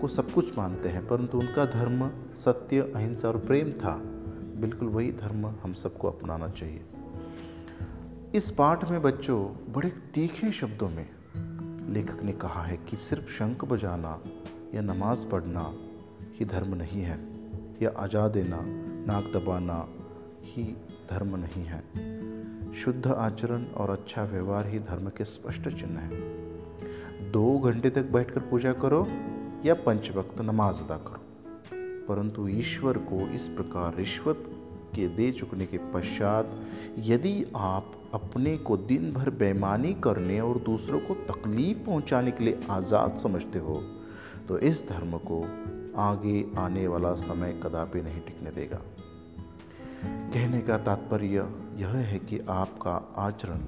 को 0.00 0.08
सब 0.08 0.30
कुछ 0.30 0.58
मानते 0.58 0.88
हैं, 0.88 1.06
परंतु 1.06 1.38
उनका 1.38 1.64
धर्म 1.64 2.10
सत्य, 2.34 2.80
अहिंसा 2.80 3.28
और 3.28 3.38
प्रेम 3.38 3.72
था। 3.72 4.00
बिल्कुल 4.56 4.88
वही 4.88 5.12
धर्म 5.12 5.46
हम 5.46 5.72
सबको 5.72 6.08
अपनाना 6.08 6.48
चाहिए। 6.48 6.84
इस 8.34 8.50
पाठ 8.50 8.90
में 8.90 9.02
बच्चों, 9.02 9.72
बड़े 9.72 9.88
तीखे 9.88 10.52
शब्दों 10.52 10.88
में 10.88 11.08
लेखक 11.92 12.22
ने 12.22 12.32
कहा 12.32 12.62
है 12.62 12.76
कि 12.76 12.96
सिर्फ़ 12.96 13.30
शंख 13.30 13.64
बजाना 13.64 14.22
या 14.74 14.80
नमाज़ 14.80 15.26
पढ़ना 15.26 15.72
ही 16.34 16.44
धर्म 16.44 16.74
नहीं 16.74 17.02
है, 17.02 17.18
या 17.82 17.90
आजा 17.96 18.28
देना, 18.28 18.58
नाक 19.06 19.24
दबाना 19.36 19.88
ही 20.42 20.76
धर्म 21.10 21.36
नहीं 21.36 21.64
है। 21.64 21.82
शुद्ध 22.74 23.06
आचरण 23.06 23.64
और 23.64 23.90
अच्छा 23.90 24.24
व्यवहार 24.24 24.66
ही 24.66 24.78
धर्म 24.78 25.08
के 25.08 25.24
स्पष्ट 25.24 25.68
चिन्ह 25.68 26.00
है। 26.00 26.38
दो 27.30 27.58
घंटे 27.58 27.90
तक 27.90 28.02
बैठकर 28.02 28.40
पूजा 28.40 28.72
करो 28.72 29.08
या 29.64 29.74
पंच 29.74 30.10
वक्त 30.10 30.40
नमाज़ 30.40 30.82
अदा 30.82 30.96
करो। 30.96 31.26
परंतु 32.08 32.48
ईश्वर 32.48 32.98
को 32.98 33.18
इस 33.28 33.48
प्रकार 33.48 33.94
रिश्वत 33.94 34.44
के 34.94 35.08
दे 35.08 35.30
चुकने 35.32 35.66
के 35.66 35.78
पश्चात 35.78 36.66
यदि 36.98 37.46
आप 37.56 37.92
अपने 38.14 38.56
को 38.56 38.76
दिन 38.76 39.12
भर 39.12 39.30
बेमानी 39.30 39.92
करने 39.94 40.40
और 40.40 40.58
दूसरों 40.58 41.00
को 41.00 41.14
तकलीफ़ 41.14 41.78
पहुँचाने 41.78 42.30
के 42.30 42.44
लिए 42.44 42.58
आज़ाद 42.70 43.16
समझते 43.16 43.58
हो 43.58 43.82
तो 44.48 44.58
इस 44.58 44.88
धर्म 44.88 45.18
को 45.18 45.42
आगे 45.96 46.46
आने 46.58 46.86
वाला 46.88 47.14
समय 47.14 47.60
कदापि 47.62 48.00
नहीं 48.00 48.20
टिकने 48.20 48.50
देगा। 48.50 48.80
कहने 50.32 50.60
का 50.60 50.78
तात्पर्य 50.78 51.48
यह 51.76 51.88
है 51.88 52.18
कि 52.18 52.38
आपका 52.48 53.14
आचरण 53.16 53.58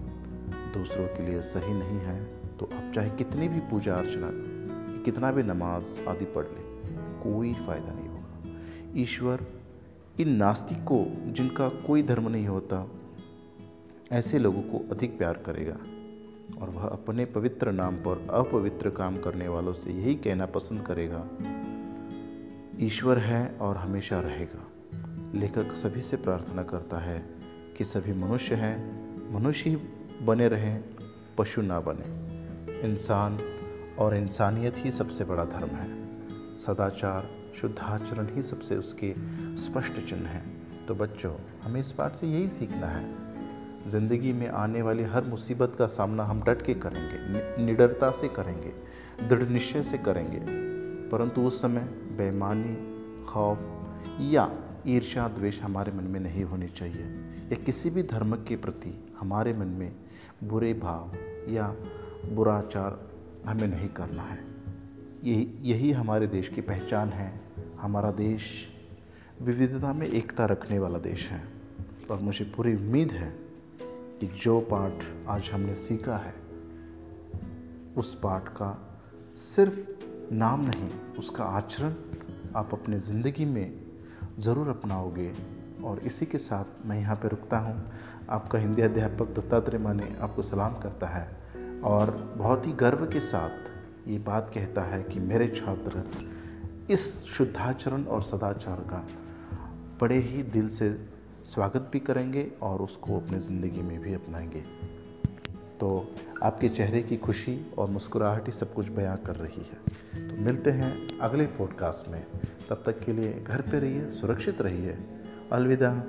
दूसरों 0.74 1.06
के 1.06 1.26
लिए 1.26 1.40
सही 1.40 1.72
नहीं 1.74 1.98
है 1.98 2.22
तो 2.58 2.66
आप 2.66 2.92
चाहे 2.94 3.10
कितनी 3.10 3.48
भी 3.48 3.60
पूजा 3.60 3.94
अर्चना 3.94 4.30
कितना 5.04 5.32
भी 5.32 5.42
नमाज़ 5.42 6.08
आदि 6.08 6.24
पढ़ 6.24 6.44
ले, 6.44 6.62
कोई 7.22 7.54
फ़ायदा 7.54 7.92
नहीं 7.94 8.08
होगा। 8.08 8.60
ईश्वर 8.96 9.46
इन 10.20 10.28
नास्तिक 10.28 10.78
को, 10.78 11.04
जिनका 11.26 11.68
कोई 11.68 12.02
धर्म 12.02 12.28
नहीं 12.28 12.46
होता, 12.46 12.90
ऐसे 14.12 14.38
लोगों 14.38 14.62
को 14.62 14.94
अधिक 14.94 15.18
प्यार 15.18 15.34
करेगा। 15.34 15.76
और 16.60 16.70
वह 16.70 16.82
अपने 16.82 17.24
पवित्र 17.24 17.72
नाम 17.72 17.96
पर 17.96 18.26
अपवित्र 18.30 18.90
काम 18.90 19.18
करने 19.18 19.48
वालों 19.48 19.72
से 19.72 19.92
यही 19.92 20.14
कहना 20.14 20.46
पसंद 20.46 20.82
करेगा, 20.82 21.28
ईश्वर 22.80 23.18
है 23.18 23.56
और 23.60 23.76
हमेशा 23.76 24.20
रहेगा। 24.20 24.66
लेखक 25.34 25.72
सभी 25.74 26.00
से 26.00 26.16
प्रार्थना 26.16 26.62
करता 26.62 26.98
है 26.98 27.18
कि 27.78 27.84
सभी 27.84 28.12
मनुष्य 28.12 28.54
हैं, 28.54 28.76
मनुष्य 29.34 29.70
ही 29.70 29.76
बने 30.22 30.48
रहें, 30.48 30.84
पशु 31.38 31.62
ना 31.62 31.80
बने। 31.80 32.20
इंसान 32.80 33.38
और 34.00 34.16
इंसानियत 34.16 34.74
ही 34.76 34.90
सबसे 34.90 35.24
बड़ा 35.24 35.44
धर्म 35.44 35.68
है। 35.68 36.10
सदाचार, 36.56 37.30
शुद्धाचरण 37.60 38.34
ही 38.34 38.42
सबसे 38.42 38.76
उसके 38.76 39.14
स्पष्ट 39.56 40.08
चिन्ह 40.08 40.28
हैं। 40.28 40.60
तो 40.86 40.94
बच्चों, 40.94 41.34
हमें 41.62 41.80
इस 41.80 41.94
बात 41.98 42.16
से 42.16 42.26
यही 42.26 42.48
सीखना 42.48 42.86
है। 42.86 43.30
ज़िंदगी 43.88 44.32
में 44.32 44.48
आने 44.48 44.82
वाली 44.82 45.02
हर 45.02 45.24
मुसीबत 45.24 45.76
का 45.78 45.86
सामना 45.86 46.24
हम 46.24 46.42
डट 46.42 46.62
के 46.62 46.74
करेंगे 46.74 47.64
निडरता 47.64 48.10
से 48.10 48.28
करेंगे, 48.28 48.72
दृढ़ 49.28 49.48
निश्चय 49.48 49.82
से 49.82 49.98
करेंगे। 49.98 50.40
परंतु 51.08 51.40
उस 51.40 51.62
समय 51.62 51.80
बेईमानी, 52.16 52.76
खौफ 53.24 53.58
या 54.20 54.50
ईर्ष्या, 54.86 55.28
द्वेष 55.28 55.62
हमारे 55.62 55.92
मन 55.92 56.04
में 56.04 56.20
नहीं 56.20 56.44
होनी 56.44 56.68
चाहिए। 56.68 57.04
या 57.52 57.64
किसी 57.64 57.90
भी 57.90 58.02
धर्म 58.02 58.36
के 58.36 58.56
प्रति 58.56 59.08
हमारे 59.20 59.52
मन 59.52 59.66
में 59.66 59.92
बुरे 60.44 60.74
भाव 60.74 61.12
या 61.48 61.74
बुरा 62.32 62.54
आचार 62.54 63.09
हमें 63.46 63.68
नहीं 63.68 63.88
करना 63.88 64.22
है। 64.22 64.38
यही 65.24 65.58
यही 65.62 65.92
हमारे 65.92 66.26
देश 66.26 66.48
की 66.48 66.60
पहचान 66.60 67.08
है। 67.08 67.40
हमारा 67.80 68.10
देश 68.10 68.68
विविधता 69.42 69.92
में 69.92 70.06
एकता 70.06 70.46
रखने 70.46 70.78
वाला 70.78 70.98
देश 70.98 71.30
है। 71.30 71.48
और 72.10 72.18
मुझे 72.20 72.44
पूरी 72.44 72.74
उम्मीद 72.74 73.12
है 73.12 73.36
कि 74.20 74.26
जो 74.26 74.60
पाठ 74.60 75.04
आज 75.28 75.50
हमने 75.54 75.74
सीखा 75.74 76.16
है, 76.16 76.34
उस 77.96 78.14
पाठ 78.14 78.48
का 78.48 79.00
सिर्फ़ 79.36 79.78
नाम 80.34 80.60
नहीं, 80.60 80.90
उसका 81.18 81.44
आचरण 81.44 81.94
आप 82.56 82.68
अपने 82.72 83.00
ज़िंदगी 83.00 83.44
में 83.44 83.80
ज़रूर 84.38 84.68
अपनाओगे। 84.68 85.32
और 85.84 85.98
इसी 85.98 86.26
के 86.26 86.38
साथ 86.38 86.86
मैं 86.86 86.98
यहाँ 86.98 87.16
पे 87.16 87.28
रुकता 87.28 87.58
हूँ। 87.58 87.92
आपका 88.30 88.58
हिंदी 88.58 88.82
अध्यापक 88.82 89.26
दत्तात्रेय 89.26 89.80
माने 89.80 90.16
आपको 90.20 90.42
सलाम 90.42 90.78
करता 90.78 91.06
है। 91.06 91.39
और 91.84 92.34
बहुत 92.36 92.66
ही 92.66 92.72
गर्व 92.72 93.06
के 93.06 93.20
साथ 93.20 93.70
ये 94.08 94.18
बात 94.18 94.50
कहता 94.54 94.82
है 94.82 95.02
कि 95.02 95.20
मेरे 95.20 95.48
छात्र, 95.48 96.10
इस 96.90 97.24
शुद्धाचरण 97.24 98.04
और 98.04 98.22
सदाचार 98.22 98.76
का 98.76 99.06
बड़े 100.00 100.16
ही 100.16 100.42
दिल 100.42 100.68
से 100.68 101.08
स्वागत 101.44 101.90
भी 101.92 102.00
करेंगे 102.00 102.52
और 102.62 102.82
उसको 102.82 103.20
अपने 103.20 103.38
ज़िंदगी 103.38 103.82
में 103.82 104.00
भी 104.00 104.14
अपनाएँगे। 104.14 104.60
तो 105.80 106.14
आपके 106.42 106.68
चेहरे 106.68 107.02
की 107.02 107.16
खुशी 107.16 107.70
और 107.78 107.90
मुस्कुराहट 107.90 108.46
ही 108.46 108.52
सब 108.52 108.74
कुछ 108.74 108.88
बयां 108.88 109.16
कर 109.16 109.36
रही 109.36 109.62
है। 109.62 110.00
तो 110.28 110.42
मिलते 110.42 110.70
हैं 110.70 111.18
अगले 111.18 111.46
पॉडकास्ट 111.46 112.10
में। 112.10 112.26
तब 112.70 112.82
तक 112.86 113.00
के 113.00 113.12
लिए 113.12 113.44
घर 113.48 113.60
पे 113.60 113.80
रहिए, 113.80 114.10
सुरक्षित 114.10 114.60
रहिए। 114.60 114.98
अलविदा। 115.52 116.02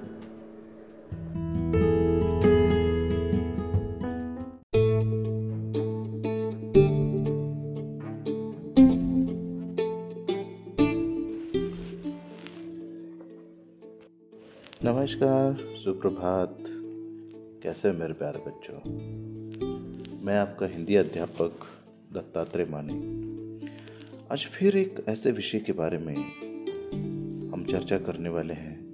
नमस्कार, 15.12 15.76
सुप्रभात। 15.76 16.58
कैसे 17.64 17.92
मेरे 17.92 18.14
प्यारे 18.14 18.40
बच्चों? 18.40 18.92
मैं 20.26 20.38
आपका 20.38 20.66
हिंदी 20.66 20.96
अध्यापक 20.96 21.52
दत्तात्रेय 22.14 22.66
माने। 22.66 22.94
आज 24.32 24.46
फिर 24.46 24.78
एक 24.78 25.06
ऐसे 25.10 25.32
विषय 25.32 25.60
के 25.60 25.74
बारे 25.74 25.98
में 25.98 26.16
हम 27.52 27.66
चर्चा 27.72 27.98
करने 27.98 28.30
वाले 28.30 28.54
हैं, 28.54 28.94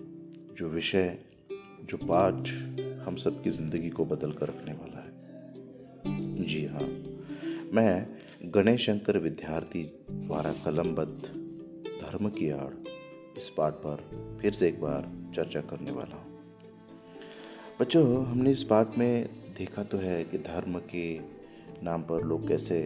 जो 0.57 0.69
विषय, 0.69 1.17
जो 1.83 1.97
पाठ 1.97 2.49
हम 3.07 3.15
सबकी 3.15 3.49
ज़िंदगी 3.49 3.89
को 3.89 4.05
बदल 4.05 4.31
कर 4.31 4.47
रखने 4.47 4.73
वाला 4.73 4.99
है। 4.99 6.45
जी 6.45 6.65
हाँ 6.65 6.87
मैं 7.73 8.07
गणेश 8.45 8.85
शंकर 8.85 9.17
विद्यार्थी 9.17 9.83
द्वारा 10.11 10.53
कलमबद्ध 10.65 11.23
धर्म 12.01 12.29
की 12.29 12.49
आड़ 12.49 12.73
इस 13.37 13.49
पाठ 13.57 13.73
पर 13.73 14.09
फिर 14.41 14.51
से 14.53 14.67
एक 14.67 14.81
बार 14.81 15.16
चर्चा 15.37 15.61
करने 15.61 15.91
वाला 15.91 16.15
हूँ। 16.15 16.35
बच्चों, 17.79 18.25
हमने 18.25 18.51
इस 18.51 18.63
पाठ 18.63 18.97
में 18.97 19.29
देखा 19.57 19.83
तो 19.83 19.97
है 19.97 20.23
कि 20.23 20.37
धर्म 20.37 20.79
के 20.85 21.07
नाम 21.83 22.01
पर 22.01 22.23
लोग 22.23 22.47
कैसे 22.47 22.81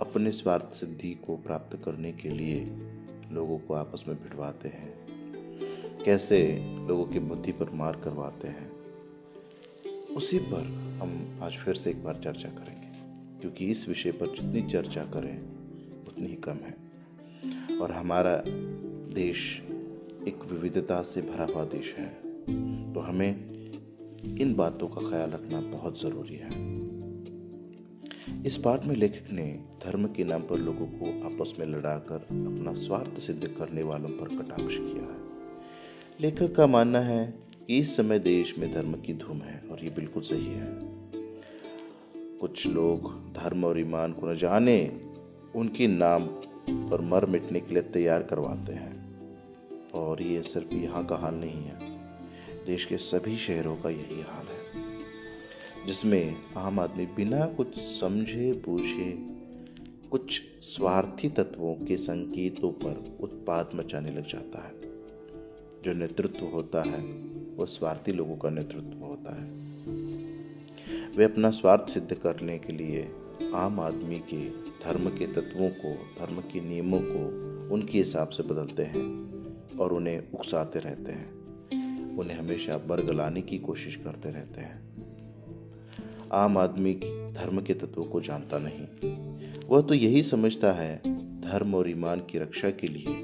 अपने 0.00 0.30
स्वार्थ 0.32 0.74
सिद्धि 0.74 1.14
को 1.26 1.36
प्राप्त 1.36 1.76
करने 1.84 2.12
के 2.12 2.28
लिए 2.28 2.60
लोगों 3.32 3.58
को 3.58 3.74
आपस 3.74 4.04
में 4.08 4.16
भिड़वाते 4.16 4.68
हैं। 4.68 4.94
कैसे 6.04 6.38
लोगों 6.88 7.04
की 7.04 7.18
बुद्धि 7.18 7.52
पर 7.52 7.70
मार 7.70 7.96
करवाते 7.96 8.48
हैं। 8.48 8.70
उसी 10.16 10.38
पर 10.38 10.64
हम 11.00 11.40
आज 11.42 11.56
फिर 11.56 11.74
से 11.74 11.90
एक 11.90 12.02
बार 12.04 12.20
चर्चा 12.24 12.48
करेंगे, 12.48 12.90
क्योंकि 13.40 13.66
इस 13.66 13.88
विषय 13.88 14.12
पर 14.12 14.26
जितनी 14.26 14.62
चर्चा 14.62 15.04
करें, 15.04 15.36
उतनी 16.08 16.26
ही 16.26 16.36
कम 16.48 16.58
है। 16.62 17.78
और 17.78 17.92
हमारा 17.92 18.36
देश 19.14 19.42
एक 20.28 20.44
विविधता 20.52 21.02
से 21.02 21.22
भरा 21.22 21.44
हुआ 21.44 21.64
देश 21.64 21.94
है। 21.98 22.08
तो 22.94 23.00
हमें 23.00 23.30
इन 24.38 24.54
बातों 24.54 24.88
का 24.88 25.10
ख्याल 25.10 25.30
रखना 25.30 25.60
बहुत 25.60 26.02
ज़रूरी 26.02 26.34
है। 26.34 26.76
इस 28.46 28.56
पाठ 28.56 28.84
में 28.84 28.96
लेखक 28.96 29.32
ने 29.32 29.64
धर्म 29.86 30.06
के 30.06 30.24
नाम 30.24 30.42
पर 30.42 30.58
लोगों 30.58 30.86
को 30.86 31.06
आपस 31.24 31.54
में 31.58 31.66
लड़ाकर 31.66 32.16
अपना 32.16 32.72
स्वार्थ 32.72 33.20
सिद्ध 33.20 33.48
करने 33.48 33.82
वालों 33.82 34.08
पर 34.08 34.28
कटाक्ष 34.28 34.76
किया 34.76 35.02
है। 35.02 35.26
लेखक 36.20 36.54
का 36.54 36.66
मानना 36.66 37.00
है 37.00 37.38
कि 37.66 37.78
इस 37.78 37.96
समय 37.96 38.18
देश 38.18 38.58
में 38.58 38.74
धर्म 38.74 38.94
की 38.94 39.14
धूम 39.14 39.38
है 39.38 39.62
और 39.70 39.84
ये 39.84 39.90
बिल्कुल 39.90 40.22
सही 40.22 40.46
है। 40.46 40.78
कुछ 42.40 42.66
लोग 42.66 43.14
धर्म 43.32 43.64
और 43.64 43.80
ईमान 43.80 44.12
को 44.12 44.32
न 44.32 44.36
जाने 44.36 45.00
उनके 45.56 45.86
नाम 45.86 46.26
पर 46.70 47.00
मर 47.00 47.26
मिटने 47.26 47.60
के 47.60 47.74
लिए 47.74 47.82
तैयार 47.82 48.22
करवाते 48.22 48.72
हैं। 48.72 48.95
और 49.96 50.22
ये 50.22 50.42
सिर्फ़ 50.42 50.74
यहाँ 50.74 51.06
का 51.06 51.16
हाल 51.16 51.34
नहीं 51.34 51.64
है। 51.64 51.96
देश 52.66 52.84
के 52.84 52.96
सभी 52.96 53.36
शहरों 53.36 53.76
का 53.76 53.90
यही 53.90 54.20
हाल 54.20 54.46
है, 54.46 55.86
जिसमें 55.86 56.36
आम 56.56 56.80
आदमी 56.80 57.06
बिना 57.06 57.46
कुछ 57.46 57.78
समझे, 57.78 58.52
बूझे, 58.52 59.36
कुछ 60.10 60.40
स्वार्थी 60.60 61.28
तत्वों 61.28 61.74
के 61.74 61.96
संकेतों 61.96 62.72
पर 62.72 63.18
उत्पाद 63.20 63.70
मचाने 63.74 64.10
लग 64.10 64.26
जाता 64.26 64.66
है। 64.66 64.74
जो 65.82 65.92
नेतृत्व 65.92 66.44
होता 66.44 66.82
है, 66.82 67.00
वो 67.56 67.66
स्वार्थी 67.66 68.12
लोगों 68.12 68.36
का 68.36 68.50
नेतृत्व 68.50 69.04
होता 69.04 69.42
है। 69.42 69.50
वे 71.16 71.24
अपना 71.24 71.50
स्वार्थ 71.50 71.90
सिद्ध 71.90 72.14
करने 72.14 72.58
के 72.58 72.72
लिए 72.72 73.08
आम 73.54 73.80
आदमी 73.80 74.18
के 74.18 74.48
धर्म 74.84 75.10
के 75.10 75.26
तत्वों 75.26 75.70
को, 75.70 75.94
धर्म 76.20 76.40
के 76.40 76.60
नियमों 76.60 77.00
को 77.02 77.46
उनके 77.74 77.98
हिसाब 77.98 78.28
से 78.28 78.42
बदलते 78.42 78.82
हैं। 78.82 79.25
और 79.80 79.92
उन्हें 79.92 80.32
उकसाते 80.32 80.78
रहते 80.78 81.12
हैं। 81.12 81.36
उन्हें 82.16 82.38
हमेशा 82.38 82.78
बरगलाने 82.78 83.42
की 83.42 83.58
कोशिश 83.58 83.96
करते 83.96 84.30
रहते 84.30 84.60
हैं। 84.60 84.86
आम 86.32 86.58
आदमी 86.58 86.94
धर्म 87.32 87.60
के 87.60 87.74
तत्वों 87.74 88.04
को 88.04 88.20
जानता 88.20 88.58
नहीं। 88.58 88.86
वह 89.68 89.82
तो 89.82 89.94
यही 89.94 90.22
समझता 90.22 90.72
है, 90.72 91.00
धर्म 91.40 91.74
और 91.74 91.90
ईमान 91.90 92.20
की 92.20 92.38
रक्षा 92.38 92.70
के 92.70 92.88
लिए 92.88 93.14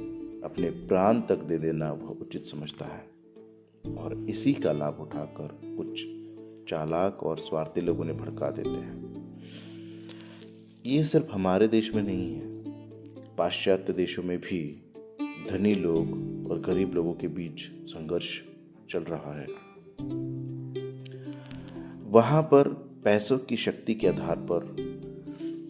अपने 0.44 0.70
प्राण 0.70 1.20
तक 1.20 1.36
दे 1.36 1.58
देना 1.58 1.92
वह 1.92 2.08
उचित 2.08 2.46
समझता 2.46 2.84
है। 2.84 3.12
और 3.96 4.26
इसी 4.30 4.52
का 4.52 4.72
लाभ 4.72 4.96
उठाकर 5.00 5.48
कुछ 5.64 6.04
चालाक 6.70 7.22
और 7.22 7.38
स्वार्थी 7.38 7.80
लोगों 7.80 8.04
ने 8.04 8.12
भड़का 8.12 8.50
देते 8.50 8.70
हैं। 8.70 9.12
ये 10.86 11.04
सिर्फ़ 11.04 11.32
हमारे 11.32 11.68
देश 11.68 11.94
में 11.94 12.02
नहीं 12.02 12.34
है। 12.34 12.42
पाश्चात्य 13.36 13.92
देशों 13.92 14.22
में 14.22 14.38
भी 14.38 14.92
धनी 15.50 15.74
लोग 15.74 16.31
और 16.52 16.60
गरीब 16.60 16.94
लोगों 16.94 17.14
के 17.14 17.28
बीच 17.28 17.60
संघर्ष 17.88 18.40
चल 18.90 18.98
रहा 18.98 19.40
है। 19.40 19.46
वहाँ 22.10 22.42
पर 22.42 22.68
पैसों 23.04 23.38
की 23.38 23.56
शक्ति 23.56 23.94
के 23.94 24.08
आधार 24.08 24.36
पर 24.36 24.62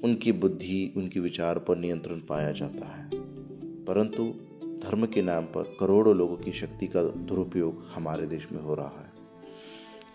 उनकी 0.04 0.32
बुद्धि, 0.32 0.94
उनके 0.96 1.20
विचार 1.20 1.58
पर 1.58 1.76
नियंत्रण 1.76 2.20
पाया 2.20 2.52
जाता 2.52 2.86
है। 2.86 3.10
परंतु 3.84 4.24
धर्म 4.86 5.06
के 5.06 5.22
नाम 5.22 5.44
पर 5.44 5.76
करोड़ों 5.80 6.16
लोगों 6.16 6.36
की 6.36 6.52
शक्ति 6.52 6.86
का 6.86 7.02
दुरुपयोग 7.02 7.86
हमारे 7.94 8.26
देश 8.26 8.48
में 8.52 8.60
हो 8.60 8.74
रहा 8.74 9.00
है। 9.00 9.12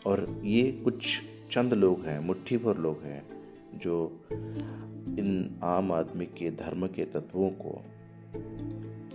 और 0.05 0.41
ये 0.43 0.71
कुछ 0.71 1.21
चंद 1.51 1.73
लोग 1.73 2.01
हैं, 2.01 2.19
मुट्ठी 2.19 2.57
भर 2.57 2.77
लोग 2.77 3.01
हैं, 3.03 3.25
जो 3.79 4.21
इन 5.19 5.59
आम 5.63 5.91
आदमी 5.91 6.25
के, 6.25 6.51
धर्म 6.51 6.87
के 6.87 7.05
तत्वों 7.05 7.49
को 7.49 7.81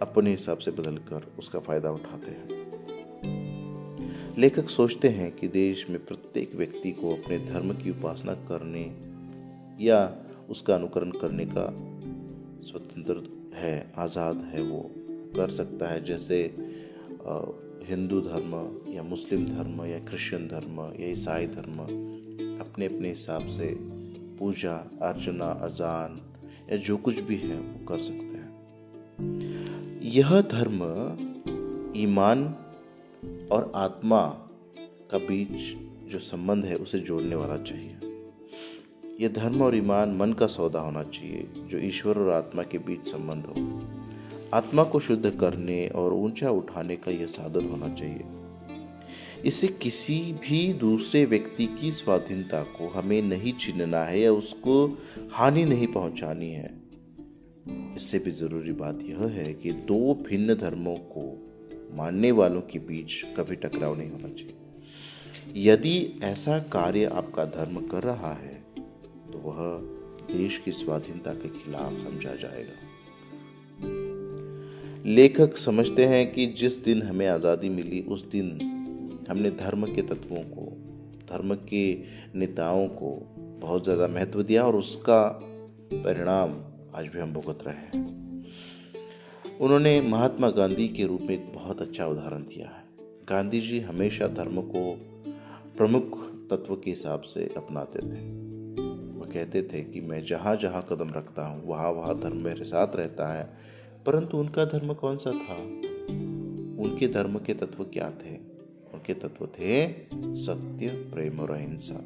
अपने 0.03 0.31
हिसाब 0.31 0.59
से 0.59 0.71
बदल 0.71 0.97
कर 1.09 1.27
उसका 1.39 1.59
फ़ायदा 1.59 1.91
उठाते 1.91 2.31
हैं। 2.31 2.61
लेखक 4.39 4.69
सोचते 4.69 5.09
हैं 5.09 5.31
कि 5.37 5.49
देश 5.49 5.87
में 5.91 6.05
प्रत्येक 6.05 6.55
व्यक्ति 6.55 6.91
को 6.93 7.15
अपने 7.15 7.39
धर्म 7.39 7.73
की 7.75 7.91
उपासना 7.91 8.35
करने 8.49 8.85
या 9.81 9.99
उसका 10.51 10.75
अनुकरण 10.75 11.11
करने 11.11 11.45
का 11.47 11.67
स्वतंत्र 12.63 13.17
है, 13.55 13.93
आज़ाद 13.97 14.37
है, 14.55 14.63
वो 14.63 14.91
कर 15.37 15.51
सकता 15.51 15.89
है। 15.89 16.05
जैसे 16.05 16.39
हिंदू 17.89 18.21
धर्म 18.21 18.53
या 18.95 19.03
मुस्लिम 19.03 19.47
धर्म 19.47 19.85
या 19.85 19.99
क्रिश्चियन 19.99 20.47
धर्म 20.49 20.81
या 21.01 21.09
ईसाई 21.11 21.47
धर्म 21.47 21.79
अपने 22.61 22.87
अपने 22.87 23.09
हिसाब 23.09 23.47
से 23.49 23.67
पूजा, 24.39 24.75
अर्चना, 25.03 25.47
अजान 25.63 26.21
या 26.71 26.77
जो 26.79 26.97
कुछ 26.97 27.21
भी 27.21 27.37
है, 27.37 27.57
वो 27.57 27.85
कर 27.87 27.99
सकते 27.99 28.25
हैं। 28.27 28.32
यह 30.15 30.41
धर्म 30.41 30.83
ईमान 31.97 32.55
और 33.53 33.73
आत्मा 33.75 34.27
का 35.11 35.19
बीच 35.19 35.77
जो 36.13 36.19
संबंध 36.19 36.65
है, 36.65 36.77
उसे 36.77 36.99
जोड़ने 36.99 37.35
वाला 37.35 37.57
चाहिए। 37.57 37.97
यह 39.21 39.29
धर्म 39.29 39.63
और 39.63 39.77
ईमान 39.77 40.17
मन 40.17 40.33
का 40.33 40.47
सौदा 40.47 40.81
होना 40.81 41.03
चाहिए, 41.03 41.49
जो 41.57 41.79
ईश्वर 41.79 42.19
और 42.19 42.31
आत्मा 42.31 42.63
के 42.63 42.79
बीच 42.79 43.09
संबंध 43.09 43.45
हो। 43.45 43.83
आत्मा 44.55 44.85
को 44.85 45.01
शुद्ध 45.01 45.31
करने 45.31 45.89
और 45.89 46.13
ऊँचा 46.13 46.51
उठाने 46.51 46.97
का 46.97 47.11
यह 47.11 47.27
साधन 47.27 47.69
होना 47.69 47.95
चाहिए। 47.95 48.25
इसे 49.45 49.67
किसी 49.67 50.33
भी 50.33 50.73
दूसरे 50.73 51.25
व्यक्ति 51.25 51.67
की 51.67 51.93
स्वाधीनता 51.93 52.63
को 52.63 52.89
हमें 52.89 53.23
नहीं 53.23 53.53
छीनना 53.61 54.05
है 54.05 54.21
या 54.21 54.33
उसको 54.33 54.99
हानि 55.33 55.65
नहीं 55.65 55.87
पहुंचानी 55.87 56.51
है। 56.51 56.82
इससे 57.67 58.19
भी 58.19 58.31
ज़रूरी 58.31 58.73
बात 58.73 58.99
यह 59.03 59.25
है 59.31 59.53
कि 59.55 59.73
दो 59.89 60.15
भिन्न 60.29 60.55
धर्मों 60.55 60.97
को 61.13 61.25
मानने 61.97 62.31
वालों 62.33 62.61
के 62.61 62.79
बीच 62.79 63.23
कभी 63.37 63.57
टकराव 63.57 63.97
नहीं 63.99 64.11
होना 64.11 64.29
चाहिए। 64.29 64.55
यदि 65.63 66.21
ऐसा 66.23 66.59
कार्य 66.73 67.05
आपका 67.05 67.45
धर्म 67.45 67.81
कर 67.87 68.03
रहा 68.03 68.33
है 68.33 68.55
तो 69.33 69.39
वह 69.39 69.59
देश 70.33 70.59
की 70.59 70.73
स्वाधीनता 70.73 71.33
के 71.35 71.49
खिलाफ 71.49 71.99
समझा 71.99 72.35
जाएगा। 72.35 72.77
लेखक 75.07 75.57
समझते 75.57 76.05
हैं 76.05 76.33
कि 76.33 76.47
जिस 76.59 76.85
दिन 76.85 77.03
हमें 77.03 77.27
आज़ादी 77.27 77.69
मिली, 77.69 78.01
उस 78.01 78.25
दिन 78.31 79.27
हमने 79.31 79.51
धर्म 79.51 79.87
के 79.87 80.03
तत्वों 80.03 80.43
को, 80.43 80.67
धर्म 81.33 81.55
के 81.55 82.03
नेताओं 82.39 82.87
को 82.89 83.11
बहुत 83.63 83.85
ज़्यादा 83.85 84.07
महत्व 84.09 84.43
दिया 84.43 84.63
और 84.65 84.77
उसका 84.77 85.23
परिणाम 85.93 86.53
आज 86.95 87.07
भी 87.07 87.21
हम 87.21 87.33
भुगत 87.33 87.59
रहे 87.67 87.75
हैं। 87.75 87.97
उन्होंने 89.61 90.01
महात्मा 90.01 90.51
गांधी 90.51 90.89
के 90.89 91.07
रूप 91.07 91.21
में 91.21 91.35
एक 91.35 91.53
बहुत 91.55 91.83
अच्छा 91.83 92.07
उदाहरण 92.07 92.43
दिया 92.43 92.69
है। 92.69 92.85
गांधी 93.29 93.61
जी 93.61 93.81
हमेशा 93.81 94.29
धर्म 94.29 94.61
को 94.61 94.99
प्रमुख 95.77 96.33
तत्व 96.51 96.77
के 96.77 96.91
हिसाब 96.91 97.21
से 97.21 97.55
अपनाते 97.57 97.99
थे। 97.99 98.31
वो 99.19 99.27
कहते 99.33 99.63
थे 99.63 99.85
कि 99.85 100.01
मैं 100.01 100.25
जहाँ 100.25 100.57
जहाँ 100.57 100.87
कदम 100.91 101.11
रखता 101.11 101.47
हूँ, 101.47 101.67
वहाँ 101.67 101.91
वहाँ 101.91 102.21
धर्म 102.21 102.37
मेरे 102.37 102.65
साथ 102.65 102.97
रहता 102.97 103.39
है। 103.39 103.57
परंतु 104.07 104.39
उनका 104.39 104.65
धर्म 104.65 104.95
कौन 104.95 105.17
सा 105.17 105.31
था? 105.31 105.57
उनके 106.83 107.09
धर्म 107.09 107.39
के 107.39 107.55
तत्व 107.55 107.85
क्या 107.85 108.11
थे? 108.11 108.37
उनके 108.95 109.15
तत्व 109.15 109.47
थे 109.47 109.93
सत्य, 110.15 110.89
प्रेम 110.89 111.41
और 111.41 111.51
अहिंसा। 111.51 112.05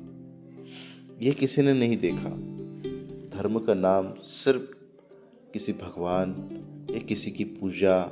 ये 1.22 1.32
किसी 1.32 1.62
ने 1.62 1.74
नहीं 1.74 1.96
देखा। 1.96 2.56
धर्म 3.38 3.58
का 3.58 3.74
नाम 3.74 4.14
सिर्फ़ 4.14 4.76
किसी 5.57 5.73
भगवान 5.73 6.51
या 6.91 6.99
किसी 6.99 7.31
की 7.31 7.45
पूजा 7.45 8.11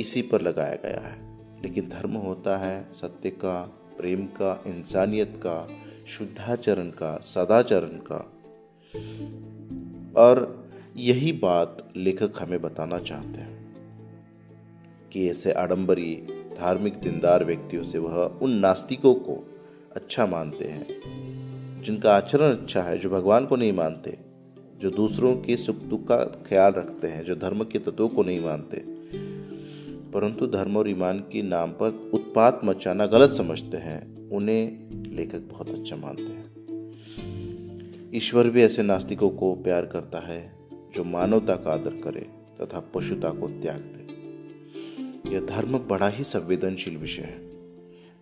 इसी 0.00 0.22
पर 0.22 0.40
लगाया 0.40 0.74
गया 0.74 1.00
है। 1.00 1.38
लेकिन 1.62 1.88
धर्म 1.88 2.10
होता 2.10 2.56
है 2.56 2.92
सत्य 2.92 3.30
का, 3.30 3.62
प्रेम 3.98 4.26
का, 4.26 4.64
इंसानियत 4.66 5.34
का, 5.36 5.68
शुद्धाचरण 6.06 6.90
का, 6.90 7.18
सदाचरण 7.18 8.00
का। 8.12 8.32
और 10.20 10.68
यही 10.96 11.32
बात 11.32 11.92
लेखक 11.96 12.32
हमें 12.42 12.62
बताना 12.62 12.98
चाहते 12.98 13.40
हैं 13.40 13.74
कि 15.12 15.30
ऐसे 15.30 15.52
आडंबरी, 15.52 16.14
धार्मिक, 16.58 16.94
दिनदार 16.94 17.44
व्यक्तियों 17.44 17.84
से 17.84 17.98
वह 17.98 18.24
उन 18.42 18.50
नास्तिकों 18.50 19.14
को 19.14 19.60
अच्छा 19.96 20.26
मानते 20.26 20.64
हैं, 20.64 20.86
जिनका 21.82 22.14
आचरण 22.14 22.52
अच्छा 22.52 22.82
है, 22.82 22.98
जो 22.98 23.10
भगवान 23.10 23.46
को 23.46 23.56
नहीं 23.56 23.72
मानते। 23.72 24.27
जो 24.78 24.90
दूसरों 24.90 25.36
के 25.36 25.56
सुख 25.56 25.76
दुख 25.76 26.08
का 26.08 26.24
ख्याल 26.24 26.72
रखते 26.72 27.06
हैं, 27.06 27.24
जो 27.24 27.36
धर्म 27.36 27.64
के 27.64 27.78
तत्वों 27.78 28.08
को 28.08 28.22
नहीं 28.22 28.40
मानते। 28.40 28.76
परंतु 30.12 30.46
धर्म 30.46 30.76
और 30.76 30.88
ईमान 30.88 31.18
के 31.18 31.42
नाम 31.42 31.70
पर 31.70 32.10
उत्पात 32.14 32.60
मचाना 32.64 33.06
गलत 33.06 33.30
समझते 33.30 33.76
हैं, 33.76 34.30
उन्हें 34.30 34.90
लेखक 35.16 35.38
बहुत 35.38 35.70
अच्छा 35.70 35.96
मानते 35.96 36.22
हैं। 36.22 36.48
ईश्वर 38.14 38.48
भी 38.48 38.62
ऐसे 38.62 38.82
नास्तिकों 38.82 39.30
को 39.30 39.54
प्यार 39.54 39.86
करता 39.86 40.18
है, 40.18 40.52
जो 40.94 41.04
मानवता 41.04 41.56
का 41.56 41.72
आदर 41.72 41.90
करे 41.90 42.26
तथा 42.60 42.80
पशुता 42.94 43.30
को 43.30 43.48
त्याग 43.48 43.80
दे। 43.80 43.98
यह 45.34 45.40
धर्म 45.40 45.78
बड़ा 45.78 46.08
ही 46.08 46.24
संवेदनशील 46.24 46.96
विषय 46.96 47.22
है। 47.22 47.48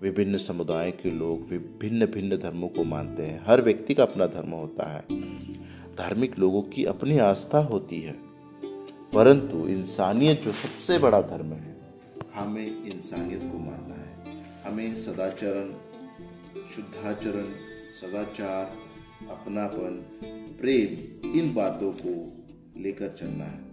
विभिन्न 0.03 0.37
समुदाय 0.37 0.91
के 0.91 1.11
लोग 1.11 1.49
विभिन्न 1.49 2.07
भिन्न 2.07 2.37
धर्मों 2.37 2.69
को 2.69 2.85
मानते 2.85 3.23
हैं। 3.23 3.45
हर 3.47 3.63
व्यक्ति 3.63 3.95
का 3.95 4.03
अपना 4.03 4.27
धर्म 4.27 4.51
होता 4.51 4.93
है। 4.93 5.05
धार्मिक 5.99 6.39
लोगों 6.39 6.63
की 6.63 6.85
अपनी 6.85 7.19
आस्था 7.19 7.59
होती 7.59 8.01
है। 8.01 8.13
परंतु 9.15 9.69
इंसानियत 9.69 10.41
जो 10.43 10.53
सबसे 10.53 10.99
बड़ा 10.99 11.23
धर्म 11.23 11.53
है, 11.53 11.77
हमें 12.35 12.85
इंसानियत 12.85 13.41
को 13.41 13.59
मानना 13.59 13.95
है। 13.95 14.45
हमें 14.65 14.97
सदाचरण, 14.97 15.73
शुद्धाचरण, 16.69 17.47
सदाचार, 18.01 18.77
अपनापन, 19.31 20.05
प्रेम, 20.61 21.31
इन 21.31 21.55
बातों 21.55 21.93
को 21.93 22.33
लेकर 22.81 23.09
चलना 23.09 23.45
है। 23.45 23.67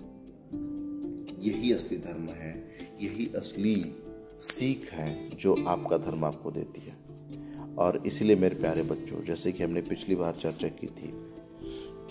यही 1.47 1.73
असली 1.73 1.97
धर्म 1.97 2.29
है, 2.29 2.77
यही 3.01 3.31
असली 3.35 3.95
सीख 4.39 4.91
है 4.91 5.29
जो 5.29 5.65
आपका 5.67 5.97
धर्म 5.97 6.25
आपको 6.25 6.51
देती 6.51 6.81
है। 6.81 6.95
और 7.75 8.03
इसीलिए 8.07 8.35
मेरे 8.35 8.55
प्यारे 8.55 8.83
बच्चों, 8.83 9.23
जैसे 9.23 9.51
कि 9.51 9.63
हमने 9.63 9.81
पिछली 9.81 10.15
बार 10.15 10.33
चर्चा 10.33 10.67
की 10.67 10.87
थी 10.87 11.32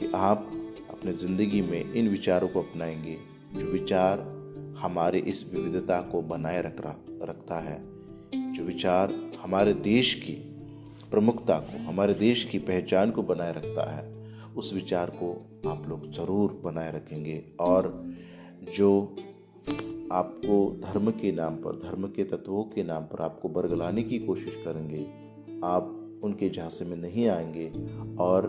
कि 0.02 0.12
आप 0.14 0.50
अपने 0.90 1.12
ज़िंदगी 1.12 1.62
में 1.62 1.92
इन 1.92 2.08
विचारों 2.08 2.48
को 2.48 2.60
अपनाएँगे, 2.60 3.18
जो 3.54 3.66
विचार 3.66 4.20
हमारे 4.78 5.18
इस 5.18 5.50
विविधता 5.54 6.00
को 6.00 6.22
बनाए 6.22 6.62
रख 6.62 6.80
रहा 6.80 6.96
रखता 7.22 7.58
है। 7.58 7.82
जो 8.52 8.62
विचार 8.62 9.14
हमारे 9.40 9.74
देश 9.74 10.14
की 10.14 10.32
प्रमुखता 11.10 11.58
को, 11.58 11.88
हमारे 11.88 12.14
देश 12.14 12.44
की 12.44 12.58
पहचान 12.58 13.10
को 13.10 13.22
बनाए 13.22 13.52
रखता 13.52 13.90
है, 13.90 14.26
उस 14.56 14.74
विचार 14.74 15.10
को 15.10 15.46
आप 15.66 15.88
लोग 15.88 16.12
ज़रूर 16.12 16.60
बनाए 16.64 16.92
रखेंगे। 16.92 17.44
और 17.60 18.12
जो 18.76 19.16
आपको 20.12 20.80
धर्म 20.80 21.10
के 21.10 21.32
नाम 21.32 21.54
पर, 21.54 21.72
धर्म 21.72 22.06
के 22.06 22.24
तत्वों 22.24 22.64
के 22.64 22.82
नाम 22.82 23.02
पर 23.02 23.22
आपको 23.22 23.48
बरगलाने 23.48 24.02
की 24.02 24.18
कोशिश 24.18 24.56
करेंगे, 24.56 25.06
आप 25.64 25.98
उनके 26.22 26.50
झांसे 26.50 26.84
में 26.84 26.96
नहीं 26.96 27.28
आएँगे 27.28 27.72
और 28.16 28.48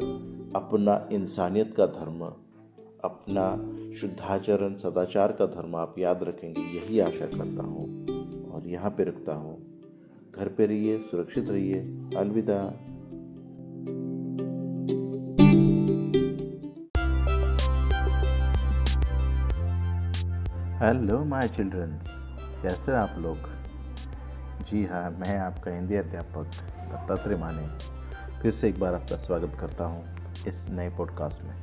अपना 0.55 0.95
इंसानियत 1.11 1.73
का 1.77 1.85
धर्म, 1.85 2.19
अपना 3.03 3.45
शुद्धाचरण, 3.93 4.75
सदाचार 4.75 5.31
का 5.31 5.45
धर्म 5.45 5.75
आप 5.75 5.95
याद 5.99 6.23
रखेंगे, 6.23 6.61
यही 6.77 6.99
आशा 6.99 7.25
करता 7.27 7.63
हूँ। 7.63 8.51
और 8.51 8.67
यहाँ 8.67 8.91
पे 8.91 9.03
रखता 9.03 9.33
हूँ, 9.33 9.55
घर 10.35 10.47
पे 10.47 10.65
रहिए, 10.65 10.97
सुरक्षित 11.01 11.49
रहिए। 11.49 11.79
अलविदा। 12.17 12.59
हेलो 20.79 21.23
माय 21.25 21.47
चिल्ड्रंस 21.47 22.13
कैसे 22.63 22.91
आप 22.91 23.15
लोग? 23.19 23.37
जी 24.65 24.85
हाँ 24.85 25.09
मैं 25.11 25.37
आपका 25.39 25.71
हिंदी 25.71 25.95
अध्यापक 25.95 26.45
दत्तात्रेय 26.91 27.37
माने। 27.37 27.67
फिर 28.41 28.51
से 28.51 28.69
एक 28.69 28.79
बार 28.79 28.93
आपका 28.93 29.15
स्वागत 29.17 29.57
करता 29.59 29.85
हूँ। 29.85 30.12
इस 30.47 30.69
नए 30.69 30.89
पॉडकास्ट 30.89 31.43
में। 31.43 31.61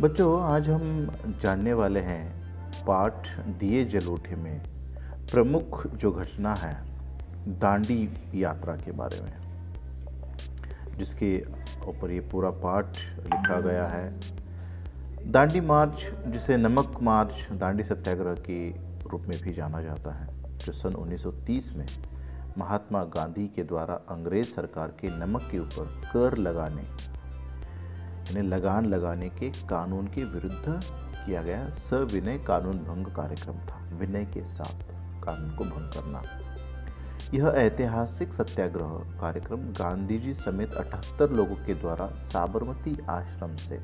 बच्चों, 0.00 0.42
आज 0.42 0.70
हम 0.70 1.10
जानने 1.42 1.72
वाले 1.72 2.00
हैं 2.00 2.40
पाठ 2.86 3.40
दिए 3.40 3.84
जलोठे 3.84 4.36
में 4.36 4.60
प्रमुख 5.32 5.86
जो 5.86 6.12
घटना 6.12 6.54
है 6.54 6.74
दांडी 7.58 8.30
यात्रा 8.34 8.76
के 8.76 8.92
बारे 8.92 9.20
में, 9.20 9.32
जिसके 10.98 11.44
ऊपर 11.86 12.10
ये 12.10 12.20
पूरा 12.20 12.50
पाठ 12.50 12.86
लिखा 13.18 13.60
गया 13.60 13.86
है। 13.86 14.20
दांडी 15.30 15.60
मार्च, 15.60 16.12
जिसे 16.26 16.56
नमक 16.56 16.98
मार्च, 17.02 17.52
दांडी 17.52 17.82
सत्याग्रह 17.82 18.34
के 18.34 18.70
रूप 19.08 19.20
में 19.20 19.42
भी 19.42 19.52
जाना 19.52 19.82
जाता 19.82 20.14
है, 20.14 20.58
जो 20.58 20.72
सन 20.72 20.94
1930 20.94 21.72
में 21.76 21.86
महात्मा 22.58 23.04
गांधी 23.04 23.46
के 23.48 23.62
द्वारा 23.62 23.94
अंग्रेज़ 23.94 24.46
सरकार 24.46 24.88
के 24.88 25.08
नमक 25.08 25.48
के 25.50 25.58
ऊपर 25.58 26.02
कर 26.12 26.36
लगाने 26.36 26.82
यानी 28.30 28.48
लगान 28.48 28.86
लगाने 28.86 29.28
के 29.28 29.48
कानून 29.50 30.06
के 30.06 30.24
विरुद्ध 30.24 30.80
किया 31.26 31.42
गया 31.42 31.70
सविनय 31.70 32.38
कानून 32.38 32.78
भंग 32.78 33.06
कार्यक्रम 33.06 33.54
था, 33.66 33.78
विनय 33.92 34.24
के 34.24 34.46
साथ 34.46 34.82
कानून 35.24 35.56
को 35.56 35.64
भंग 35.64 35.90
करना। 35.92 36.22
यह 37.34 37.46
ऐतिहासिक 37.46 38.34
सत्याग्रह 38.34 38.92
कार्यक्रम 39.20 39.60
गांधी 39.78 40.18
जी 40.18 40.34
समेत 40.34 40.74
78 40.74 41.32
लोगों 41.32 41.56
के 41.56 41.74
द्वारा 41.74 42.06
साबरमती 42.18 42.96
आश्रम 43.08 43.56
से 43.56 43.80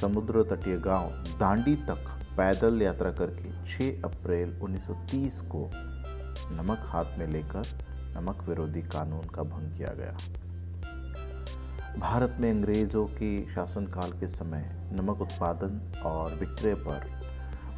समुद्र 0.00 0.42
तटीय 0.42 0.76
गाँव 0.76 1.10
दांडी 1.40 1.74
तक 1.76 2.08
पैदल 2.36 2.82
यात्रा 2.82 3.10
करके 3.10 3.50
6 3.66 4.04
अप्रैल 4.04 4.54
1930 4.60 5.40
को 5.48 5.70
नमक 6.54 6.86
हाथ 6.86 7.18
में 7.18 7.26
लेकर 7.26 7.62
नमक 8.16 8.48
विरोधी 8.48 8.82
कानून 8.82 9.28
का 9.34 9.42
भंग 9.42 9.76
किया 9.76 9.92
गया। 9.94 10.16
भारत 11.98 12.36
में 12.40 12.50
अंग्रेज़ों 12.50 13.06
के 13.06 13.54
शासनकाल 13.54 14.10
के 14.10 14.28
समय 14.28 14.90
नमक 14.92 15.20
उत्पादन 15.20 16.02
और 16.06 16.34
विक्रय 16.34 16.74
पर 16.74 17.22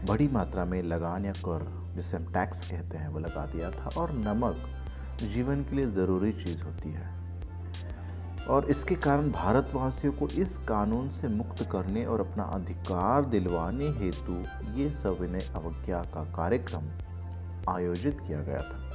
बड़ी 0.09 0.29
मात्रा 0.29 0.65
में 0.65 0.83
लगान 0.83 1.25
या 1.25 1.33
कर, 1.33 1.93
जिसे 1.97 2.17
हम 2.17 2.33
टैक्स 2.33 2.71
कहते 2.71 2.99
हैं, 2.99 3.09
वो 3.09 3.19
लगा 3.19 3.47
दिया 3.47 3.71
था। 3.71 3.91
और 3.99 4.13
नमक 4.13 4.57
जीवन 5.23 5.63
के 5.63 5.77
लिए 5.77 5.91
ज़रूरी 5.91 6.33
चीज़ 6.33 6.63
होती 6.63 6.91
है। 6.91 7.15
और 8.49 8.71
इसके 8.71 8.95
कारण 8.95 9.31
भारतवासियों 9.31 10.13
को 10.13 10.29
इस 10.29 10.59
कानून 10.59 11.09
से 11.09 11.29
मुक्त 11.29 11.69
करने 11.73 12.05
और 12.05 12.21
अपना 12.21 12.43
अधिकार 12.43 13.25
दिलवाने 13.25 13.89
हेतु 13.89 14.45
ये 14.75 14.93
सविनय 14.93 15.51
अवज्ञा 15.55 16.03
का 16.03 16.25
कार्यक्रम 16.25 16.83
आयोजित 17.73 18.21
किया 18.27 18.41
गया 18.41 18.63
था। 18.63 18.91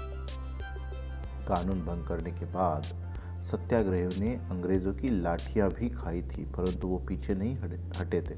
कानून 1.48 1.82
भंग 1.82 2.08
करने 2.08 2.32
के 2.32 2.46
बाद 2.46 3.09
सत्याग्रहियों 3.44 4.10
ने 4.20 4.36
अंग्रेज़ों 4.52 4.94
की 4.94 5.10
लाठियाँ 5.10 5.70
भी 5.70 5.90
खाई 5.90 6.22
थी, 6.22 6.46
परंतु 6.46 6.88
वो 6.88 6.98
पीछे 6.98 7.34
नहीं 7.34 7.58
हटे 8.00 8.22
थे। 8.22 8.36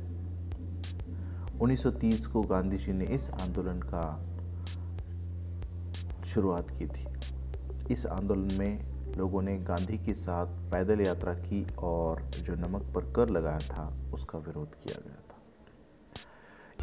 1930 1.59 2.25
को 2.27 2.41
गांधी 2.41 2.77
जी 2.77 2.93
ने 2.93 3.05
इस 3.05 3.29
आंदोलन 3.29 3.79
का 3.79 4.27
शुरुआत 6.25 6.69
की 6.69 6.87
थी। 6.87 7.07
इस 7.93 8.05
आंदोलन 8.05 8.57
में 8.57 8.91
लोगों 9.17 9.41
ने 9.41 9.57
गांधी 9.57 9.97
के 9.97 10.13
साथ 10.13 10.45
पैदल 10.71 11.01
यात्रा 11.01 11.33
की 11.33 11.65
और 11.79 12.21
जो 12.21 12.55
नमक 12.55 12.81
पर 12.95 13.11
कर 13.13 13.29
लगाया 13.29 13.59
था, 13.59 14.11
उसका 14.13 14.39
विरोध 14.39 14.67
किया 14.67 15.01
गया 15.05 15.21
था। 15.21 15.39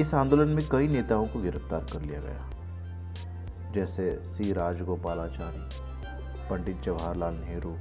इस 0.00 0.14
आंदोलन 0.14 0.48
में 0.48 0.68
कई 0.72 0.88
नेताओं 0.88 1.26
को 1.26 1.40
गिरफ़्तार 1.40 1.86
कर 1.92 2.02
लिया 2.02 2.20
गया। 2.20 2.50
जैसे 3.72 4.24
सी 4.24 4.52
राजगोपालाचारी, 4.52 5.68
पंडित 6.50 6.80
जवाहरलाल 6.80 7.34
नेहरू 7.34 7.76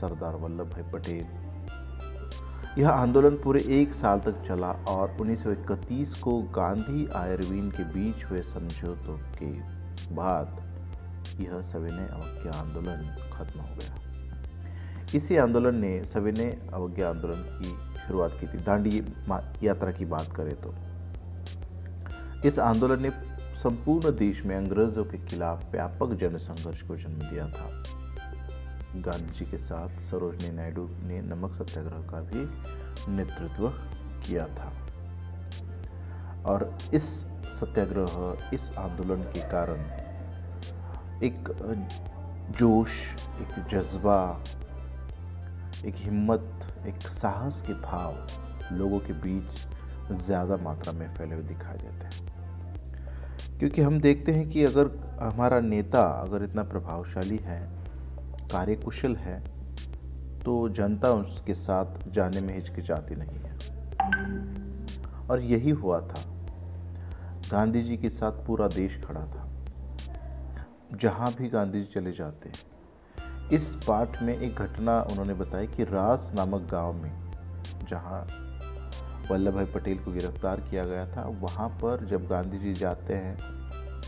सरदार 0.00 0.36
वल्लभ 0.36 0.70
भाई 0.70 0.82
पटेल। 0.92 1.26
यह 2.78 2.90
आंदोलन 2.90 3.36
पूरे 3.36 3.60
एक 3.60 3.94
साल 3.94 4.18
तक 4.18 4.42
चला 4.48 4.70
और 4.70 5.16
1931 5.20 6.14
को 6.14 6.42
गांधी 6.42 7.06
आयरवीन 7.06 7.70
के 7.70 7.84
बीच 7.84 8.24
हुए 8.24 8.42
समझौतों 8.42 9.18
के 9.18 9.50
बाद 10.14 10.56
यह 11.40 11.62
सविनय 11.62 12.06
अवज्ञा 12.06 12.60
आंदोलन 12.60 13.16
खत्म 13.32 13.60
हो 13.60 13.74
गया। 13.74 13.96
इसी 15.14 15.36
आंदोलन 15.36 15.78
ने 15.78 16.04
सविनय 16.06 16.58
अवज्ञा 16.72 17.08
आंदोलन 17.10 17.42
की 17.58 17.98
शुरुआत 17.98 18.32
की 18.40 18.46
थी। 18.46 18.58
दांडी 18.58 19.02
यात्रा 19.62 19.92
की 19.92 20.04
बात 20.04 20.28
करें 20.36 20.54
तो। 20.54 20.74
इस 22.48 22.58
आंदोलन 22.58 23.02
ने 23.02 23.10
संपूर्ण 23.58 24.10
देश 24.10 24.44
में 24.44 24.56
अंग्रेज़ों 24.56 25.04
के 25.04 25.18
खिलाफ 25.18 25.72
व्यापक 25.72 26.14
जनसंघर्ष 26.14 26.82
को 26.82 26.96
जन्म 26.96 27.18
दिया 27.18 27.48
था। 27.48 27.82
गांधी 28.96 29.38
जी 29.38 29.44
के 29.44 29.58
साथ 29.58 30.00
सरोजनी 30.00 30.50
नायडू 30.50 30.88
ने 31.02 31.20
नमक 31.22 31.54
सत्याग्रह 31.54 32.06
का 32.10 32.20
भी 32.20 32.44
नेतृत्व 33.12 33.68
किया 34.24 34.46
था। 34.46 34.72
और 36.46 36.78
इस 36.94 37.08
सत्याग्रह, 37.50 38.54
इस 38.54 38.70
आंदोलन 38.78 39.22
के 39.22 39.40
कारण 39.40 39.84
एक 41.22 41.48
जोश, 42.58 42.90
एक 43.40 43.64
जज्बा, 43.68 44.44
एक 45.86 45.94
हिम्मत, 45.96 46.66
एक 46.86 47.00
साहस 47.02 47.62
के 47.66 47.72
भाव 47.72 48.74
लोगों 48.74 48.98
के 48.98 49.12
बीच 49.12 50.12
ज़्यादा 50.12 50.56
मात्रा 50.56 50.92
में 50.92 51.14
फैले 51.14 51.34
हुए 51.34 51.44
दिखाई 51.44 51.76
देते 51.76 52.06
हैं। 52.06 53.58
क्योंकि 53.58 53.82
हम 53.82 54.00
देखते 54.00 54.32
हैं 54.32 54.48
कि 54.50 54.64
अगर 54.64 55.18
हमारा 55.22 55.60
नेता 55.60 56.02
अगर 56.02 56.44
इतना 56.44 56.62
प्रभावशाली 56.62 57.36
है 57.36 57.77
कार्यकुशल 58.52 59.16
है 59.16 59.38
तो 60.40 60.68
जनता 60.68 61.10
उसके 61.12 61.54
साथ 61.56 62.08
जाने 62.10 62.40
में 62.40 62.54
हिचकिचाती 62.54 63.14
नहीं 63.14 63.38
है। 63.38 63.56
और 65.28 65.40
यही 65.42 65.70
हुआ 65.72 66.00
था। 66.00 66.22
गांधी 67.50 67.82
जी 67.82 67.96
के 67.96 68.08
साथ 68.10 68.46
पूरा 68.46 68.68
देश 68.68 69.00
खड़ा 69.04 69.20
था। 69.22 69.46
जहाँ 70.94 71.32
भी 71.32 71.48
गांधी 71.48 71.80
जी 71.80 71.86
चले 71.86 72.12
जाते 72.12 72.48
हैं 72.48 73.50
इस 73.50 73.74
पाठ 73.86 74.22
में 74.22 74.36
एक 74.36 74.54
घटना 74.54 75.00
उन्होंने 75.02 75.34
बताई 75.34 75.66
कि 75.66 75.84
रास 75.84 76.30
नामक 76.36 76.68
गाँव 76.70 76.92
में, 76.92 77.12
जहाँ 77.88 78.26
वल्लभ 79.30 79.54
भाई 79.54 79.64
पटेल 79.64 79.98
को 79.98 80.12
गिरफ़्तार 80.12 80.60
किया 80.60 80.84
गया 80.84 81.06
था, 81.06 81.22
वहाँ 81.40 81.68
पर 81.82 82.04
जब 82.06 82.26
गांधी 82.28 82.58
जी 82.58 82.72
जाते 82.74 83.14
हैं 83.14 83.36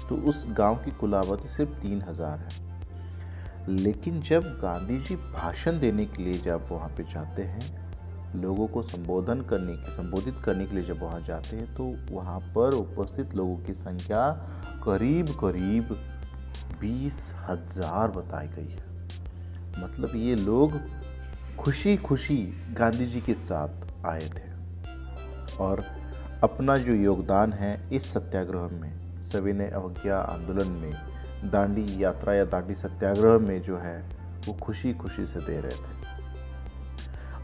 तो 0.08 0.16
उस 0.28 0.46
गाँव 0.50 0.76
की 0.76 0.90
कुल 0.90 1.14
आबादी 1.14 1.48
सिर्फ़ 1.48 1.70
तीन 1.72 2.02
हज़ार 2.02 2.38
है। 2.38 2.69
लेकिन 3.69 4.20
जब 4.20 4.45
गांधी 4.62 4.99
जी 4.99 5.16
भाषण 5.16 5.78
देने 5.81 6.05
के 6.07 6.23
लिए 6.23 6.35
जब 6.35 6.66
वहाँ 6.70 6.89
पे 6.89 7.03
जाते 7.12 7.43
हैं, 7.43 7.78
लोगों 8.37 8.66
को 8.66 8.82
संबोधन 8.82 9.41
करने 9.41 9.73
के, 9.73 9.93
संबोधित 9.93 10.35
करने 10.45 10.66
के 10.66 10.74
लिए 10.74 10.85
जब 10.85 11.03
वहाँ 11.03 11.20
जाते 11.20 11.57
हैं 11.57 11.74
तो 11.74 11.85
वहाँ 12.11 12.39
पर 12.55 12.74
उपस्थित 12.74 13.35
लोगों 13.35 13.57
की 13.57 13.74
संख्या 13.74 14.28
करीब 14.85 15.31
करीब 15.41 15.97
बीस 16.81 17.32
हज़ार 17.49 18.11
बताई 18.11 18.49
गई 18.49 18.73
है। 18.73 18.89
मतलब 19.78 20.16
ये 20.16 20.35
लोग 20.37 20.78
खुशी 21.59 21.97
खुशी 21.97 22.37
गांधी 22.78 23.07
जी 23.07 23.20
के 23.20 23.35
साथ 23.35 24.07
आए 24.07 24.28
थे 24.28 24.49
और 25.61 25.85
अपना 26.43 26.77
जो 26.77 26.95
योगदान 26.95 27.53
है 27.53 27.78
इस 27.93 28.12
सत्याग्रह 28.12 28.69
में, 28.73 29.24
सविनय 29.24 29.69
अवज्ञा 29.69 30.19
आंदोलन 30.19 30.70
में 30.73 30.93
दांडी 31.44 32.02
यात्रा 32.02 32.34
या 32.34 32.44
दांडी 32.44 32.74
सत्याग्रह 32.74 33.38
में 33.38 33.60
जो 33.62 33.76
है, 33.78 33.98
वो 34.46 34.52
खुशी 34.52 34.94
खुशी 34.94 35.26
से 35.26 35.40
दे 35.40 35.60
रहे 35.60 35.70
थे। 35.70 35.98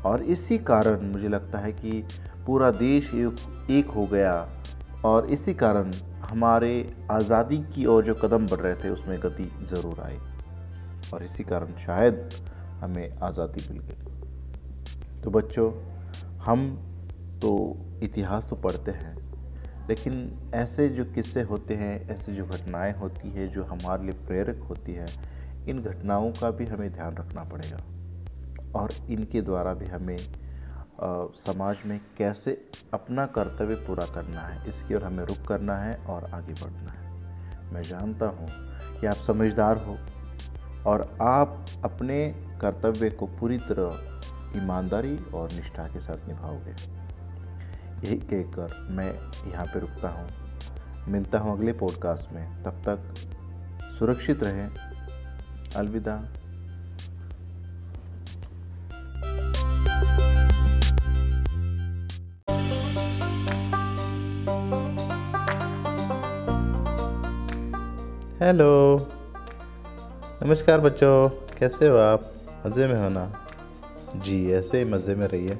और 0.04 0.22
इसी 0.22 0.58
कारण 0.58 1.10
मुझे 1.12 1.28
लगता 1.28 1.58
है 1.58 1.72
कि 1.72 2.04
पूरा 2.46 2.70
देश 2.70 3.14
एक 3.70 3.90
हो 3.96 4.06
गया। 4.06 4.48
और 5.04 5.26
इसी 5.26 5.54
कारण 5.54 5.90
हमारे 6.30 6.96
आज़ादी 7.10 7.58
की 7.74 7.86
ओर 7.86 8.04
जो 8.04 8.14
कदम 8.14 8.46
बढ़ 8.46 8.60
रहे 8.60 8.74
थे, 8.74 8.88
उसमें 8.88 9.18
गति 9.22 9.50
ज़रूर 9.62 10.00
आई। 10.00 10.18
और 11.14 11.22
इसी 11.22 11.44
कारण 11.44 11.76
शायद 11.76 12.28
हमें 12.80 13.18
आज़ादी 13.18 13.68
मिल 13.70 13.82
गई। 13.82 15.20
तो 15.22 15.30
बच्चों, 15.30 15.70
हम 16.40 16.66
तो 17.42 17.76
इतिहास 18.02 18.46
तो 18.50 18.56
पढ़ते 18.56 18.90
हैं 18.90 19.25
लेकिन 19.88 20.50
ऐसे 20.54 20.88
जो 20.88 21.04
किस्से 21.04 21.42
होते 21.42 21.74
हैं 21.74 22.08
ऐसी 22.08 22.34
जो 22.34 22.46
घटनाएँ 22.46 22.92
होती 22.92 23.30
है 23.30 23.48
जो 23.48 23.64
हमारे 23.64 24.02
लिए 24.02 24.26
प्रेरक 24.26 24.62
होती 24.62 24.92
है 24.92 25.06
इन 25.68 25.82
घटनाओं 25.82 26.30
का 26.32 26.50
भी 26.50 26.66
हमें 26.66 26.92
ध्यान 26.92 27.16
रखना 27.16 27.44
पड़ेगा। 27.44 27.78
और 28.80 28.92
इनके 29.10 29.40
द्वारा 29.42 29.74
भी 29.74 29.86
हमें 29.86 30.16
आ, 30.16 31.26
समाज 31.34 31.76
में 31.86 32.00
कैसे 32.18 32.52
अपना 32.94 33.26
कर्तव्य 33.26 33.74
पूरा 33.74 34.06
करना 34.06 34.40
है 34.40 34.68
इसकी 34.68 34.94
ओर 34.94 35.04
हमें 35.04 35.24
रुख 35.24 35.46
करना 35.48 35.76
है 35.76 35.94
और 36.06 36.24
आगे 36.24 36.52
बढ़ना 36.52 36.90
है। 36.90 37.72
मैं 37.72 37.82
जानता 37.82 38.26
हूँ 38.26 38.48
कि 39.00 39.06
आप 39.06 39.14
समझदार 39.14 39.76
हो 39.76 39.96
और 40.90 41.16
आप 41.22 41.66
अपने 41.84 42.34
कर्तव्य 42.60 43.10
को 43.10 43.26
पूरी 43.26 43.58
तरह 43.58 44.58
ईमानदारी 44.62 45.16
और 45.34 45.52
निष्ठा 45.52 45.86
के 45.88 46.00
साथ 46.00 46.28
निभाओगे। 46.28 46.74
यही 48.04 48.16
कहकर 48.16 48.88
मैं 48.90 49.12
यहाँ 49.50 49.66
पे 49.66 49.80
रुकता 49.80 50.08
हूँ। 50.08 50.28
मिलता 51.08 51.38
हूँ 51.38 51.58
अगले 51.58 51.72
पॉडकास्ट 51.72 52.32
में। 52.32 52.62
तब 52.62 52.70
तक 52.70 53.14
सुरक्षित 53.98 54.44
रहें। 54.44 54.70
अलविदा। 55.76 56.28
हेलो। 68.46 68.98
नमस्कार 70.42 70.80
बच्चों। 70.80 71.28
कैसे 71.28 71.88
हो 71.88 71.96
आप? 71.96 72.32
मज़े 72.66 72.86
में 72.86 73.02
हो 73.02 73.08
ना? 73.08 73.46
जी, 74.16 74.52
ऐसे 74.52 74.78
ही 74.78 74.84
मज़े 74.84 75.14
में 75.14 75.28
रहिए। 75.28 75.58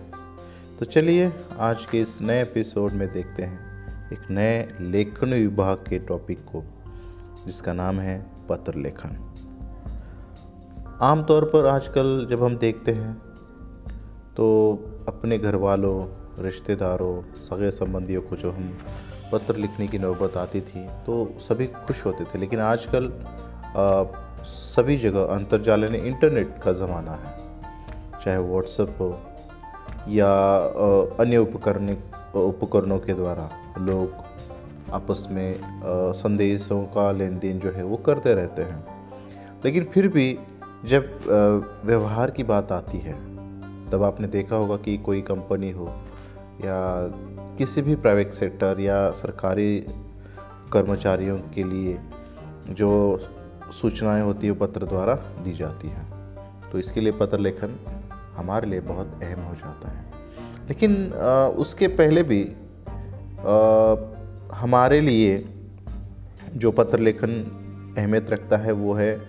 तो 0.78 0.84
चलिए 0.84 1.32
आज 1.58 1.84
के 1.84 2.00
इस 2.00 2.20
नए 2.22 2.40
एपिसोड 2.42 2.92
में 2.92 3.12
देखते 3.12 3.42
हैं 3.42 4.10
एक 4.12 4.30
नए 4.30 4.68
लेखन 4.80 5.32
विभाग 5.32 5.76
के 5.88 5.98
टॉपिक 5.98 6.38
को, 6.44 6.62
जिसका 7.46 7.72
नाम 7.72 8.00
है 8.00 8.26
पत्र 8.48 8.74
लेखन 8.74 9.14
आमतौर 11.02 11.44
पर 11.44 11.66
आजकल 11.66 12.26
जब 12.30 12.42
हम 12.42 12.56
देखते 12.56 12.92
हैं 12.92 13.14
तो 14.36 14.46
अपने 15.08 15.38
घर 15.38 15.54
वालों 15.54 15.94
रिश्तेदारों, 16.44 17.22
सगे 17.34 17.70
संबंधियों 17.70 18.22
को 18.22 18.36
जो 18.36 18.50
हम 18.50 18.78
पत्र 19.32 19.56
लिखने 19.56 19.86
की 19.88 19.98
नौबत 19.98 20.36
आती 20.36 20.60
थी 20.60 20.86
तो 21.06 21.38
सभी 21.40 21.66
खुश 21.66 22.04
होते 22.06 22.24
थे। 22.24 22.38
लेकिन 22.38 22.60
आजकल 22.60 23.12
सभी 24.46 24.96
जगह 24.96 25.24
अंतर्जाल 25.24 25.84
ने 25.84 25.98
इंटरनेट 25.98 26.54
का 26.64 26.72
ज़माना 26.72 27.12
है, 27.12 27.34
चाहे 28.24 28.38
व्हाट्सएप 28.38 28.96
हो 29.00 29.18
या 30.08 30.32
अन्य 31.20 31.38
उपकरण 31.38 31.94
उपकरणों 32.34 32.98
के 32.98 33.12
द्वारा 33.12 33.50
लोग 33.78 34.24
आपस 34.92 35.26
में 35.30 35.58
संदेशों 36.14 36.82
का 36.86 37.10
लेन 37.12 37.38
देन 37.38 37.58
जो 37.58 37.70
है 37.70 37.84
वो 37.84 37.96
करते 37.96 38.34
रहते 38.34 38.62
हैं। 38.62 38.84
लेकिन 39.64 39.84
फिर 39.84 40.08
भी 40.08 40.38
जब 40.84 41.82
व्यवहार 41.84 42.30
की 42.30 42.44
बात 42.44 42.72
आती 42.72 42.98
है, 42.98 43.14
तब 43.90 44.02
आपने 44.02 44.26
देखा 44.26 44.56
होगा 44.56 44.76
कि 44.76 44.96
कोई 44.98 45.20
कंपनी 45.22 45.70
हो 45.70 45.86
या 46.64 46.78
किसी 47.58 47.82
भी 47.82 47.94
प्राइवेट 47.96 48.34
सेक्टर 48.34 48.80
या 48.80 49.10
सरकारी 49.10 49.78
कर्मचारियों 50.72 51.38
के 51.54 51.62
लिए 51.62 51.98
जो 52.70 52.90
सूचनाएँ 53.72 54.22
होती 54.22 54.46
है 54.46 54.52
पत्र 54.52 54.86
द्वारा 54.86 55.14
दी 55.14 55.52
जाती 55.52 55.88
हैं। 55.88 56.06
तो 56.72 56.78
इसके 56.78 57.00
लिए 57.00 57.12
पत्र 57.12 57.38
लेखन 57.38 57.78
हमारे 58.36 58.70
लिए 58.70 58.80
बहुत 58.80 59.20
अहम 59.22 59.40
हो 59.40 59.54
जाता 59.54 59.88
है। 59.88 60.06
लेकिन 60.68 61.12
आ, 61.12 61.46
उसके 61.46 61.88
पहले 61.88 62.22
भी 62.22 62.44
आ, 62.44 62.48
हमारे 64.56 65.00
लिए 65.00 65.48
जो 66.54 66.72
पत्र 66.72 66.98
लेखन 66.98 67.62
अहमियत 67.98 68.30
रखता 68.30 68.56
है 68.56 68.72
वो 68.72 68.92
है 68.92 69.22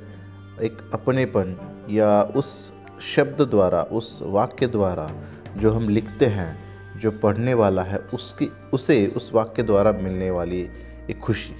एक 0.61 0.77
अपनेपन 0.93 1.57
या 1.89 2.21
उस 2.21 2.73
शब्द 3.01 3.41
द्वारा 3.41 3.81
उस 3.81 4.23
वाक्य 4.25 4.67
द्वारा 4.67 5.11
जो 5.57 5.71
हम 5.71 5.89
लिखते 5.89 6.25
हैं 6.25 6.59
जो 6.99 7.11
पढ़ने 7.11 7.53
वाला 7.53 7.83
है 7.83 8.03
उसकी 8.13 8.51
उसे 8.73 9.07
उस 9.07 9.33
वाक्य 9.33 9.63
द्वारा 9.63 9.91
मिलने 9.91 10.31
वाली 10.31 10.69
एक 11.09 11.19
खुशी। 11.19 11.53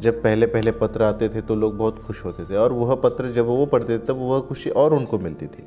जब 0.00 0.22
पहले 0.22 0.46
पहले 0.46 0.72
पत्र 0.72 1.02
आते 1.02 1.28
थे 1.28 1.40
तो 1.40 1.54
लोग 1.54 1.78
बहुत 1.78 2.02
खुश 2.02 2.24
होते 2.24 2.44
थे 2.44 2.56
और 2.56 2.72
वह 2.72 2.94
पत्र 2.94 3.32
जब 3.32 3.46
वो 3.46 3.66
पढ़ते 3.66 3.98
थे 3.98 4.00
तब 4.02 4.16
वह 4.16 4.40
खुशी 4.40 4.70
और 4.70 4.94
उनको 4.94 5.18
मिलती 5.18 5.46
थी। 5.46 5.66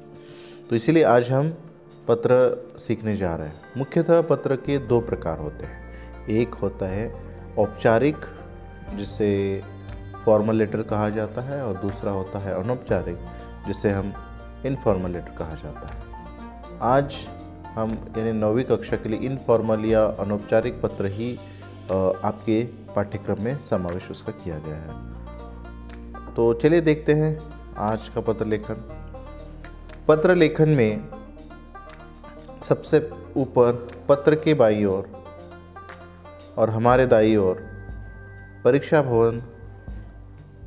तो 0.69 0.75
इसीलिए 0.75 1.03
आज 1.03 1.29
हम 1.31 1.49
पत्र 2.07 2.35
सीखने 2.79 3.15
जा 3.17 3.35
रहे 3.35 3.47
हैं। 3.47 3.61
मुख्यतः 3.77 4.21
पत्र 4.21 4.55
के 4.55 4.77
दो 4.77 4.99
प्रकार 5.01 5.39
होते 5.39 5.65
हैं। 5.65 6.25
एक 6.29 6.53
होता 6.53 6.85
है 6.85 7.05
औपचारिक, 7.59 8.15
जिसे 8.95 9.29
फॉर्मल 10.25 10.55
लेटर 10.55 10.81
कहा 10.81 11.09
जाता 11.09 11.41
है, 11.41 11.61
और 11.65 11.77
दूसरा 11.77 12.11
होता 12.11 12.39
है 12.39 12.53
अनौपचारिक, 12.53 13.17
जिसे 13.67 13.89
हम 13.89 14.13
इनफॉर्मल 14.65 15.11
लेटर 15.11 15.35
कहा 15.37 15.55
जाता 15.55 15.87
है। 15.87 16.77
आज 16.81 17.15
हम 17.75 17.97
यानी 18.17 18.31
नौवीं 18.31 18.63
कक्षा 18.63 18.97
के 18.97 19.09
लिए 19.09 19.19
इनफॉर्मल 19.19 19.85
या 19.85 20.03
अनौपचारिक 20.19 20.81
पत्र 20.81 21.05
ही 21.05 21.35
आपके 21.91 22.63
पाठ्यक्रम 22.95 23.43
में 23.43 23.57
समावेश 23.59 24.11
उसका 24.11 24.31
किया 24.43 24.59
गया 24.59 24.75
है। 24.75 26.33
तो 26.33 26.53
चलिए 26.53 26.81
देखते 26.81 27.13
हैं 27.13 27.37
आज 27.77 28.09
का 28.09 28.21
पत्र 28.21 28.45
लेखन। 28.45 28.96
पत्र 30.07 30.35
लेखन 30.35 30.69
में 30.69 31.09
सबसे 32.63 33.11
ऊपर 33.37 33.87
पत्र 34.09 34.35
के 34.35 34.53
बाई 34.53 34.85
ओर 34.85 35.25
और 36.57 36.69
हमारे 36.69 37.05
दाई 37.05 37.35
ओर 37.35 37.55
परीक्षा 38.63 39.01
भवन 39.01 39.39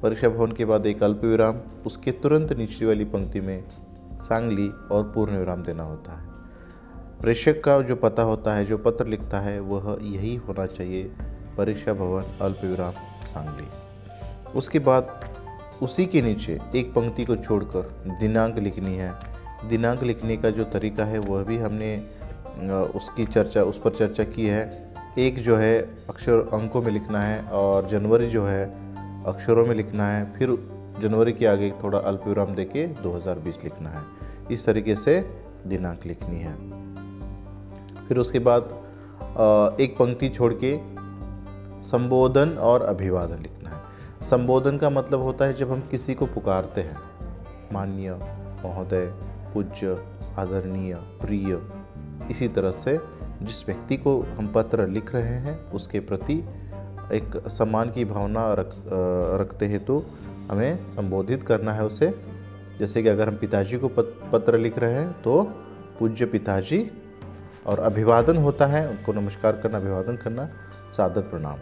परीक्षा 0.02 0.28
भवन 0.28 0.52
के 0.52 0.64
बाद 0.64 0.86
एक 0.86 1.02
अल्प 1.02 1.20
विराम 1.24 1.56
उसके 1.86 2.10
तुरंत 2.12 2.52
निचली 2.52 2.86
वाली 2.86 3.04
पंक्ति 3.04 3.40
में 3.40 3.64
सांगली 4.20 4.68
और 4.68 5.12
पूर्ण 5.14 5.36
विराम 5.36 5.62
देना 5.62 5.82
होता 5.82 6.12
है। 6.12 6.28
प्रेषक 7.20 7.64
का 7.64 7.80
जो 7.80 7.96
पता 7.96 8.22
होता 8.22 8.54
है, 8.54 8.64
जो 8.64 8.78
पत्र 8.78 9.06
लिखता 9.06 9.40
है, 9.40 9.60
वह 9.60 9.98
यही 10.02 10.36
होना 10.36 10.66
चाहिए, 10.66 11.04
परीक्षा 11.58 11.92
भवन 11.92 12.24
अल्प 12.40 12.60
विराम 12.64 12.92
सांगली। 13.26 13.66
उसके 14.58 14.78
बाद 14.78 15.34
उसी 15.82 16.06
के 16.06 16.22
नीचे 16.22 16.60
एक 16.76 16.94
पंक्ति 16.94 17.24
को 17.24 17.36
छोड़कर 17.36 17.82
दिनांक 18.20 18.58
लिखनी 18.58 18.94
है। 18.94 19.29
दिनांक 19.68 20.02
लिखने 20.02 20.36
का 20.36 20.50
जो 20.50 20.64
तरीका 20.64 21.04
है, 21.04 21.18
वह 21.18 21.42
भी 21.44 21.58
हमने 21.58 21.96
उसकी 22.94 23.24
चर्चा, 23.24 23.62
उस 23.62 23.80
पर 23.80 23.90
चर्चा 23.90 24.24
की 24.24 24.46
है। 24.46 24.94
एक 25.18 25.42
जो 25.42 25.56
है, 25.56 25.80
अक्षर 26.08 26.48
अंकों 26.52 26.82
में 26.82 26.90
लिखना 26.92 27.22
है 27.22 27.42
और 27.42 27.88
जनवरी 27.88 28.26
जो 28.26 28.44
है, 28.44 28.64
अक्षरों 29.24 29.66
में 29.66 29.74
लिखना 29.74 30.06
है। 30.08 30.32
फिर 30.32 30.48
जनवरी 31.00 31.32
के 31.32 31.46
आगे 31.46 31.70
थोड़ा 31.82 31.98
अल्प 31.98 32.22
विराम 32.26 32.54
दे 32.54 32.64
के 32.64 32.86
2020 32.86 33.60
लिखना 33.64 33.90
है। 33.90 34.02
इस 34.50 34.66
तरीके 34.66 34.96
से 34.96 35.20
दिनांक 35.66 36.06
लिखनी 36.06 36.40
है। 36.40 36.54
फिर 38.08 38.18
उसके 38.18 38.38
बाद 38.38 38.62
एक 39.80 39.96
पंक्ति 39.98 40.28
छोड़ 40.28 40.52
के 40.64 40.76
संबोधन 41.82 42.48
और 42.48 42.82
अभिवादन 42.82 43.42
लिखना 43.42 43.70
है। 43.70 43.80
संबोधन 44.22 44.78
का 44.78 44.90
मतलब 44.90 45.20
होता 45.20 45.44
है 45.44 45.52
जब 45.52 45.70
हम 45.70 45.80
किसी 45.80 46.14
को 46.14 46.26
पुकारते 46.26 46.80
हैं। 46.80 46.96
माननीय 47.72 48.10
महोदय 48.64 49.12
पूज्य, 49.54 49.96
आदरणीय, 50.38 50.94
प्रिय, 51.20 51.60
इसी 52.30 52.48
तरह 52.48 52.70
से 52.72 52.98
जिस 53.42 53.64
व्यक्ति 53.66 53.96
को 53.96 54.20
हम 54.30 54.48
पत्र 54.48 54.86
लिख 54.88 55.14
रहे 55.14 55.36
हैं, 55.36 55.58
उसके 55.70 56.00
प्रति 56.00 56.34
एक 57.12 57.36
सम्मान 57.48 57.90
की 57.90 58.04
भावना 58.04 58.52
रख 58.54 58.74
रखते 59.40 59.66
हैं 59.66 59.84
तो 59.84 60.04
हमें 60.50 60.94
संबोधित 60.94 61.42
करना 61.42 61.72
है 61.72 61.84
उसे। 61.86 62.12
जैसे 62.78 63.02
कि 63.02 63.08
अगर 63.08 63.28
हम 63.28 63.36
पिताजी 63.36 63.78
को 63.78 63.88
पत्र 64.32 64.58
लिख 64.58 64.78
रहे 64.78 64.94
हैं 64.94 65.12
तो 65.22 65.42
पूज्य 65.98 66.26
पिताजी 66.26 66.90
और 67.66 67.78
अभिवादन 67.78 68.36
होता 68.36 68.66
है, 68.66 68.88
उनको 68.88 69.12
नमस्कार 69.12 69.56
करना, 69.56 69.78
अभिवादन 69.78 70.16
करना, 70.16 70.48
सादर 70.90 71.22
प्रणाम। 71.22 71.58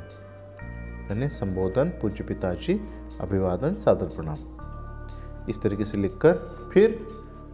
यानी 1.11 1.29
संबोधन, 1.29 1.89
पूज्य 2.03 2.25
पिताजी, 2.25 2.81
अभिवादन, 3.21 3.77
सादर 3.77 4.07
प्रणाम। 4.07 5.47
इस 5.51 5.61
तरीके 5.63 5.85
से 5.85 5.99
लिखकर 5.99 6.35
फिर 6.73 6.99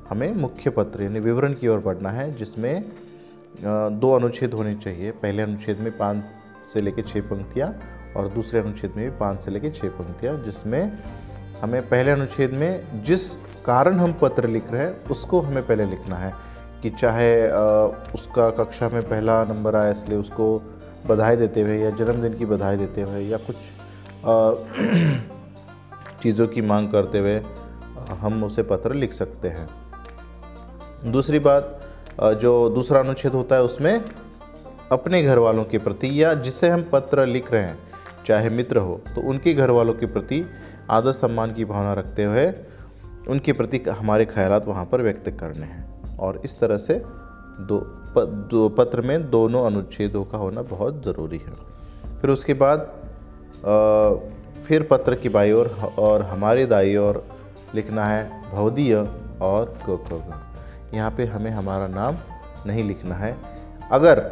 हमें 0.09 0.35
मुख्य 0.35 0.71
पत्र, 0.71 1.03
यानी 1.03 1.21
विवरण 1.21 1.53
की 1.55 1.69
ओर 1.69 1.79
बढ़ना 1.81 2.11
है, 2.11 2.31
जिसमें 2.37 2.85
दो 4.01 4.13
अनुच्छेद 4.13 4.55
होने 4.55 4.75
चाहिए। 4.75 5.11
पहले 5.13 5.43
अनुच्छेद 5.43 5.79
में 5.79 5.97
पाँच 5.99 6.65
से 6.65 6.81
लेकर 6.81 7.03
छः 7.03 7.21
पंक्तियाँ 7.21 7.69
और 8.17 8.29
दूसरे 8.29 8.61
अनुच्छेद 8.61 8.93
में 8.97 9.05
भी 9.05 9.17
पाँच 9.19 9.43
से 9.43 9.51
लेकर 9.51 9.71
छः 9.71 9.89
पंक्तियाँ, 9.91 10.37
जिसमें 10.45 10.99
हमें 11.63 11.89
पहले 11.89 12.11
अनुच्छेद 12.11 12.51
में 12.53 13.03
जिस 13.05 13.35
कारण 13.67 13.99
हम 13.99 14.13
पत्र 14.23 14.49
लिख 14.49 14.71
रहे 14.73 14.83
हैं, 14.83 15.05
उसको 15.07 15.41
हमें 15.41 15.67
पहले 15.67 15.85
लिखना 15.85 16.17
है 16.17 16.33
कि 16.83 16.91
चाहे 16.91 17.47
उसका 18.15 18.49
कक्षा 18.51 18.89
में 18.89 19.03
पहला 19.03 19.45
नंबर 19.45 19.77
आया 19.77 19.91
इसलिए 19.91 20.19
उसको 20.19 20.59
बधाई 21.07 21.37
देते 21.37 21.63
हुए 21.63 21.79
या 21.79 21.91
जन्मदिन 21.91 22.35
की 22.35 22.45
बधाई 22.47 22.77
देते 22.77 23.03
हुए 23.03 23.21
या 23.21 23.39
कुछ 23.47 23.57
चीज़ों 26.23 26.47
की 26.49 26.61
मांग 26.63 26.89
करते 26.91 27.19
हुए 27.19 27.39
हम 28.21 28.45
उसे 28.45 28.63
पत्र 28.63 28.95
लिख 28.95 29.13
सकते 29.13 29.49
हैं। 29.49 29.69
दूसरी 31.07 31.39
बात 31.39 31.81
जो 32.21 32.71
दूसरा 32.71 33.01
अनुच्छेद 33.01 33.33
होता 33.33 33.57
है 33.57 33.63
उसमें 33.63 34.05
अपने 34.93 35.23
घर 35.23 35.39
वालों 35.39 35.65
के 35.65 35.79
प्रति 35.79 36.23
या 36.23 36.35
जिसे 36.35 36.69
हम 36.69 36.83
पत्र 36.93 37.27
लिख 37.27 37.53
रहे 37.53 37.63
हैं 37.63 37.79
चाहे 38.27 38.51
मित्र 38.51 38.79
हो 38.79 39.01
तो 39.15 39.21
उनके 39.29 39.55
घर 39.55 39.71
वालों 39.71 39.95
के 39.95 40.07
प्रति 40.07 40.47
आदर 40.91 41.13
सम्मान 41.13 41.53
की 41.53 41.65
भावना 41.65 41.93
रखते 41.95 42.25
हुए 42.25 42.53
उनके 43.29 43.53
प्रति 43.53 43.85
हमारे 43.91 44.25
ख्याल 44.25 44.63
वहाँ 44.67 44.85
पर 44.85 45.03
व्यक्त 45.03 45.31
करने 45.31 45.67
हैं। 45.67 46.17
और 46.19 46.41
इस 46.45 46.59
तरह 46.59 46.77
से 46.77 46.95
दो, 47.61 47.79
प, 48.17 48.47
दो 48.51 48.69
पत्र 48.69 49.01
में 49.01 49.31
दोनों 49.31 49.67
अनुच्छेदों 49.67 50.25
का 50.25 50.39
होना 50.39 50.63
बहुत 50.63 51.05
ज़रूरी 51.05 51.39
है। 51.39 52.21
फिर 52.21 52.31
उसके 52.31 52.55
बाद 52.55 52.81
आ, 52.81 54.15
फिर 54.65 54.83
पत्र 54.83 55.15
की 55.15 55.29
बाई 55.29 55.53
ओर 55.53 55.95
और 55.99 56.23
हमारे 56.23 56.67
दाई 56.67 56.97
ओर 56.97 57.25
लिखना 57.75 58.05
है 58.05 58.43
भवदीय 58.53 58.97
और 59.43 59.79
क। 59.91 60.44
यहाँ 60.95 61.11
पे 61.11 61.25
हमें 61.27 61.51
हमारा 61.51 61.87
नाम 61.89 62.17
नहीं 62.67 62.85
लिखना 62.85 63.15
है। 63.15 63.37
अगर 63.93 64.23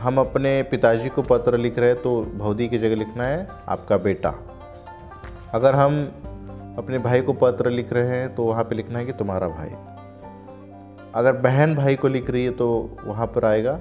हम 0.00 0.18
अपने 0.18 0.62
पिताजी 0.62 1.08
को 1.08 1.22
पत्र 1.22 1.58
लिख 1.58 1.78
रहे 1.78 1.88
हैं 1.88 2.00
तो 2.02 2.20
भौदी 2.36 2.68
की 2.68 2.78
जगह 2.78 2.96
लिखना 2.96 3.24
है, 3.24 3.46
आपका 3.68 3.96
बेटा। 3.98 4.34
अगर 5.54 5.74
हम 5.74 6.02
अपने 6.78 6.98
भाई 6.98 7.20
को 7.20 7.32
पत्र 7.32 7.70
लिख 7.70 7.92
रहे 7.92 8.08
हैं 8.10 8.34
तो 8.34 8.44
वहाँ 8.44 8.64
पे 8.64 8.74
लिखना 8.74 8.98
है 8.98 9.04
कि 9.06 9.12
तुम्हारा 9.12 9.48
भाई। 9.48 9.70
अगर 11.14 11.36
बहन 11.38 11.74
भाई 11.74 11.96
को 11.96 12.08
लिख 12.08 12.30
रही 12.30 12.44
है 12.44 12.50
तो 12.52 12.68
वहाँ 13.04 13.26
पर 13.26 13.44
आएगा, 13.44 13.72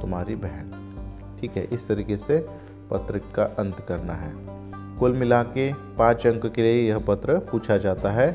तुम्हारी 0.00 0.36
बहन। 0.36 1.38
ठीक 1.40 1.56
है, 1.56 1.64
इस 1.64 1.88
तरीके 1.88 2.16
से 2.16 2.38
पत्र 2.90 3.20
का 3.34 3.44
अंत 3.58 3.84
करना 3.88 4.14
है। 4.14 4.32
कुल 4.98 5.12
मिला 5.12 5.42
के 5.42 5.72
पाँच 5.96 6.26
अंक 6.26 6.46
के 6.46 6.62
लिए 6.62 6.88
यह 6.88 6.98
पत्र 6.98 7.38
पूछा 7.50 7.76
जाता 7.78 8.10
है। 8.10 8.30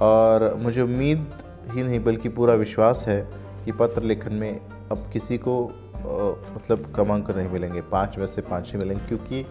और 0.00 0.54
मुझे 0.54 0.80
उम्मीद 0.82 1.26
ही 1.66 1.82
नहीं, 1.82 2.00
बल्कि 2.00 2.28
पूरा 2.28 2.54
विश्वास 2.54 3.04
है 3.08 3.20
कि 3.64 3.72
पत्र 3.72 4.02
लेखन 4.02 4.34
में 4.34 4.60
अब 4.92 5.08
किसी 5.12 5.38
को 5.38 5.62
मतलब 5.96 6.92
कम 6.96 7.12
अंक 7.12 7.30
नहीं 7.30 7.48
मिलेंगे। 7.48 7.80
पाँच 7.82 8.18
में 8.18 8.26
से 8.26 8.42
पाँच 8.42 8.72
ही 8.72 8.78
मिलेंगे, 8.78 9.06
क्योंकि 9.06 9.44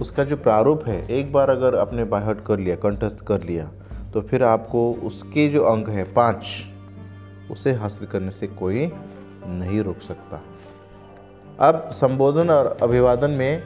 उसका 0.00 0.24
जो 0.24 0.36
प्रारूप 0.36 0.84
है, 0.86 1.06
एक 1.08 1.32
बार 1.32 1.50
अगर 1.50 1.76
आपने 1.76 2.04
बाहट 2.06 2.44
कर 2.46 2.58
लिया, 2.58 2.76
कंठस्थ 2.78 3.24
कर 3.26 3.42
लिया 3.42 3.70
तो 4.12 4.20
फिर 4.20 4.42
आपको 4.42 4.92
उसके 5.04 5.48
जो 5.48 5.62
अंक 5.64 5.88
हैं, 5.88 6.12
पाँच, 6.14 6.46
उसे 7.50 7.72
हासिल 7.72 8.06
करने 8.06 8.30
से 8.30 8.46
कोई 8.46 8.86
नहीं 9.46 9.80
रोक 9.80 10.00
सकता। 10.00 10.42
अब 11.60 11.88
संबोधन 11.92 12.50
और 12.50 12.76
अभिवादन 12.82 13.30
में 13.30 13.62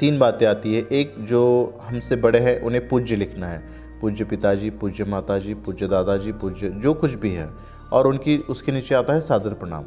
तीन 0.00 0.18
बातें 0.18 0.46
आती 0.46 0.74
है। 0.74 0.82
एक 0.92 1.14
जो 1.20 1.42
हमसे 1.82 2.16
बड़े 2.16 2.38
हैं, 2.38 2.60
उन्हें 2.60 2.86
पूज्य 2.88 3.16
लिखना 3.16 3.46
है। 3.46 3.62
पूज्य 4.00 4.24
पिताजी, 4.24 4.70
पूज्य 4.70 5.04
माताजी, 5.04 5.54
पूज्य 5.54 5.88
दादाजी, 5.88 6.32
पूज्य 6.32 6.68
जो 6.68 6.94
कुछ 6.94 7.14
भी 7.14 7.32
है, 7.32 7.50
और 7.92 8.06
उनकी, 8.06 8.38
उसके 8.38 8.72
नीचे 8.72 8.94
आता 8.94 9.12
है 9.12 9.20
सादर 9.20 9.54
प्रणाम। 9.54 9.84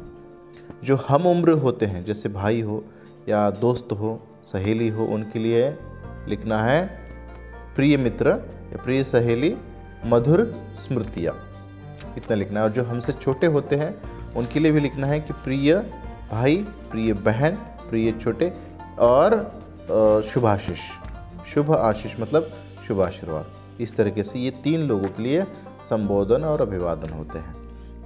जो 0.84 0.96
हम 0.96 1.26
उम्र 1.26 1.50
होते 1.50 1.86
हैं, 1.86 2.04
जैसे 2.04 2.28
भाई 2.28 2.60
हो 2.60 2.84
या 3.28 3.50
दोस्त 3.50 3.88
हो, 3.92 4.26
सहेली 4.44 4.88
हो, 4.88 5.04
उनके 5.04 5.38
लिए 5.38 5.78
लिखना 6.28 6.58
है 6.58 6.86
प्रिय 7.76 7.96
मित्र 7.96 8.28
या 8.72 8.82
प्रिय 8.82 9.04
सहेली 9.04 9.56
मधुर 10.06 10.54
स्मृतियाँ। 10.76 11.34
इतना 12.16 12.36
लिखना 12.36 12.60
है। 12.60 12.64
और 12.66 12.72
जो 12.72 12.82
हमसे 12.82 13.12
छोटे 13.12 13.46
होते 13.46 13.76
हैं, 13.76 14.02
उनके 14.34 14.60
लिए 14.60 14.72
भी 14.72 14.80
लिखना 14.80 15.06
है 15.06 15.20
कि 15.20 15.32
प्रिय 15.32 15.92
भाई, 16.30 16.56
प्रिय 16.90 17.12
बहन, 17.12 17.54
प्रिय 17.90 18.12
छोटे 18.12 18.52
और 18.98 19.30
शुभाशीष। 20.24 20.78
शुभ 21.54 21.72
आशीष 21.72 22.20
मतलब 22.20 22.50
शुभ 22.88 23.00
आशीर्वाद। 23.00 23.51
इस 23.80 23.96
तरीके 23.96 24.22
से 24.22 24.38
ये 24.38 24.50
तीन 24.50 24.80
लोगों 24.80 25.08
के 25.08 25.22
लिए 25.22 25.46
संबोधन 25.84 26.44
और 26.44 26.60
अभिवादन 26.60 27.10
होते 27.10 27.38
हैं। 27.38 27.56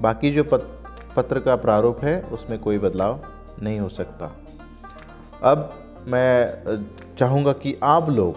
बाकी 0.02 0.30
जो 0.30 0.44
पत, 0.44 0.84
पत्र 1.16 1.40
का 1.40 1.56
प्रारूप 1.56 1.98
है 2.02 2.22
उसमें 2.22 2.58
कोई 2.58 2.78
बदलाव 2.78 3.20
नहीं 3.62 3.80
हो 3.80 3.88
सकता। 3.88 4.32
अब 5.42 5.74
मैं 6.06 6.62
चाहूँगा 7.18 7.52
कि 7.52 7.78
आप 7.82 8.10
लोग 8.10 8.36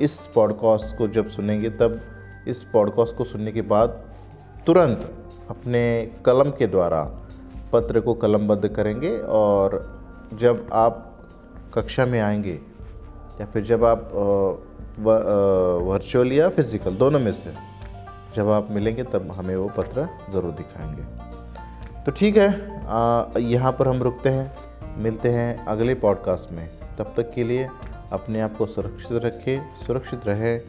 इस 0.00 0.26
पॉडकास्ट 0.26 0.98
को 0.98 1.08
जब 1.08 1.28
सुनेंगे 1.28 1.70
तब 1.70 2.00
इस 2.48 2.62
पॉडकास्ट 2.62 3.16
को 3.16 3.24
सुनने 3.24 3.52
के 3.52 3.62
बाद 3.62 3.88
तुरंत 4.66 5.14
अपने 5.50 6.12
कलम 6.26 6.50
के 6.50 6.66
द्वारा 6.66 7.20
पत्र 7.72 8.00
को 8.00 8.14
कलमबद्ध 8.14 8.68
करेंगे 8.68 9.18
और 9.18 10.00
जब 10.34 10.68
आप 10.72 11.20
कक्षा 11.74 12.06
में 12.06 12.20
आएँगे 12.20 12.60
या 13.40 13.46
फिर 13.46 13.64
जब 13.64 13.84
आप 13.84 14.10
वर्चुअल 15.02 16.32
या 16.32 16.48
फ़िज़िकल 16.48 16.96
दोनों 16.96 17.20
में 17.20 17.32
से। 17.32 17.52
जब 18.36 18.48
आप 18.48 18.68
मिलेंगे 18.70 19.02
तब 19.04 19.30
हमें 19.30 19.54
वो 19.56 19.68
पत्र 19.76 20.08
ज़रूर 20.32 20.52
दिखाएँगे। 20.52 21.02
तो 22.04 22.12
ठीक 22.12 22.36
है 22.36 22.48
यहाँ 23.42 23.72
पर 23.72 23.88
हम 23.88 24.02
रुकते 24.02 24.28
हैं, 24.28 24.52
मिलते 24.98 25.28
हैं 25.28 25.64
अगले 25.66 25.94
पॉडकास्ट 25.96 26.52
में। 26.52 26.68
तब 26.98 27.14
तक 27.16 27.32
के 27.34 27.44
लिए 27.44 27.68
अपने 28.12 28.40
आप 28.40 28.56
को 28.56 28.66
सुरक्षित 28.66 29.22
रखें, 29.24 29.76
सुरक्षित 29.86 30.26
रहें 30.26 30.60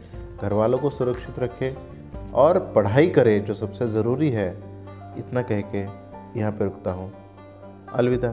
घर 0.42 0.52
वालों 0.52 0.78
को 0.78 0.90
सुरक्षित 0.90 1.38
रखें, 1.38 2.32
और 2.32 2.58
पढ़ाई 2.74 3.08
करें, 3.08 3.44
जो 3.44 3.54
सबसे 3.54 3.88
ज़रूरी 3.90 4.30
है। 4.30 4.48
इतना 5.18 5.42
कह 5.42 5.60
के 5.74 5.82
यहाँ 6.40 6.52
पर 6.52 6.64
रुकता 6.64 6.92
हूँ। 6.92 7.12
अलविदा। 7.94 8.28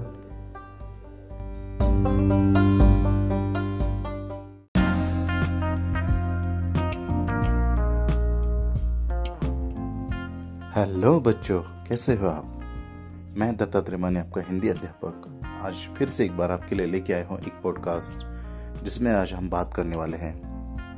हेलो 10.75 11.19
बच्चों, 11.19 11.59
कैसे 11.61 12.15
हो 12.15 12.27
आप? 12.27 12.45
मैं 13.37 13.57
दत्तात्रेय 13.57 13.97
माने 13.97 14.19
आपका 14.19 14.41
हिंदी 14.41 14.69
अध्यापक। 14.69 15.41
आज 15.63 15.73
फिर 15.97 16.09
से 16.09 16.25
एक 16.25 16.37
बार 16.37 16.51
आपके 16.51 16.75
लिए 16.75 16.85
लेके 16.85 17.13
आया 17.13 17.27
हूँ 17.27 17.39
एक 17.39 17.53
पॉडकास्ट 17.63 18.25
जिसमें 18.83 19.11
आज 19.11 19.33
हम 19.33 19.49
बात 19.49 19.73
करने 19.73 19.95
वाले 19.95 20.17
हैं 20.17 20.33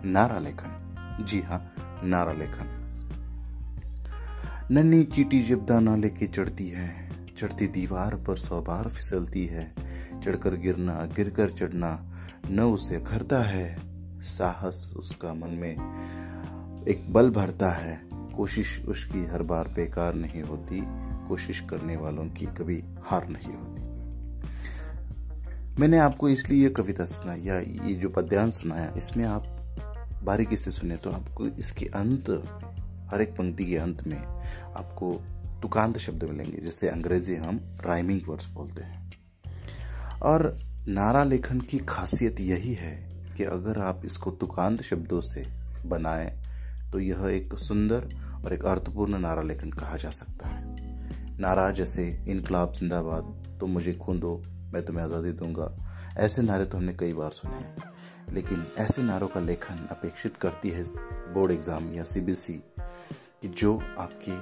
नारा 0.06 0.39
लेखन। 0.39 1.26
जी 1.30 1.41
हाँ 1.41 1.73
नारा 2.03 2.34
लेखन। 2.34 2.65
नन्ही 4.72 5.03
चीटी 5.03 5.43
जब 5.43 5.65
दाना 5.65 5.95
लेके 5.95 6.27
चढ़ती 6.27 6.69
है, 6.69 7.11
चढ़ती 7.38 7.68
दीवार 7.68 8.15
पर 8.15 8.38
सौ 8.38 8.61
बार 8.61 8.89
फिसलती 8.89 9.45
है, 9.45 9.73
चढ़कर 10.26 10.56
गिरना, 10.56 11.06
गिरकर 11.15 11.49
चढ़ना, 11.49 12.14
न 12.49 12.60
उसे 12.60 12.98
घरता 12.98 13.43
है, 13.43 13.80
साहस 14.22 14.93
उसका 14.98 15.34
मन 15.34 15.49
में 15.49 16.85
एक 16.88 17.14
बल 17.14 17.30
भरता 17.30 17.72
है। 17.72 18.10
कोशिश 18.41 18.81
उसकी 18.88 19.26
हर 19.26 19.43
बार 19.43 19.68
बेकार 19.68 20.13
नहीं 20.13 20.41
होती, 20.43 20.80
कोशिश 21.27 21.59
करने 21.59 21.95
वालों 21.95 22.26
की 22.30 22.45
कभी 22.45 22.84
हार 23.03 23.27
नहीं 23.30 23.53
होती। 23.53 23.81
मैंने 25.81 25.97
आपको 25.99 26.30
इसलिए 26.30 26.69
कविता 26.69 27.05
सुनाई, 27.05 27.41
या 27.41 27.59
ये 27.59 27.93
जो 27.93 28.09
पद्यांश 28.09 28.53
सुनाया, 28.53 28.93
इसमें 28.97 29.26
आप 29.26 29.43
बारीकी 30.23 30.57
से 30.57 30.72
सुने 30.72 30.97
तो 30.97 31.11
आपको 31.11 31.47
इसके 31.47 31.85
अंत, 31.85 32.30
हर 33.13 33.22
एक 33.22 33.30
पंक्ति 33.30 33.65
के 33.65 33.77
अंत 33.77 34.07
में 34.07 34.19
आपको 34.77 35.13
तुकांत 35.61 35.97
शब्द 35.97 36.23
मिलेंगे 36.23 36.57
जिससे 36.57 36.89
अंग्रेज़ी 36.89 37.35
हम 37.35 37.61
राइमिंग 37.85 38.22
वर्ड्स 38.27 38.49
बोलते 38.49 38.84
हैं। 38.84 39.11
और 40.22 40.59
नारा 40.88 41.23
लेखन 41.23 41.61
की 41.61 41.77
खासियत 41.80 42.39
यही 42.39 42.73
है 42.73 42.95
कि 43.38 43.43
अगर 43.43 43.80
आप 43.80 44.01
इसको 44.05 44.31
तुकांत 44.31 44.81
शब्दों 44.81 45.22
से 45.22 45.45
बनाएँ 45.85 46.41
तो 46.91 46.99
यह 46.99 47.26
एक 47.26 47.53
सुंदर 47.53 48.30
और 48.45 48.53
एक 48.53 48.65
अर्थपूर्ण 48.65 49.19
नारा 49.19 49.41
लेखन 49.41 49.72
कहा 49.72 49.97
जा 49.97 50.09
सकता 50.09 50.47
है। 50.47 50.76
नारा 51.39 51.72
जैसे, 51.72 52.26
इनकलाब 52.27 52.72
जिंदाबाद, 52.72 53.57
तुम 53.59 53.69
मुझे 53.69 53.93
खून 53.93 54.19
दो, 54.19 54.43
मैं 54.73 54.85
तुम्हें 54.85 55.03
आज़ादी 55.05 55.31
दूँगा। 55.31 55.95
ऐसे 56.18 56.41
नारे 56.41 56.65
तो 56.65 56.77
हमने 56.77 56.93
कई 56.93 57.13
बार 57.13 57.31
सुने 57.31 57.55
हैं। 57.55 57.91
लेकिन 58.34 58.68
ऐसे 58.77 59.03
नारों 59.03 59.27
का 59.27 59.39
लेखन 59.39 59.88
अपेक्षित 59.91 60.38
करती 60.38 60.69
है 60.69 60.84
बोर्ड 61.34 61.51
एग्ज़ाम 61.51 61.93
या 61.93 62.03
सीबीएसई 62.03 62.63
कि 63.41 63.47
जो 63.47 63.77
आपकी 63.97 64.41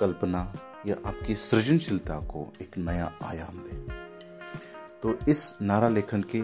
कल्पना 0.00 0.54
या 0.86 0.96
आपकी 1.06 1.34
सृजनशीलता 1.34 2.18
को 2.20 2.52
एक 2.62 2.78
नया 2.78 3.12
आयाम 3.22 3.58
दे। 3.58 3.76
तो 5.02 5.30
इस 5.30 5.54
नारा 5.62 5.88
लेखन 5.88 6.24
के 6.36 6.42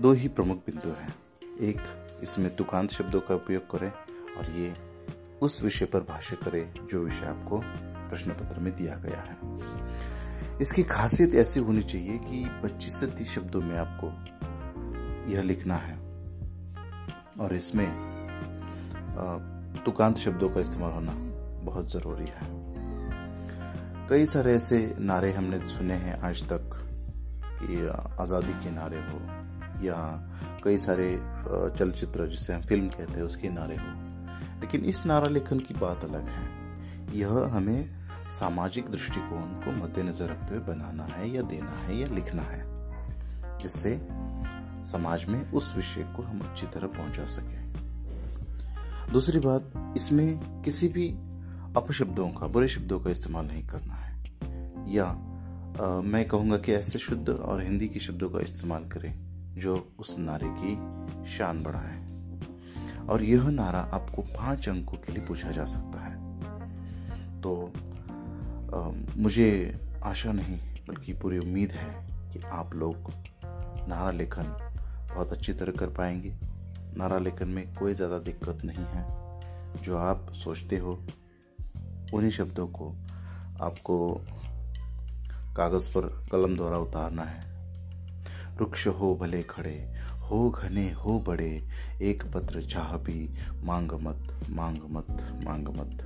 दो 0.00 0.12
ही 0.12 0.28
प्रमुख 0.28 0.56
बिंदु 0.56 0.88
हैं। 0.88 1.14
एक, 1.60 1.80
इसमें 2.22 2.56
तुकांत 2.56 2.90
शब्दों 2.90 3.20
का 3.20 3.34
उपयोग 3.34 3.70
करें 3.70 3.90
और 4.38 4.50
ये 4.50 4.91
उस 5.42 5.62
विषय 5.62 5.84
पर 5.84 6.00
भाष्य 6.08 6.36
करें, 6.36 6.86
जो 6.90 7.00
विषय 7.00 7.26
आपको 7.26 7.58
प्रश्न 8.10 8.32
पत्र 8.32 8.60
में 8.60 8.74
दिया 8.76 8.94
गया 8.96 9.20
है। 9.20 9.36
इसकी 10.60 10.82
खासियत 10.84 11.34
ऐसी 11.34 11.60
होनी 11.60 11.82
चाहिए 11.82 12.18
कि 12.20 12.44
पच्चीस 12.62 12.98
से 13.00 13.06
तीस 13.08 13.30
शब्दों 13.30 13.60
में 13.60 13.76
आपको 13.78 14.06
यह 15.32 15.42
लिखना 15.42 15.76
है। 15.76 15.96
और 17.40 17.54
इसमें 17.54 17.86
तुकांत 19.84 20.18
शब्दों 20.18 20.48
का 20.48 20.60
इस्तेमाल 20.60 20.92
होना 20.92 21.12
बहुत 21.64 21.90
ज़रूरी 21.92 22.26
है। 22.26 22.50
कई 24.08 24.26
सारे 24.26 24.54
ऐसे 24.54 24.78
नारे 25.00 25.32
हमने 25.32 25.58
सुने 25.68 25.94
हैं 25.96 26.20
आज 26.20 26.42
तक 26.48 26.78
कि 27.62 27.86
आज़ादी 28.22 28.52
के 28.64 28.70
नारे 28.70 29.00
हो, 29.00 29.18
या 29.84 29.98
कई 30.64 30.78
सारे 30.78 31.10
चलचित्र 31.78 32.26
जिसे 32.28 32.52
हम 32.52 32.62
फ़िल्म 32.62 32.88
कहते 32.88 33.12
हैं, 33.12 33.22
उसके 33.22 33.48
नारे 33.50 33.76
हो। 33.76 34.11
लेकिन 34.62 34.84
इस 34.84 35.06
नारा 35.06 35.28
लेखन 35.28 35.58
की 35.58 35.74
बात 35.74 36.04
अलग 36.04 36.28
है। 36.28 36.48
यह 37.18 37.28
हमें 37.28 38.02
सामाजिक 38.30 38.90
दृष्टिकोण 38.90 39.48
को 39.64 39.72
मद्देनजर 39.72 40.24
रखते 40.24 40.54
हुए 40.54 40.64
बनाना 40.64 41.04
है 41.04 41.30
या 41.30 41.42
देना 41.42 41.70
है 41.70 41.98
या 41.98 42.06
लिखना 42.06 42.42
है 42.42 42.60
जिससे 43.58 43.98
समाज 44.90 45.24
में 45.24 45.50
उस 45.50 45.72
विषय 45.76 46.02
को 46.16 46.22
हम 46.22 46.40
अच्छी 46.40 46.66
तरह 46.66 46.86
पहुँचा 46.86 47.26
सके। 47.26 47.60
दूसरी 49.12 49.38
बात 49.38 49.72
इसमें 49.96 50.62
किसी 50.62 50.88
भी 50.88 51.08
अपशब्दों 51.76 52.28
का 52.28 52.46
बुरे 52.46 52.68
शब्दों 52.68 53.00
का 53.00 53.10
इस्तेमाल 53.10 53.46
नहीं 53.46 53.66
करना 53.66 53.94
है। 53.94 54.10
या 54.94 55.04
आ, 55.72 56.00
मैं 56.00 56.28
कहूँगा 56.28 56.56
कि 56.56 56.72
ऐसे 56.72 56.98
शुद्ध 56.98 57.28
और 57.28 57.62
हिंदी 57.62 57.88
के 57.88 58.00
शब्दों 58.00 58.30
का 58.30 58.40
इस्तेमाल 58.40 58.84
करें 58.84 59.12
जो 59.54 59.94
उस 59.98 60.16
नारे 60.18 60.48
की 60.50 60.74
शान 61.30 61.62
बढ़ाए। 61.62 62.01
और 63.10 63.22
यह 63.22 63.48
नारा 63.50 63.80
आपको 63.92 64.22
पाँच 64.22 64.68
अंकों 64.68 64.98
के 64.98 65.12
लिए 65.12 65.24
पूछा 65.26 65.50
जा 65.50 65.64
सकता 65.64 66.00
है। 66.00 67.40
तो 67.40 67.72
आ, 68.74 68.90
मुझे 69.16 69.80
आशा 70.04 70.32
नहीं 70.32 70.58
बल्कि 70.88 71.12
पूरी 71.12 71.38
उम्मीद 71.38 71.70
है 71.70 72.06
कि 72.32 72.40
आप 72.46 72.74
लोग 72.74 73.12
नारा 73.88 74.10
लेखन 74.10 74.56
बहुत 75.14 75.32
अच्छी 75.32 75.52
तरह 75.52 75.72
कर 75.72 75.86
पाएँगे। 75.86 76.34
नारा 76.96 77.18
लेखन 77.18 77.48
में 77.48 77.74
कोई 77.74 77.94
ज़्यादा 77.94 78.18
दिक्कत 78.18 78.64
नहीं 78.64 78.84
है। 78.84 79.82
जो 79.82 79.96
आप 79.96 80.32
सोचते 80.32 80.78
हो 80.78 80.92
उन्हीं 82.14 82.30
शब्दों 82.30 82.66
को 82.66 82.88
आपको 83.60 84.24
कागज़ 85.56 85.88
पर 85.88 86.06
कलम 86.32 86.56
द्वारा 86.56 86.78
उतारना 86.78 87.22
है। 87.22 87.40
वृक्ष 88.56 88.86
हो 88.86 89.14
भले 89.14 89.42
खड़े 89.42 89.91
हो 90.32 90.48
घने, 90.50 90.90
हो 90.92 91.18
बड़े, 91.20 91.62
एक 92.02 92.22
पत्र 92.34 92.62
चाह 92.64 92.96
भी 92.98 93.28
मांग 93.64 93.92
मत 94.02 94.46
मांग 94.50 94.78
मत 94.90 95.42
मांग 95.44 95.68
मत। 95.70 96.04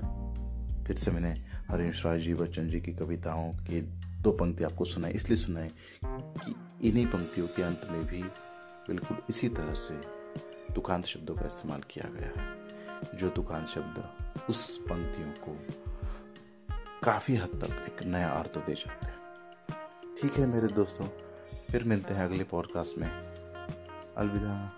फिर 0.87 0.97
से 0.97 1.11
मैंने 1.11 1.31
हरीश 1.69 2.05
राज 2.07 2.21
जी 2.21 2.35
बच्चन 2.35 2.69
जी 2.69 2.81
की 2.81 2.93
कविताओं 2.93 3.53
की 3.61 3.81
दो 4.23 4.33
पंक्ति 4.33 4.65
आपको 4.65 4.85
सुनाई, 4.85 5.13
इसलिए 5.13 5.37
सुनाए 5.37 5.71
कि 6.05 6.55
इन्हीं 6.89 7.07
पंक्तियों 7.07 7.47
के 7.47 7.63
अंत 7.63 7.87
में 7.91 8.05
भी 8.07 8.23
बिल्कुल 8.89 9.19
इसी 9.31 9.49
तरह 9.49 9.75
से 9.75 9.95
तुकांत 10.75 11.05
शब्दों 11.05 11.35
का 11.35 11.47
इस्तेमाल 11.47 11.81
किया 11.91 12.11
गया 12.11 12.33
है, 12.37 13.19
जो 13.19 13.29
तुकांत 13.29 13.69
शब्द 13.69 14.49
उस 14.51 14.77
पंक्तियों 14.91 15.31
को 15.47 15.57
काफ़ी 17.05 17.37
हद 17.37 17.59
तक 17.63 17.85
एक 17.87 18.07
नया 18.07 18.29
अर्थ 18.31 18.59
दे 18.59 18.75
जाते 18.75 19.07
हैं। 19.07 19.15
ठीक 20.21 20.39
है 20.39 20.47
मेरे 20.47 20.69
दोस्तों, 20.75 21.07
फिर 21.71 21.85
मिलते 21.85 22.15
हैं 22.15 22.25
अगले 22.25 22.45
पॉडकास्ट 22.45 22.99
में। 22.99 23.11
olvidada. 24.17 24.73